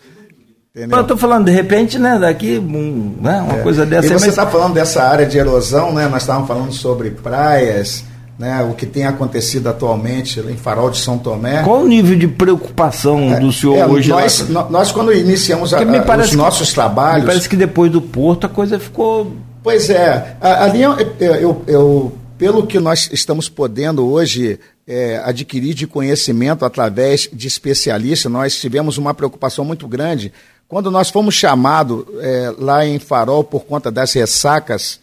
Entendeu? 0.74 0.98
Eu 0.98 1.02
estou 1.02 1.16
falando, 1.16 1.46
de 1.46 1.50
repente, 1.50 1.98
né, 1.98 2.16
daqui, 2.18 2.56
um, 2.58 3.16
né, 3.20 3.40
uma 3.40 3.58
é. 3.58 3.62
coisa 3.62 3.84
dessa. 3.84 4.06
E 4.06 4.10
você 4.12 4.28
está 4.28 4.44
mas... 4.44 4.52
falando 4.52 4.74
dessa 4.74 5.02
área 5.02 5.26
de 5.26 5.36
erosão, 5.36 5.92
né? 5.92 6.06
Nós 6.06 6.22
estávamos 6.22 6.46
falando 6.46 6.72
sobre 6.72 7.10
praias, 7.10 8.04
né, 8.38 8.62
o 8.62 8.74
que 8.74 8.86
tem 8.86 9.04
acontecido 9.04 9.68
atualmente 9.68 10.38
em 10.38 10.56
Farol 10.56 10.88
de 10.88 10.98
São 10.98 11.18
Tomé. 11.18 11.64
Qual 11.64 11.80
o 11.80 11.88
nível 11.88 12.16
de 12.16 12.28
preocupação 12.28 13.34
é, 13.34 13.40
do 13.40 13.52
senhor 13.52 13.78
é, 13.78 13.86
hoje? 13.86 14.10
Nós, 14.10 14.48
lá? 14.48 14.68
nós, 14.70 14.92
quando 14.92 15.12
iniciamos 15.12 15.74
a, 15.74 15.78
a, 15.80 16.16
os 16.18 16.32
nossos 16.34 16.68
que, 16.68 16.74
trabalhos. 16.76 17.26
Parece 17.26 17.48
que 17.48 17.56
depois 17.56 17.90
do 17.90 18.00
Porto 18.00 18.46
a 18.46 18.48
coisa 18.48 18.78
ficou. 18.78 19.32
Pois 19.64 19.90
é, 19.90 20.36
ali 20.40 20.82
eu, 20.82 20.96
eu, 21.18 21.62
eu 21.66 22.12
pelo 22.40 22.66
que 22.66 22.80
nós 22.80 23.10
estamos 23.12 23.50
podendo 23.50 24.10
hoje 24.10 24.58
é, 24.86 25.18
adquirir 25.18 25.74
de 25.74 25.86
conhecimento 25.86 26.64
através 26.64 27.28
de 27.30 27.46
especialistas, 27.46 28.32
nós 28.32 28.58
tivemos 28.58 28.96
uma 28.96 29.12
preocupação 29.12 29.62
muito 29.62 29.86
grande. 29.86 30.32
Quando 30.66 30.90
nós 30.90 31.10
fomos 31.10 31.34
chamados 31.34 32.02
é, 32.18 32.54
lá 32.56 32.86
em 32.86 32.98
Farol 32.98 33.44
por 33.44 33.66
conta 33.66 33.90
das 33.90 34.14
ressacas 34.14 35.00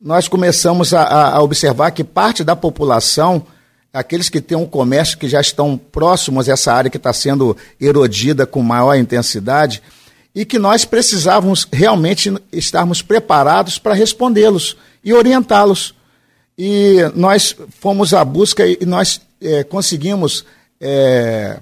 nós 0.00 0.26
começamos 0.26 0.94
a, 0.94 1.34
a, 1.34 1.42
observar 1.42 1.90
que 1.90 2.02
parte 2.02 2.42
da 2.42 2.56
população, 2.56 3.46
aqueles 3.92 4.28
que 4.28 4.40
têm 4.40 4.56
um 4.56 4.66
comércio 4.66 5.18
que 5.18 5.28
já 5.28 5.42
estão 5.42 5.78
próximos 5.78 6.48
a 6.48 6.52
essa 6.54 6.72
área 6.72 6.90
que 6.90 6.96
está 6.96 7.12
sendo 7.12 7.54
erodida 7.78 8.44
com 8.46 8.62
maior 8.62 8.96
intensidade, 8.96 9.80
e 10.34 10.44
que 10.44 10.58
nós 10.58 10.84
precisávamos 10.86 11.68
realmente 11.70 12.34
estarmos 12.50 13.02
preparados 13.02 13.78
para 13.78 13.94
respondê-los 13.94 14.76
e 15.04 15.12
orientá-los. 15.12 15.94
E 16.56 16.98
nós 17.14 17.56
fomos 17.80 18.12
à 18.12 18.24
busca 18.24 18.66
e 18.66 18.84
nós 18.84 19.20
é, 19.40 19.64
conseguimos 19.64 20.44
é, 20.80 21.58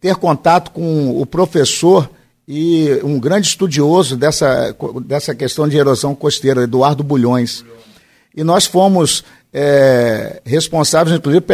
ter 0.00 0.16
contato 0.16 0.70
com 0.70 1.20
o 1.20 1.24
professor 1.26 2.08
e 2.46 3.00
um 3.02 3.18
grande 3.18 3.46
estudioso 3.46 4.16
dessa, 4.16 4.76
dessa 5.04 5.34
questão 5.34 5.68
de 5.68 5.76
erosão 5.76 6.14
costeira, 6.14 6.64
Eduardo 6.64 7.02
Bulhões. 7.02 7.64
E 8.34 8.42
nós 8.42 8.66
fomos 8.66 9.24
é, 9.52 10.40
responsáveis, 10.44 11.16
inclusive, 11.16 11.44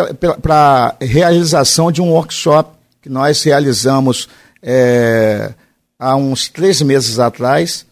para 0.40 0.96
a 1.00 1.04
realização 1.04 1.92
de 1.92 2.00
um 2.00 2.10
workshop 2.10 2.70
que 3.02 3.08
nós 3.08 3.42
realizamos 3.42 4.28
é, 4.62 5.52
há 5.98 6.16
uns 6.16 6.48
três 6.48 6.80
meses 6.82 7.18
atrás, 7.18 7.86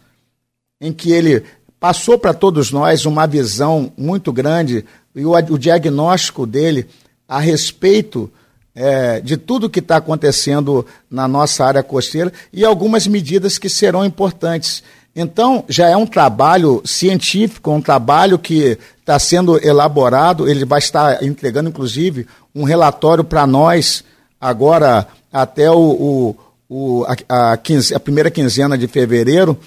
em 0.79 0.93
que 0.93 1.11
ele 1.11 1.43
passou 1.79 2.17
para 2.17 2.33
todos 2.33 2.71
nós 2.71 3.05
uma 3.05 3.27
visão 3.27 3.91
muito 3.97 4.31
grande 4.31 4.85
e 5.15 5.25
o, 5.25 5.31
o 5.31 5.57
diagnóstico 5.57 6.45
dele 6.45 6.87
a 7.27 7.39
respeito 7.39 8.31
é, 8.73 9.19
de 9.19 9.37
tudo 9.37 9.69
que 9.69 9.79
está 9.79 9.97
acontecendo 9.97 10.85
na 11.09 11.27
nossa 11.27 11.65
área 11.65 11.81
costeira 11.81 12.31
e 12.53 12.63
algumas 12.63 13.07
medidas 13.07 13.57
que 13.57 13.69
serão 13.69 14.05
importantes. 14.05 14.83
Então, 15.15 15.65
já 15.67 15.89
é 15.89 15.97
um 15.97 16.05
trabalho 16.05 16.83
científico, 16.85 17.71
um 17.71 17.81
trabalho 17.81 18.37
que 18.37 18.77
está 18.99 19.17
sendo 19.17 19.57
elaborado, 19.65 20.47
ele 20.47 20.63
vai 20.63 20.77
estar 20.77 21.23
entregando, 21.23 21.69
inclusive, 21.69 22.27
um 22.53 22.63
relatório 22.63 23.23
para 23.23 23.47
nós, 23.47 24.03
agora 24.39 25.07
até 25.33 25.71
o, 25.71 25.79
o, 25.79 26.35
o 26.69 27.05
a, 27.27 27.53
a, 27.53 27.57
quinze, 27.57 27.95
a, 27.95 27.99
primeira 27.99 28.29
quinzena 28.29 28.77
de 28.77 28.87
fevereiro, 28.87 29.57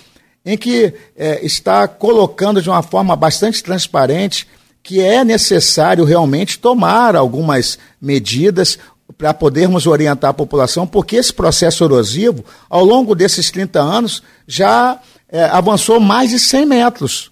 em 0.45 0.57
que 0.57 0.95
é, 1.17 1.45
está 1.45 1.87
colocando 1.87 2.62
de 2.62 2.71
uma 2.71 2.83
forma 2.83 3.15
bastante 3.15 3.62
transparente 3.62 4.47
que 4.83 5.01
é 5.01 5.23
necessário 5.23 6.05
realmente 6.05 6.59
tomar 6.59 7.15
algumas 7.15 7.79
medidas, 8.01 8.79
para 9.21 9.35
podermos 9.35 9.87
orientar 9.87 10.31
a 10.31 10.35
população, 10.35 10.87
porque 10.87 11.17
esse 11.17 11.33
processo 11.33 11.85
erosivo, 11.85 12.45
ao 12.69 12.85
longo 12.85 13.15
desses 13.15 13.51
30 13.51 13.79
anos, 13.79 14.23
já 14.47 14.99
é, 15.29 15.45
avançou 15.45 16.01
mais 16.01 16.31
de 16.31 16.39
100 16.39 16.67
metros. 16.67 17.31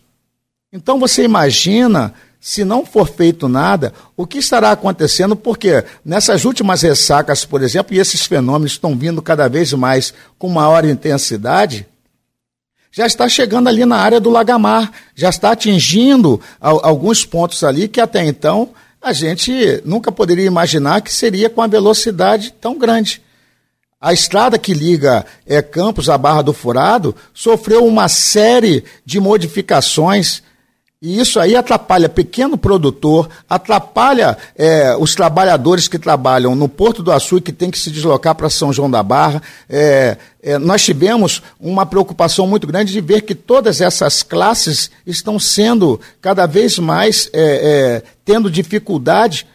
Então 0.73 0.99
você 0.99 1.25
imagina, 1.25 2.13
se 2.39 2.65
não 2.65 2.85
for 2.85 3.09
feito 3.09 3.49
nada, 3.49 3.95
o 4.17 4.27
que 4.27 4.39
estará 4.39 4.73
acontecendo, 4.73 5.35
porque 5.35 5.83
nessas 6.05 6.45
últimas 6.45 6.83
ressacas, 6.83 7.45
por 7.45 7.63
exemplo, 7.63 7.95
e 7.95 7.99
esses 7.99 8.27
fenômenos 8.27 8.73
estão 8.73 8.97
vindo 8.97 9.23
cada 9.23 9.49
vez 9.49 9.73
mais 9.73 10.13
com 10.39 10.49
maior 10.49 10.85
intensidade, 10.85 11.87
já 12.99 13.07
está 13.07 13.29
chegando 13.29 13.69
ali 13.69 13.87
na 13.87 13.97
área 13.97 14.19
do 14.19 14.29
Lagamar, 14.29 14.91
já 15.15 15.29
está 15.29 15.53
atingindo 15.53 16.41
alguns 16.61 17.25
pontos 17.25 17.63
ali 17.63 17.87
que 17.87 18.01
até 18.01 18.27
então 18.27 18.71
a 19.01 19.13
gente 19.13 19.81
nunca 19.85 20.11
poderia 20.11 20.47
imaginar 20.47 21.01
que 21.01 21.15
seria 21.15 21.49
com 21.49 21.63
a 21.63 21.69
velocidade 21.69 22.53
tão 22.61 22.77
grande. 22.77 23.23
A 24.01 24.13
estrada 24.13 24.59
que 24.59 24.75
liga 24.75 25.25
é, 25.47 25.63
Campos 25.63 26.11
à 26.11 26.19
Barra 26.19 26.43
do 26.43 26.53
Furado 26.53 27.15
sofreu 27.33 27.87
uma 27.87 28.09
série 28.09 28.83
de 29.05 29.21
modificações 29.21 30.43
e 31.01 31.21
isso 31.21 31.39
aí 31.39 31.55
atrapalha 31.55 32.09
pequeno 32.09 32.59
produtor, 32.59 33.29
atrapalha 33.49 34.37
é, 34.57 34.97
os 34.97 35.15
trabalhadores 35.15 35.87
que 35.87 35.97
trabalham 35.97 36.57
no 36.57 36.69
Porto 36.69 37.05
do 37.05 37.13
Açu 37.13 37.37
e 37.37 37.41
que 37.41 37.53
tem 37.53 37.71
que 37.71 37.79
se 37.79 37.89
deslocar 37.89 38.35
para 38.35 38.51
São 38.51 38.73
João 38.73 38.91
da 38.91 39.01
Barra. 39.01 39.41
É, 39.71 40.17
é, 40.43 40.59
nós 40.59 40.83
tivemos 40.83 41.41
uma 41.61 41.87
preocupação 41.87 42.49
muito 42.49 42.67
grande 42.67 42.93
de 42.93 43.01
ver 43.01 43.21
que 43.21 43.35
todas 43.35 43.81
essas 43.81 44.25
classes 44.25 44.91
estão 45.07 45.39
sendo 45.39 46.01
cada 46.21 46.47
vez 46.47 46.81
mais 46.81 47.31
é, 47.33 47.43
é, 47.43 48.03
tendo 48.25 48.51
dificuldade 48.51 49.47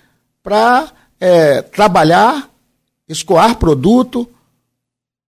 para 0.42 0.94
é, 1.20 1.62
trabalhar, 1.62 2.50
escoar 3.06 3.58
produto, 3.58 4.30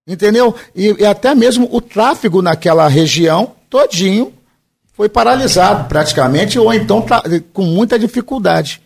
entendeu? 0.08 0.54
E, 0.74 0.96
e 0.98 1.04
até 1.04 1.34
mesmo 1.34 1.68
o 1.70 1.80
tráfego 1.82 2.40
naquela 2.40 2.88
região 2.88 3.52
todinho 3.68 4.32
foi 4.96 5.08
paralisado 5.10 5.84
praticamente, 5.84 6.58
ou 6.58 6.72
então 6.72 7.02
tá, 7.02 7.22
com 7.52 7.62
muita 7.62 7.98
dificuldade. 7.98 8.80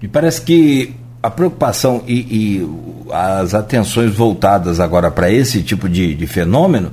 Me 0.00 0.06
parece 0.06 0.40
que 0.42 0.94
a 1.20 1.28
preocupação 1.28 2.04
e, 2.06 2.14
e 2.14 2.68
as 3.10 3.54
atenções 3.54 4.14
voltadas 4.14 4.78
agora 4.78 5.10
para 5.10 5.30
esse 5.30 5.62
tipo 5.62 5.88
de, 5.88 6.14
de, 6.14 6.26
fenômeno 6.26 6.92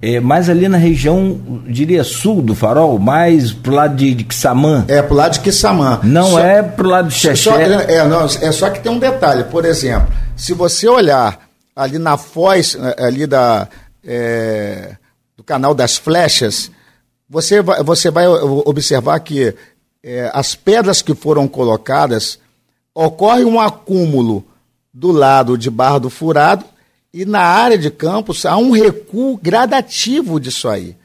é 0.00 0.18
mais 0.18 0.48
ali 0.48 0.66
na 0.66 0.78
região, 0.78 1.38
diria, 1.66 2.02
sul 2.02 2.40
do 2.40 2.54
farol, 2.54 2.98
mais 2.98 3.52
pro 3.52 3.74
lado 3.74 3.96
de, 3.96 4.14
de 4.14 4.24
Quissamã. 4.24 4.86
É, 4.88 5.02
pro 5.02 5.14
lado 5.14 5.32
de 5.32 5.40
Quissamã. 5.40 6.00
Não 6.02 6.30
só, 6.30 6.40
é 6.40 6.62
pro 6.62 6.88
lado 6.88 7.08
de 7.08 7.14
Xexé. 7.14 7.50
Só, 7.50 7.58
é, 7.58 8.08
não, 8.08 8.24
é 8.24 8.52
só 8.52 8.70
que 8.70 8.80
tem 8.80 8.90
um 8.90 8.98
detalhe, 8.98 9.44
por 9.44 9.66
exemplo, 9.66 10.08
se 10.34 10.54
você 10.54 10.88
olhar 10.88 11.38
ali 11.76 11.98
na 11.98 12.16
foz, 12.16 12.78
é, 12.80 13.04
ali 13.04 13.26
da, 13.26 13.68
é, 14.06 14.96
do 15.36 15.44
canal 15.44 15.74
das 15.74 15.98
flechas, 15.98 16.70
você 17.30 17.62
vai, 17.62 17.80
você 17.84 18.10
vai 18.10 18.26
observar 18.26 19.20
que 19.20 19.54
é, 20.02 20.28
as 20.34 20.56
pedras 20.56 21.00
que 21.00 21.14
foram 21.14 21.46
colocadas 21.46 22.40
ocorre 22.92 23.44
um 23.44 23.60
acúmulo 23.60 24.44
do 24.92 25.12
lado 25.12 25.56
de 25.56 25.70
Barra 25.70 25.98
do 25.98 26.10
Furado 26.10 26.64
e 27.14 27.24
na 27.24 27.40
área 27.40 27.78
de 27.78 27.88
campos 27.88 28.44
há 28.44 28.56
um 28.56 28.72
recuo 28.72 29.38
gradativo 29.40 30.40
disso 30.40 30.68
aí. 30.68 30.96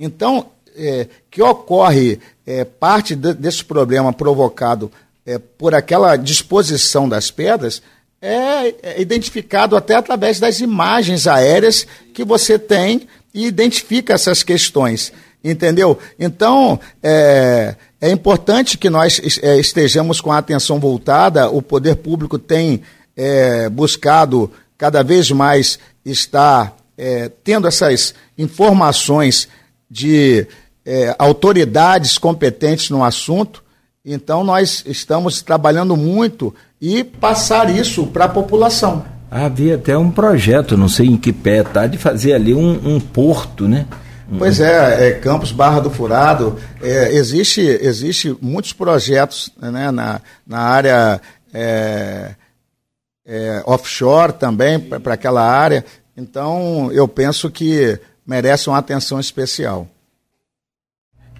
Então, 0.00 0.46
é, 0.74 1.08
que 1.30 1.42
ocorre 1.42 2.20
é, 2.46 2.64
parte 2.64 3.14
de, 3.14 3.34
desse 3.34 3.62
problema 3.62 4.14
provocado 4.14 4.90
é, 5.26 5.38
por 5.38 5.74
aquela 5.74 6.16
disposição 6.16 7.06
das 7.06 7.30
pedras 7.30 7.82
é, 8.20 8.74
é 8.82 9.00
identificado 9.00 9.76
até 9.76 9.94
através 9.94 10.40
das 10.40 10.60
imagens 10.60 11.26
aéreas 11.26 11.86
que 12.14 12.24
você 12.24 12.58
tem 12.58 13.06
e 13.34 13.46
identifica 13.46 14.14
essas 14.14 14.42
questões, 14.42 15.12
entendeu? 15.50 15.98
Então, 16.18 16.78
é, 17.02 17.74
é 18.00 18.10
importante 18.10 18.76
que 18.76 18.90
nós 18.90 19.20
é, 19.42 19.58
estejamos 19.58 20.20
com 20.20 20.32
a 20.32 20.38
atenção 20.38 20.78
voltada, 20.78 21.48
o 21.48 21.62
poder 21.62 21.96
público 21.96 22.38
tem 22.38 22.82
é, 23.16 23.68
buscado 23.68 24.50
cada 24.76 25.02
vez 25.02 25.30
mais 25.30 25.78
estar 26.04 26.76
é, 26.98 27.30
tendo 27.44 27.66
essas 27.66 28.14
informações 28.36 29.48
de 29.90 30.46
é, 30.84 31.14
autoridades 31.18 32.18
competentes 32.18 32.90
no 32.90 33.04
assunto. 33.04 33.62
Então, 34.04 34.44
nós 34.44 34.84
estamos 34.86 35.42
trabalhando 35.42 35.96
muito 35.96 36.54
e 36.80 37.02
passar 37.02 37.74
isso 37.74 38.06
para 38.06 38.26
a 38.26 38.28
população. 38.28 39.04
Havia 39.30 39.74
até 39.74 39.98
um 39.98 40.10
projeto, 40.10 40.76
não 40.76 40.88
sei 40.88 41.06
em 41.06 41.16
que 41.16 41.32
pé 41.32 41.60
está, 41.60 41.86
de 41.86 41.98
fazer 41.98 42.32
ali 42.32 42.54
um, 42.54 42.94
um 42.94 43.00
porto, 43.00 43.66
né? 43.66 43.86
Pois 44.38 44.58
é, 44.60 45.08
é, 45.08 45.12
Campos 45.12 45.52
Barra 45.52 45.80
do 45.80 45.90
Furado, 45.90 46.58
é, 46.82 47.14
existe, 47.14 47.60
existe 47.60 48.36
muitos 48.40 48.72
projetos 48.72 49.52
né, 49.60 49.90
na, 49.90 50.20
na 50.44 50.58
área 50.58 51.20
é, 51.54 52.34
é, 53.24 53.62
offshore 53.64 54.32
também, 54.32 54.80
para 54.80 55.14
aquela 55.14 55.42
área. 55.42 55.84
Então, 56.16 56.90
eu 56.92 57.06
penso 57.06 57.50
que 57.50 57.98
merece 58.26 58.68
uma 58.68 58.78
atenção 58.78 59.20
especial. 59.20 59.86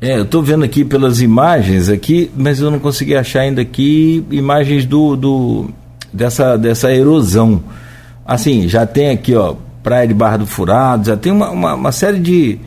É, 0.00 0.18
eu 0.18 0.24
estou 0.24 0.42
vendo 0.42 0.64
aqui 0.64 0.84
pelas 0.84 1.20
imagens 1.20 1.88
aqui, 1.88 2.30
mas 2.36 2.60
eu 2.60 2.70
não 2.70 2.78
consegui 2.78 3.16
achar 3.16 3.40
ainda 3.40 3.62
aqui 3.62 4.24
imagens 4.30 4.84
do, 4.84 5.16
do 5.16 5.70
dessa, 6.12 6.56
dessa 6.56 6.92
erosão. 6.92 7.64
Assim, 8.24 8.68
já 8.68 8.86
tem 8.86 9.10
aqui, 9.10 9.34
ó, 9.34 9.56
Praia 9.82 10.06
de 10.06 10.12
Barra 10.12 10.38
do 10.38 10.46
Furado, 10.46 11.06
já 11.06 11.16
tem 11.16 11.32
uma, 11.32 11.50
uma, 11.50 11.74
uma 11.74 11.92
série 11.92 12.18
de, 12.18 12.60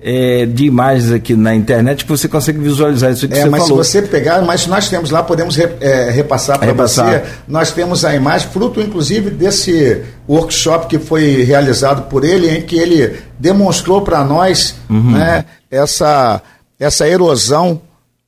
é, 0.00 0.46
de 0.46 0.64
imagens 0.64 1.10
aqui 1.10 1.34
na 1.34 1.54
internet 1.54 2.04
que 2.04 2.10
você 2.10 2.28
consegue 2.28 2.58
visualizar 2.58 3.10
isso 3.10 3.26
que 3.26 3.34
é, 3.34 3.42
você 3.42 3.48
mas 3.50 3.62
falou. 3.66 3.82
se 3.82 3.90
você 3.90 4.02
pegar, 4.02 4.42
mas 4.42 4.66
nós 4.66 4.88
temos 4.88 5.10
lá, 5.10 5.22
podemos 5.22 5.56
re, 5.56 5.68
é, 5.80 6.10
repassar 6.10 6.58
para 6.58 6.72
você. 6.72 7.22
Nós 7.48 7.72
temos 7.72 8.04
a 8.04 8.14
imagem, 8.14 8.48
fruto 8.48 8.80
inclusive 8.80 9.30
desse 9.30 10.02
workshop 10.28 10.86
que 10.86 10.98
foi 10.98 11.42
realizado 11.42 12.08
por 12.08 12.24
ele, 12.24 12.48
em 12.48 12.62
que 12.62 12.78
ele 12.78 13.18
demonstrou 13.38 14.02
para 14.02 14.22
nós 14.22 14.76
uhum. 14.88 15.12
né, 15.12 15.44
essa, 15.70 16.40
essa 16.78 17.08
erosão 17.08 17.80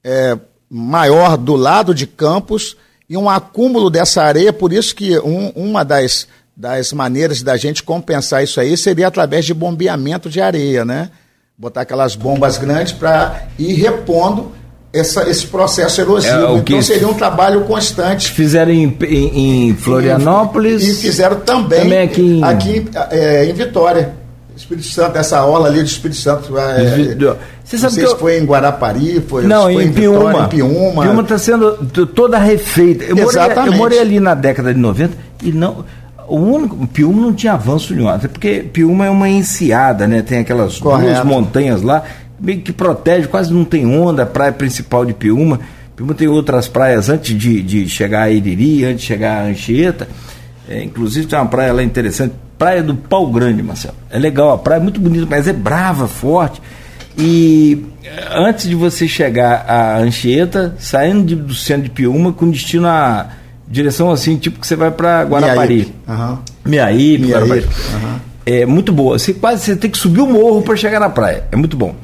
é, 0.03 0.37
maior 0.69 1.37
do 1.37 1.55
lado 1.55 1.95
de 1.95 2.07
Campos 2.07 2.77
e 3.09 3.17
um 3.17 3.29
acúmulo 3.29 3.91
dessa 3.91 4.23
areia, 4.23 4.53
por 4.53 4.73
isso 4.73 4.95
que 4.95 5.19
um, 5.21 5.49
uma 5.55 5.85
das, 5.85 6.27
das 6.57 6.93
maneiras 6.93 7.43
da 7.43 7.57
gente 7.57 7.83
compensar 7.83 8.43
isso 8.43 8.61
aí 8.61 8.77
seria 8.77 9.07
através 9.07 9.45
de 9.45 9.55
bombeamento 9.55 10.29
de 10.29 10.41
areia, 10.41 10.85
né? 10.85 11.11
Botar 11.61 11.83
aquelas 11.83 12.17
bombas 12.17 12.57
grandes 12.57 12.91
para 12.91 13.43
ir 13.59 13.75
repondo 13.75 14.51
essa, 14.95 15.29
esse 15.29 15.47
processo 15.47 16.01
erosivo. 16.01 16.57
É, 16.57 16.57
então 16.57 16.81
seria 16.81 17.07
um 17.07 17.13
trabalho 17.13 17.65
constante. 17.65 18.31
Fizeram 18.31 18.73
em, 18.73 18.97
em, 19.03 19.69
em 19.69 19.75
Florianópolis. 19.75 20.83
E, 20.83 20.91
e, 20.93 20.95
fizeram 20.95 21.41
também, 21.41 21.83
também 21.83 22.03
aqui, 22.03 22.23
em... 22.23 22.43
aqui 22.43 22.87
é, 23.11 23.45
em 23.45 23.53
Vitória. 23.53 24.19
Espírito 24.57 24.87
Santo, 24.87 25.17
essa 25.17 25.39
aula 25.39 25.69
ali 25.69 25.81
do 25.81 25.87
Espírito 25.87 26.19
Santo. 26.19 26.57
É, 26.59 27.15
Você 27.63 27.79
sabe 27.79 27.83
não 27.83 27.91
sei 27.91 28.07
se 28.07 28.17
foi 28.17 28.39
em 28.39 28.45
Guarapari, 28.45 29.23
foi, 29.27 29.45
não, 29.45 29.65
foi 29.65 29.85
em, 29.85 29.93
Piúma. 29.93 30.19
Vitória, 30.19 30.45
em 30.45 30.49
Piúma. 30.49 31.03
Piúma 31.03 31.23
está 31.23 31.39
sendo 31.39 31.77
toda 32.07 32.39
refeita. 32.39 33.05
Eu 33.05 33.19
Exatamente. 33.19 33.57
morei, 33.57 33.73
eu 33.73 33.79
morei 33.79 33.99
ali 34.01 34.21
na 34.21 34.35
década 34.35 34.73
de 34.73 34.81
90 34.81 35.15
e 35.43 35.53
não 35.53 35.85
o 36.31 36.37
único, 36.37 36.87
Piúma 36.87 37.21
não 37.21 37.33
tinha 37.33 37.55
avanço 37.55 37.95
nenhum, 37.95 38.09
até 38.09 38.29
porque 38.29 38.65
Piúma 38.73 39.07
é 39.07 39.11
uma 39.11 39.29
enseada, 39.29 40.07
né? 40.07 40.23
Tem 40.23 40.39
aquelas 40.39 40.79
Correto. 40.79 41.13
duas 41.13 41.25
montanhas 41.25 41.83
lá, 41.83 42.05
meio 42.39 42.61
que 42.61 42.73
protege, 42.73 43.27
quase 43.27 43.53
não 43.53 43.65
tem 43.65 43.85
onda, 43.87 44.23
a 44.23 44.27
praia 44.27 44.53
principal 44.53 45.05
de 45.05 45.13
Piúma. 45.13 45.61
Piúma 45.97 46.15
tem 46.15 46.29
outras 46.29 46.69
praias 46.69 47.09
antes 47.09 47.37
de, 47.37 47.63
de 47.63 47.89
chegar 47.89 48.23
a 48.23 48.31
Iriri, 48.31 48.85
antes 48.85 49.01
de 49.01 49.07
chegar 49.07 49.43
a 49.43 49.47
Anchieta. 49.47 50.09
É, 50.69 50.83
inclusive 50.83 51.27
tem 51.27 51.39
uma 51.39 51.47
praia 51.47 51.73
lá 51.73 51.83
interessante, 51.83 52.33
Praia 52.57 52.83
do 52.83 52.95
Pau 52.95 53.27
Grande, 53.27 53.63
Marcelo. 53.63 53.97
É 54.11 54.19
legal, 54.19 54.53
a 54.53 54.59
praia 54.59 54.79
é 54.79 54.83
muito 54.83 55.01
bonita, 55.01 55.27
mas 55.29 55.49
é 55.49 55.53
brava, 55.53 56.07
forte. 56.07 56.61
E 57.17 57.87
eh, 58.05 58.29
antes 58.35 58.69
de 58.69 58.75
você 58.75 59.09
chegar 59.09 59.65
a 59.67 59.97
Anchieta, 59.99 60.75
saindo 60.79 61.25
de, 61.25 61.35
do 61.35 61.55
centro 61.55 61.85
de 61.85 61.91
Piúma, 61.91 62.33
com 62.35 62.51
destino 62.51 62.87
a 62.87 63.31
direção 63.71 64.11
assim, 64.11 64.37
tipo 64.37 64.59
que 64.59 64.67
você 64.67 64.75
vai 64.75 64.91
para 64.91 65.23
Guarapari. 65.23 65.95
Uhum. 66.09 66.39
Miaípe, 66.65 67.31
Guarapari. 67.31 67.61
Uhum. 67.61 68.19
É 68.45 68.67
muito 68.67 68.93
boa. 68.93 69.19
Você 69.19 69.33
quase 69.33 69.63
você 69.63 69.77
tem 69.77 69.89
que 69.89 69.97
subir 69.97 70.21
o 70.21 70.27
morro 70.27 70.61
para 70.63 70.77
chegar 70.77 70.99
na 70.99 71.09
praia. 71.09 71.45
É 71.53 71.57
muito 71.57 71.77
bom. 71.77 71.95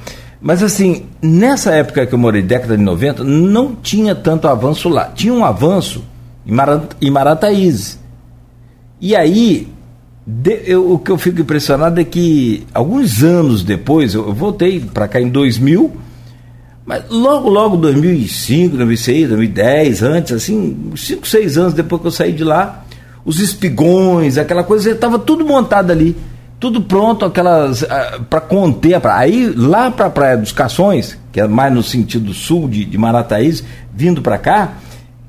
Mas 0.41 0.63
assim, 0.63 1.07
nessa 1.21 1.73
época 1.75 2.07
que 2.07 2.15
eu 2.15 2.19
morei, 2.19 2.43
década 2.43 2.77
de 2.77 2.83
90, 2.83 3.25
não 3.25 3.75
tinha 3.75 4.15
tanto 4.15 4.47
avanço 4.47 4.89
lá. 4.89 5.07
Tinha 5.07 5.35
um 5.35 5.45
avanço 5.45 6.05
em, 6.47 6.53
Marat, 6.53 6.93
em 7.01 7.11
Marataízes. 7.11 7.99
E 9.01 9.17
aí, 9.17 9.69
de, 10.25 10.63
eu, 10.67 10.93
o 10.93 10.99
que 10.99 11.11
eu 11.11 11.19
fico 11.19 11.41
impressionado 11.41 12.01
é 12.01 12.05
que 12.05 12.65
alguns 12.73 13.25
anos 13.25 13.65
depois, 13.65 14.15
eu, 14.15 14.29
eu 14.29 14.35
voltei 14.35 14.79
para 14.79 15.09
cá 15.09 15.21
em 15.21 15.29
2000, 15.29 15.93
mas 16.87 17.03
logo, 17.11 17.49
logo, 17.49 17.77
2005, 17.79 18.77
2006, 18.77 19.29
2010, 19.31 20.03
antes, 20.05 20.33
assim, 20.33 20.93
5, 20.95 21.27
6 21.27 21.59
anos 21.59 21.75
depois 21.75 22.01
que 22.01 22.07
eu 22.07 22.13
saí 22.13 22.33
de 22.33 22.45
lá, 22.45 22.85
os 23.25 23.41
espigões, 23.41 24.39
aquela 24.39 24.63
coisa, 24.63 24.93
estava 24.93 25.19
tudo 25.19 25.45
montado 25.45 25.91
ali. 25.91 26.17
Tudo 26.61 26.81
pronto, 26.81 27.25
aquelas. 27.25 27.83
Ah, 27.83 28.21
para 28.31 28.41
conter 28.41 28.95
a 28.95 29.01
praia. 29.01 29.19
Aí, 29.19 29.53
lá 29.55 29.91
para 29.91 30.07
a 30.07 30.11
Praia 30.11 30.39
dos 30.39 30.53
Cações, 30.53 31.19
que 31.31 31.41
é 31.41 31.47
mais 31.47 31.75
no 31.75 31.83
sentido 31.83 32.33
sul 32.33 32.69
de, 32.69 32.85
de 32.85 32.97
Marataízes, 32.97 33.65
vindo 33.93 34.23
para 34.23 34.39
cá, 34.39 34.75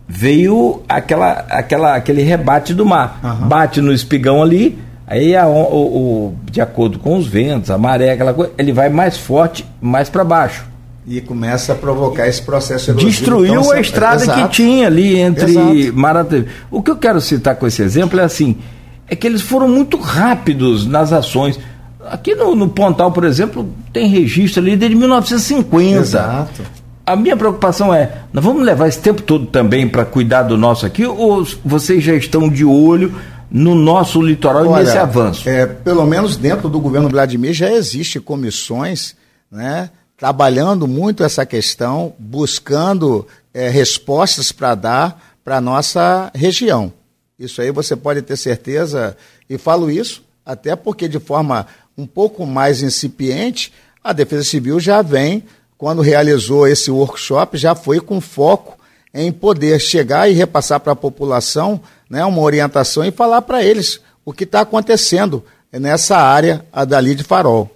veio 0.08 0.84
aquela, 0.88 1.46
aquela, 1.50 1.96
aquele 1.96 2.22
rebate 2.22 2.74
do 2.74 2.86
mar. 2.86 3.20
Uhum. 3.22 3.48
Bate 3.48 3.82
no 3.82 3.92
espigão 3.92 4.42
ali, 4.42 4.78
aí 5.06 5.36
a, 5.36 5.48
o, 5.48 5.52
o, 5.52 6.36
de 6.50 6.62
acordo 6.62 6.98
com 6.98 7.18
os 7.18 7.28
ventos, 7.28 7.72
a 7.72 7.78
maré, 7.78 8.12
aquela 8.12 8.34
coisa, 8.34 8.54
ele 8.58 8.72
vai 8.72 8.88
mais 8.88 9.18
forte, 9.18 9.66
mais 9.82 10.10
para 10.10 10.24
baixo 10.24 10.77
e 11.08 11.22
começa 11.22 11.72
a 11.72 11.76
provocar 11.76 12.28
esse 12.28 12.42
processo 12.42 12.92
erosivo. 12.92 13.10
Destruiu 13.10 13.62
então, 13.62 13.72
a 13.72 13.80
estrada 13.80 14.26
que 14.28 14.50
tinha 14.50 14.88
ali 14.88 15.18
entre 15.18 15.90
Maratá. 15.94 16.44
O 16.70 16.84
que 16.84 16.92
eu 16.92 16.98
quero 16.98 17.22
citar 17.22 17.56
com 17.56 17.66
esse 17.66 17.82
exemplo 17.82 18.20
é 18.20 18.24
assim, 18.24 18.58
é 19.08 19.16
que 19.16 19.26
eles 19.26 19.42
foram 19.42 19.70
muito 19.70 19.98
rápidos 19.98 20.86
nas 20.86 21.14
ações. 21.14 21.58
Aqui 22.06 22.36
no, 22.36 22.54
no 22.54 22.68
Pontal, 22.68 23.12
por 23.14 23.24
exemplo, 23.24 23.70
tem 23.94 24.08
registro 24.10 24.62
ali 24.62 24.76
desde 24.76 24.98
1950. 24.98 25.98
Exato. 25.98 26.62
A 27.06 27.16
minha 27.16 27.38
preocupação 27.38 27.94
é, 27.94 28.24
nós 28.34 28.44
vamos 28.44 28.64
levar 28.64 28.90
esse 28.90 29.00
tempo 29.00 29.22
todo 29.22 29.46
também 29.46 29.88
para 29.88 30.04
cuidar 30.04 30.44
do 30.44 30.58
nosso 30.58 30.86
aqui, 30.86 31.06
ou 31.06 31.48
vocês 31.64 32.04
já 32.04 32.16
estão 32.16 32.50
de 32.50 32.66
olho 32.66 33.16
no 33.50 33.74
nosso 33.76 34.22
litoral 34.22 34.68
Olha, 34.68 34.82
e 34.82 34.84
nesse 34.84 34.98
avanço? 34.98 35.48
É, 35.48 35.66
pelo 35.66 36.06
menos 36.06 36.36
dentro 36.36 36.68
do 36.68 36.82
governo 36.82 37.08
Vladimir 37.08 37.54
já 37.54 37.72
existe 37.72 38.20
comissões, 38.20 39.16
né? 39.50 39.90
Trabalhando 40.18 40.88
muito 40.88 41.24
essa 41.24 41.46
questão, 41.46 42.14
buscando 42.18 43.28
é, 43.54 43.70
respostas 43.70 44.52
para 44.52 44.74
dar 44.74 45.38
para 45.44 45.58
a 45.58 45.62
nossa 45.62 46.32
região. 46.34 46.92
Isso 47.40 47.62
aí 47.62 47.72
você 47.72 47.96
pode 47.96 48.22
ter 48.24 48.36
certeza, 48.36 49.16
e 49.48 49.58
falo 49.58 49.92
isso 49.92 50.24
até 50.46 50.76
porque, 50.76 51.08
de 51.08 51.20
forma 51.20 51.68
um 51.98 52.08
pouco 52.08 52.46
mais 52.46 52.82
incipiente, 52.82 53.72
a 54.04 54.14
Defesa 54.14 54.44
Civil 54.44 54.80
já 54.80 55.02
vem, 55.02 55.44
quando 55.78 56.02
realizou 56.02 56.68
esse 56.68 56.90
workshop, 56.90 57.58
já 57.58 57.76
foi 57.76 58.00
com 58.00 58.22
foco 58.22 58.78
em 59.14 59.32
poder 59.32 59.80
chegar 59.80 60.30
e 60.30 60.34
repassar 60.34 60.80
para 60.80 60.94
a 60.94 60.96
população 60.96 61.82
né, 62.10 62.24
uma 62.24 62.42
orientação 62.42 63.04
e 63.04 63.12
falar 63.12 63.42
para 63.42 63.64
eles 63.64 64.00
o 64.24 64.32
que 64.32 64.44
está 64.44 64.62
acontecendo 64.62 65.44
nessa 65.72 66.18
área 66.18 66.66
a 66.72 66.86
dali 66.86 67.14
de 67.14 67.24
Farol. 67.24 67.70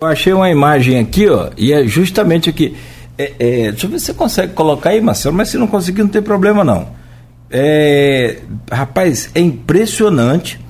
Eu 0.00 0.06
achei 0.06 0.32
uma 0.32 0.48
imagem 0.48 1.00
aqui, 1.00 1.28
ó, 1.28 1.48
e 1.56 1.72
é 1.72 1.84
justamente 1.84 2.48
aqui. 2.48 2.76
É, 3.18 3.32
é, 3.38 3.70
deixa 3.72 3.86
eu 3.86 3.90
ver 3.90 3.98
se 3.98 4.06
você 4.06 4.14
consegue 4.14 4.52
colocar 4.52 4.90
aí, 4.90 5.00
Marcelo, 5.00 5.34
mas 5.34 5.48
se 5.48 5.58
não 5.58 5.66
conseguir, 5.66 6.02
não 6.02 6.08
tem 6.08 6.22
problema 6.22 6.62
não. 6.62 6.86
É, 7.50 8.38
rapaz, 8.70 9.28
é 9.34 9.40
impressionante 9.40 10.60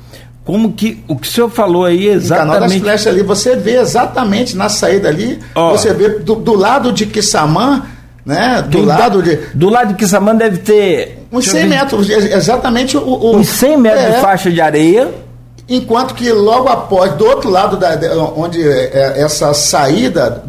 como 0.46 0.72
que 0.72 1.05
o 1.06 1.14
que 1.14 1.28
o 1.28 1.30
senhor 1.30 1.50
falou 1.50 1.84
aí 1.84 2.06
exatamente. 2.06 2.55
Canal 2.55 2.68
das 2.68 2.78
Flechas 2.78 3.06
ali, 3.09 3.22
você 3.22 3.55
vê 3.55 3.76
exatamente 3.78 4.56
na 4.56 4.70
saída 4.70 5.09
ali, 5.09 5.38
ó, 5.55 5.72
você 5.72 5.92
vê 5.92 6.09
do, 6.20 6.36
do 6.36 6.55
lado 6.55 6.90
de 6.90 7.05
Quissamã, 7.05 7.82
né? 8.24 8.62
Do 8.62 8.82
lado 8.82 9.22
de. 9.22 9.36
Do 9.52 9.68
lado 9.68 9.88
de 9.88 9.94
Quissamã 9.96 10.34
deve 10.34 10.59
ter. 10.59 11.26
Uns 11.30 11.44
100 11.48 11.68
metros, 11.68 12.09
exatamente 12.09 12.96
o. 12.96 13.02
o 13.02 13.36
uns 13.36 13.48
100 13.48 13.76
metros 13.76 14.05
é, 14.05 14.10
de 14.12 14.20
faixa 14.22 14.50
de 14.50 14.60
areia 14.62 15.27
Enquanto 15.68 16.14
que 16.14 16.32
logo 16.32 16.68
após, 16.68 17.12
do 17.14 17.26
outro 17.26 17.50
lado, 17.50 17.76
da, 17.76 17.98
onde 18.34 18.62
é, 18.62 19.16
é 19.16 19.20
essa 19.20 19.52
saída 19.52 20.42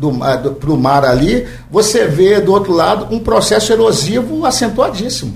para 0.59 0.71
o 0.71 0.77
mar 0.77 1.03
ali, 1.03 1.45
você 1.69 2.05
vê 2.05 2.39
do 2.39 2.53
outro 2.53 2.71
lado 2.71 3.13
um 3.13 3.19
processo 3.19 3.73
erosivo 3.73 4.45
acentuadíssimo. 4.45 5.33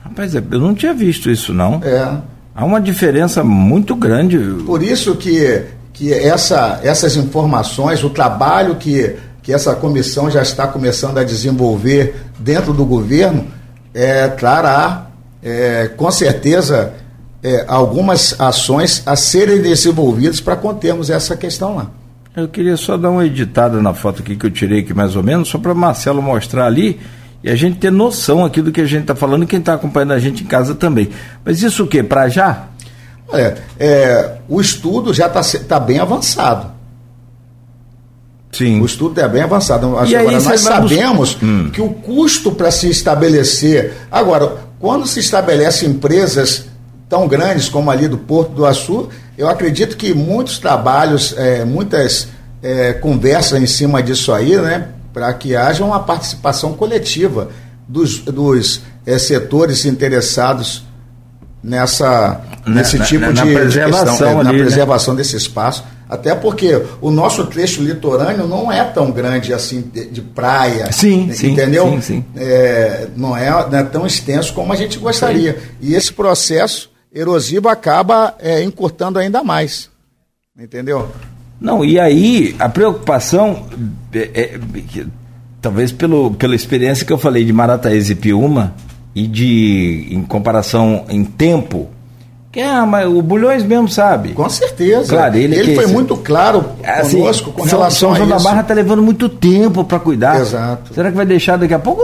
Rapaz, 0.00 0.34
eu 0.34 0.42
não 0.60 0.74
tinha 0.74 0.94
visto 0.94 1.30
isso 1.30 1.52
não. 1.52 1.80
É. 1.82 2.16
Há 2.54 2.64
uma 2.64 2.80
diferença 2.80 3.42
muito 3.42 3.96
grande. 3.96 4.38
Por 4.64 4.82
isso 4.82 5.16
que 5.16 5.64
que 5.94 6.12
essa, 6.12 6.80
essas 6.82 7.16
informações, 7.16 8.02
o 8.02 8.10
trabalho 8.10 8.74
que, 8.74 9.14
que 9.42 9.52
essa 9.52 9.74
comissão 9.76 10.28
já 10.28 10.42
está 10.42 10.66
começando 10.66 11.18
a 11.18 11.24
desenvolver 11.24 12.16
dentro 12.38 12.72
do 12.74 12.84
governo, 12.84 13.46
é, 13.94 14.26
trará, 14.26 15.06
é, 15.40 15.88
com 15.96 16.10
certeza, 16.10 16.92
é, 17.44 17.62
algumas 17.68 18.40
ações 18.40 19.02
a 19.04 19.14
serem 19.14 19.60
desenvolvidas 19.60 20.40
para 20.40 20.56
contermos 20.56 21.10
essa 21.10 21.36
questão 21.36 21.76
lá. 21.76 21.90
Eu 22.34 22.48
queria 22.48 22.76
só 22.76 22.96
dar 22.96 23.10
uma 23.10 23.26
editada 23.26 23.82
na 23.82 23.92
foto 23.92 24.22
aqui 24.22 24.34
que 24.34 24.46
eu 24.46 24.50
tirei 24.50 24.80
aqui 24.80 24.94
mais 24.94 25.14
ou 25.14 25.22
menos, 25.22 25.48
só 25.48 25.58
para 25.58 25.74
Marcelo 25.74 26.22
mostrar 26.22 26.64
ali 26.64 26.98
e 27.44 27.50
a 27.50 27.54
gente 27.54 27.76
ter 27.76 27.92
noção 27.92 28.42
aqui 28.42 28.62
do 28.62 28.72
que 28.72 28.80
a 28.80 28.86
gente 28.86 29.02
está 29.02 29.14
falando 29.14 29.44
e 29.44 29.46
quem 29.46 29.58
está 29.58 29.74
acompanhando 29.74 30.14
a 30.14 30.18
gente 30.18 30.42
em 30.42 30.46
casa 30.46 30.74
também. 30.74 31.10
Mas 31.44 31.62
isso 31.62 31.84
o 31.84 31.86
que? 31.86 32.02
Para 32.02 32.30
já? 32.30 32.64
É, 33.30 33.54
é, 33.78 34.36
o 34.48 34.58
estudo 34.60 35.12
já 35.12 35.26
está 35.26 35.42
tá 35.68 35.78
bem 35.78 35.98
avançado. 35.98 36.72
Sim. 38.50 38.80
O 38.80 38.86
estudo 38.86 39.20
é 39.20 39.28
bem 39.28 39.42
avançado. 39.42 39.86
Agora, 39.86 40.02
aí, 40.02 40.30
nós 40.30 40.60
sabemos 40.60 41.36
hum. 41.42 41.70
que 41.70 41.82
o 41.82 41.90
custo 41.90 42.52
para 42.52 42.70
se 42.70 42.88
estabelecer. 42.88 43.92
Agora, 44.10 44.56
quando 44.80 45.06
se 45.06 45.20
estabelece 45.20 45.84
empresas 45.84 46.73
tão 47.08 47.28
grandes 47.28 47.68
como 47.68 47.90
ali 47.90 48.08
do 48.08 48.18
Porto 48.18 48.52
do 48.52 48.66
Açu, 48.66 49.08
eu 49.36 49.48
acredito 49.48 49.96
que 49.96 50.14
muitos 50.14 50.58
trabalhos, 50.58 51.34
é, 51.36 51.64
muitas 51.64 52.28
é, 52.62 52.92
conversas 52.94 53.60
em 53.60 53.66
cima 53.66 54.02
disso 54.02 54.32
aí, 54.32 54.56
né, 54.56 54.88
para 55.12 55.32
que 55.34 55.54
haja 55.54 55.84
uma 55.84 56.00
participação 56.00 56.72
coletiva 56.74 57.50
dos, 57.86 58.18
dos 58.20 58.82
é, 59.06 59.18
setores 59.18 59.84
interessados 59.84 60.84
nessa, 61.62 62.40
nesse 62.66 62.98
na, 62.98 63.04
tipo 63.04 63.20
na, 63.26 63.32
de 63.32 63.44
na 63.44 63.60
preservação, 63.60 64.06
questão, 64.06 64.28
é, 64.28 64.30
ali, 64.32 64.44
na 64.44 64.52
né? 64.52 64.58
preservação 64.58 65.14
né? 65.14 65.18
desse 65.18 65.36
espaço. 65.36 65.84
Até 66.06 66.34
porque 66.34 66.82
o 67.00 67.10
nosso 67.10 67.46
trecho 67.46 67.82
litorâneo 67.82 68.46
não 68.46 68.70
é 68.70 68.84
tão 68.84 69.10
grande 69.10 69.54
assim 69.54 69.80
de, 69.80 70.06
de 70.06 70.20
praia. 70.20 70.92
Sim, 70.92 71.30
entendeu? 71.42 71.90
Sim, 71.92 72.00
sim. 72.00 72.24
É, 72.36 73.08
não, 73.16 73.36
é, 73.36 73.50
não 73.50 73.78
é 73.78 73.82
tão 73.82 74.06
extenso 74.06 74.52
como 74.52 74.72
a 74.72 74.76
gente 74.76 74.98
gostaria. 74.98 75.54
Sim. 75.54 75.58
E 75.80 75.94
esse 75.94 76.12
processo 76.12 76.90
erosivo 77.14 77.68
acaba 77.68 78.34
é, 78.40 78.62
encurtando 78.62 79.18
ainda 79.18 79.42
mais. 79.44 79.88
Entendeu? 80.58 81.08
Não, 81.60 81.84
e 81.84 81.98
aí 81.98 82.54
a 82.58 82.68
preocupação, 82.68 83.66
é, 84.12 84.30
é, 84.34 84.60
talvez 85.62 85.92
pelo, 85.92 86.32
pela 86.32 86.54
experiência 86.54 87.06
que 87.06 87.12
eu 87.12 87.18
falei 87.18 87.44
de 87.44 87.52
Marataízes 87.52 88.10
e 88.10 88.14
Piúma, 88.14 88.74
e 89.14 89.28
de, 89.28 90.08
em 90.10 90.22
comparação 90.22 91.04
em 91.08 91.24
tempo, 91.24 91.88
que 92.50 92.60
ah, 92.60 92.86
mas 92.86 93.08
o 93.08 93.20
Bulhões 93.20 93.64
mesmo 93.64 93.88
sabe. 93.88 94.32
Com 94.32 94.48
certeza. 94.48 95.08
Claro, 95.08 95.36
ele, 95.36 95.56
ele 95.56 95.74
foi 95.74 95.84
esse, 95.84 95.92
muito 95.92 96.16
claro 96.16 96.64
assim, 96.84 97.18
conosco 97.18 97.52
com 97.52 97.66
São, 97.66 97.78
relação 97.78 98.10
São 98.10 98.16
João 98.16 98.28
da 98.28 98.38
Barra 98.38 98.60
está 98.60 98.74
levando 98.74 99.02
muito 99.02 99.28
tempo 99.28 99.82
para 99.82 99.98
cuidar. 99.98 100.40
Exato. 100.40 100.94
Será 100.94 101.10
que 101.10 101.16
vai 101.16 101.26
deixar 101.26 101.56
daqui 101.56 101.74
a 101.74 101.80
pouco? 101.80 102.02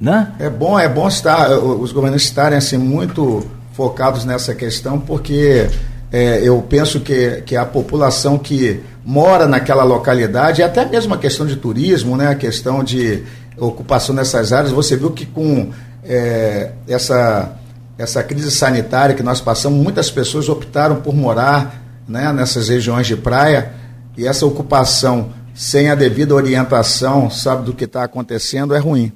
Né? 0.00 0.32
É 0.40 0.50
bom, 0.50 0.76
é 0.76 0.88
bom 0.88 1.06
estar, 1.06 1.56
os 1.56 1.92
governantes 1.92 2.26
estarem 2.26 2.58
assim 2.58 2.78
muito 2.78 3.46
focados 3.80 4.26
nessa 4.26 4.54
questão, 4.54 5.00
porque 5.00 5.66
é, 6.12 6.46
eu 6.46 6.60
penso 6.60 7.00
que, 7.00 7.40
que 7.46 7.56
a 7.56 7.64
população 7.64 8.36
que 8.36 8.78
mora 9.02 9.46
naquela 9.46 9.84
localidade, 9.84 10.60
e 10.60 10.64
até 10.64 10.84
mesmo 10.84 11.14
a 11.14 11.16
questão 11.16 11.46
de 11.46 11.56
turismo, 11.56 12.14
né, 12.14 12.28
a 12.28 12.34
questão 12.34 12.84
de 12.84 13.24
ocupação 13.56 14.14
nessas 14.14 14.52
áreas, 14.52 14.70
você 14.70 14.98
viu 14.98 15.12
que 15.12 15.24
com 15.24 15.70
é, 16.04 16.72
essa, 16.86 17.56
essa 17.96 18.22
crise 18.22 18.50
sanitária 18.50 19.14
que 19.14 19.22
nós 19.22 19.40
passamos, 19.40 19.82
muitas 19.82 20.10
pessoas 20.10 20.46
optaram 20.50 20.96
por 20.96 21.14
morar 21.14 21.82
né, 22.06 22.30
nessas 22.34 22.68
regiões 22.68 23.06
de 23.06 23.16
praia, 23.16 23.72
e 24.14 24.26
essa 24.26 24.44
ocupação 24.44 25.30
sem 25.54 25.88
a 25.88 25.94
devida 25.94 26.34
orientação, 26.34 27.30
sabe, 27.30 27.64
do 27.64 27.72
que 27.72 27.84
está 27.84 28.04
acontecendo, 28.04 28.74
é 28.74 28.78
ruim. 28.78 29.10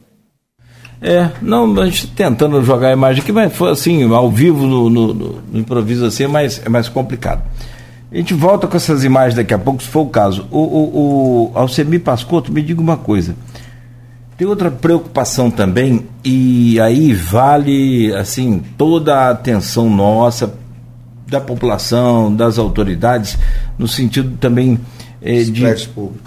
É, 1.07 1.31
não, 1.43 1.79
a 1.79 1.85
gente 1.85 2.07
tentando 2.07 2.65
jogar 2.65 2.89
a 2.89 2.93
imagem 2.95 3.23
aqui, 3.23 3.31
mas 3.31 3.55
foi 3.55 3.71
assim, 3.71 4.11
ao 4.11 4.31
vivo, 4.31 4.67
no, 4.67 4.89
no, 4.89 5.13
no 5.13 5.43
improviso 5.53 6.07
assim, 6.07 6.25
é 6.25 6.29
mais, 6.29 6.63
é 6.65 6.69
mais 6.71 6.89
complicado. 6.89 7.43
A 8.11 8.17
gente 8.17 8.33
volta 8.33 8.67
com 8.67 8.75
essas 8.75 9.05
imagens 9.05 9.35
daqui 9.35 9.53
a 9.53 9.59
pouco, 9.59 9.83
se 9.83 9.89
for 9.91 10.01
o 10.01 10.09
caso. 10.09 10.47
O, 10.51 10.61
o, 10.61 11.53
o 11.53 11.59
Alcemir 11.59 12.01
Pascotto, 12.01 12.51
me 12.51 12.63
diga 12.63 12.81
uma 12.81 12.97
coisa. 12.97 13.37
Tem 14.39 14.49
outra 14.49 14.71
preocupação 14.71 15.51
também, 15.51 16.07
e 16.25 16.81
aí 16.81 17.13
vale 17.13 18.11
assim 18.15 18.63
toda 18.79 19.15
a 19.15 19.31
atenção 19.31 19.91
nossa, 19.91 20.55
da 21.27 21.39
população, 21.39 22.35
das 22.35 22.59
autoridades, 22.59 23.37
no 23.79 23.87
sentido 23.87 24.39
também 24.39 24.81
é, 25.21 25.43
de, 25.43 25.65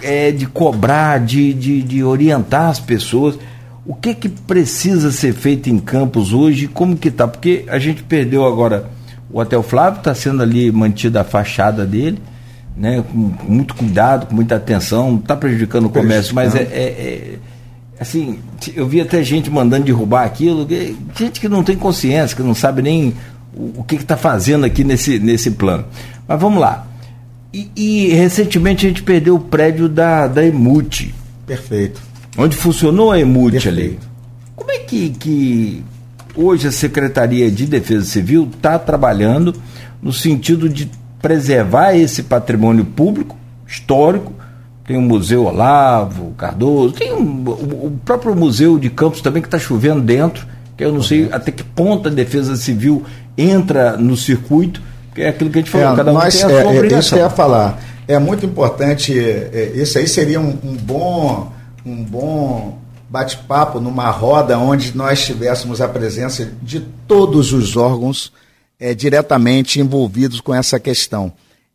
é, 0.03 0.31
de 0.31 0.45
cobrar, 0.45 1.19
de, 1.19 1.51
de, 1.51 1.81
de 1.81 2.03
orientar 2.03 2.69
as 2.69 2.79
pessoas 2.79 3.39
o 3.87 3.95
que 3.95 4.13
que 4.13 4.27
precisa 4.27 5.11
ser 5.13 5.33
feito 5.33 5.69
em 5.69 5.79
Campos 5.79 6.33
hoje? 6.33 6.67
Como 6.67 6.97
que 6.97 7.09
tá? 7.09 7.25
Porque 7.25 7.63
a 7.69 7.79
gente 7.79 8.03
perdeu 8.03 8.45
agora 8.45 8.89
o 9.31 9.39
Hotel 9.39 9.63
Flávio, 9.63 9.99
está 9.99 10.13
sendo 10.13 10.43
ali 10.43 10.69
mantida 10.73 11.21
a 11.21 11.23
fachada 11.23 11.85
dele, 11.85 12.19
né? 12.75 13.01
Com, 13.09 13.31
muito 13.47 13.73
cuidado, 13.73 14.27
com 14.27 14.35
muita 14.35 14.57
atenção, 14.57 15.11
não 15.11 15.19
está 15.19 15.37
prejudicando 15.37 15.85
o 15.85 15.89
comércio, 15.89 16.35
mas 16.35 16.53
é, 16.53 16.63
é, 16.63 16.63
é, 16.63 17.35
assim, 17.97 18.39
eu 18.75 18.85
vi 18.85 18.99
até 18.99 19.23
gente 19.23 19.49
mandando 19.49 19.85
derrubar 19.85 20.25
aquilo, 20.25 20.67
gente 21.15 21.39
que 21.39 21.47
não 21.47 21.63
tem 21.63 21.77
consciência, 21.77 22.35
que 22.35 22.43
não 22.43 22.53
sabe 22.53 22.81
nem 22.81 23.15
o, 23.55 23.79
o 23.79 23.83
que 23.85 23.95
está 23.95 24.17
fazendo 24.17 24.65
aqui 24.65 24.83
nesse, 24.83 25.17
nesse 25.17 25.51
plano. 25.51 25.85
Mas 26.27 26.37
vamos 26.37 26.59
lá. 26.59 26.85
E, 27.53 27.71
e, 27.73 28.07
recentemente 28.09 28.85
a 28.85 28.89
gente 28.89 29.01
perdeu 29.01 29.35
o 29.35 29.39
prédio 29.39 29.87
da, 29.87 30.27
da 30.27 30.45
Emute. 30.45 31.15
Perfeito 31.45 32.06
onde 32.37 32.55
funcionou 32.55 33.11
a 33.11 33.19
EMUT 33.19 33.67
ali. 33.67 33.97
Como 34.55 34.71
é 34.71 34.77
que, 34.77 35.09
que 35.09 35.83
hoje 36.35 36.67
a 36.67 36.71
Secretaria 36.71 37.49
de 37.49 37.65
Defesa 37.65 38.05
Civil 38.05 38.49
está 38.55 38.77
trabalhando 38.77 39.53
no 40.01 40.13
sentido 40.13 40.69
de 40.69 40.89
preservar 41.21 41.93
esse 41.95 42.23
patrimônio 42.23 42.85
público, 42.85 43.35
histórico? 43.65 44.33
Tem 44.85 44.95
o 44.95 45.01
Museu 45.01 45.45
Olavo 45.45 46.33
Cardoso, 46.37 46.93
tem 46.93 47.11
um, 47.11 47.43
o, 47.49 47.99
próprio 48.05 48.33
Museu 48.33 48.79
de 48.79 48.89
Campos 48.89 49.19
também 49.19 49.41
que 49.41 49.47
está 49.47 49.59
chovendo 49.59 49.99
dentro, 49.99 50.47
que 50.77 50.83
eu 50.83 50.93
não 50.93 51.01
sei 51.01 51.27
até 51.29 51.51
que 51.51 51.63
ponto 51.63 52.07
a 52.07 52.11
Defesa 52.11 52.55
Civil 52.55 53.03
entra 53.37 53.97
no 53.97 54.15
circuito, 54.15 54.81
que 55.13 55.23
é 55.23 55.29
aquilo 55.29 55.49
que 55.49 55.57
a 55.57 55.61
gente 55.61 55.71
falou, 55.71 55.91
é, 55.91 55.95
cada 55.97 56.11
um 56.11 56.13
nós, 56.13 56.33
tem 56.33 56.45
a 56.45 56.49
sua 56.49 56.59
é, 56.59 56.63
é 56.63 56.67
obrigação. 56.67 56.99
Isso 56.99 57.09
que 57.09 57.19
eu 57.19 57.23
ia 57.23 57.29
falar. 57.29 57.79
É 58.07 58.17
muito 58.17 58.45
importante, 58.45 59.19
é, 59.19 59.73
esse 59.75 59.97
aí 59.97 60.07
seria 60.07 60.39
um, 60.39 60.57
um 60.63 60.77
bom 60.77 61.51
um 61.87 62.03
bom 62.03 62.79
bate-papo 63.09 63.79
numa 63.79 64.09
roda 64.09 64.59
onde 64.59 64.95
nós 64.95 65.25
tivéssemos 65.25 65.79
a 65.79 65.87
presença 65.87 66.51
de 66.61 66.81
todos 67.07 67.53
os 67.53 67.77
órgãos 67.77 68.33
é, 68.79 68.93
diretamente 68.93 69.79
envolvidos 69.79 70.41
com 70.41 70.53
essa 70.53 70.79
questão. 70.79 71.31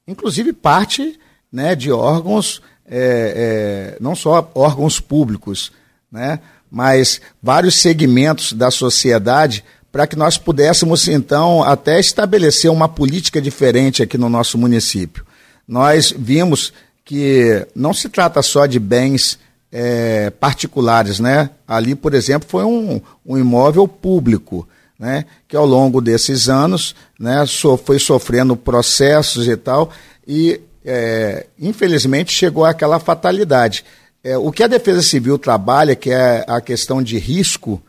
Inclusive 0.06 0.52
parte 0.52 1.18
né, 1.50 1.74
de 1.74 1.90
órgãos, 1.90 2.60
é, 2.86 3.94
é, 3.96 4.02
não 4.02 4.14
só 4.14 4.50
órgãos 4.54 5.00
públicos, 5.00 5.72
né, 6.10 6.38
mas 6.70 7.20
vários 7.42 7.76
segmentos 7.76 8.52
da 8.52 8.70
sociedade 8.70 9.64
para 9.90 10.06
que 10.06 10.16
nós 10.16 10.38
pudéssemos, 10.38 11.06
então, 11.06 11.62
até 11.62 12.00
estabelecer 12.00 12.70
uma 12.70 12.88
política 12.88 13.42
diferente 13.42 14.02
aqui 14.02 14.16
no 14.16 14.28
nosso 14.28 14.56
município. 14.56 15.24
Nós 15.68 16.14
vimos 16.16 16.72
que 17.04 17.66
não 17.74 17.92
se 17.92 18.08
trata 18.08 18.40
só 18.40 18.64
de 18.64 18.78
bens 18.78 19.38
é, 19.72 20.28
particulares, 20.30 21.18
né? 21.18 21.48
Ali, 21.66 21.94
por 21.94 22.12
exemplo, 22.12 22.46
foi 22.48 22.64
um, 22.64 23.00
um 23.24 23.38
imóvel 23.38 23.88
público, 23.88 24.68
né? 24.98 25.24
Que 25.48 25.56
ao 25.56 25.64
longo 25.64 26.00
desses 26.00 26.48
anos, 26.48 26.94
né? 27.18 27.44
So, 27.46 27.78
foi 27.78 27.98
sofrendo 27.98 28.54
processos 28.54 29.48
e 29.48 29.56
tal 29.56 29.90
e 30.26 30.60
é, 30.84 31.46
infelizmente 31.58 32.32
chegou 32.32 32.64
àquela 32.64 33.00
fatalidade. 33.00 33.84
É, 34.22 34.36
o 34.36 34.52
que 34.52 34.62
a 34.62 34.68
Defesa 34.68 35.02
Civil 35.02 35.38
trabalha, 35.38 35.96
que 35.96 36.10
é 36.10 36.44
a 36.46 36.60
questão 36.60 37.02
de 37.02 37.18
risco, 37.18 37.82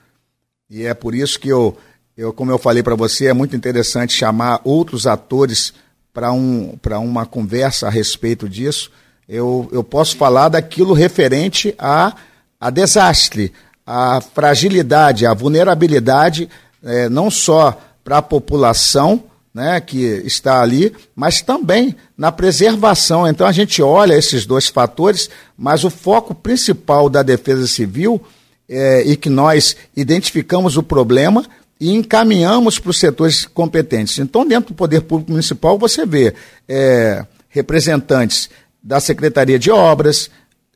e 0.69 0.85
é 0.85 0.93
por 0.93 1.13
isso 1.13 1.39
que 1.39 1.49
eu, 1.49 1.77
eu 2.17 2.33
como 2.33 2.49
eu 2.49 2.57
falei 2.57 2.81
para 2.81 2.95
você, 2.95 3.27
é 3.27 3.33
muito 3.33 3.55
interessante 3.55 4.13
chamar 4.13 4.61
outros 4.63 5.05
atores 5.05 5.73
para 6.11 6.31
um, 6.31 6.77
uma 7.01 7.25
conversa 7.25 7.87
a 7.87 7.91
respeito 7.91 8.47
disso 8.47 8.91
eu, 9.27 9.69
eu 9.71 9.83
posso 9.83 10.15
falar 10.15 10.49
daquilo 10.49 10.93
referente 10.93 11.73
a, 11.77 12.15
a 12.59 12.69
desastre, 12.69 13.53
a 13.85 14.21
fragilidade, 14.21 15.25
a 15.25 15.33
vulnerabilidade, 15.33 16.49
é, 16.83 17.09
não 17.09 17.29
só 17.31 17.79
para 18.03 18.17
a 18.17 18.21
população 18.21 19.23
né, 19.53 19.79
que 19.79 19.97
está 20.25 20.61
ali, 20.61 20.93
mas 21.15 21.41
também 21.41 21.95
na 22.17 22.31
preservação. 22.31 23.27
Então 23.27 23.45
a 23.45 23.51
gente 23.51 23.81
olha 23.81 24.15
esses 24.15 24.45
dois 24.45 24.67
fatores, 24.67 25.29
mas 25.57 25.83
o 25.83 25.89
foco 25.89 26.33
principal 26.33 27.09
da 27.09 27.21
Defesa 27.21 27.67
Civil 27.67 28.21
é, 28.67 29.03
e 29.05 29.15
que 29.15 29.29
nós 29.29 29.75
identificamos 29.95 30.75
o 30.77 30.83
problema 30.83 31.45
e 31.79 31.91
encaminhamos 31.91 32.79
para 32.79 32.91
os 32.91 32.99
setores 32.99 33.45
competentes. 33.45 34.17
Então, 34.17 34.47
dentro 34.47 34.73
do 34.73 34.77
Poder 34.77 35.01
Público 35.01 35.31
Municipal, 35.31 35.77
você 35.77 36.05
vê 36.05 36.33
é, 36.67 37.25
representantes 37.49 38.49
da 38.83 38.99
Secretaria 38.99 39.57
de 39.57 39.71
Obras, 39.71 40.29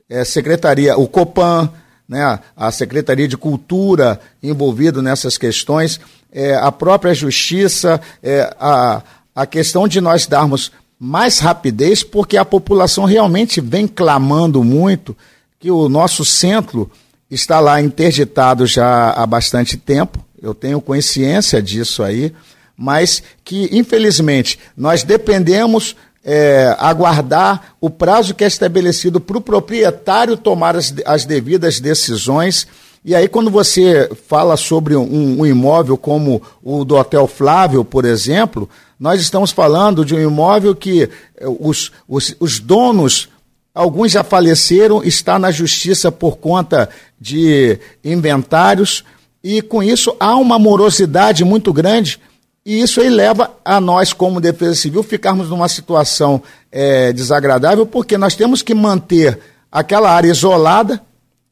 é, 0.09 0.23
Secretaria, 0.23 0.97
o 0.97 1.07
Copan, 1.07 1.69
né, 2.07 2.39
a 2.55 2.71
Secretaria 2.71 3.27
de 3.27 3.35
Cultura 3.35 4.19
envolvido 4.41 5.01
nessas 5.01 5.37
questões, 5.37 5.99
é, 6.31 6.55
a 6.55 6.71
própria 6.71 7.13
Justiça, 7.13 7.99
é, 8.23 8.55
a, 8.59 9.03
a 9.35 9.45
questão 9.45 9.87
de 9.87 9.99
nós 9.99 10.25
darmos 10.25 10.71
mais 10.99 11.39
rapidez, 11.39 12.01
porque 12.03 12.37
a 12.37 12.45
população 12.45 13.05
realmente 13.05 13.59
vem 13.59 13.87
clamando 13.87 14.63
muito 14.63 15.15
que 15.59 15.69
o 15.69 15.89
nosso 15.89 16.23
centro 16.23 16.89
está 17.29 17.59
lá 17.59 17.81
interditado 17.81 18.65
já 18.65 19.11
há 19.11 19.25
bastante 19.25 19.75
tempo, 19.75 20.25
eu 20.41 20.53
tenho 20.53 20.79
consciência 20.79 21.61
disso 21.61 22.01
aí, 22.03 22.33
mas 22.75 23.23
que, 23.43 23.69
infelizmente, 23.71 24.59
nós 24.77 25.03
dependemos 25.03 25.95
é, 26.29 26.75
aguardar 26.77 27.75
o 27.79 27.89
prazo 27.89 28.35
que 28.35 28.43
é 28.43 28.47
estabelecido 28.47 29.17
para 29.17 29.37
o 29.37 29.41
proprietário 29.41 30.35
tomar 30.35 30.75
as, 30.75 30.93
as 31.05 31.23
devidas 31.23 31.79
decisões. 31.79 32.67
E 33.05 33.15
aí, 33.15 33.29
quando 33.29 33.49
você 33.49 34.11
fala 34.27 34.57
sobre 34.57 34.93
um, 34.93 35.39
um, 35.39 35.45
imóvel 35.45 35.95
como 35.95 36.41
o 36.61 36.83
do 36.83 36.97
Hotel 36.97 37.27
Flávio, 37.27 37.85
por 37.85 38.03
exemplo, 38.03 38.69
nós 38.99 39.21
estamos 39.21 39.51
falando 39.51 40.03
de 40.03 40.13
um 40.13 40.19
imóvel 40.19 40.75
que 40.75 41.03
é, 41.37 41.47
os, 41.47 41.93
os, 42.05 42.35
os 42.41 42.59
donos, 42.59 43.29
alguns 43.73 44.11
já 44.11 44.21
faleceram, 44.21 45.01
está 45.01 45.39
na 45.39 45.49
justiça 45.49 46.11
por 46.11 46.39
conta 46.39 46.89
de 47.17 47.79
inventários, 48.03 49.05
e 49.41 49.61
com 49.61 49.81
isso 49.81 50.13
há 50.19 50.35
uma 50.35 50.59
morosidade 50.59 51.45
muito 51.45 51.71
grande 51.71 52.19
e 52.67 52.81
isso 52.81 52.99
aí 52.99 53.07
leva 53.07 53.49
a 53.63 53.79
nós, 53.79 54.11
como 54.11 54.41
Defesa 54.41 54.75
Civil, 54.75 55.01
ficarmos 55.01 55.49
numa 55.49 55.69
situação 55.69 56.43
é, 56.69 57.13
desagradável, 57.13 57.85
porque 57.85 58.17
nós 58.17 58.35
temos 58.35 58.61
que 58.61 58.73
manter 58.73 59.39
aquela 59.71 60.11
área 60.11 60.29
isolada 60.29 61.01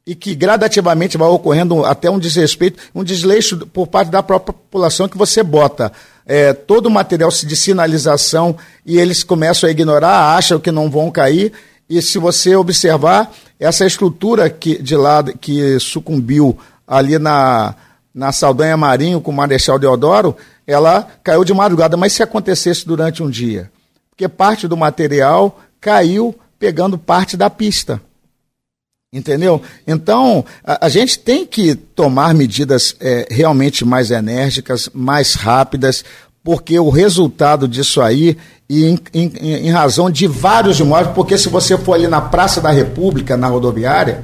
e 0.06 0.14
que 0.14 0.36
gradativamente 0.36 1.18
vai 1.18 1.30
ocorrendo 1.30 1.86
até 1.86 2.12
um 2.12 2.20
desrespeito, 2.20 2.84
um 2.94 3.02
desleixo 3.02 3.66
por 3.68 3.88
parte 3.88 4.12
da 4.12 4.22
própria 4.22 4.54
população 4.54 5.08
que 5.08 5.18
você 5.18 5.42
bota 5.42 5.90
é, 6.26 6.52
todo 6.52 6.88
o 6.88 6.92
material 6.92 7.30
de 7.30 7.56
sinalização 7.56 8.58
e 8.86 8.98
eles 9.00 9.24
começam 9.24 9.70
a 9.70 9.72
ignorar, 9.72 10.36
acham 10.36 10.60
que 10.60 10.70
não 10.70 10.90
vão 10.90 11.10
cair. 11.10 11.54
E 11.90 12.02
se 12.02 12.18
você 12.18 12.58
observar, 12.58 13.32
essa 13.58 13.86
estrutura 13.86 14.50
que, 14.50 14.84
de 14.84 14.98
lado 14.98 15.38
que 15.38 15.80
sucumbiu 15.80 16.58
ali 16.86 17.18
na, 17.18 17.74
na 18.16 18.32
Saldanha 18.32 18.78
Marinho 18.78 19.20
com 19.20 19.30
o 19.30 19.34
Marechal 19.34 19.78
Deodoro, 19.78 20.38
ela 20.66 21.06
caiu 21.22 21.44
de 21.44 21.54
madrugada. 21.54 21.98
Mas 21.98 22.14
se 22.14 22.24
acontecesse 22.24 22.88
durante 22.88 23.22
um 23.22 23.30
dia? 23.30 23.70
Porque 24.10 24.30
parte 24.30 24.70
do 24.70 24.78
material 24.78 25.60
caiu 25.82 26.34
pegando 26.58 26.98
parte 26.98 27.36
da 27.36 27.50
pista. 27.50 28.02
Entendeu? 29.12 29.62
Então, 29.86 30.46
a, 30.64 30.86
a 30.86 30.90
gente 30.90 31.20
tem 31.20 31.46
que 31.46 31.76
tomar 31.76 32.34
medidas 32.34 32.96
é, 33.02 33.28
realmente 33.30 33.84
mais 33.84 34.12
enérgicas, 34.12 34.90
mais 34.94 35.34
rápidas, 35.34 36.04
porque 36.42 36.80
o 36.80 36.90
resultado 36.90 37.68
disso 37.68 38.02
aí, 38.02 38.38
e 38.70 38.86
em, 38.86 39.00
em, 39.14 39.32
em 39.68 39.70
razão 39.72 40.10
de 40.10 40.26
vários 40.26 40.80
imóveis, 40.80 41.14
porque 41.14 41.38
se 41.38 41.50
você 41.50 41.78
for 41.78 41.94
ali 41.94 42.08
na 42.08 42.22
Praça 42.22 42.62
da 42.62 42.72
República, 42.72 43.36
na 43.36 43.48
rodoviária, 43.48 44.24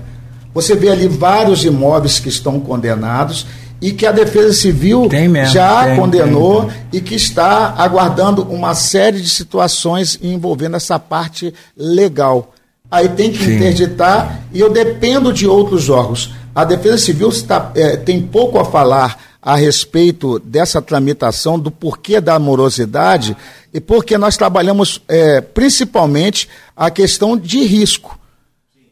você 0.54 0.76
vê 0.76 0.90
ali 0.90 1.08
vários 1.08 1.64
imóveis 1.64 2.20
que 2.20 2.30
estão 2.30 2.60
condenados 2.60 3.46
e 3.82 3.92
que 3.92 4.06
a 4.06 4.12
Defesa 4.12 4.54
Civil 4.54 5.10
mesmo, 5.10 5.46
já 5.48 5.86
tem, 5.86 5.96
condenou 5.96 6.66
tem, 6.66 6.70
tem. 6.70 7.00
e 7.00 7.02
que 7.02 7.16
está 7.16 7.74
aguardando 7.78 8.44
uma 8.44 8.76
série 8.76 9.20
de 9.20 9.30
situações 9.30 10.20
envolvendo 10.22 10.76
essa 10.76 11.00
parte 11.00 11.54
legal. 11.76 12.54
Aí 12.90 13.10
tem 13.10 13.32
que 13.32 13.44
Sim. 13.44 13.56
interditar 13.56 14.42
e 14.54 14.60
eu 14.60 14.70
dependo 14.70 15.34
de 15.34 15.48
outros 15.48 15.90
órgãos. 15.90 16.32
A 16.54 16.64
Defesa 16.64 16.98
Civil 16.98 17.30
está, 17.30 17.72
é, 17.74 17.96
tem 17.96 18.22
pouco 18.22 18.60
a 18.60 18.66
falar 18.66 19.18
a 19.42 19.56
respeito 19.56 20.38
dessa 20.38 20.82
tramitação, 20.82 21.58
do 21.58 21.72
porquê 21.72 22.22
da 22.22 22.38
morosidade 22.38 23.36
e 23.74 23.80
porque 23.80 24.18
nós 24.18 24.38
trabalhamos 24.38 25.02
é, 25.08 25.42
principalmente 25.42 26.48
a 26.78 26.92
questão 26.92 27.36
de 27.36 27.64
risco. 27.64 28.20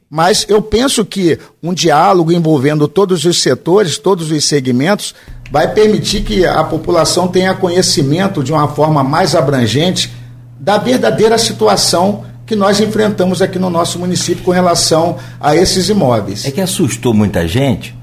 Mas 0.10 0.46
eu 0.50 0.62
penso 0.62 1.06
que 1.06 1.38
um 1.62 1.74
diálogo 1.74 2.32
envolvendo 2.32 2.88
todos 2.88 3.26
os 3.26 3.42
setores, 3.42 3.98
todos 3.98 4.32
os 4.32 4.46
segmentos, 4.46 5.14
vai 5.52 5.72
permitir 5.72 6.24
que 6.24 6.46
a 6.46 6.64
população 6.64 7.28
tenha 7.28 7.54
conhecimento 7.54 8.44
de 8.44 8.52
uma 8.52 8.68
forma 8.70 9.04
mais 9.04 9.36
abrangente 9.36 10.12
da 10.60 10.78
verdadeira 10.78 11.38
situação 11.38 12.26
que 12.46 12.56
nós 12.56 12.80
enfrentamos 12.80 13.44
aqui 13.44 13.60
no 13.60 13.70
nosso 13.70 14.00
município 14.00 14.44
com 14.44 14.50
relação 14.50 15.18
a 15.40 15.56
esses 15.56 15.88
imóveis. 15.88 16.46
É 16.46 16.52
que 16.52 16.60
assustou 16.60 17.14
muita 17.14 17.48
gente. 17.48 17.96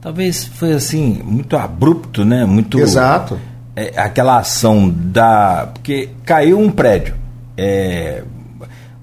Talvez 0.00 0.44
foi 0.44 0.72
assim, 0.72 1.20
muito 1.24 1.56
abrupto, 1.56 2.24
né? 2.24 2.44
Muito. 2.44 2.78
Exato. 2.78 3.38
É, 3.74 3.92
aquela 3.96 4.38
ação 4.38 4.88
da. 4.88 5.70
Porque 5.74 6.08
caiu 6.24 6.58
um 6.58 6.70
prédio. 6.70 7.14
É, 7.56 8.22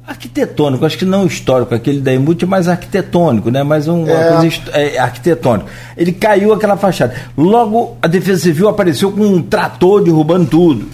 arquitetônico, 0.08 0.86
acho 0.86 0.98
que 0.98 1.04
não 1.04 1.26
histórico, 1.26 1.76
aquele 1.76 2.00
da 2.00 2.14
Imute, 2.14 2.46
mas 2.46 2.70
arquitetônico, 2.70 3.52
né? 3.52 3.62
Mas 3.62 3.90
um 3.90 4.08
é. 4.08 4.30
coisa 4.30 4.62
é, 4.72 4.98
arquitetônico. 4.98 5.70
Ele 5.98 6.14
caiu 6.14 6.54
aquela 6.54 6.78
fachada. 6.78 7.14
Logo 7.38 7.98
a 8.02 8.08
Defesa 8.08 8.44
Civil 8.44 8.70
apareceu 8.70 9.12
com 9.12 9.22
um 9.22 9.42
trator 9.42 10.02
derrubando 10.02 10.46
tudo. 10.46 10.88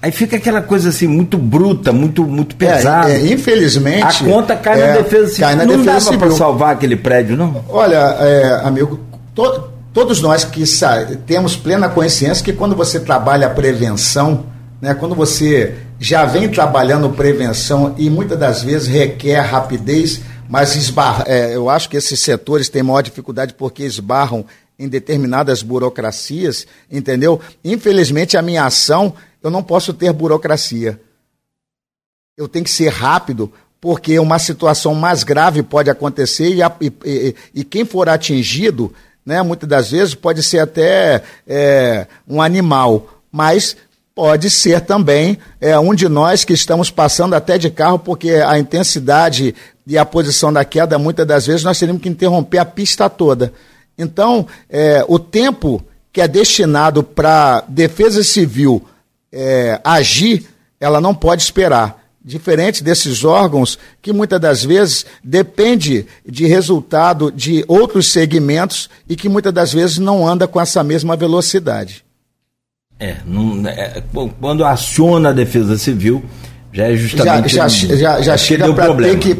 Aí 0.00 0.10
fica 0.10 0.36
aquela 0.36 0.62
coisa 0.62 0.88
assim 0.88 1.06
muito 1.06 1.36
bruta, 1.36 1.92
muito 1.92 2.24
muito 2.24 2.56
é, 2.60 2.66
pesada. 2.66 3.10
É, 3.10 3.26
infelizmente. 3.30 4.02
A 4.02 4.26
conta 4.26 4.56
cai 4.56 4.78
na 4.78 4.86
é, 4.86 5.02
Defesa 5.02 5.26
Civil. 5.28 5.46
Cai 5.46 5.56
na 5.56 5.64
não 5.66 5.76
defesa 5.76 6.10
dava 6.10 6.18
para 6.18 6.30
salvar 6.30 6.72
aquele 6.72 6.96
prédio, 6.96 7.36
não? 7.36 7.62
Olha, 7.68 8.16
é, 8.20 8.60
amigo, 8.64 9.00
to, 9.34 9.64
todos 9.92 10.22
nós 10.22 10.44
que 10.44 10.64
temos 11.26 11.56
plena 11.56 11.90
consciência 11.90 12.42
que 12.42 12.54
quando 12.54 12.74
você 12.74 12.98
trabalha 13.00 13.46
a 13.48 13.50
prevenção, 13.50 14.44
né, 14.80 14.94
quando 14.94 15.14
você 15.14 15.74
já 16.04 16.26
vem 16.26 16.50
trabalhando 16.50 17.08
prevenção 17.08 17.94
e 17.96 18.10
muitas 18.10 18.38
das 18.38 18.62
vezes 18.62 18.86
requer 18.86 19.40
rapidez, 19.40 20.20
mas 20.46 20.76
esbarra, 20.76 21.24
é, 21.26 21.56
eu 21.56 21.70
acho 21.70 21.88
que 21.88 21.96
esses 21.96 22.20
setores 22.20 22.68
têm 22.68 22.82
maior 22.82 23.00
dificuldade 23.00 23.54
porque 23.54 23.84
esbarram 23.84 24.44
em 24.78 24.86
determinadas 24.86 25.62
burocracias, 25.62 26.66
entendeu? 26.92 27.40
Infelizmente, 27.64 28.36
a 28.36 28.42
minha 28.42 28.66
ação, 28.66 29.14
eu 29.42 29.50
não 29.50 29.62
posso 29.62 29.94
ter 29.94 30.12
burocracia. 30.12 31.00
Eu 32.36 32.48
tenho 32.48 32.66
que 32.66 32.70
ser 32.70 32.90
rápido, 32.90 33.50
porque 33.80 34.18
uma 34.18 34.38
situação 34.38 34.94
mais 34.94 35.24
grave 35.24 35.62
pode 35.62 35.88
acontecer 35.88 36.50
e, 36.50 36.60
e, 36.82 36.92
e, 37.02 37.34
e 37.54 37.64
quem 37.64 37.86
for 37.86 38.10
atingido, 38.10 38.92
né, 39.24 39.40
muitas 39.40 39.66
das 39.66 39.90
vezes, 39.90 40.14
pode 40.14 40.42
ser 40.42 40.58
até 40.58 41.22
é, 41.46 42.06
um 42.28 42.42
animal, 42.42 43.22
mas 43.32 43.74
pode 44.14 44.48
ser 44.48 44.80
também 44.82 45.38
é, 45.60 45.78
um 45.78 45.94
de 45.94 46.08
nós 46.08 46.44
que 46.44 46.52
estamos 46.52 46.90
passando 46.90 47.34
até 47.34 47.58
de 47.58 47.68
carro, 47.68 47.98
porque 47.98 48.30
a 48.30 48.58
intensidade 48.58 49.54
e 49.86 49.98
a 49.98 50.04
posição 50.04 50.52
da 50.52 50.64
queda, 50.64 50.98
muitas 50.98 51.26
das 51.26 51.46
vezes, 51.46 51.64
nós 51.64 51.78
teríamos 51.78 52.02
que 52.02 52.08
interromper 52.08 52.58
a 52.58 52.64
pista 52.64 53.10
toda. 53.10 53.52
Então, 53.98 54.46
é, 54.70 55.04
o 55.08 55.18
tempo 55.18 55.84
que 56.12 56.20
é 56.20 56.28
destinado 56.28 57.02
para 57.02 57.64
defesa 57.66 58.22
civil 58.22 58.84
é, 59.32 59.80
agir, 59.82 60.46
ela 60.78 61.00
não 61.00 61.14
pode 61.14 61.42
esperar. 61.42 62.02
Diferente 62.24 62.82
desses 62.82 63.22
órgãos 63.22 63.78
que 64.00 64.10
muitas 64.10 64.40
das 64.40 64.64
vezes 64.64 65.04
depende 65.22 66.06
de 66.24 66.46
resultado 66.46 67.30
de 67.30 67.62
outros 67.68 68.10
segmentos 68.10 68.88
e 69.06 69.14
que 69.14 69.28
muitas 69.28 69.52
das 69.52 69.72
vezes 69.72 69.98
não 69.98 70.26
anda 70.26 70.48
com 70.48 70.58
essa 70.58 70.82
mesma 70.82 71.16
velocidade. 71.16 72.04
É, 73.04 73.16
não, 73.26 73.68
é, 73.68 74.02
quando 74.40 74.64
aciona 74.64 75.28
a 75.28 75.32
defesa 75.32 75.76
civil, 75.76 76.24
já 76.72 76.90
é 76.90 76.96
justamente. 76.96 77.54
Já, 77.54 77.68
já, 77.68 77.96
já, 77.96 78.20
já 78.22 78.36
chega 78.38 78.72
para 78.72 78.94
ter, 78.94 79.18
que, 79.18 79.34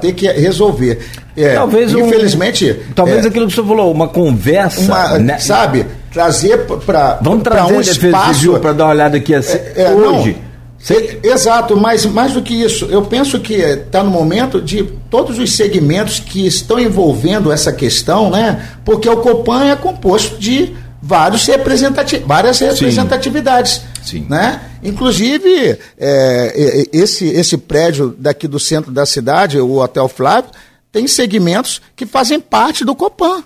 ter 0.00 0.12
que 0.12 0.30
resolver. 0.30 0.98
É, 1.34 1.54
talvez 1.54 1.92
infelizmente. 1.92 2.70
Um, 2.70 2.92
talvez 2.92 3.24
é, 3.24 3.28
aquilo 3.28 3.46
que 3.46 3.54
você 3.54 3.62
falou, 3.62 3.90
uma 3.90 4.08
conversa. 4.08 4.80
Uma, 4.82 5.18
né? 5.18 5.38
Sabe, 5.38 5.86
trazer 6.12 6.66
para. 6.84 7.18
Vamos 7.22 7.44
trazer 7.44 7.72
um 7.72 7.78
a 7.78 7.80
defesa 7.80 8.06
espaço, 8.06 8.34
civil 8.34 8.60
para 8.60 8.72
dar 8.74 8.84
uma 8.84 8.90
olhada 8.90 9.16
aqui 9.16 9.34
assim, 9.34 9.56
é, 9.56 9.72
é, 9.76 9.90
hoje. 9.90 10.36
Não, 10.38 10.48
Exato, 11.24 11.76
mas 11.76 12.06
mais 12.06 12.34
do 12.34 12.40
que 12.40 12.54
isso, 12.54 12.84
eu 12.86 13.02
penso 13.02 13.40
que 13.40 13.54
está 13.54 14.02
no 14.02 14.10
momento 14.10 14.62
de 14.62 14.84
todos 15.10 15.36
os 15.38 15.56
segmentos 15.56 16.20
que 16.20 16.46
estão 16.46 16.78
envolvendo 16.78 17.50
essa 17.50 17.72
questão, 17.72 18.30
né? 18.30 18.62
Porque 18.84 19.08
o 19.08 19.16
Copan 19.16 19.64
é 19.64 19.74
composto 19.74 20.38
de 20.38 20.72
vários 21.00 21.46
representati 21.46 22.18
várias 22.18 22.58
representatividades. 22.58 23.82
Sim. 24.02 24.26
Né? 24.28 24.60
Inclusive, 24.82 25.78
é, 25.98 26.86
esse, 26.92 27.26
esse 27.26 27.56
prédio 27.56 28.14
daqui 28.18 28.48
do 28.48 28.58
centro 28.58 28.90
da 28.90 29.06
cidade, 29.06 29.60
o 29.60 29.78
Hotel 29.78 30.08
Flávio, 30.08 30.50
tem 30.90 31.06
segmentos 31.06 31.80
que 31.94 32.06
fazem 32.06 32.40
parte 32.40 32.84
do 32.84 32.94
Copan. 32.94 33.42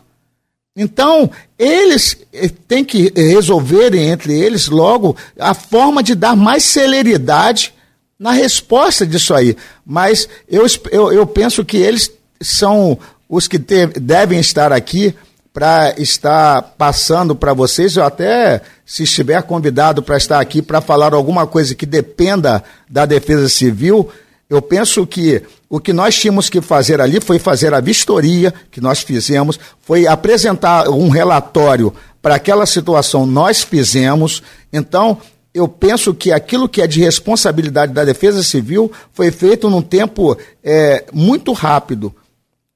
Então, 0.75 1.31
eles 1.59 2.17
eh, 2.33 2.49
têm 2.67 2.83
que 2.83 3.13
resolverem 3.15 4.09
entre 4.09 4.33
eles 4.33 4.69
logo 4.69 5.15
a 5.39 5.53
forma 5.53 6.03
de 6.03 6.15
dar 6.15 6.35
mais 6.35 6.65
celeridade 6.65 7.75
na 8.19 8.33
resposta 8.33 9.07
disso 9.07 9.35
aí. 9.35 9.55
Mas 9.85 10.29
eu, 10.49 10.65
eu, 10.91 11.13
eu 11.13 11.27
penso 11.27 11.63
que 11.63 11.77
eles 11.77 12.11
são 12.41 12.99
os 13.29 13.47
que 13.47 13.59
te, 13.59 13.87
devem 13.87 14.41
estar 14.41 14.73
aqui 14.73 15.15
para 15.53 15.95
estar 15.99 16.63
passando 16.79 17.37
para 17.37 17.53
vocês, 17.53 17.97
ou 17.97 18.05
até 18.05 18.63
se 18.87 19.03
estiver 19.03 19.43
convidado 19.43 20.03
para 20.03 20.17
estar 20.17 20.41
aqui 20.41 20.63
para 20.63 20.81
falar 20.81 21.13
alguma 21.13 21.47
coisa 21.47 21.75
que 21.75 21.85
dependa 21.85 22.65
da 22.89 23.05
Defesa 23.05 23.49
Civil, 23.49 24.09
eu 24.49 24.61
penso 24.61 25.07
que 25.07 25.43
o 25.69 25.81
que 25.81 25.93
nós 25.93 26.15
tínhamos 26.15 26.51
que 26.51 26.61
fazer 26.61 27.01
ali 27.01 27.21
foi 27.21 27.39
fazer 27.39 27.73
a 27.73 27.81
vistoria 27.81 28.53
que 28.71 28.81
nós 28.81 29.01
fizemos, 29.01 29.59
foi 29.81 30.07
apresentar 30.07 30.89
um 30.89 31.09
relatório 31.09 31.95
para 32.21 32.35
aquela 32.35 32.67
situação, 32.67 33.27
nós 33.27 33.63
fizemos. 33.63 34.43
Então, 34.73 35.19
eu 35.55 35.67
penso 35.67 36.15
que 36.15 36.33
aquilo 36.33 36.69
que 36.69 36.81
é 36.81 36.87
de 36.87 37.01
responsabilidade 37.01 37.93
da 37.93 38.05
Defesa 38.05 38.43
Civil 38.43 38.93
foi 39.13 39.31
feito 39.31 39.69
num 39.69 39.83
tempo 39.83 40.37
é, 40.63 41.05
muito 41.13 41.53
rápido. 41.53 42.15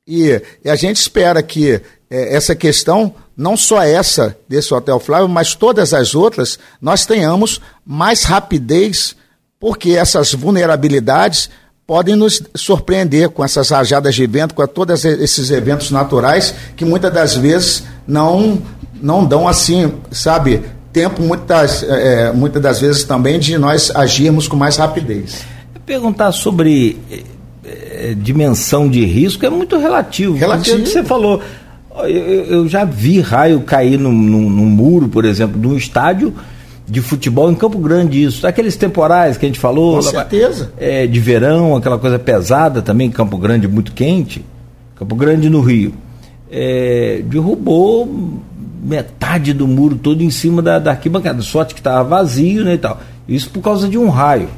E, 0.07 0.41
e, 0.65 0.71
a 0.71 0.77
gente 0.77 0.97
espera 0.97 1.43
que 1.43 1.81
é, 2.11 2.35
essa 2.35 2.55
questão, 2.55 3.15
não 3.37 3.57
só 3.57 3.83
essa 3.83 4.37
desse 4.49 4.73
Hotel 4.73 4.99
Flávio, 5.01 5.29
mas 5.29 5.55
todas 5.55 5.93
as 5.93 6.15
outras, 6.15 6.59
nós 6.81 7.05
tenhamos 7.05 7.61
mais 7.85 8.23
rapidez, 8.25 9.17
porque 9.59 9.91
essas 9.91 10.33
vulnerabilidades 10.33 11.51
podem 11.87 12.17
nos 12.17 12.43
surpreender 12.57 13.31
com 13.31 13.45
essas 13.45 13.71
rajadas 13.71 14.15
de 14.15 14.27
vento, 14.27 14.55
com 14.55 14.67
todos 14.67 15.05
esses 15.05 15.51
eventos 15.51 15.91
naturais 15.91 16.55
que 16.77 16.85
muitas 16.85 17.13
das 17.13 17.37
vezes 17.37 17.85
não, 18.07 18.61
não 19.01 19.25
dão 19.25 19.47
assim, 19.47 19.93
sabe, 20.11 20.65
tempo 20.93 21.23
muitas, 21.23 21.83
é, 21.85 22.33
muitas 22.33 22.61
das 22.61 22.81
vezes 22.81 23.05
também 23.05 23.39
de 23.39 23.57
nós 23.57 23.95
agirmos 23.95 24.49
com 24.49 24.57
mais 24.57 24.77
rapidez. 24.77 25.45
Perguntar 25.85 26.33
sobre 26.33 26.99
é, 27.65 28.15
dimensão 28.17 28.89
de 28.89 29.05
risco 29.05 29.47
é 29.47 29.51
muito 29.51 29.77
relativo. 29.79 30.35
Relativo. 30.35 30.85
Você 30.85 31.05
falou, 31.05 31.41
eu, 32.05 32.45
eu, 32.45 32.69
já 32.69 32.85
vi 32.85 33.21
raio 33.21 33.61
cair 33.61 33.99
num, 33.99 34.13
num, 34.13 34.51
num 34.51 34.67
muro, 34.67 35.09
por 35.09 35.25
exemplo, 35.25 35.61
de 35.61 35.67
um 35.67 35.77
estádio 35.77 36.35
de 36.89 37.01
futebol 37.01 37.51
em 37.51 37.55
Campo 37.55 37.79
Grande, 37.79 38.23
isso. 38.23 38.47
Aqueles 38.47 38.77
temporais 38.77 39.37
que 39.37 39.45
a 39.45 39.49
gente 39.49 39.59
falou. 39.59 39.97
Com 39.97 40.03
certeza. 40.03 40.73
É, 40.79 41.07
de 41.07 41.19
verão, 41.19 41.75
aquela 41.75 41.99
coisa 41.99 42.19
pesada 42.19 42.81
também, 42.81 43.11
Campo 43.11 43.37
Grande 43.37 43.67
muito 43.67 43.93
quente. 43.93 44.45
Campo 44.97 45.15
Grande 45.17 45.51
no 45.51 45.61
Rio. 45.61 45.93
É, 46.51 47.23
derrubou 47.25 48.09
metade 48.83 49.53
do 49.53 49.67
muro 49.67 49.97
todo 49.97 50.23
em 50.23 50.31
cima 50.31 50.63
da, 50.63 50.79
da 50.79 50.93
arquibancada. 50.93 51.43
Sorte 51.43 51.75
que 51.75 51.81
estava 51.81 52.09
vazio 52.09 52.65
né, 52.65 52.75
e 52.75 52.79
tal. 52.79 53.01
Isso 53.29 53.51
por 53.51 53.61
causa 53.61 53.89
de 53.89 53.99
um 53.99 54.09
raio. 54.09 54.49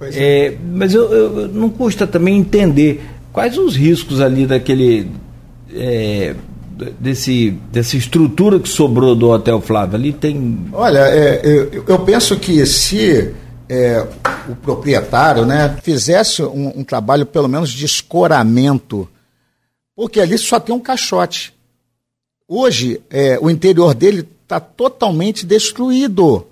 É. 0.00 0.46
É, 0.48 0.56
mas 0.72 0.92
eu, 0.92 1.04
eu, 1.12 1.48
não 1.48 1.68
custa 1.68 2.06
também 2.06 2.36
entender 2.36 3.04
quais 3.32 3.56
os 3.56 3.76
riscos 3.76 4.20
ali 4.20 4.44
daquele. 4.44 5.08
Desse, 6.98 7.50
dessa 7.70 7.96
estrutura 7.96 8.58
que 8.58 8.68
sobrou 8.68 9.14
do 9.14 9.28
Hotel 9.30 9.60
Flávio 9.60 9.96
ali 9.96 10.12
tem. 10.12 10.68
Olha, 10.72 10.98
é, 11.08 11.40
eu, 11.44 11.84
eu, 11.86 11.98
penso 12.00 12.36
que 12.36 12.66
se 12.66 13.32
é, 13.68 14.04
o 14.48 14.56
proprietário 14.56 15.46
né, 15.46 15.78
fizesse 15.82 16.42
um, 16.42 16.80
um 16.80 16.84
trabalho 16.84 17.26
pelo 17.26 17.46
menos 17.48 17.70
de 17.70 17.84
escoramento, 17.84 19.08
porque 19.94 20.20
ali 20.20 20.36
só 20.36 20.58
tem 20.58 20.74
um 20.74 20.80
caixote. 20.80 21.54
Hoje, 22.48 23.00
é, 23.08 23.38
o 23.40 23.48
interior 23.48 23.94
dele 23.94 24.28
está 24.42 24.60
totalmente 24.60 25.46
destruído. 25.46 26.46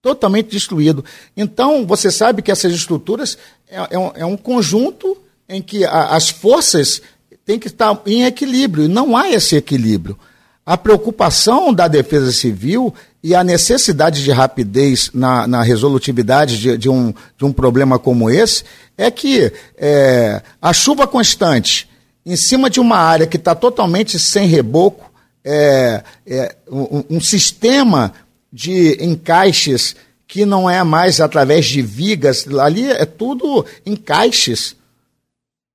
Totalmente 0.00 0.50
destruído. 0.50 1.04
Então, 1.36 1.86
você 1.86 2.10
sabe 2.10 2.40
que 2.42 2.50
essas 2.50 2.72
estruturas 2.72 3.36
é, 3.68 3.76
é, 3.90 3.98
um, 3.98 4.12
é 4.14 4.24
um, 4.24 4.36
conjunto 4.36 5.18
em 5.48 5.60
que 5.60 5.84
a, 5.84 6.14
as 6.14 6.30
forças 6.30 7.02
têm 7.48 7.58
que 7.58 7.68
estar 7.68 7.98
em 8.04 8.24
equilíbrio, 8.24 8.84
e 8.84 8.88
não 8.88 9.16
há 9.16 9.30
esse 9.30 9.56
equilíbrio. 9.56 10.18
A 10.66 10.76
preocupação 10.76 11.72
da 11.72 11.88
Defesa 11.88 12.30
Civil 12.30 12.92
e 13.24 13.34
a 13.34 13.42
necessidade 13.42 14.22
de 14.22 14.30
rapidez 14.30 15.10
na, 15.14 15.48
na 15.48 15.62
resolutividade 15.62 16.58
de, 16.58 16.76
de, 16.76 16.90
um, 16.90 17.10
de 17.38 17.46
um 17.46 17.50
problema 17.50 17.98
como 17.98 18.28
esse 18.28 18.64
é 18.98 19.10
que 19.10 19.50
é, 19.78 20.42
a 20.60 20.74
chuva 20.74 21.06
constante 21.06 21.88
em 22.26 22.36
cima 22.36 22.68
de 22.68 22.80
uma 22.80 22.98
área 22.98 23.26
que 23.26 23.38
está 23.38 23.54
totalmente 23.54 24.18
sem 24.18 24.46
reboco, 24.46 25.10
é, 25.42 26.02
é 26.26 26.54
um, 26.70 27.16
um, 27.16 27.20
sistema 27.20 28.12
de 28.52 29.02
encaixes 29.02 29.96
que 30.26 30.44
não 30.44 30.68
é 30.68 30.84
mais 30.84 31.18
através 31.18 31.64
de 31.64 31.80
vigas, 31.80 32.46
ali 32.58 32.90
é 32.90 33.06
tudo 33.06 33.64
encaixes. 33.86 34.76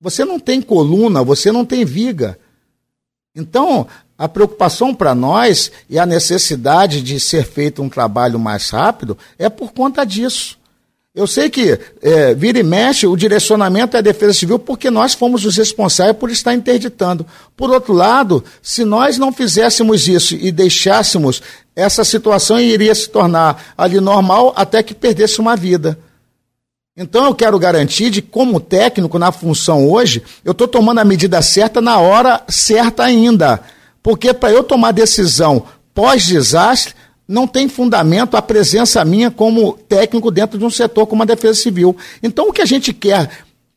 Você 0.03 0.25
não 0.25 0.37
tem 0.37 0.61
coluna, 0.61 1.23
você 1.23 1.49
não 1.49 1.63
tem 1.63 1.85
viga. 1.85 2.37
Então, 3.33 3.87
a 4.17 4.27
preocupação 4.27 4.93
para 4.93 5.15
nós 5.15 5.71
e 5.89 5.97
a 5.97 6.05
necessidade 6.05 7.01
de 7.01 7.17
ser 7.21 7.45
feito 7.45 7.81
um 7.81 7.87
trabalho 7.87 8.37
mais 8.37 8.69
rápido 8.69 9.17
é 9.39 9.47
por 9.47 9.71
conta 9.71 10.03
disso. 10.03 10.59
Eu 11.15 11.25
sei 11.25 11.49
que 11.49 11.79
é, 12.01 12.33
vira 12.33 12.59
e 12.59 12.63
mexe, 12.63 13.07
o 13.07 13.15
direcionamento 13.15 13.95
é 13.95 13.99
a 13.99 14.03
Defesa 14.03 14.33
Civil 14.33 14.59
porque 14.59 14.91
nós 14.91 15.13
fomos 15.13 15.45
os 15.45 15.55
responsáveis 15.55 16.17
por 16.17 16.29
estar 16.29 16.53
interditando. 16.53 17.25
Por 17.55 17.69
outro 17.69 17.93
lado, 17.93 18.43
se 18.61 18.83
nós 18.83 19.17
não 19.17 19.31
fizéssemos 19.31 20.09
isso 20.09 20.35
e 20.35 20.51
deixássemos, 20.51 21.41
essa 21.73 22.03
situação 22.03 22.59
iria 22.59 22.93
se 22.93 23.09
tornar 23.09 23.73
ali 23.77 24.01
normal 24.01 24.51
até 24.53 24.83
que 24.83 24.93
perdesse 24.93 25.39
uma 25.39 25.55
vida. 25.55 25.97
Então 26.95 27.25
eu 27.25 27.33
quero 27.33 27.57
garantir 27.57 28.11
de 28.11 28.21
como 28.21 28.59
técnico 28.59 29.17
na 29.17 29.31
função 29.31 29.89
hoje, 29.89 30.21
eu 30.45 30.51
estou 30.51 30.67
tomando 30.67 30.99
a 30.99 31.05
medida 31.05 31.41
certa 31.41 31.81
na 31.81 31.97
hora 31.97 32.43
certa 32.47 33.03
ainda. 33.03 33.61
Porque 34.03 34.31
para 34.31 34.51
eu 34.51 34.63
tomar 34.63 34.91
decisão 34.91 35.65
pós-desastre, 35.93 36.93
não 37.27 37.47
tem 37.47 37.67
fundamento 37.67 38.37
a 38.37 38.41
presença 38.41 39.03
minha 39.03 39.31
como 39.31 39.73
técnico 39.73 40.29
dentro 40.29 40.59
de 40.59 40.65
um 40.65 40.69
setor 40.69 41.07
como 41.07 41.23
a 41.23 41.25
Defesa 41.25 41.59
Civil. 41.59 41.97
Então, 42.21 42.49
o 42.49 42.53
que 42.53 42.61
a 42.61 42.65
gente 42.65 42.93
quer 42.93 43.29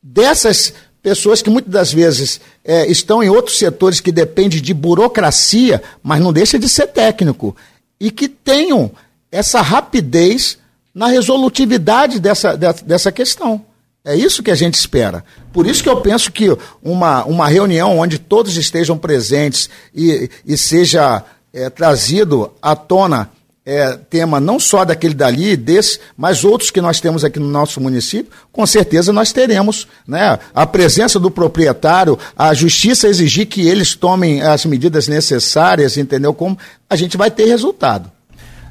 dessas 0.03 0.73
pessoas 1.01 1.41
que 1.41 1.49
muitas 1.49 1.71
das 1.71 1.91
vezes 1.93 2.41
é, 2.63 2.85
estão 2.91 3.23
em 3.23 3.29
outros 3.29 3.57
setores 3.57 3.99
que 3.99 4.11
dependem 4.11 4.61
de 4.61 4.73
burocracia, 4.73 5.81
mas 6.03 6.19
não 6.19 6.33
deixa 6.33 6.59
de 6.59 6.67
ser 6.67 6.87
técnico, 6.87 7.55
e 7.99 8.11
que 8.11 8.27
tenham 8.27 8.91
essa 9.31 9.61
rapidez 9.61 10.57
na 10.97 11.05
resolutividade 11.05 12.19
dessa, 12.19 12.57
dessa, 12.57 13.11
questão. 13.11 13.63
É 14.03 14.15
isso 14.15 14.41
que 14.41 14.49
a 14.49 14.55
gente 14.55 14.73
espera. 14.73 15.23
Por 15.53 15.67
isso 15.67 15.83
que 15.83 15.89
eu 15.89 16.01
penso 16.01 16.31
que 16.31 16.57
uma, 16.81 17.23
uma 17.25 17.47
reunião 17.47 17.99
onde 17.99 18.17
todos 18.17 18.57
estejam 18.57 18.97
presentes 18.97 19.69
e, 19.93 20.27
e 20.43 20.57
seja 20.57 21.23
é, 21.53 21.69
trazido 21.69 22.51
à 22.59 22.75
tona 22.75 23.29
é, 23.63 23.95
tema 24.09 24.39
não 24.39 24.59
só 24.59 24.83
daquele 24.83 25.13
dali, 25.13 25.55
desse, 25.55 25.99
mas 26.17 26.43
outros 26.43 26.71
que 26.71 26.81
nós 26.81 26.99
temos 26.99 27.23
aqui 27.23 27.37
no 27.37 27.47
nosso 27.47 27.79
município, 27.79 28.31
com 28.51 28.65
certeza 28.65 29.13
nós 29.13 29.31
teremos 29.31 29.87
né, 30.07 30.39
a 30.51 30.65
presença 30.65 31.19
do 31.19 31.29
proprietário, 31.29 32.17
a 32.35 32.55
justiça 32.55 33.07
exigir 33.07 33.45
que 33.45 33.67
eles 33.67 33.93
tomem 33.93 34.41
as 34.41 34.65
medidas 34.65 35.07
necessárias, 35.07 35.95
entendeu? 35.95 36.33
Como 36.33 36.57
a 36.89 36.95
gente 36.95 37.17
vai 37.17 37.29
ter 37.29 37.45
resultado. 37.45 38.16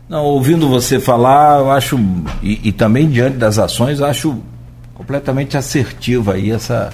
Não, 0.09 0.24
ouvindo 0.24 0.69
você 0.69 1.01
falar, 1.01 1.59
eu 1.59 1.70
acho, 1.70 1.99
e, 2.43 2.69
e 2.69 2.73
também 2.73 3.09
diante 3.09 3.37
das 3.37 3.59
ações, 3.59 4.01
acho 4.01 4.39
completamente 4.95 5.57
assertiva 5.57 6.35
aí 6.35 6.51
essa, 6.51 6.91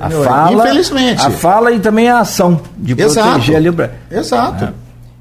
a 0.00 0.10
fala, 0.10 0.64
Infelizmente. 0.64 1.26
a 1.26 1.30
fala 1.30 1.72
e 1.72 1.80
também 1.80 2.08
a 2.08 2.20
ação 2.20 2.60
de 2.76 3.00
Exato. 3.00 3.28
proteger 3.28 3.56
ali 3.56 3.68
o 3.68 3.90
Exato. 4.10 4.64
É. 4.64 4.72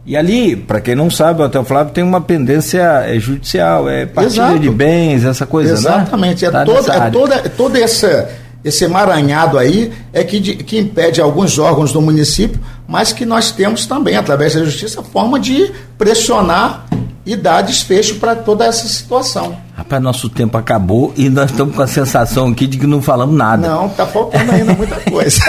E 0.06 0.16
ali, 0.16 0.56
para 0.56 0.80
quem 0.80 0.96
não 0.96 1.10
sabe, 1.10 1.42
o 1.42 1.46
Hotel 1.46 1.66
Flávio 1.66 1.92
tem 1.94 2.02
uma 2.02 2.22
pendência 2.22 2.82
é, 3.06 3.20
judicial, 3.20 3.90
é 3.90 4.06
partilha 4.06 4.44
Exato. 4.44 4.60
de 4.60 4.70
bens, 4.70 5.26
essa 5.26 5.46
coisa, 5.46 5.74
Exatamente. 5.74 6.48
né? 6.48 6.62
É, 6.62 6.64
toda, 6.64 6.94
é 6.94 7.10
toda, 7.10 7.50
todo 7.50 7.76
esse, 7.76 8.26
esse 8.64 8.86
emaranhado 8.86 9.58
aí 9.58 9.92
é 10.14 10.24
que, 10.24 10.40
de, 10.40 10.56
que 10.56 10.80
impede 10.80 11.20
alguns 11.20 11.60
órgãos 11.60 11.92
do 11.92 12.02
município, 12.02 12.58
mas 12.88 13.12
que 13.12 13.26
nós 13.26 13.52
temos 13.52 13.86
também, 13.86 14.16
através 14.16 14.56
da 14.56 14.64
justiça, 14.64 15.04
forma 15.04 15.38
de 15.38 15.74
pressionar 15.98 16.86
e 17.28 17.36
dar 17.36 17.62
desfecho 17.62 18.16
para 18.16 18.38
toda 18.38 18.66
essa 18.66 18.88
situação. 18.88 19.58
Rapaz, 19.76 20.02
nosso 20.02 20.30
tempo 20.30 20.58
acabou 20.58 21.14
e 21.18 21.30
nós 21.30 21.52
estamos 21.52 21.76
com 21.76 21.82
a 21.82 21.88
sensação 21.88 22.48
aqui 22.48 22.66
de 22.66 22.78
que 22.78 22.88
não 22.88 23.02
falamos 23.02 23.36
nada. 23.36 23.68
Não, 23.68 23.88
está 23.88 24.08
faltando 24.08 24.50
ainda 24.50 24.74
muita 24.74 24.96
coisa. 25.02 25.42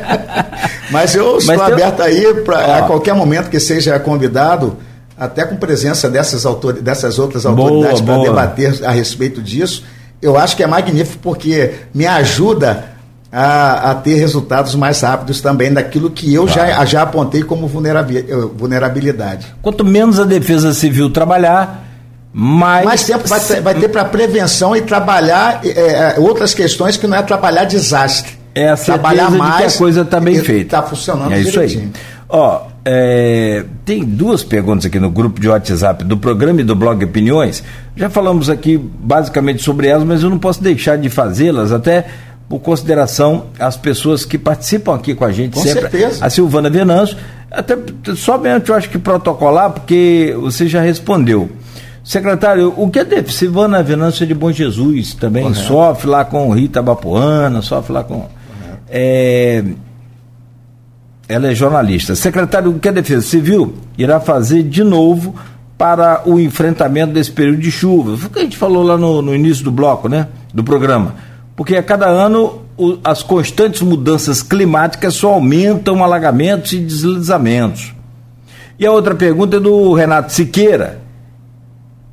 Mas 0.92 1.14
eu 1.14 1.38
estou 1.38 1.56
Mas 1.56 1.72
aberto 1.72 2.02
aí 2.02 2.34
para 2.44 2.76
a 2.76 2.82
qualquer 2.82 3.14
momento 3.14 3.48
que 3.48 3.58
seja 3.58 3.98
convidado, 3.98 4.76
até 5.18 5.46
com 5.46 5.56
presença 5.56 6.10
dessas, 6.10 6.44
autor... 6.44 6.74
dessas 6.74 7.18
outras 7.18 7.46
autoridades 7.46 8.02
para 8.02 8.18
debater 8.18 8.84
a 8.84 8.90
respeito 8.90 9.40
disso. 9.40 9.84
Eu 10.20 10.36
acho 10.36 10.54
que 10.54 10.62
é 10.62 10.66
magnífico 10.66 11.20
porque 11.22 11.72
me 11.94 12.06
ajuda 12.06 12.91
a, 13.32 13.92
a, 13.92 13.94
ter 13.94 14.16
resultados 14.16 14.74
mais 14.74 15.00
rápidos 15.00 15.40
também 15.40 15.72
daquilo 15.72 16.10
que 16.10 16.34
eu 16.34 16.46
claro. 16.46 16.70
já, 16.70 16.84
já 16.84 17.02
apontei 17.02 17.42
como 17.42 17.66
vulnerabilidade. 17.66 19.46
Quanto 19.62 19.84
menos 19.84 20.20
a 20.20 20.24
defesa 20.24 20.74
civil 20.74 21.08
trabalhar, 21.08 21.82
mais, 22.30 22.84
mais 22.84 23.04
tempo 23.04 23.26
vai 23.26 23.40
ter, 23.40 23.60
vai 23.62 23.74
ter 23.74 23.88
para 23.88 24.04
prevenção 24.04 24.76
e 24.76 24.82
trabalhar 24.82 25.62
é, 25.64 26.16
outras 26.18 26.52
questões 26.52 26.98
que 26.98 27.06
não 27.06 27.16
é 27.16 27.22
trabalhar 27.22 27.64
desastre. 27.64 28.32
É 28.54 28.68
a 28.68 28.76
trabalhar 28.76 29.30
mais 29.30 29.56
que 29.56 29.76
a 29.76 29.78
coisa 29.78 30.02
está 30.02 30.20
bem 30.20 30.38
feita. 30.40 30.76
Está 30.76 30.82
funcionando 30.82 31.32
É 31.32 31.40
isso 31.40 31.52
direitinho. 31.52 31.90
aí. 31.94 32.00
Ó, 32.28 32.66
é, 32.84 33.64
tem 33.84 34.04
duas 34.04 34.42
perguntas 34.42 34.86
aqui 34.86 34.98
no 34.98 35.10
grupo 35.10 35.40
de 35.40 35.48
WhatsApp 35.48 36.04
do 36.04 36.16
programa 36.18 36.60
e 36.60 36.64
do 36.64 36.74
blog 36.74 37.02
Opiniões. 37.04 37.62
Já 37.96 38.10
falamos 38.10 38.50
aqui 38.50 38.76
basicamente 38.76 39.62
sobre 39.62 39.86
elas, 39.86 40.04
mas 40.04 40.22
eu 40.22 40.28
não 40.28 40.38
posso 40.38 40.62
deixar 40.62 40.98
de 40.98 41.08
fazê-las, 41.08 41.72
até 41.72 42.06
por 42.52 42.60
consideração 42.60 43.46
às 43.58 43.78
pessoas 43.78 44.26
que 44.26 44.36
participam 44.36 44.94
aqui 44.94 45.14
com 45.14 45.24
a 45.24 45.32
gente 45.32 45.54
com 45.54 45.62
sempre. 45.62 45.88
Certeza. 45.88 46.22
A 46.22 46.28
Silvana 46.28 46.68
Venâncio, 46.68 47.16
até 47.50 47.74
somente 48.14 48.68
eu 48.68 48.74
acho 48.74 48.90
que 48.90 48.98
protocolar, 48.98 49.70
porque 49.70 50.36
você 50.38 50.68
já 50.68 50.82
respondeu. 50.82 51.48
Secretário, 52.04 52.74
o 52.76 52.90
que 52.90 52.98
é 52.98 53.04
deve? 53.06 53.32
Silvana 53.32 53.82
Venâncio 53.82 54.24
é 54.24 54.26
de 54.26 54.34
Bom 54.34 54.52
Jesus 54.52 55.14
também, 55.14 55.44
Correto. 55.44 55.66
sofre 55.66 56.10
lá 56.10 56.26
com 56.26 56.52
Rita 56.52 56.82
Bapuana, 56.82 57.62
sofre 57.62 57.94
lá 57.94 58.04
com. 58.04 58.26
É, 58.86 59.64
ela 61.26 61.50
é 61.50 61.54
jornalista. 61.54 62.14
Secretário, 62.14 62.72
o 62.72 62.78
que 62.78 62.90
a 62.90 62.92
Defesa 62.92 63.22
Civil 63.22 63.72
irá 63.96 64.20
fazer 64.20 64.62
de 64.62 64.84
novo 64.84 65.34
para 65.78 66.20
o 66.26 66.38
enfrentamento 66.38 67.14
desse 67.14 67.30
período 67.32 67.60
de 67.60 67.70
chuva? 67.70 68.14
Foi 68.18 68.28
o 68.28 68.30
que 68.30 68.40
a 68.40 68.42
gente 68.42 68.58
falou 68.58 68.82
lá 68.82 68.98
no, 68.98 69.22
no 69.22 69.34
início 69.34 69.64
do 69.64 69.70
bloco, 69.72 70.06
né? 70.06 70.28
Do 70.52 70.62
programa. 70.62 71.31
Porque 71.54 71.76
a 71.76 71.82
cada 71.82 72.06
ano 72.06 72.62
o, 72.76 72.98
as 73.04 73.22
constantes 73.22 73.82
mudanças 73.82 74.42
climáticas 74.42 75.14
só 75.14 75.34
aumentam 75.34 76.02
alagamentos 76.02 76.72
e 76.72 76.78
deslizamentos. 76.78 77.94
E 78.78 78.86
a 78.86 78.90
outra 78.90 79.14
pergunta 79.14 79.58
é 79.58 79.60
do 79.60 79.92
Renato 79.92 80.32
Siqueira, 80.32 81.00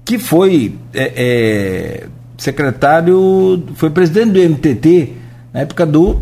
que 0.05 0.19
foi 0.19 0.75
é, 0.93 1.13
é, 1.15 2.07
secretário, 2.37 3.63
foi 3.75 3.89
presidente 3.89 4.31
do 4.31 4.49
MTT 4.49 5.13
na 5.53 5.61
época 5.61 5.85
do 5.85 6.21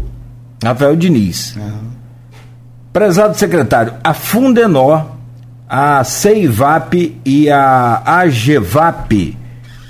Rafael 0.63 0.95
Diniz. 0.95 1.55
Uhum. 1.55 1.87
Prezado 2.93 3.37
secretário, 3.37 3.93
a 4.03 4.13
Fundenor, 4.13 5.05
a 5.69 6.03
CEIVAP 6.03 7.19
e 7.25 7.49
a 7.49 8.01
AGVAP, 8.05 9.37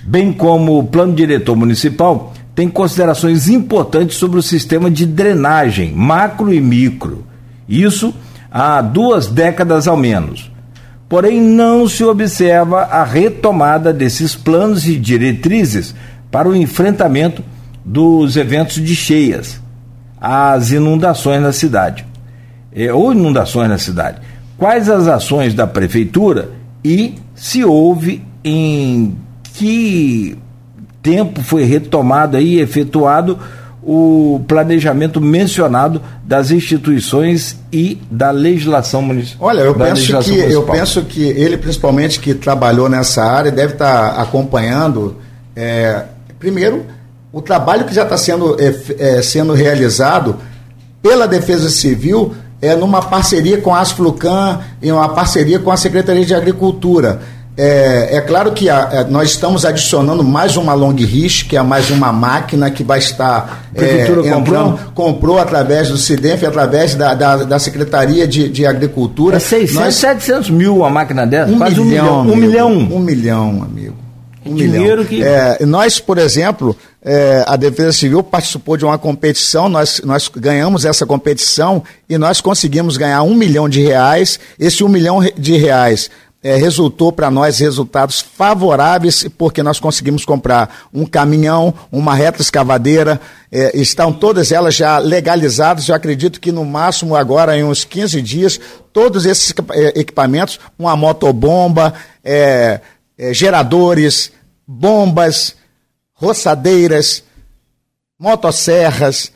bem 0.04 0.34
como 0.34 0.80
o 0.80 0.84
Plano 0.84 1.14
Diretor 1.14 1.56
Municipal, 1.56 2.34
têm 2.58 2.68
considerações 2.68 3.48
importantes 3.48 4.18
sobre 4.18 4.40
o 4.40 4.42
sistema 4.42 4.90
de 4.90 5.06
drenagem, 5.06 5.94
macro 5.94 6.52
e 6.52 6.60
micro. 6.60 7.24
Isso 7.70 8.12
há 8.50 8.82
duas 8.82 9.28
décadas 9.28 9.88
ao 9.88 9.96
menos. 9.96 10.52
Porém, 11.08 11.40
não 11.40 11.88
se 11.88 12.04
observa 12.04 12.82
a 12.82 13.04
retomada 13.04 13.94
desses 13.94 14.34
planos 14.34 14.88
e 14.88 14.96
diretrizes 14.96 15.94
para 16.32 16.50
o 16.50 16.56
enfrentamento 16.56 17.44
dos 17.86 18.36
eventos 18.36 18.84
de 18.84 18.96
cheias, 18.96 19.62
as 20.20 20.72
inundações 20.72 21.40
na 21.40 21.52
cidade 21.52 22.08
é, 22.74 22.92
ou 22.92 23.12
inundações 23.12 23.70
na 23.70 23.78
cidade. 23.78 24.18
Quais 24.58 24.90
as 24.90 25.08
ações 25.08 25.54
da 25.54 25.68
prefeitura 25.68 26.50
e 26.84 27.14
se 27.36 27.64
houve 27.64 28.24
em 28.44 29.16
que 29.54 30.36
tempo 31.08 31.42
foi 31.42 31.64
retomado 31.64 32.38
e 32.38 32.60
efetuado 32.60 33.40
o 33.82 34.42
planejamento 34.46 35.22
mencionado 35.22 36.02
das 36.22 36.52
instituições 36.52 37.58
e 37.72 37.98
da 38.12 38.32
legislação 38.32 39.02
municipal. 39.02 39.48
Olha, 39.48 39.62
eu 39.62 39.74
penso 39.74 40.06
que 40.20 40.32
municipal. 40.32 40.50
eu 40.50 40.64
penso 40.64 41.02
que 41.04 41.24
ele 41.24 41.56
principalmente 41.56 42.20
que 42.20 42.34
trabalhou 42.34 42.90
nessa 42.90 43.24
área 43.24 43.50
deve 43.50 43.74
estar 43.74 44.20
acompanhando 44.20 45.16
é, 45.56 46.04
primeiro 46.38 46.86
o 47.32 47.42
trabalho 47.42 47.86
que 47.86 47.96
já 47.96 48.04
está 48.04 48.18
sendo 48.18 48.58
é, 48.60 48.76
é, 49.00 49.22
sendo 49.22 49.54
realizado 49.54 50.36
pela 51.02 51.26
Defesa 51.26 51.70
Civil 51.70 52.36
é, 52.62 52.76
numa 52.76 53.02
parceria 53.02 53.62
com 53.62 53.74
a 53.74 53.80
Asflucan 53.80 54.60
e 54.82 54.92
uma 54.92 55.08
parceria 55.08 55.60
com 55.60 55.72
a 55.72 55.78
Secretaria 55.78 56.26
de 56.26 56.36
Agricultura. 56.36 57.22
É, 57.58 58.18
é 58.18 58.22
claro 58.22 58.52
que 58.52 58.70
a, 58.70 58.88
a, 58.88 58.96
é, 58.98 59.04
nós 59.06 59.32
estamos 59.32 59.66
adicionando 59.66 60.24
mais 60.24 60.56
uma 60.58 60.76
long 60.76 60.94
reach, 60.94 61.46
que 61.46 61.58
é 61.58 61.64
mais 61.64 61.90
uma 61.90 62.14
máquina 62.14 62.70
que 62.70 62.84
vai 62.84 63.00
estar. 63.00 63.66
A 63.72 63.76
Prefeitura 63.76 64.28
é, 64.28 64.32
comprou? 64.32 64.80
comprou 64.94 65.40
através 65.40 65.90
do 65.90 65.98
CIDENF, 65.98 66.46
através 66.46 66.94
da, 66.94 67.16
da, 67.16 67.38
da 67.38 67.58
Secretaria 67.58 68.28
de, 68.28 68.48
de 68.48 68.64
Agricultura. 68.64 69.38
É 69.38 69.40
600, 69.40 69.74
nós, 69.74 69.96
700 69.96 70.50
mil 70.52 70.86
a 70.86 70.90
máquina 70.92 71.26
dessa? 71.26 71.52
Um 71.52 71.58
Quase 71.58 71.82
milhão, 71.82 72.22
um 72.22 72.36
milhão. 72.36 72.72
Um 72.72 72.76
milhão. 72.76 72.98
Um 72.98 73.00
milhão, 73.00 73.64
amigo. 73.64 73.96
Um 74.46 74.54
Dinheiro 74.54 75.04
milhão. 75.04 75.06
que. 75.06 75.24
É, 75.24 75.66
nós, 75.66 76.00
por 76.00 76.20
exemplo, 76.20 76.76
é, 77.04 77.44
a 77.48 77.56
Defesa 77.56 77.92
Civil 77.92 78.22
participou 78.22 78.78
de 78.78 78.86
uma 78.86 78.98
competição, 79.00 79.68
nós, 79.68 80.00
nós 80.06 80.30
ganhamos 80.34 80.86
essa 80.86 81.06
competição 81.08 81.84
e 82.08 82.18
nós 82.20 82.40
conseguimos 82.40 82.98
ganhar 82.98 83.24
um 83.24 83.34
milhão 83.34 83.68
de 83.68 83.82
reais. 83.82 84.40
Esse 84.60 84.84
um 84.84 84.88
milhão 84.88 85.20
de 85.36 85.58
reais 85.58 86.10
é, 86.48 86.56
resultou 86.56 87.12
para 87.12 87.30
nós 87.30 87.60
resultados 87.60 88.22
favoráveis, 88.22 89.28
porque 89.38 89.62
nós 89.62 89.82
conseguimos 89.82 90.24
comprar 90.24 90.88
um 90.94 91.06
caminhão, 91.06 91.74
uma 91.92 92.16
reta 92.16 92.42
escavadeira, 92.42 93.20
é, 93.52 93.78
estão 93.78 94.14
todas 94.14 94.50
elas 94.54 94.74
já 94.74 94.98
legalizadas. 94.98 95.90
Eu 95.90 95.96
acredito 95.96 96.40
que 96.40 96.50
no 96.50 96.64
máximo 96.64 97.18
agora, 97.18 97.58
em 97.58 97.66
uns 97.66 97.84
15 97.84 98.22
dias, 98.22 98.62
todos 98.94 99.26
esses 99.26 99.54
é, 99.72 100.00
equipamentos, 100.00 100.58
uma 100.80 100.96
motobomba, 100.96 101.94
é, 102.24 102.80
é, 103.18 103.34
geradores, 103.34 104.32
bombas, 104.66 105.54
roçadeiras, 106.14 107.24
motosserras. 108.18 109.34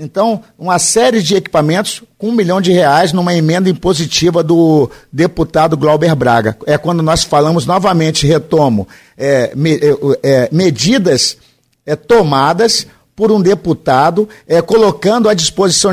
Então, 0.00 0.42
uma 0.56 0.78
série 0.78 1.20
de 1.20 1.34
equipamentos 1.34 2.04
com 2.16 2.28
um 2.28 2.32
milhão 2.32 2.60
de 2.60 2.70
reais 2.70 3.12
numa 3.12 3.34
emenda 3.34 3.68
impositiva 3.68 4.44
do 4.44 4.88
deputado 5.12 5.76
Glauber 5.76 6.14
Braga. 6.14 6.56
É 6.66 6.78
quando 6.78 7.02
nós 7.02 7.24
falamos 7.24 7.66
novamente, 7.66 8.24
retomo, 8.24 8.86
é, 9.16 9.50
me, 9.56 9.74
é, 9.74 9.96
é 10.22 10.48
medidas 10.52 11.36
é, 11.84 11.96
tomadas 11.96 12.86
por 13.16 13.32
um 13.32 13.40
deputado, 13.40 14.28
é, 14.46 14.62
colocando 14.62 15.28
à 15.28 15.34
disposição 15.34 15.92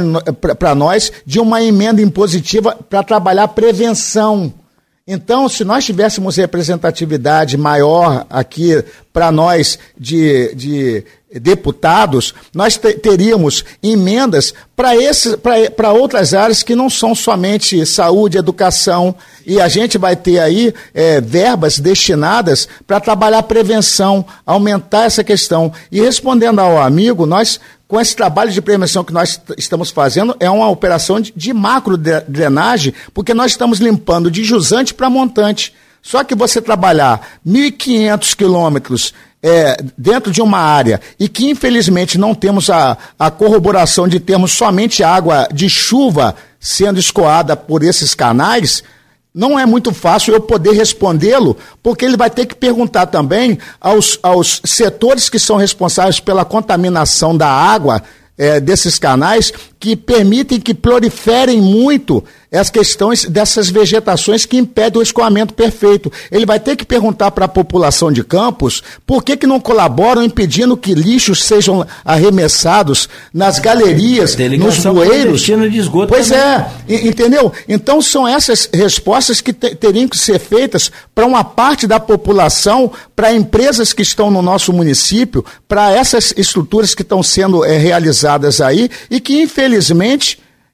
para 0.59 0.75
nós 0.75 1.11
de 1.25 1.39
uma 1.39 1.63
emenda 1.63 1.99
impositiva 1.99 2.77
para 2.87 3.01
trabalhar 3.01 3.47
prevenção 3.47 4.53
então, 5.07 5.47
se 5.47 5.63
nós 5.63 5.85
tivéssemos 5.85 6.35
representatividade 6.35 7.57
maior 7.57 8.25
aqui 8.27 8.83
para 9.13 9.31
nós 9.31 9.77
de, 9.95 10.51
de 10.55 11.03
deputados, 11.39 12.33
nós 12.53 12.77
teríamos 12.77 13.63
emendas 13.81 14.53
para 14.75 15.91
outras 15.93 16.33
áreas 16.33 16.63
que 16.63 16.75
não 16.75 16.89
são 16.89 17.13
somente 17.13 17.85
saúde, 17.85 18.37
educação, 18.37 19.15
e 19.45 19.59
a 19.59 19.67
gente 19.67 19.97
vai 19.97 20.15
ter 20.15 20.39
aí 20.39 20.73
é, 20.93 21.21
verbas 21.21 21.79
destinadas 21.79 22.67
para 22.85 22.99
trabalhar 22.99 23.43
prevenção, 23.43 24.25
aumentar 24.45 25.05
essa 25.05 25.23
questão. 25.23 25.71
E 25.91 26.01
respondendo 26.01 26.59
ao 26.59 26.81
amigo, 26.81 27.25
nós 27.25 27.59
com 27.87 28.01
esse 28.01 28.15
trabalho 28.15 28.51
de 28.51 28.61
prevenção 28.61 29.03
que 29.03 29.13
nós 29.13 29.39
estamos 29.57 29.91
fazendo, 29.91 30.35
é 30.39 30.49
uma 30.49 30.69
operação 30.69 31.21
de, 31.21 31.31
de 31.35 31.53
macro 31.53 31.95
drenagem, 31.95 32.93
porque 33.13 33.33
nós 33.33 33.51
estamos 33.51 33.79
limpando 33.79 34.31
de 34.31 34.43
jusante 34.43 34.93
para 34.93 35.09
montante. 35.09 35.71
Só 36.01 36.23
que 36.23 36.35
você 36.35 36.61
trabalhar 36.61 37.39
1.500 37.45 38.35
quilômetros 38.35 39.13
é, 39.47 39.77
dentro 39.95 40.31
de 40.31 40.41
uma 40.41 40.57
área 40.57 40.99
e 41.19 41.29
que 41.29 41.47
infelizmente 41.47 42.17
não 42.17 42.33
temos 42.33 42.67
a, 42.67 42.97
a 43.17 43.29
corroboração 43.29 44.07
de 44.07 44.19
termos 44.19 44.51
somente 44.51 45.03
água 45.03 45.47
de 45.53 45.69
chuva 45.69 46.35
sendo 46.59 46.99
escoada 46.99 47.55
por 47.55 47.83
esses 47.83 48.15
canais, 48.15 48.83
não 49.31 49.59
é 49.59 49.63
muito 49.63 49.93
fácil 49.93 50.33
eu 50.33 50.41
poder 50.41 50.71
respondê-lo, 50.71 51.55
porque 51.83 52.03
ele 52.03 52.17
vai 52.17 52.31
ter 52.31 52.47
que 52.47 52.55
perguntar 52.55 53.05
também 53.05 53.59
aos, 53.79 54.17
aos 54.23 54.61
setores 54.65 55.29
que 55.29 55.37
são 55.37 55.57
responsáveis 55.57 56.19
pela 56.19 56.43
contaminação 56.43 57.37
da 57.37 57.47
água 57.47 58.01
é, 58.35 58.59
desses 58.59 58.97
canais 58.97 59.53
que 59.85 59.95
permitem 59.95 60.59
que 60.59 60.73
proliferem 60.73 61.61
muito 61.61 62.23
as 62.51 62.69
questões 62.69 63.25
dessas 63.25 63.69
vegetações 63.69 64.45
que 64.45 64.57
impedem 64.57 64.99
o 64.99 65.03
escoamento 65.03 65.53
perfeito. 65.53 66.11
Ele 66.31 66.45
vai 66.45 66.59
ter 66.59 66.75
que 66.75 66.85
perguntar 66.85 67.31
para 67.31 67.45
a 67.45 67.49
população 67.49 68.11
de 68.11 68.23
Campos 68.23 68.81
por 69.05 69.23
que, 69.23 69.37
que 69.37 69.45
não 69.45 69.59
colaboram 69.59 70.23
impedindo 70.23 70.77
que 70.77 70.93
lixos 70.93 71.43
sejam 71.43 71.85
arremessados 72.03 73.09
nas 73.33 73.59
galerias, 73.59 74.35
nos 74.57 74.79
bueiros. 74.79 75.41
De 75.41 75.77
esgoto 75.77 76.07
pois 76.07 76.29
também. 76.29 76.43
é, 76.87 77.07
entendeu? 77.07 77.51
Então 77.67 78.01
são 78.01 78.27
essas 78.27 78.69
respostas 78.73 79.41
que 79.41 79.53
te, 79.53 79.75
teriam 79.75 80.07
que 80.07 80.17
ser 80.17 80.39
feitas 80.39 80.91
para 81.13 81.25
uma 81.25 81.43
parte 81.43 81.85
da 81.85 81.99
população, 81.99 82.91
para 83.15 83.33
empresas 83.33 83.93
que 83.93 84.01
estão 84.01 84.31
no 84.31 84.41
nosso 84.41 84.71
município, 84.73 85.45
para 85.67 85.91
essas 85.91 86.33
estruturas 86.37 86.95
que 86.95 87.01
estão 87.01 87.21
sendo 87.21 87.63
é, 87.65 87.77
realizadas 87.77 88.61
aí 88.61 88.89
e 89.09 89.19
que, 89.19 89.41
infelizmente, 89.41 89.74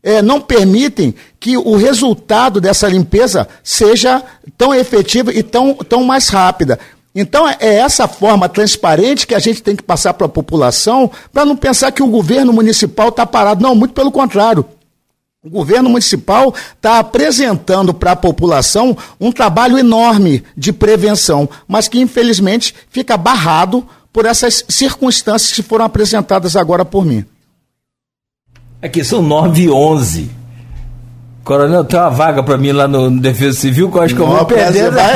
é, 0.03 0.21
não 0.21 0.41
permitem 0.41 1.13
que 1.39 1.57
o 1.57 1.75
resultado 1.75 2.59
dessa 2.59 2.87
limpeza 2.87 3.47
seja 3.63 4.23
tão 4.57 4.73
efetivo 4.73 5.31
e 5.31 5.43
tão, 5.43 5.75
tão 5.75 6.03
mais 6.03 6.29
rápida. 6.29 6.79
Então 7.13 7.47
é 7.47 7.57
essa 7.75 8.07
forma 8.07 8.47
transparente 8.47 9.27
que 9.27 9.35
a 9.35 9.39
gente 9.39 9.61
tem 9.61 9.75
que 9.75 9.83
passar 9.83 10.13
para 10.13 10.25
a 10.25 10.29
população, 10.29 11.11
para 11.31 11.45
não 11.45 11.55
pensar 11.55 11.91
que 11.91 12.01
o 12.01 12.07
governo 12.07 12.53
municipal 12.53 13.09
está 13.09 13.25
parado. 13.25 13.61
Não, 13.61 13.75
muito 13.75 13.93
pelo 13.93 14.11
contrário. 14.11 14.65
O 15.43 15.49
governo 15.49 15.89
municipal 15.89 16.53
está 16.75 16.99
apresentando 16.99 17.93
para 17.93 18.11
a 18.11 18.15
população 18.15 18.95
um 19.19 19.31
trabalho 19.31 19.77
enorme 19.77 20.43
de 20.55 20.71
prevenção, 20.71 21.49
mas 21.67 21.87
que 21.87 21.99
infelizmente 21.99 22.75
fica 22.89 23.17
barrado 23.17 23.85
por 24.13 24.25
essas 24.25 24.63
circunstâncias 24.69 25.51
que 25.51 25.63
foram 25.63 25.85
apresentadas 25.85 26.55
agora 26.55 26.85
por 26.85 27.03
mim. 27.03 27.25
Aqui 28.81 29.03
são 29.03 29.21
9 29.21 29.63
e 29.63 29.69
11. 29.69 30.41
Coronel, 31.43 31.83
tem 31.83 31.99
uma 31.99 32.09
vaga 32.09 32.43
para 32.43 32.55
mim 32.55 32.71
lá 32.71 32.87
no 32.87 33.09
Defesa 33.19 33.57
Civil 33.59 33.89
que 33.89 33.97
eu 33.97 34.01
acho 34.01 34.15
que 34.15 34.21
eu 34.21 34.27
vou 34.27 34.45
perder. 34.45 34.91
Vai... 34.91 35.13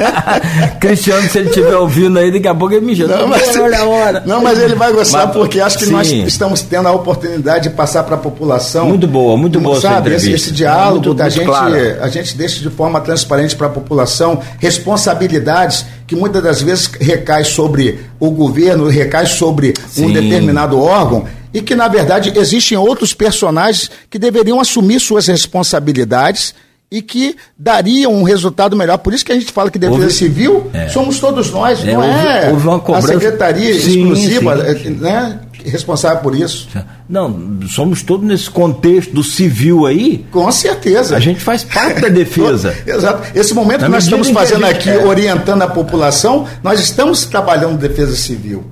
Cristiano, 0.80 1.28
se 1.28 1.38
ele 1.38 1.48
estiver 1.48 1.76
ouvindo 1.76 2.18
aí, 2.18 2.32
daqui 2.32 2.48
a 2.48 2.54
pouco 2.54 2.72
ele 2.72 2.84
me 2.84 2.96
chama. 2.96 3.16
Não, 3.16 3.28
mas, 3.28 3.56
hora. 3.56 4.22
não, 4.24 4.42
mas 4.42 4.58
ele 4.58 4.74
vai 4.74 4.90
gostar 4.90 5.26
mas, 5.26 5.36
porque 5.36 5.60
acho 5.60 5.78
que 5.78 5.84
sim. 5.84 5.92
nós 5.92 6.10
estamos 6.10 6.62
tendo 6.62 6.88
a 6.88 6.92
oportunidade 6.92 7.68
de 7.68 7.74
passar 7.74 8.04
para 8.04 8.14
a 8.14 8.18
população. 8.18 8.88
Muito 8.88 9.06
boa, 9.06 9.36
muito 9.36 9.60
boa 9.60 9.78
sabe, 9.78 10.14
esse, 10.14 10.32
esse, 10.32 10.50
diálogo 10.50 11.06
muito, 11.06 11.14
da 11.14 11.24
muito 11.24 11.36
gente, 11.36 11.46
claro. 11.46 11.76
a 12.00 12.08
gente 12.08 12.36
deixa 12.36 12.60
de 12.60 12.70
forma 12.70 13.00
transparente 13.02 13.54
para 13.54 13.66
a 13.66 13.70
população 13.70 14.40
responsabilidades 14.58 15.84
que 16.06 16.16
muitas 16.16 16.42
das 16.42 16.62
vezes 16.62 16.90
recai 16.98 17.44
sobre 17.44 18.00
o 18.18 18.30
governo, 18.30 18.88
recai 18.88 19.26
sobre 19.26 19.74
sim. 19.88 20.06
um 20.06 20.12
determinado 20.12 20.80
órgão 20.80 21.24
e 21.54 21.62
que, 21.62 21.76
na 21.76 21.86
verdade, 21.86 22.32
existem 22.36 22.76
outros 22.76 23.14
personagens 23.14 23.88
que 24.10 24.18
deveriam 24.18 24.60
assumir 24.60 24.98
suas 24.98 25.28
responsabilidades 25.28 26.52
e 26.90 27.00
que 27.00 27.36
dariam 27.56 28.12
um 28.12 28.24
resultado 28.24 28.76
melhor. 28.76 28.98
Por 28.98 29.14
isso 29.14 29.24
que 29.24 29.30
a 29.30 29.34
gente 29.36 29.52
fala 29.52 29.70
que 29.70 29.78
defesa 29.78 30.02
houve, 30.02 30.12
civil 30.12 30.70
é. 30.72 30.88
somos 30.88 31.20
todos 31.20 31.50
nós, 31.50 31.82
é, 31.84 31.92
não 31.92 32.02
é 32.02 32.50
houve, 32.50 32.68
houve 32.68 32.92
a 32.92 33.02
secretaria 33.02 33.80
sim, 33.80 34.00
exclusiva 34.00 34.74
sim. 34.76 34.90
Né, 34.90 35.40
responsável 35.64 36.22
por 36.22 36.34
isso. 36.34 36.68
Não, 37.08 37.60
somos 37.68 38.02
todos 38.02 38.26
nesse 38.26 38.50
contexto 38.50 39.12
do 39.12 39.22
civil 39.22 39.86
aí. 39.86 40.24
Com 40.30 40.50
certeza. 40.50 41.16
A 41.16 41.20
gente 41.20 41.40
faz 41.40 41.64
parte 41.64 42.00
da 42.00 42.08
defesa. 42.08 42.74
Exato. 42.86 43.38
Esse 43.38 43.54
momento 43.54 43.80
Na 43.80 43.86
que 43.86 43.92
nós 43.92 44.04
estamos 44.04 44.30
fazendo 44.30 44.66
gente, 44.66 44.88
aqui, 44.88 44.90
é. 44.90 45.04
orientando 45.04 45.62
a 45.62 45.68
população, 45.68 46.46
nós 46.62 46.80
estamos 46.80 47.24
trabalhando 47.24 47.78
defesa 47.78 48.14
civil. 48.14 48.64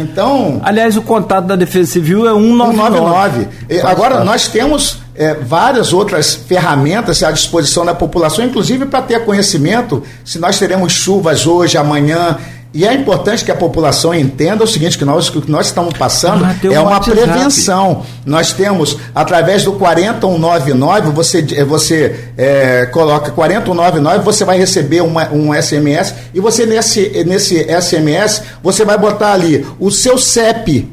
Então. 0.00 0.60
Aliás, 0.64 0.96
o 0.96 1.02
contato 1.02 1.46
da 1.46 1.56
Defesa 1.56 1.92
Civil 1.92 2.28
é 2.28 2.32
199. 2.32 3.48
199. 3.68 3.80
Agora, 3.86 4.24
nós 4.24 4.48
temos 4.48 4.98
é, 5.14 5.34
várias 5.34 5.92
outras 5.92 6.34
ferramentas 6.34 7.22
à 7.22 7.30
disposição 7.30 7.84
da 7.84 7.94
população, 7.94 8.44
inclusive 8.44 8.86
para 8.86 9.02
ter 9.02 9.24
conhecimento 9.24 10.02
se 10.24 10.38
nós 10.38 10.58
teremos 10.58 10.92
chuvas 10.92 11.46
hoje, 11.46 11.76
amanhã 11.76 12.38
e 12.72 12.86
é 12.86 12.94
importante 12.94 13.44
que 13.44 13.50
a 13.50 13.56
população 13.56 14.14
entenda 14.14 14.62
o 14.62 14.66
seguinte, 14.66 14.96
que 14.96 15.04
nós, 15.04 15.28
o 15.28 15.42
que 15.42 15.50
nós 15.50 15.66
estamos 15.66 15.92
passando 15.94 16.44
ah, 16.44 16.54
é 16.62 16.78
uma 16.78 16.92
WhatsApp. 16.92 17.18
prevenção. 17.18 18.06
Nós 18.24 18.52
temos, 18.52 18.96
através 19.12 19.64
do 19.64 19.72
4199, 19.72 21.10
você, 21.10 21.44
eh, 21.52 21.64
você 21.64 22.30
é, 22.38 22.86
coloca 22.86 23.32
4199, 23.32 24.24
você 24.24 24.44
vai 24.44 24.56
receber 24.56 25.00
uma, 25.00 25.28
um 25.32 25.52
SMS 25.52 26.14
e 26.32 26.38
você 26.38 26.64
nesse, 26.64 27.24
nesse 27.24 27.66
SMS, 27.80 28.42
você 28.62 28.84
vai 28.84 28.96
botar 28.96 29.32
ali 29.32 29.66
o 29.80 29.90
seu 29.90 30.16
CEP. 30.16 30.88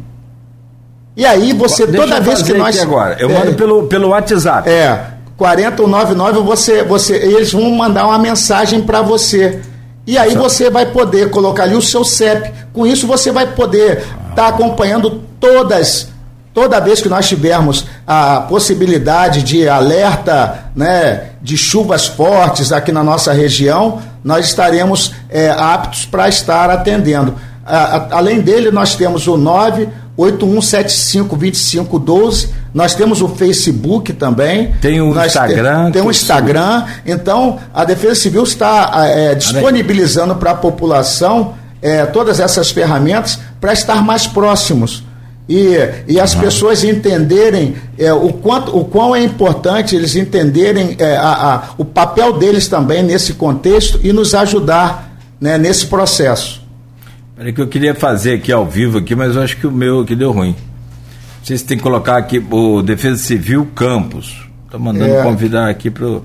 E 1.15 1.25
aí 1.27 1.53
você, 1.53 1.85
Deixa 1.85 2.07
toda 2.07 2.19
vez 2.19 2.41
que 2.41 2.53
nós... 2.55 2.81
agora, 2.81 3.17
eu 3.19 3.29
é, 3.29 3.33
mando 3.33 3.53
pelo, 3.53 3.83
pelo 3.83 4.09
WhatsApp. 4.09 4.67
É, 4.67 4.99
4199, 5.37 6.39
você, 6.39 6.83
você, 6.83 7.15
eles 7.17 7.53
vão 7.53 7.69
mandar 7.69 8.07
uma 8.07 8.17
mensagem 8.17 8.81
para 8.81 9.03
você. 9.03 9.61
E 10.07 10.17
aí 10.17 10.35
você 10.35 10.69
vai 10.69 10.85
poder 10.85 11.29
colocar 11.29 11.63
ali 11.63 11.75
o 11.75 11.81
seu 11.81 12.05
CEP. 12.05 12.51
Com 12.71 12.87
isso 12.87 13.05
você 13.05 13.29
vai 13.29 13.45
poder 13.47 13.97
estar 13.97 14.35
tá 14.35 14.47
acompanhando 14.47 15.21
todas 15.37 16.07
toda 16.53 16.79
vez 16.79 16.99
que 16.99 17.07
nós 17.07 17.27
tivermos 17.27 17.85
a 18.07 18.41
possibilidade 18.41 19.43
de 19.43 19.69
alerta 19.69 20.71
né, 20.75 21.33
de 21.39 21.55
chuvas 21.55 22.07
fortes 22.07 22.71
aqui 22.71 22.91
na 22.91 23.03
nossa 23.03 23.31
região, 23.31 24.01
nós 24.23 24.47
estaremos 24.47 25.13
é, 25.29 25.51
aptos 25.51 26.07
para 26.07 26.27
estar 26.27 26.71
atendendo. 26.71 27.35
A, 27.63 27.77
a, 27.77 28.17
além 28.17 28.41
dele, 28.41 28.71
nós 28.71 28.95
temos 28.95 29.27
o 29.27 29.37
9 29.37 29.87
81752512. 30.17 32.49
Nós 32.73 32.95
temos 32.95 33.21
o 33.21 33.29
Facebook 33.29 34.11
também. 34.13 34.73
Tem 34.81 34.99
o 34.99 35.13
Nós 35.13 35.27
Instagram. 35.27 35.91
Tem 35.91 36.01
o 36.01 36.09
Instagram. 36.09 36.85
Então, 37.05 37.59
a 37.73 37.85
Defesa 37.85 38.15
Civil 38.15 38.43
está 38.43 38.91
é, 39.05 39.35
disponibilizando 39.35 40.35
para 40.35 40.51
a 40.51 40.55
população 40.55 41.53
é, 41.81 42.05
todas 42.05 42.39
essas 42.39 42.71
ferramentas 42.71 43.39
para 43.61 43.73
estar 43.73 44.03
mais 44.03 44.25
próximos. 44.25 45.03
E, 45.47 45.77
e 46.07 46.19
as 46.19 46.33
uhum. 46.33 46.41
pessoas 46.41 46.83
entenderem 46.83 47.75
é, 47.97 48.11
o, 48.11 48.33
quanto, 48.33 48.77
o 48.77 48.83
quão 48.83 49.15
é 49.15 49.23
importante 49.23 49.95
eles 49.95 50.15
entenderem 50.15 50.97
é, 50.99 51.15
a, 51.15 51.29
a, 51.29 51.63
o 51.77 51.85
papel 51.85 52.33
deles 52.33 52.67
também 52.67 53.01
nesse 53.01 53.33
contexto 53.33 53.99
e 54.03 54.11
nos 54.11 54.35
ajudar 54.35 55.17
né, 55.39 55.57
nesse 55.57 55.85
processo. 55.85 56.56
Peraí 57.37 57.53
que 57.53 57.61
eu 57.61 57.67
queria 57.67 57.93
fazer 57.93 58.33
aqui 58.33 58.51
ao 58.51 58.65
vivo 58.65 58.97
aqui, 58.97 59.15
mas 59.15 59.35
eu 59.35 59.43
acho 59.43 59.57
que 59.57 59.67
o 59.67 59.71
meu 59.71 59.99
aqui 59.99 60.15
deu 60.15 60.31
ruim. 60.31 60.55
Vocês 61.43 61.61
têm 61.61 61.77
que 61.77 61.83
colocar 61.83 62.17
aqui 62.17 62.43
o 62.49 62.81
Defesa 62.81 63.17
Civil 63.17 63.67
Campos. 63.75 64.49
Estou 64.65 64.79
mandando 64.79 65.13
é. 65.13 65.21
convidar 65.21 65.69
aqui 65.69 65.91
para 65.91 66.19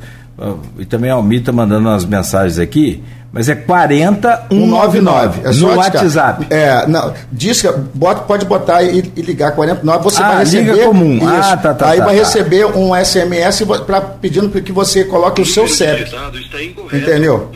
e 0.78 0.84
também 0.84 1.10
a 1.10 1.14
Almi 1.14 1.36
está 1.36 1.52
mandando 1.52 1.88
umas 1.88 2.04
mensagens 2.04 2.58
aqui, 2.58 3.02
mas 3.32 3.48
é 3.48 3.54
40199 3.54 5.40
é 5.42 5.52
no 5.52 5.76
WhatsApp. 5.76 6.46
É, 6.50 6.86
não, 6.86 7.14
diz 7.30 7.62
que 7.62 7.72
bota, 7.94 8.22
pode 8.22 8.44
botar 8.44 8.82
e, 8.82 9.10
e 9.16 9.22
ligar 9.22 9.52
49, 9.52 10.04
você 10.04 10.22
ah, 10.22 10.28
vai 10.28 10.38
receber. 10.40 10.72
Liga 10.72 10.84
comum. 10.86 11.16
Isso, 11.16 11.26
ah, 11.26 11.56
tá, 11.56 11.74
tá, 11.74 11.90
aí 11.90 11.98
tá, 11.98 12.04
vai 12.04 12.14
tá. 12.16 12.20
receber 12.20 12.66
um 12.66 12.94
SMS 12.94 13.64
pra, 13.86 14.00
pedindo 14.00 14.50
que 14.50 14.72
você 14.72 15.04
coloque 15.04 15.40
o 15.40 15.46
seu 15.46 15.66
CEP. 15.66 16.12
Entendeu? 16.92 17.50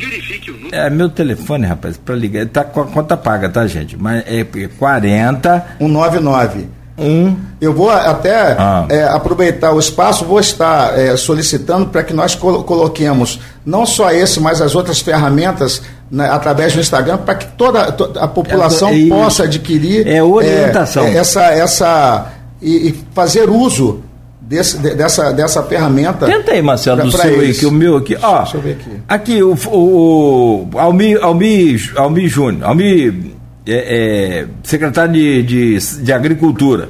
É 0.73 0.89
meu 0.89 1.11
telefone, 1.11 1.67
rapaz, 1.67 1.99
para 1.99 2.15
ligar. 2.15 2.47
Tá 2.47 2.65
com 2.65 2.81
a 2.81 2.87
conta 2.87 3.17
paga, 3.17 3.49
tá, 3.49 3.67
gente? 3.67 3.97
Mas 3.97 4.25
é 4.27 4.45
40 4.79 5.67
199 5.79 6.76
um. 6.99 7.37
Eu 7.61 7.73
vou 7.73 7.91
até 7.91 8.57
ah. 8.59 8.87
é, 8.89 9.05
aproveitar 9.05 9.73
o 9.73 9.79
espaço, 9.79 10.25
vou 10.25 10.41
estar 10.41 10.99
é, 10.99 11.17
solicitando 11.17 11.87
para 11.87 12.03
que 12.03 12.13
nós 12.13 12.35
coloquemos 12.35 13.41
não 13.65 13.85
só 13.85 14.11
esse, 14.11 14.41
mas 14.41 14.61
as 14.61 14.75
outras 14.75 15.01
ferramentas 15.01 15.83
né, 16.11 16.29
através 16.31 16.73
do 16.73 16.81
Instagram, 16.81 17.19
para 17.19 17.35
que 17.35 17.47
toda, 17.57 17.91
toda, 17.93 18.21
a 18.21 18.29
população 18.29 18.91
é, 18.91 19.09
possa 19.09 19.45
adquirir 19.45 20.07
é, 20.07 20.23
orientação. 20.23 21.05
É, 21.05 21.17
essa, 21.17 21.43
essa 21.45 22.33
e, 22.63 22.89
e, 22.89 23.05
fazer 23.13 23.51
uso 23.51 24.03
desse, 24.41 24.79
dessa, 24.79 25.33
dessa 25.33 25.63
ferramenta. 25.65 26.27
Tenta 26.27 26.53
aí, 26.53 26.63
Marcelo, 26.63 27.03
do 27.03 27.11
seu 27.11 27.41
aí, 27.41 27.53
que 27.53 27.67
o 27.67 27.73
meu 27.73 27.97
aqui. 27.97 28.17
Ó, 28.23 28.39
Deixa 28.39 28.57
eu 28.57 28.61
ver 28.61 28.73
aqui. 28.73 28.91
Aqui, 29.09 29.43
o, 29.43 29.55
o, 29.67 30.69
o 30.73 30.79
Almi, 30.79 31.15
Almi, 31.17 31.77
Almi 31.97 32.29
Júnior, 32.29 32.69
Almi 32.69 33.36
é, 33.67 33.75
é, 33.75 34.47
secretário 34.63 35.13
de, 35.13 35.43
de, 35.43 36.03
de, 36.03 36.13
Agricultura. 36.13 36.89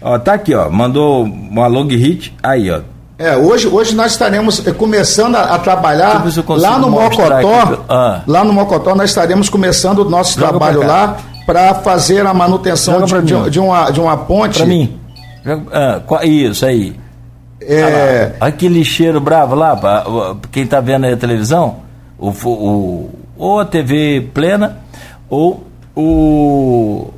Ó, 0.00 0.18
tá 0.18 0.34
aqui, 0.34 0.54
ó, 0.54 0.68
mandou 0.68 1.24
uma 1.24 1.66
long 1.66 1.88
hit, 1.88 2.34
aí, 2.42 2.70
ó. 2.70 2.80
É, 3.18 3.36
hoje, 3.36 3.68
hoje 3.68 3.94
nós 3.94 4.12
estaremos 4.12 4.60
começando 4.76 5.36
a, 5.36 5.54
a 5.54 5.58
trabalhar 5.58 6.24
lá 6.48 6.78
no 6.78 6.90
Mocotó. 6.90 7.84
Ah. 7.88 8.22
Lá 8.26 8.42
no 8.42 8.52
Mocotó 8.52 8.94
nós 8.96 9.10
estaremos 9.10 9.48
começando 9.48 10.00
o 10.00 10.10
nosso 10.10 10.38
Joga 10.38 10.48
trabalho 10.48 10.84
lá 10.84 11.18
para 11.46 11.74
fazer 11.74 12.26
a 12.26 12.34
manutenção 12.34 13.04
de, 13.04 13.22
de, 13.22 13.50
de, 13.50 13.60
uma, 13.60 13.90
de 13.90 14.00
uma 14.00 14.16
ponte. 14.16 14.58
Para 14.58 14.66
mim. 14.66 14.98
Ah, 15.72 16.00
isso 16.24 16.66
aí. 16.66 16.96
É... 17.60 18.32
Ah, 18.40 18.46
aquele 18.46 18.84
cheiro 18.84 19.20
bravo 19.20 19.54
lá, 19.54 19.76
pra, 19.76 20.04
quem 20.50 20.64
está 20.64 20.80
vendo 20.80 21.04
aí 21.04 21.12
a 21.12 21.16
televisão, 21.16 21.76
o, 22.18 22.30
o, 22.30 23.10
ou 23.38 23.60
a 23.60 23.64
TV 23.64 24.28
plena, 24.34 24.78
ou 25.30 25.64
o. 25.96 27.10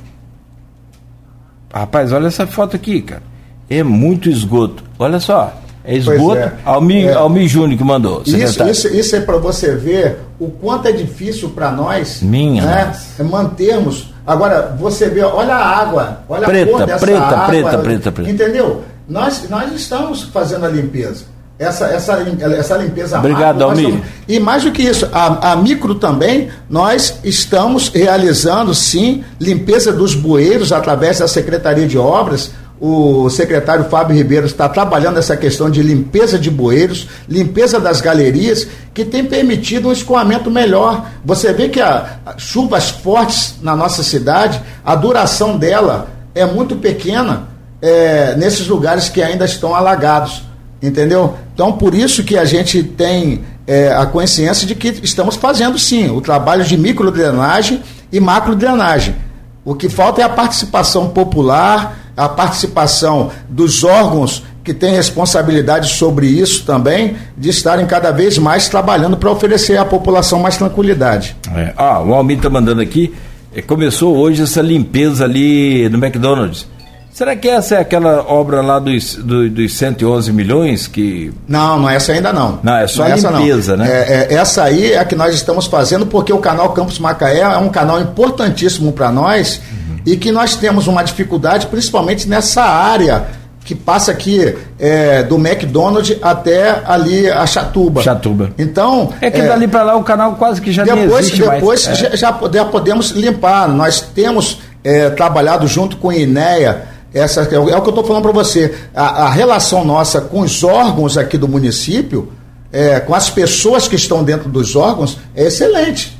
Rapaz, 1.73 2.11
olha 2.11 2.27
essa 2.27 2.47
foto 2.47 2.75
aqui, 2.75 3.01
cara. 3.01 3.23
É 3.69 3.83
muito 3.83 4.29
esgoto. 4.29 4.83
Olha 4.97 5.19
só. 5.19 5.53
É 5.83 5.95
esgoto. 5.95 6.37
É. 6.37 6.53
Almi, 6.63 7.03
é. 7.03 7.13
Almi 7.13 7.47
Júnior 7.47 7.77
que 7.77 7.83
mandou. 7.83 8.23
Isso, 8.25 8.63
isso, 8.63 8.87
isso, 8.87 9.15
é 9.15 9.21
para 9.21 9.37
você 9.37 9.75
ver 9.75 10.19
o 10.39 10.49
quanto 10.49 10.87
é 10.87 10.91
difícil 10.91 11.49
para 11.49 11.71
nós 11.71 12.21
Minha 12.21 12.63
né, 12.63 12.95
é 13.19 13.23
mantermos. 13.23 14.13
Agora, 14.25 14.75
você 14.79 15.09
vê, 15.09 15.21
olha 15.21 15.53
a 15.53 15.79
água, 15.79 16.23
olha 16.27 16.47
preta, 16.47 16.69
a 16.69 16.73
cor 16.73 16.85
dessa 16.85 17.05
preta, 17.05 17.21
água. 17.21 17.45
Preta, 17.45 17.77
preta, 17.77 18.11
preta. 18.11 18.31
Entendeu? 18.31 18.83
Nós, 19.07 19.47
nós 19.49 19.71
estamos 19.71 20.23
fazendo 20.23 20.65
a 20.65 20.69
limpeza 20.69 21.34
essa, 21.57 21.85
essa, 21.85 22.25
essa 22.57 22.77
limpeza 22.77 23.17
Obrigado, 23.17 23.63
Almir. 23.63 24.01
E 24.27 24.39
mais 24.39 24.63
do 24.63 24.71
que 24.71 24.81
isso, 24.83 25.07
a, 25.13 25.53
a, 25.53 25.55
micro 25.55 25.95
também, 25.95 26.49
nós 26.69 27.19
estamos 27.23 27.89
realizando 27.89 28.73
sim 28.73 29.23
limpeza 29.39 29.93
dos 29.93 30.13
bueiros 30.13 30.73
através 30.73 31.19
da 31.19 31.27
Secretaria 31.27 31.87
de 31.87 31.97
Obras. 31.97 32.51
O, 32.77 33.23
o 33.23 33.29
secretário 33.29 33.85
Fábio 33.85 34.17
Ribeiro 34.17 34.45
está 34.45 34.67
trabalhando 34.67 35.17
essa 35.17 35.37
questão 35.37 35.69
de 35.69 35.81
limpeza 35.81 36.37
de 36.37 36.51
bueiros, 36.51 37.07
limpeza 37.27 37.79
das 37.79 38.01
galerias, 38.01 38.67
que 38.93 39.05
tem 39.05 39.23
permitido 39.23 39.87
um 39.87 39.93
escoamento 39.93 40.51
melhor. 40.51 41.05
Você 41.23 41.53
vê 41.53 41.69
que 41.69 41.79
a, 41.79 42.19
a 42.25 42.37
chuvas 42.37 42.89
fortes 42.89 43.55
na 43.61 43.77
nossa 43.77 44.03
cidade, 44.03 44.61
a 44.83 44.93
duração 44.93 45.57
dela 45.57 46.09
é 46.35 46.45
muito 46.45 46.75
pequena 46.75 47.47
é, 47.81 48.35
nesses 48.35 48.67
lugares 48.67 49.07
que 49.07 49.21
ainda 49.23 49.45
estão 49.45 49.73
alagados. 49.73 50.43
Entendeu? 50.81 51.35
Então, 51.53 51.71
por 51.73 51.95
isso 51.95 52.23
que 52.23 52.37
a 52.37 52.45
gente 52.45 52.83
tem 52.83 53.41
é, 53.65 53.91
a 53.91 54.05
consciência 54.05 54.67
de 54.67 54.75
que 54.75 54.99
estamos 55.03 55.35
fazendo 55.35 55.79
sim 55.79 56.09
o 56.09 56.21
trabalho 56.21 56.63
de 56.63 56.77
microdrenagem 56.77 57.81
e 58.11 58.19
macrodrenagem. 58.19 59.15
O 59.63 59.73
que 59.73 59.89
falta 59.89 60.21
é 60.21 60.23
a 60.23 60.29
participação 60.29 61.09
popular, 61.09 61.97
a 62.15 62.29
participação 62.29 63.31
dos 63.49 63.83
órgãos 63.83 64.43
que 64.63 64.73
têm 64.73 64.93
responsabilidade 64.93 65.89
sobre 65.93 66.27
isso 66.27 66.65
também, 66.65 67.15
de 67.37 67.49
estarem 67.49 67.85
cada 67.85 68.11
vez 68.11 68.37
mais 68.37 68.67
trabalhando 68.67 69.15
para 69.15 69.31
oferecer 69.31 69.77
à 69.77 69.85
população 69.85 70.39
mais 70.39 70.57
tranquilidade. 70.57 71.35
É. 71.55 71.73
Ah, 71.77 72.01
o 72.01 72.13
Almir 72.13 72.37
está 72.37 72.49
mandando 72.49 72.81
aqui, 72.81 73.13
é, 73.55 73.61
começou 73.61 74.17
hoje 74.17 74.41
essa 74.41 74.61
limpeza 74.61 75.23
ali 75.23 75.87
no 75.89 76.03
McDonald's. 76.03 76.67
Será 77.15 77.33
que 77.33 77.47
essa 77.47 77.75
é 77.75 77.79
aquela 77.79 78.29
obra 78.29 78.61
lá 78.61 78.77
dos, 78.77 79.15
dos, 79.15 79.49
dos 79.49 79.77
111 79.77 80.33
milhões 80.33 80.85
que. 80.85 81.33
Não, 81.47 81.79
não 81.79 81.89
é 81.89 81.95
essa 81.95 82.11
ainda 82.11 82.33
não. 82.33 82.59
Não, 82.61 82.75
é 82.75 82.87
só 82.87 83.07
não 83.07 83.37
é 83.37 83.37
limpeza, 83.37 83.77
né? 83.77 83.89
É, 83.89 84.33
é, 84.33 84.33
essa 84.33 84.63
aí 84.63 84.91
é 84.91 84.99
a 84.99 85.05
que 85.05 85.15
nós 85.15 85.33
estamos 85.33 85.65
fazendo 85.65 86.05
porque 86.05 86.33
o 86.33 86.39
canal 86.39 86.73
Campos 86.73 86.99
Macaé 86.99 87.39
é 87.39 87.57
um 87.57 87.69
canal 87.69 88.01
importantíssimo 88.01 88.91
para 88.91 89.13
nós 89.13 89.61
uhum. 89.71 89.99
e 90.05 90.17
que 90.17 90.29
nós 90.29 90.57
temos 90.57 90.87
uma 90.87 91.03
dificuldade, 91.03 91.67
principalmente 91.67 92.27
nessa 92.27 92.63
área 92.63 93.27
que 93.63 93.73
passa 93.73 94.11
aqui 94.11 94.53
é, 94.77 95.23
do 95.23 95.37
McDonald's 95.37 96.17
até 96.21 96.81
ali 96.85 97.31
a 97.31 97.45
Chatuba. 97.45 98.01
Chatuba. 98.01 98.51
Então. 98.57 99.13
É 99.21 99.31
que 99.31 99.39
é, 99.39 99.47
dali 99.47 99.69
para 99.69 99.83
lá 99.83 99.95
o 99.95 100.03
canal 100.03 100.35
quase 100.35 100.59
que 100.59 100.69
já 100.69 100.83
depois, 100.83 101.27
existe 101.27 101.39
Depois 101.39 101.87
mais. 101.87 101.97
Já, 101.97 102.09
já, 102.09 102.39
já 102.51 102.65
podemos 102.65 103.11
limpar. 103.11 103.69
Nós 103.69 104.01
temos 104.01 104.59
é, 104.83 105.09
trabalhado 105.11 105.65
junto 105.65 105.95
com 105.95 106.09
a 106.09 106.15
INEA 106.17 106.93
essa, 107.15 107.43
é 107.43 107.57
o, 107.57 107.69
é 107.69 107.77
o 107.77 107.81
que 107.81 107.87
eu 107.87 107.91
estou 107.91 108.03
falando 108.03 108.23
para 108.23 108.33
você. 108.33 108.75
A, 108.93 109.23
a, 109.23 109.29
relação 109.29 109.85
nossa 109.85 110.19
com 110.19 110.41
os 110.41 110.65
órgãos 110.65 111.17
aqui 111.17 111.37
do 111.37 111.47
município, 111.47 112.29
é, 112.73 112.99
com 112.99 113.15
as 113.15 113.29
pessoas 113.29 113.87
que 113.87 113.95
estão 113.95 114.21
dentro 114.21 114.49
dos 114.49 114.75
órgãos, 114.75 115.17
é 115.33 115.45
excelente. 115.45 116.19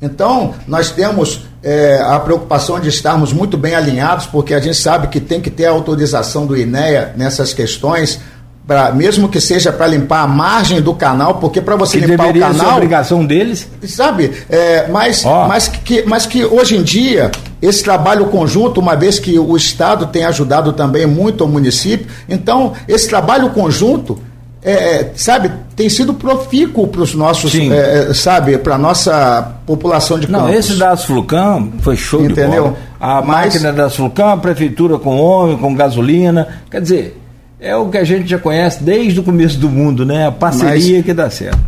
Então, 0.00 0.54
nós 0.66 0.90
temos 0.90 1.42
é, 1.62 2.00
a 2.02 2.18
preocupação 2.18 2.80
de 2.80 2.88
estarmos 2.88 3.30
muito 3.30 3.58
bem 3.58 3.74
alinhados, 3.74 4.24
porque 4.24 4.54
a 4.54 4.60
gente 4.60 4.78
sabe 4.78 5.08
que 5.08 5.20
tem 5.20 5.38
que 5.38 5.50
ter 5.50 5.66
a 5.66 5.70
autorização 5.70 6.46
do 6.46 6.56
INEA 6.56 7.12
nessas 7.14 7.52
questões, 7.52 8.18
pra, 8.66 8.92
mesmo 8.92 9.28
que 9.28 9.38
seja 9.38 9.70
para 9.70 9.86
limpar 9.86 10.22
a 10.22 10.26
margem 10.26 10.80
do 10.80 10.94
canal, 10.94 11.34
porque 11.34 11.60
para 11.60 11.76
você 11.76 12.00
que 12.00 12.06
limpar 12.06 12.28
o 12.28 12.40
canal. 12.40 12.68
Ser 12.68 12.72
obrigação 12.72 13.26
deles. 13.26 13.68
Sabe? 13.86 14.32
É, 14.48 14.88
mas, 14.88 15.26
oh. 15.26 15.46
mas, 15.46 15.68
que, 15.68 16.04
mas 16.06 16.24
que 16.24 16.42
hoje 16.42 16.74
em 16.74 16.82
dia, 16.82 17.30
esse 17.60 17.82
trabalho 17.82 18.26
conjunto, 18.26 18.80
uma 18.80 18.94
vez 18.94 19.18
que 19.18 19.38
o 19.38 19.56
Estado 19.56 20.06
tem 20.06 20.24
ajudado 20.24 20.72
também 20.72 21.06
muito 21.06 21.44
o 21.44 21.48
município, 21.48 22.06
então 22.28 22.72
esse 22.86 23.08
trabalho 23.08 23.50
conjunto. 23.50 24.18
É, 24.62 24.72
é 24.72 25.12
sabe, 25.14 25.52
tem 25.76 25.88
sido 25.88 26.12
profícuo 26.12 26.88
para 26.88 27.00
os 27.00 27.14
nossos, 27.14 27.54
é, 27.54 28.08
é, 28.08 28.14
sabe, 28.14 28.58
para 28.58 28.74
a 28.74 28.78
nossa 28.78 29.54
população 29.64 30.18
de 30.18 30.28
Não, 30.28 30.52
esse 30.52 30.74
da 30.74 30.90
Asflucam 30.90 31.70
foi 31.82 31.96
show 31.96 32.24
Entendeu? 32.24 32.50
de 32.50 32.56
bola. 32.56 32.76
A 32.98 33.22
Mas... 33.22 33.54
máquina 33.54 33.72
da 33.72 33.84
Asflucam, 33.84 34.28
a 34.28 34.36
prefeitura 34.36 34.98
com 34.98 35.20
homem, 35.20 35.56
com 35.56 35.72
gasolina, 35.72 36.48
quer 36.68 36.80
dizer, 36.80 37.16
é 37.60 37.76
o 37.76 37.88
que 37.88 37.98
a 37.98 38.04
gente 38.04 38.28
já 38.28 38.38
conhece 38.38 38.82
desde 38.82 39.20
o 39.20 39.22
começo 39.22 39.56
do 39.58 39.68
mundo, 39.68 40.04
né? 40.04 40.26
A 40.26 40.32
parceria 40.32 40.96
Mas, 40.96 41.04
que 41.04 41.14
dá 41.14 41.30
certo. 41.30 41.58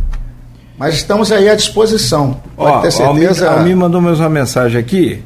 Mas 0.77 0.95
estamos 0.95 1.31
aí 1.31 1.49
à 1.49 1.55
disposição. 1.55 2.37
Pode 2.55 2.71
Ó, 2.71 2.79
ter 2.79 2.91
certeza. 2.91 3.51
A 3.51 3.59
mim 3.59 3.75
mandou 3.75 3.99
mais 3.99 4.19
uma 4.19 4.29
mensagem 4.29 4.79
aqui. 4.79 5.21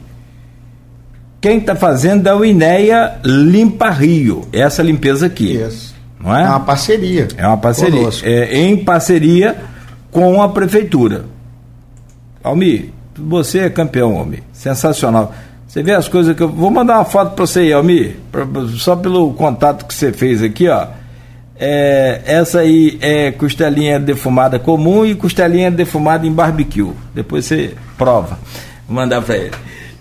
Quem 1.43 1.57
está 1.57 1.75
fazendo 1.75 2.25
é 2.25 2.33
o 2.33 2.45
INEA 2.45 3.19
Limpa 3.21 3.89
Rio. 3.89 4.47
Essa 4.53 4.81
limpeza 4.81 5.25
aqui. 5.25 5.57
Isso. 5.57 5.93
Não 6.17 6.33
é? 6.33 6.43
É 6.43 6.47
uma 6.47 6.61
parceria. 6.61 7.27
É 7.35 7.45
uma 7.45 7.57
parceria. 7.57 8.07
É, 8.23 8.59
em 8.61 8.77
parceria 8.77 9.57
com 10.09 10.41
a 10.41 10.47
prefeitura. 10.47 11.25
Almir, 12.41 12.91
você 13.13 13.59
é 13.59 13.69
campeão, 13.69 14.15
Almir. 14.15 14.41
Sensacional. 14.53 15.35
Você 15.67 15.83
vê 15.83 15.91
as 15.93 16.07
coisas 16.07 16.33
que 16.33 16.41
eu. 16.41 16.47
Vou 16.47 16.71
mandar 16.71 16.95
uma 16.95 17.03
foto 17.03 17.35
para 17.35 17.45
você 17.45 17.59
aí, 17.59 17.73
Almir, 17.73 18.15
pra, 18.31 18.47
só 18.77 18.95
pelo 18.95 19.33
contato 19.33 19.85
que 19.85 19.93
você 19.93 20.13
fez 20.13 20.41
aqui, 20.41 20.69
ó. 20.69 20.87
É, 21.59 22.21
essa 22.25 22.59
aí 22.59 22.97
é 23.01 23.31
costelinha 23.33 23.99
defumada 23.99 24.59
comum 24.59 25.05
e 25.05 25.13
costelinha 25.13 25.69
defumada 25.69 26.25
em 26.25 26.31
barbecue. 26.31 26.93
Depois 27.13 27.43
você 27.43 27.75
prova. 27.97 28.39
Vou 28.87 28.95
mandar 28.95 29.21
para 29.21 29.35
ele. 29.35 29.51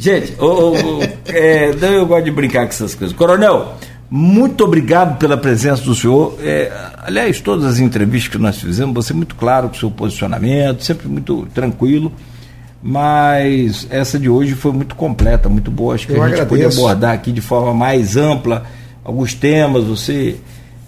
Gente, 0.02 0.34
oh, 0.38 0.72
oh, 0.72 1.02
é, 1.32 1.70
eu 1.80 2.04
gosto 2.06 2.24
de 2.24 2.32
brincar 2.32 2.62
com 2.62 2.70
essas 2.70 2.92
coisas. 2.92 3.16
Coronel, 3.16 3.74
muito 4.10 4.64
obrigado 4.64 5.16
pela 5.16 5.36
presença 5.36 5.82
do 5.82 5.94
senhor. 5.94 6.36
É, 6.42 6.72
aliás, 7.04 7.40
todas 7.40 7.64
as 7.64 7.78
entrevistas 7.78 8.32
que 8.32 8.38
nós 8.38 8.58
fizemos, 8.58 8.92
você 8.92 9.12
é 9.12 9.16
muito 9.16 9.36
claro 9.36 9.68
com 9.68 9.76
o 9.76 9.78
seu 9.78 9.90
posicionamento, 9.92 10.82
sempre 10.82 11.06
muito 11.06 11.46
tranquilo 11.54 12.12
mas 12.82 13.86
essa 13.90 14.18
de 14.18 14.28
hoje 14.28 14.54
foi 14.54 14.72
muito 14.72 14.96
completa, 14.96 15.48
muito 15.48 15.70
boa. 15.70 15.94
Acho 15.94 16.08
que 16.08 16.14
Eu 16.14 16.22
a 16.22 16.28
gente 16.28 16.40
agradeço. 16.40 16.80
abordar 16.80 17.14
aqui 17.14 17.30
de 17.30 17.40
forma 17.40 17.72
mais 17.72 18.16
ampla 18.16 18.64
alguns 19.04 19.34
temas. 19.34 19.84
Você 19.84 20.34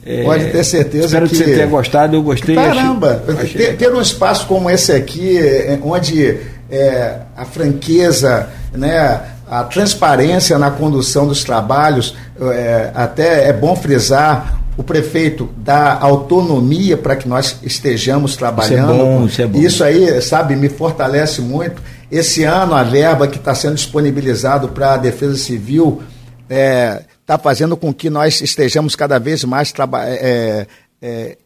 é, 0.05 0.25
pode 0.25 0.51
ter 0.51 0.65
certeza 0.65 1.07
espero 1.07 1.29
que, 1.29 1.37
que 1.37 1.45
você 1.45 1.55
tenha 1.55 1.67
gostado. 1.67 2.17
Eu 2.17 2.23
gostei. 2.23 2.57
Caramba, 2.57 3.23
achei, 3.41 3.67
ter, 3.67 3.77
ter, 3.77 3.95
um 3.95 4.01
espaço 4.01 4.45
como 4.49 4.69
esse 4.69 4.91
aqui, 4.91 5.39
é, 5.39 5.79
onde 5.85 6.37
é, 6.69 7.21
a 7.37 7.45
franqueza, 7.45 8.49
né, 8.75 9.23
a 9.49 9.65
transparência 9.65 10.59
na 10.59 10.71
condução 10.71 11.27
dos 11.27 11.45
trabalhos, 11.45 12.17
é, 12.41 12.91
até 12.95 13.49
é 13.49 13.53
bom 13.53 13.75
frisar 13.77 14.61
o 14.77 14.83
prefeito 14.83 15.49
dá 15.57 15.99
autonomia 16.01 16.97
para 16.97 17.15
que 17.17 17.29
nós 17.29 17.59
estejamos 17.63 18.37
trabalhando. 18.37 18.93
Isso, 18.93 19.01
é 19.01 19.05
bom, 19.05 19.27
isso, 19.27 19.43
é 19.43 19.47
bom. 19.47 19.59
isso 19.59 19.85
aí, 19.85 20.23
sabe, 20.23 20.57
me 20.57 20.69
fortalece 20.69 21.41
muito. 21.41 21.81
Esse 22.11 22.45
ano, 22.45 22.75
a 22.75 22.83
verba 22.83 23.29
que 23.29 23.39
está 23.39 23.55
sendo 23.55 23.77
disponibilizado 23.77 24.69
para 24.69 24.95
a 24.95 24.97
Defesa 24.97 25.37
Civil 25.37 26.03
está 26.43 26.55
é, 26.55 27.03
tá 27.25 27.39
fazendo 27.39 27.77
com 27.77 27.93
que 27.95 28.11
nós 28.11 28.41
estejamos 28.41 28.97
cada 28.97 29.19
vez 29.19 29.45
mais 29.45 29.73
é, 30.07 30.67
é, 31.01 31.37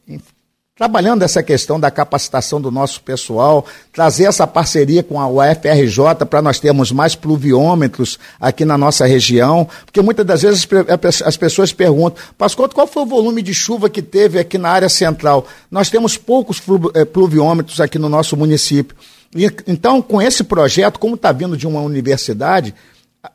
trabalhando 0.79 1.25
essa 1.25 1.43
questão 1.43 1.81
da 1.81 1.91
capacitação 1.91 2.61
do 2.61 2.71
nosso 2.71 3.03
pessoal, 3.03 3.67
trazer 3.93 4.25
essa 4.25 4.47
parceria 4.47 5.03
com 5.03 5.21
a 5.21 5.27
UFRJ 5.27 6.25
para 6.31 6.41
nós 6.41 6.61
termos 6.61 6.93
mais 6.93 7.17
pluviômetros 7.17 8.17
aqui 8.41 8.65
na 8.65 8.79
nossa 8.79 9.05
região, 9.05 9.69
porque 9.85 10.01
muitas 10.01 10.25
das 10.25 10.43
vezes 10.43 10.69
as 11.25 11.37
pessoas 11.37 11.73
perguntam, 11.73 12.23
Pascoal, 12.39 12.69
qual 12.69 12.87
foi 12.87 13.03
o 13.03 13.07
volume 13.07 13.43
de 13.43 13.53
chuva 13.53 13.91
que 13.91 14.01
teve 14.01 14.39
aqui 14.39 14.57
na 14.57 14.71
área 14.71 14.89
central? 14.89 15.45
Nós 15.69 15.91
temos 15.91 16.17
poucos 16.17 16.63
eh, 16.95 17.05
pluviômetros 17.05 17.81
aqui 17.81 17.99
no 17.99 18.09
nosso 18.09 18.37
município. 18.37 18.97
então, 19.67 20.01
com 20.01 20.23
esse 20.23 20.45
projeto, 20.45 21.01
como 21.01 21.17
está 21.17 21.33
vindo 21.33 21.57
de 21.57 21.67
uma 21.67 21.81
universidade, 21.81 22.73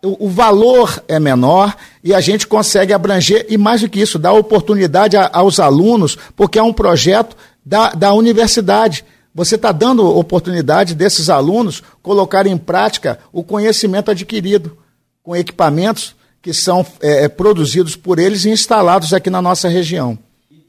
o, 0.02 0.30
valor 0.30 1.04
é 1.08 1.20
menor 1.20 1.76
e 2.04 2.14
a 2.14 2.22
gente 2.22 2.48
consegue 2.48 2.94
abranger, 2.94 3.46
e 3.50 3.58
mais 3.58 3.82
do 3.82 3.90
que 3.90 4.02
isso, 4.02 4.20
dar 4.20 4.34
oportunidade 4.34 5.16
a, 5.18 5.30
aos 5.34 5.60
alunos, 5.60 6.18
porque 6.36 6.60
é 6.60 6.64
um 6.64 6.74
projeto 6.74 7.36
da, 7.66 7.92
da 7.92 8.14
universidade. 8.14 9.06
Você 9.34 9.56
está 9.56 9.72
dando 9.72 10.06
oportunidade 10.06 10.94
desses 10.94 11.30
alunos 11.30 11.82
colocarem 12.02 12.54
em 12.54 12.58
prática 12.58 13.20
o 13.32 13.44
conhecimento 13.44 14.12
adquirido 14.12 14.78
com 15.24 15.36
equipamentos 15.36 16.16
que 16.42 16.54
são 16.54 16.86
é, 17.02 17.24
é 17.24 17.30
produzidos 17.30 17.96
por 17.96 18.20
eles 18.20 18.46
e 18.46 18.50
instalados 18.50 19.14
aqui 19.14 19.30
na 19.30 19.42
nossa 19.42 19.70
região. 19.70 20.18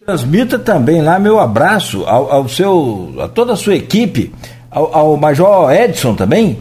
Transmita 0.05 0.59
também 0.59 1.03
lá 1.03 1.19
meu 1.19 1.41
abraço 1.41 2.05
ao, 2.05 2.31
ao 2.31 2.49
seu, 2.49 3.15
a 3.19 3.27
toda 3.27 3.55
a 3.55 3.57
sua 3.57 3.75
equipe, 3.75 4.33
ao, 4.71 4.95
ao 4.95 5.17
Major 5.17 5.73
Edson 5.73 6.15
também, 6.15 6.59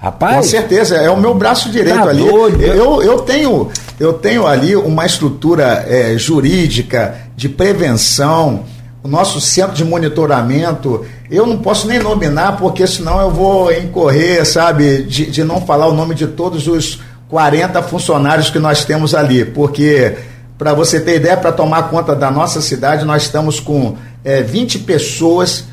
Rapaz, 0.00 0.36
com 0.36 0.42
certeza, 0.44 0.96
é 0.96 1.10
o 1.10 1.16
meu 1.18 1.34
braço 1.34 1.68
direito 1.68 2.02
tá 2.02 2.08
ali. 2.08 2.24
Doido. 2.24 2.62
Eu, 2.62 3.02
eu, 3.02 3.18
tenho, 3.18 3.68
eu 3.98 4.14
tenho 4.14 4.46
ali 4.46 4.74
uma 4.74 5.04
estrutura 5.04 5.84
é, 5.86 6.16
jurídica 6.16 7.16
de 7.36 7.50
prevenção, 7.50 8.64
o 9.02 9.08
nosso 9.08 9.38
centro 9.42 9.74
de 9.74 9.84
monitoramento. 9.84 11.04
Eu 11.30 11.46
não 11.46 11.58
posso 11.58 11.86
nem 11.86 11.98
nominar, 11.98 12.56
porque 12.56 12.86
senão 12.86 13.20
eu 13.20 13.30
vou 13.30 13.70
incorrer, 13.70 14.46
sabe, 14.46 15.02
de, 15.02 15.26
de 15.26 15.44
não 15.44 15.60
falar 15.60 15.86
o 15.86 15.92
nome 15.92 16.14
de 16.14 16.26
todos 16.26 16.66
os 16.66 17.02
40 17.28 17.82
funcionários 17.82 18.48
que 18.48 18.58
nós 18.58 18.86
temos 18.86 19.14
ali, 19.14 19.44
porque, 19.44 20.16
para 20.56 20.72
você 20.72 20.98
ter 20.98 21.16
ideia, 21.16 21.36
para 21.36 21.52
tomar 21.52 21.90
conta 21.90 22.16
da 22.16 22.30
nossa 22.30 22.62
cidade, 22.62 23.04
nós 23.04 23.24
estamos 23.24 23.60
com 23.60 23.96
é, 24.24 24.42
20 24.42 24.78
pessoas 24.80 25.64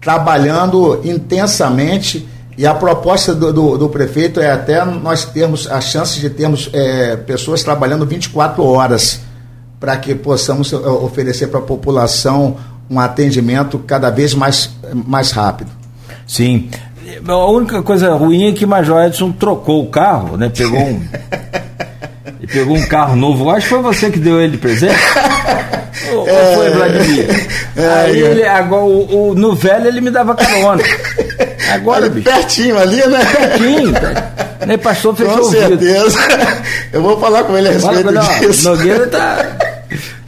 trabalhando 0.00 1.00
intensamente 1.04 2.26
E 2.56 2.66
a 2.66 2.72
proposta 2.72 3.34
do, 3.34 3.52
do, 3.52 3.78
do, 3.78 3.88
prefeito 3.88 4.40
é 4.40 4.50
até 4.50 4.82
nós 4.84 5.26
termos 5.26 5.70
a 5.70 5.80
chance 5.80 6.18
de 6.18 6.30
termos 6.30 6.70
é, 6.72 7.16
pessoas 7.16 7.62
trabalhando 7.62 8.06
24 8.06 8.64
horas 8.64 9.20
para 9.78 9.96
que 9.98 10.14
possamos 10.14 10.72
é, 10.72 10.76
oferecer 10.76 11.48
para 11.48 11.58
a 11.58 11.62
população 11.62 12.56
um 12.88 12.98
atendimento 12.98 13.78
cada 13.80 14.08
vez 14.10 14.32
mais, 14.32 14.70
mais 14.94 15.32
rápido. 15.32 15.70
Sim. 16.26 16.70
A 17.26 17.46
única 17.50 17.82
coisa 17.82 18.14
ruim 18.14 18.48
é 18.48 18.52
que 18.52 18.64
Major 18.64 19.04
Edson 19.04 19.32
trocou 19.32 19.82
o 19.82 19.90
carro, 19.90 20.36
né? 20.36 20.48
Pegou 20.48 20.80
um. 20.80 21.02
e 22.40 22.46
pegou 22.46 22.76
um 22.76 22.86
carro 22.86 23.16
novo. 23.16 23.50
Acho 23.50 23.68
que 23.68 23.74
foi 23.74 23.82
você 23.82 24.10
que 24.10 24.18
deu 24.18 24.40
ele 24.40 24.52
de 24.52 24.58
presente. 24.58 24.94
ou, 26.12 26.28
é, 26.28 26.54
foi, 26.54 26.70
Vladimir? 26.70 27.48
É, 27.76 27.88
Aí 27.88 28.18
ele, 28.18 28.44
agora, 28.44 28.84
o, 28.84 29.30
o, 29.30 29.34
no 29.34 29.54
velho 29.54 29.86
ele 29.86 30.00
me 30.00 30.10
dava 30.10 30.34
carona. 30.34 30.82
Agora. 31.72 32.10
Pertinho 32.10 32.78
ali, 32.78 33.06
né? 33.06 33.24
Pertinho. 33.24 33.92
Nem 34.66 34.78
pastor 34.78 35.14
fechou 35.14 35.38
Com 35.38 35.50
certeza. 35.50 36.18
Eu 36.92 37.02
vou 37.02 37.20
falar 37.20 37.44
com 37.44 37.56
ele 37.56 37.68
a 37.68 37.72
respeito 37.72 38.12
Fala, 38.12 38.38
disso. 38.40 38.68
Nogueira 38.68 39.06
tá. 39.06 39.56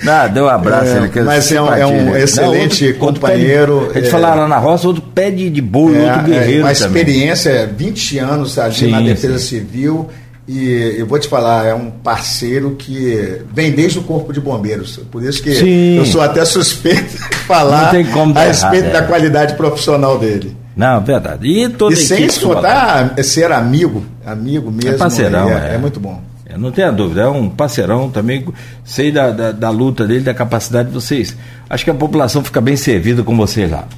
Não, 0.02 0.28
deu 0.28 0.44
um 0.44 0.48
abraço. 0.48 0.86
É, 0.86 0.98
ele 0.98 1.22
mas 1.22 1.50
é 1.50 1.60
um, 1.60 1.72
é 1.72 1.86
um 1.86 2.16
excelente 2.16 2.84
não, 2.84 3.06
outro, 3.06 3.20
companheiro. 3.20 3.74
Outro 3.74 3.92
pé 3.92 3.92
de, 3.92 3.98
a 3.98 4.02
gente 4.02 4.08
é, 4.08 4.10
falar 4.10 4.34
lá 4.34 4.48
na 4.48 4.58
roça, 4.58 4.86
outro 4.86 5.02
pé 5.02 5.30
de, 5.30 5.50
de 5.50 5.60
bolo, 5.60 5.96
é, 5.96 6.04
outro 6.04 6.22
guerreiro. 6.24 6.60
É, 6.60 6.64
uma 6.64 6.72
experiência, 6.72 7.70
20 7.76 8.18
anos 8.18 8.56
sim, 8.72 8.90
na 8.90 9.00
Defesa 9.00 9.38
sim. 9.38 9.58
Civil. 9.58 10.08
E 10.46 10.94
eu 10.96 11.06
vou 11.06 11.18
te 11.18 11.28
falar, 11.28 11.66
é 11.66 11.74
um 11.74 11.90
parceiro 11.90 12.74
que 12.78 13.42
vem 13.52 13.70
desde 13.70 13.98
o 13.98 14.02
Corpo 14.02 14.32
de 14.32 14.40
Bombeiros. 14.40 14.98
Por 15.10 15.22
isso 15.22 15.42
que 15.42 15.54
sim. 15.54 15.98
eu 15.98 16.06
sou 16.06 16.22
até 16.22 16.42
suspeito 16.42 17.18
de 17.18 17.36
falar 17.40 17.88
a 17.88 18.44
respeito 18.44 18.86
errado, 18.86 18.92
da 18.92 18.98
é. 18.98 19.02
qualidade 19.02 19.54
profissional 19.56 20.18
dele. 20.18 20.56
Não, 20.78 21.00
verdade. 21.00 21.48
E, 21.48 21.68
toda 21.68 21.92
e 21.92 21.96
sem 21.96 22.24
escutar 22.24 23.12
ser 23.24 23.50
amigo, 23.50 24.04
amigo 24.24 24.70
mesmo. 24.70 24.94
É 24.94 24.96
parceirão, 24.96 25.48
é, 25.48 25.72
é. 25.72 25.74
é 25.74 25.78
muito 25.78 25.98
bom. 25.98 26.22
É, 26.46 26.56
não 26.56 26.70
tenha 26.70 26.92
dúvida, 26.92 27.22
é 27.22 27.26
um 27.26 27.50
parceirão 27.50 28.08
também. 28.08 28.46
Sei 28.84 29.10
da, 29.10 29.32
da, 29.32 29.50
da, 29.50 29.70
luta 29.70 30.06
dele, 30.06 30.20
da 30.20 30.32
capacidade 30.32 30.88
de 30.88 30.94
vocês. 30.94 31.36
Acho 31.68 31.82
que 31.82 31.90
a 31.90 31.94
população 31.94 32.44
fica 32.44 32.60
bem 32.60 32.76
servida 32.76 33.24
com 33.24 33.36
vocês 33.36 33.68
lá. 33.68 33.88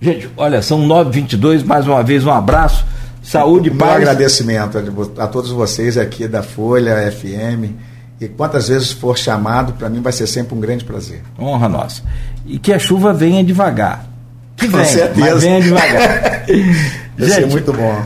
Gente, 0.00 0.30
olha, 0.36 0.62
são 0.62 0.86
9h22, 0.86 1.64
mais 1.64 1.88
uma 1.88 2.04
vez 2.04 2.24
um 2.24 2.30
abraço, 2.30 2.86
saúde, 3.20 3.68
paz. 3.72 3.90
Um 3.90 3.96
agradecimento 3.96 4.78
a 5.18 5.26
todos 5.26 5.50
vocês 5.50 5.98
aqui 5.98 6.28
da 6.28 6.44
Folha 6.44 7.10
FM. 7.10 7.74
E 8.20 8.28
quantas 8.28 8.68
vezes 8.68 8.92
for 8.92 9.18
chamado, 9.18 9.72
para 9.72 9.88
mim 9.88 10.00
vai 10.00 10.12
ser 10.12 10.28
sempre 10.28 10.56
um 10.56 10.60
grande 10.60 10.84
prazer. 10.84 11.20
Honra 11.36 11.68
nossa. 11.68 12.02
E 12.46 12.60
que 12.60 12.72
a 12.72 12.78
chuva 12.78 13.12
venha 13.12 13.42
devagar. 13.42 14.17
Que 14.58 14.66
venha, 14.66 14.82
Com 14.82 14.88
certeza. 14.90 15.20
Mas 15.20 15.42
venha 15.42 15.60
devagar. 15.60 16.44
vai 17.18 17.28
ser 17.28 17.46
muito 17.46 17.72
bom. 17.72 18.02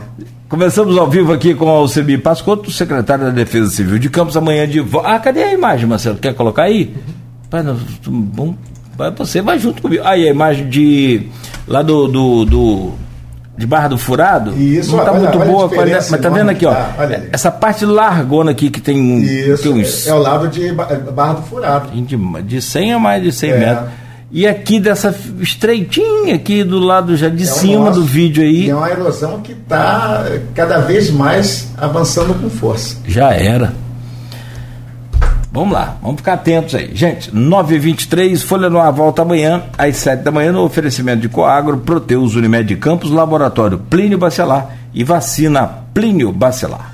Começamos 0.48 0.98
ao 0.98 1.08
vivo 1.08 1.32
aqui 1.32 1.54
com 1.54 1.64
o 1.64 1.68
Alcemir 1.68 2.20
Pascotto, 2.20 2.70
secretário 2.70 3.24
da 3.24 3.30
Defesa 3.30 3.70
Civil 3.70 3.98
de 3.98 4.10
Campos, 4.10 4.36
amanhã 4.36 4.68
de 4.68 4.84
Ah, 5.02 5.18
cadê 5.18 5.44
a 5.44 5.52
imagem, 5.52 5.86
Marcelo? 5.86 6.18
Quer 6.18 6.34
colocar 6.34 6.64
aí? 6.64 6.94
Bom, 8.06 8.54
você 9.16 9.40
vai 9.40 9.58
junto 9.58 9.80
comigo. 9.80 10.02
Aí 10.04 10.28
a 10.28 10.30
imagem 10.30 10.68
de. 10.68 11.26
lá 11.66 11.80
do. 11.80 12.06
do, 12.06 12.44
do 12.44 12.92
de 13.56 13.66
Barra 13.66 13.88
do 13.88 13.98
Furado. 13.98 14.54
Isso, 14.58 14.92
não 14.92 15.00
está 15.00 15.12
muito 15.12 15.38
olha 15.38 15.50
boa, 15.50 15.70
mas 16.10 16.20
tá 16.20 16.28
vendo 16.30 16.50
aqui, 16.50 16.66
ó. 16.66 16.72
Tá, 16.72 16.94
essa 17.30 17.50
parte 17.50 17.84
largona 17.84 18.50
aqui 18.50 18.70
que 18.70 18.80
tem, 18.80 19.22
Isso, 19.22 19.62
tem 19.62 19.72
uns. 19.72 20.06
É 20.06 20.14
o 20.14 20.18
lado 20.18 20.48
de 20.48 20.72
Barra 20.72 21.34
do 21.34 21.42
Furado. 21.42 21.90
De, 21.90 22.42
de 22.42 22.62
100 22.62 22.94
a 22.94 22.98
mais 22.98 23.22
de 23.22 23.30
100 23.30 23.50
é. 23.50 23.58
metros. 23.58 23.88
E 24.34 24.46
aqui 24.46 24.80
dessa 24.80 25.14
estreitinha 25.40 26.34
aqui 26.34 26.64
do 26.64 26.78
lado 26.78 27.14
já 27.16 27.28
de 27.28 27.42
é 27.42 27.46
cima 27.46 27.86
nosso, 27.86 28.00
do 28.00 28.06
vídeo 28.06 28.42
aí. 28.42 28.70
É 28.70 28.74
uma 28.74 28.88
erosão 28.90 29.42
que 29.42 29.52
está 29.52 30.24
cada 30.54 30.78
vez 30.78 31.10
mais 31.10 31.68
avançando 31.76 32.32
com 32.40 32.48
força. 32.48 32.96
Já 33.06 33.30
era. 33.34 33.74
Vamos 35.52 35.74
lá, 35.74 35.98
vamos 36.00 36.16
ficar 36.16 36.32
atentos 36.32 36.74
aí. 36.74 36.92
Gente, 36.94 37.30
9h23, 37.30 38.42
Folha 38.42 38.70
no 38.70 38.80
Ar 38.80 38.90
volta 38.90 39.20
amanhã, 39.20 39.64
às 39.76 39.98
7 39.98 40.22
da 40.22 40.30
manhã, 40.30 40.50
no 40.50 40.64
oferecimento 40.64 41.20
de 41.20 41.28
Coagro, 41.28 41.76
Proteus 41.76 42.34
Unimed 42.34 42.74
Campos, 42.76 43.10
Laboratório 43.10 43.76
Plínio 43.78 44.16
Bacelar 44.16 44.78
e 44.94 45.04
Vacina 45.04 45.68
Plínio 45.92 46.32
Bacelar. 46.32 46.91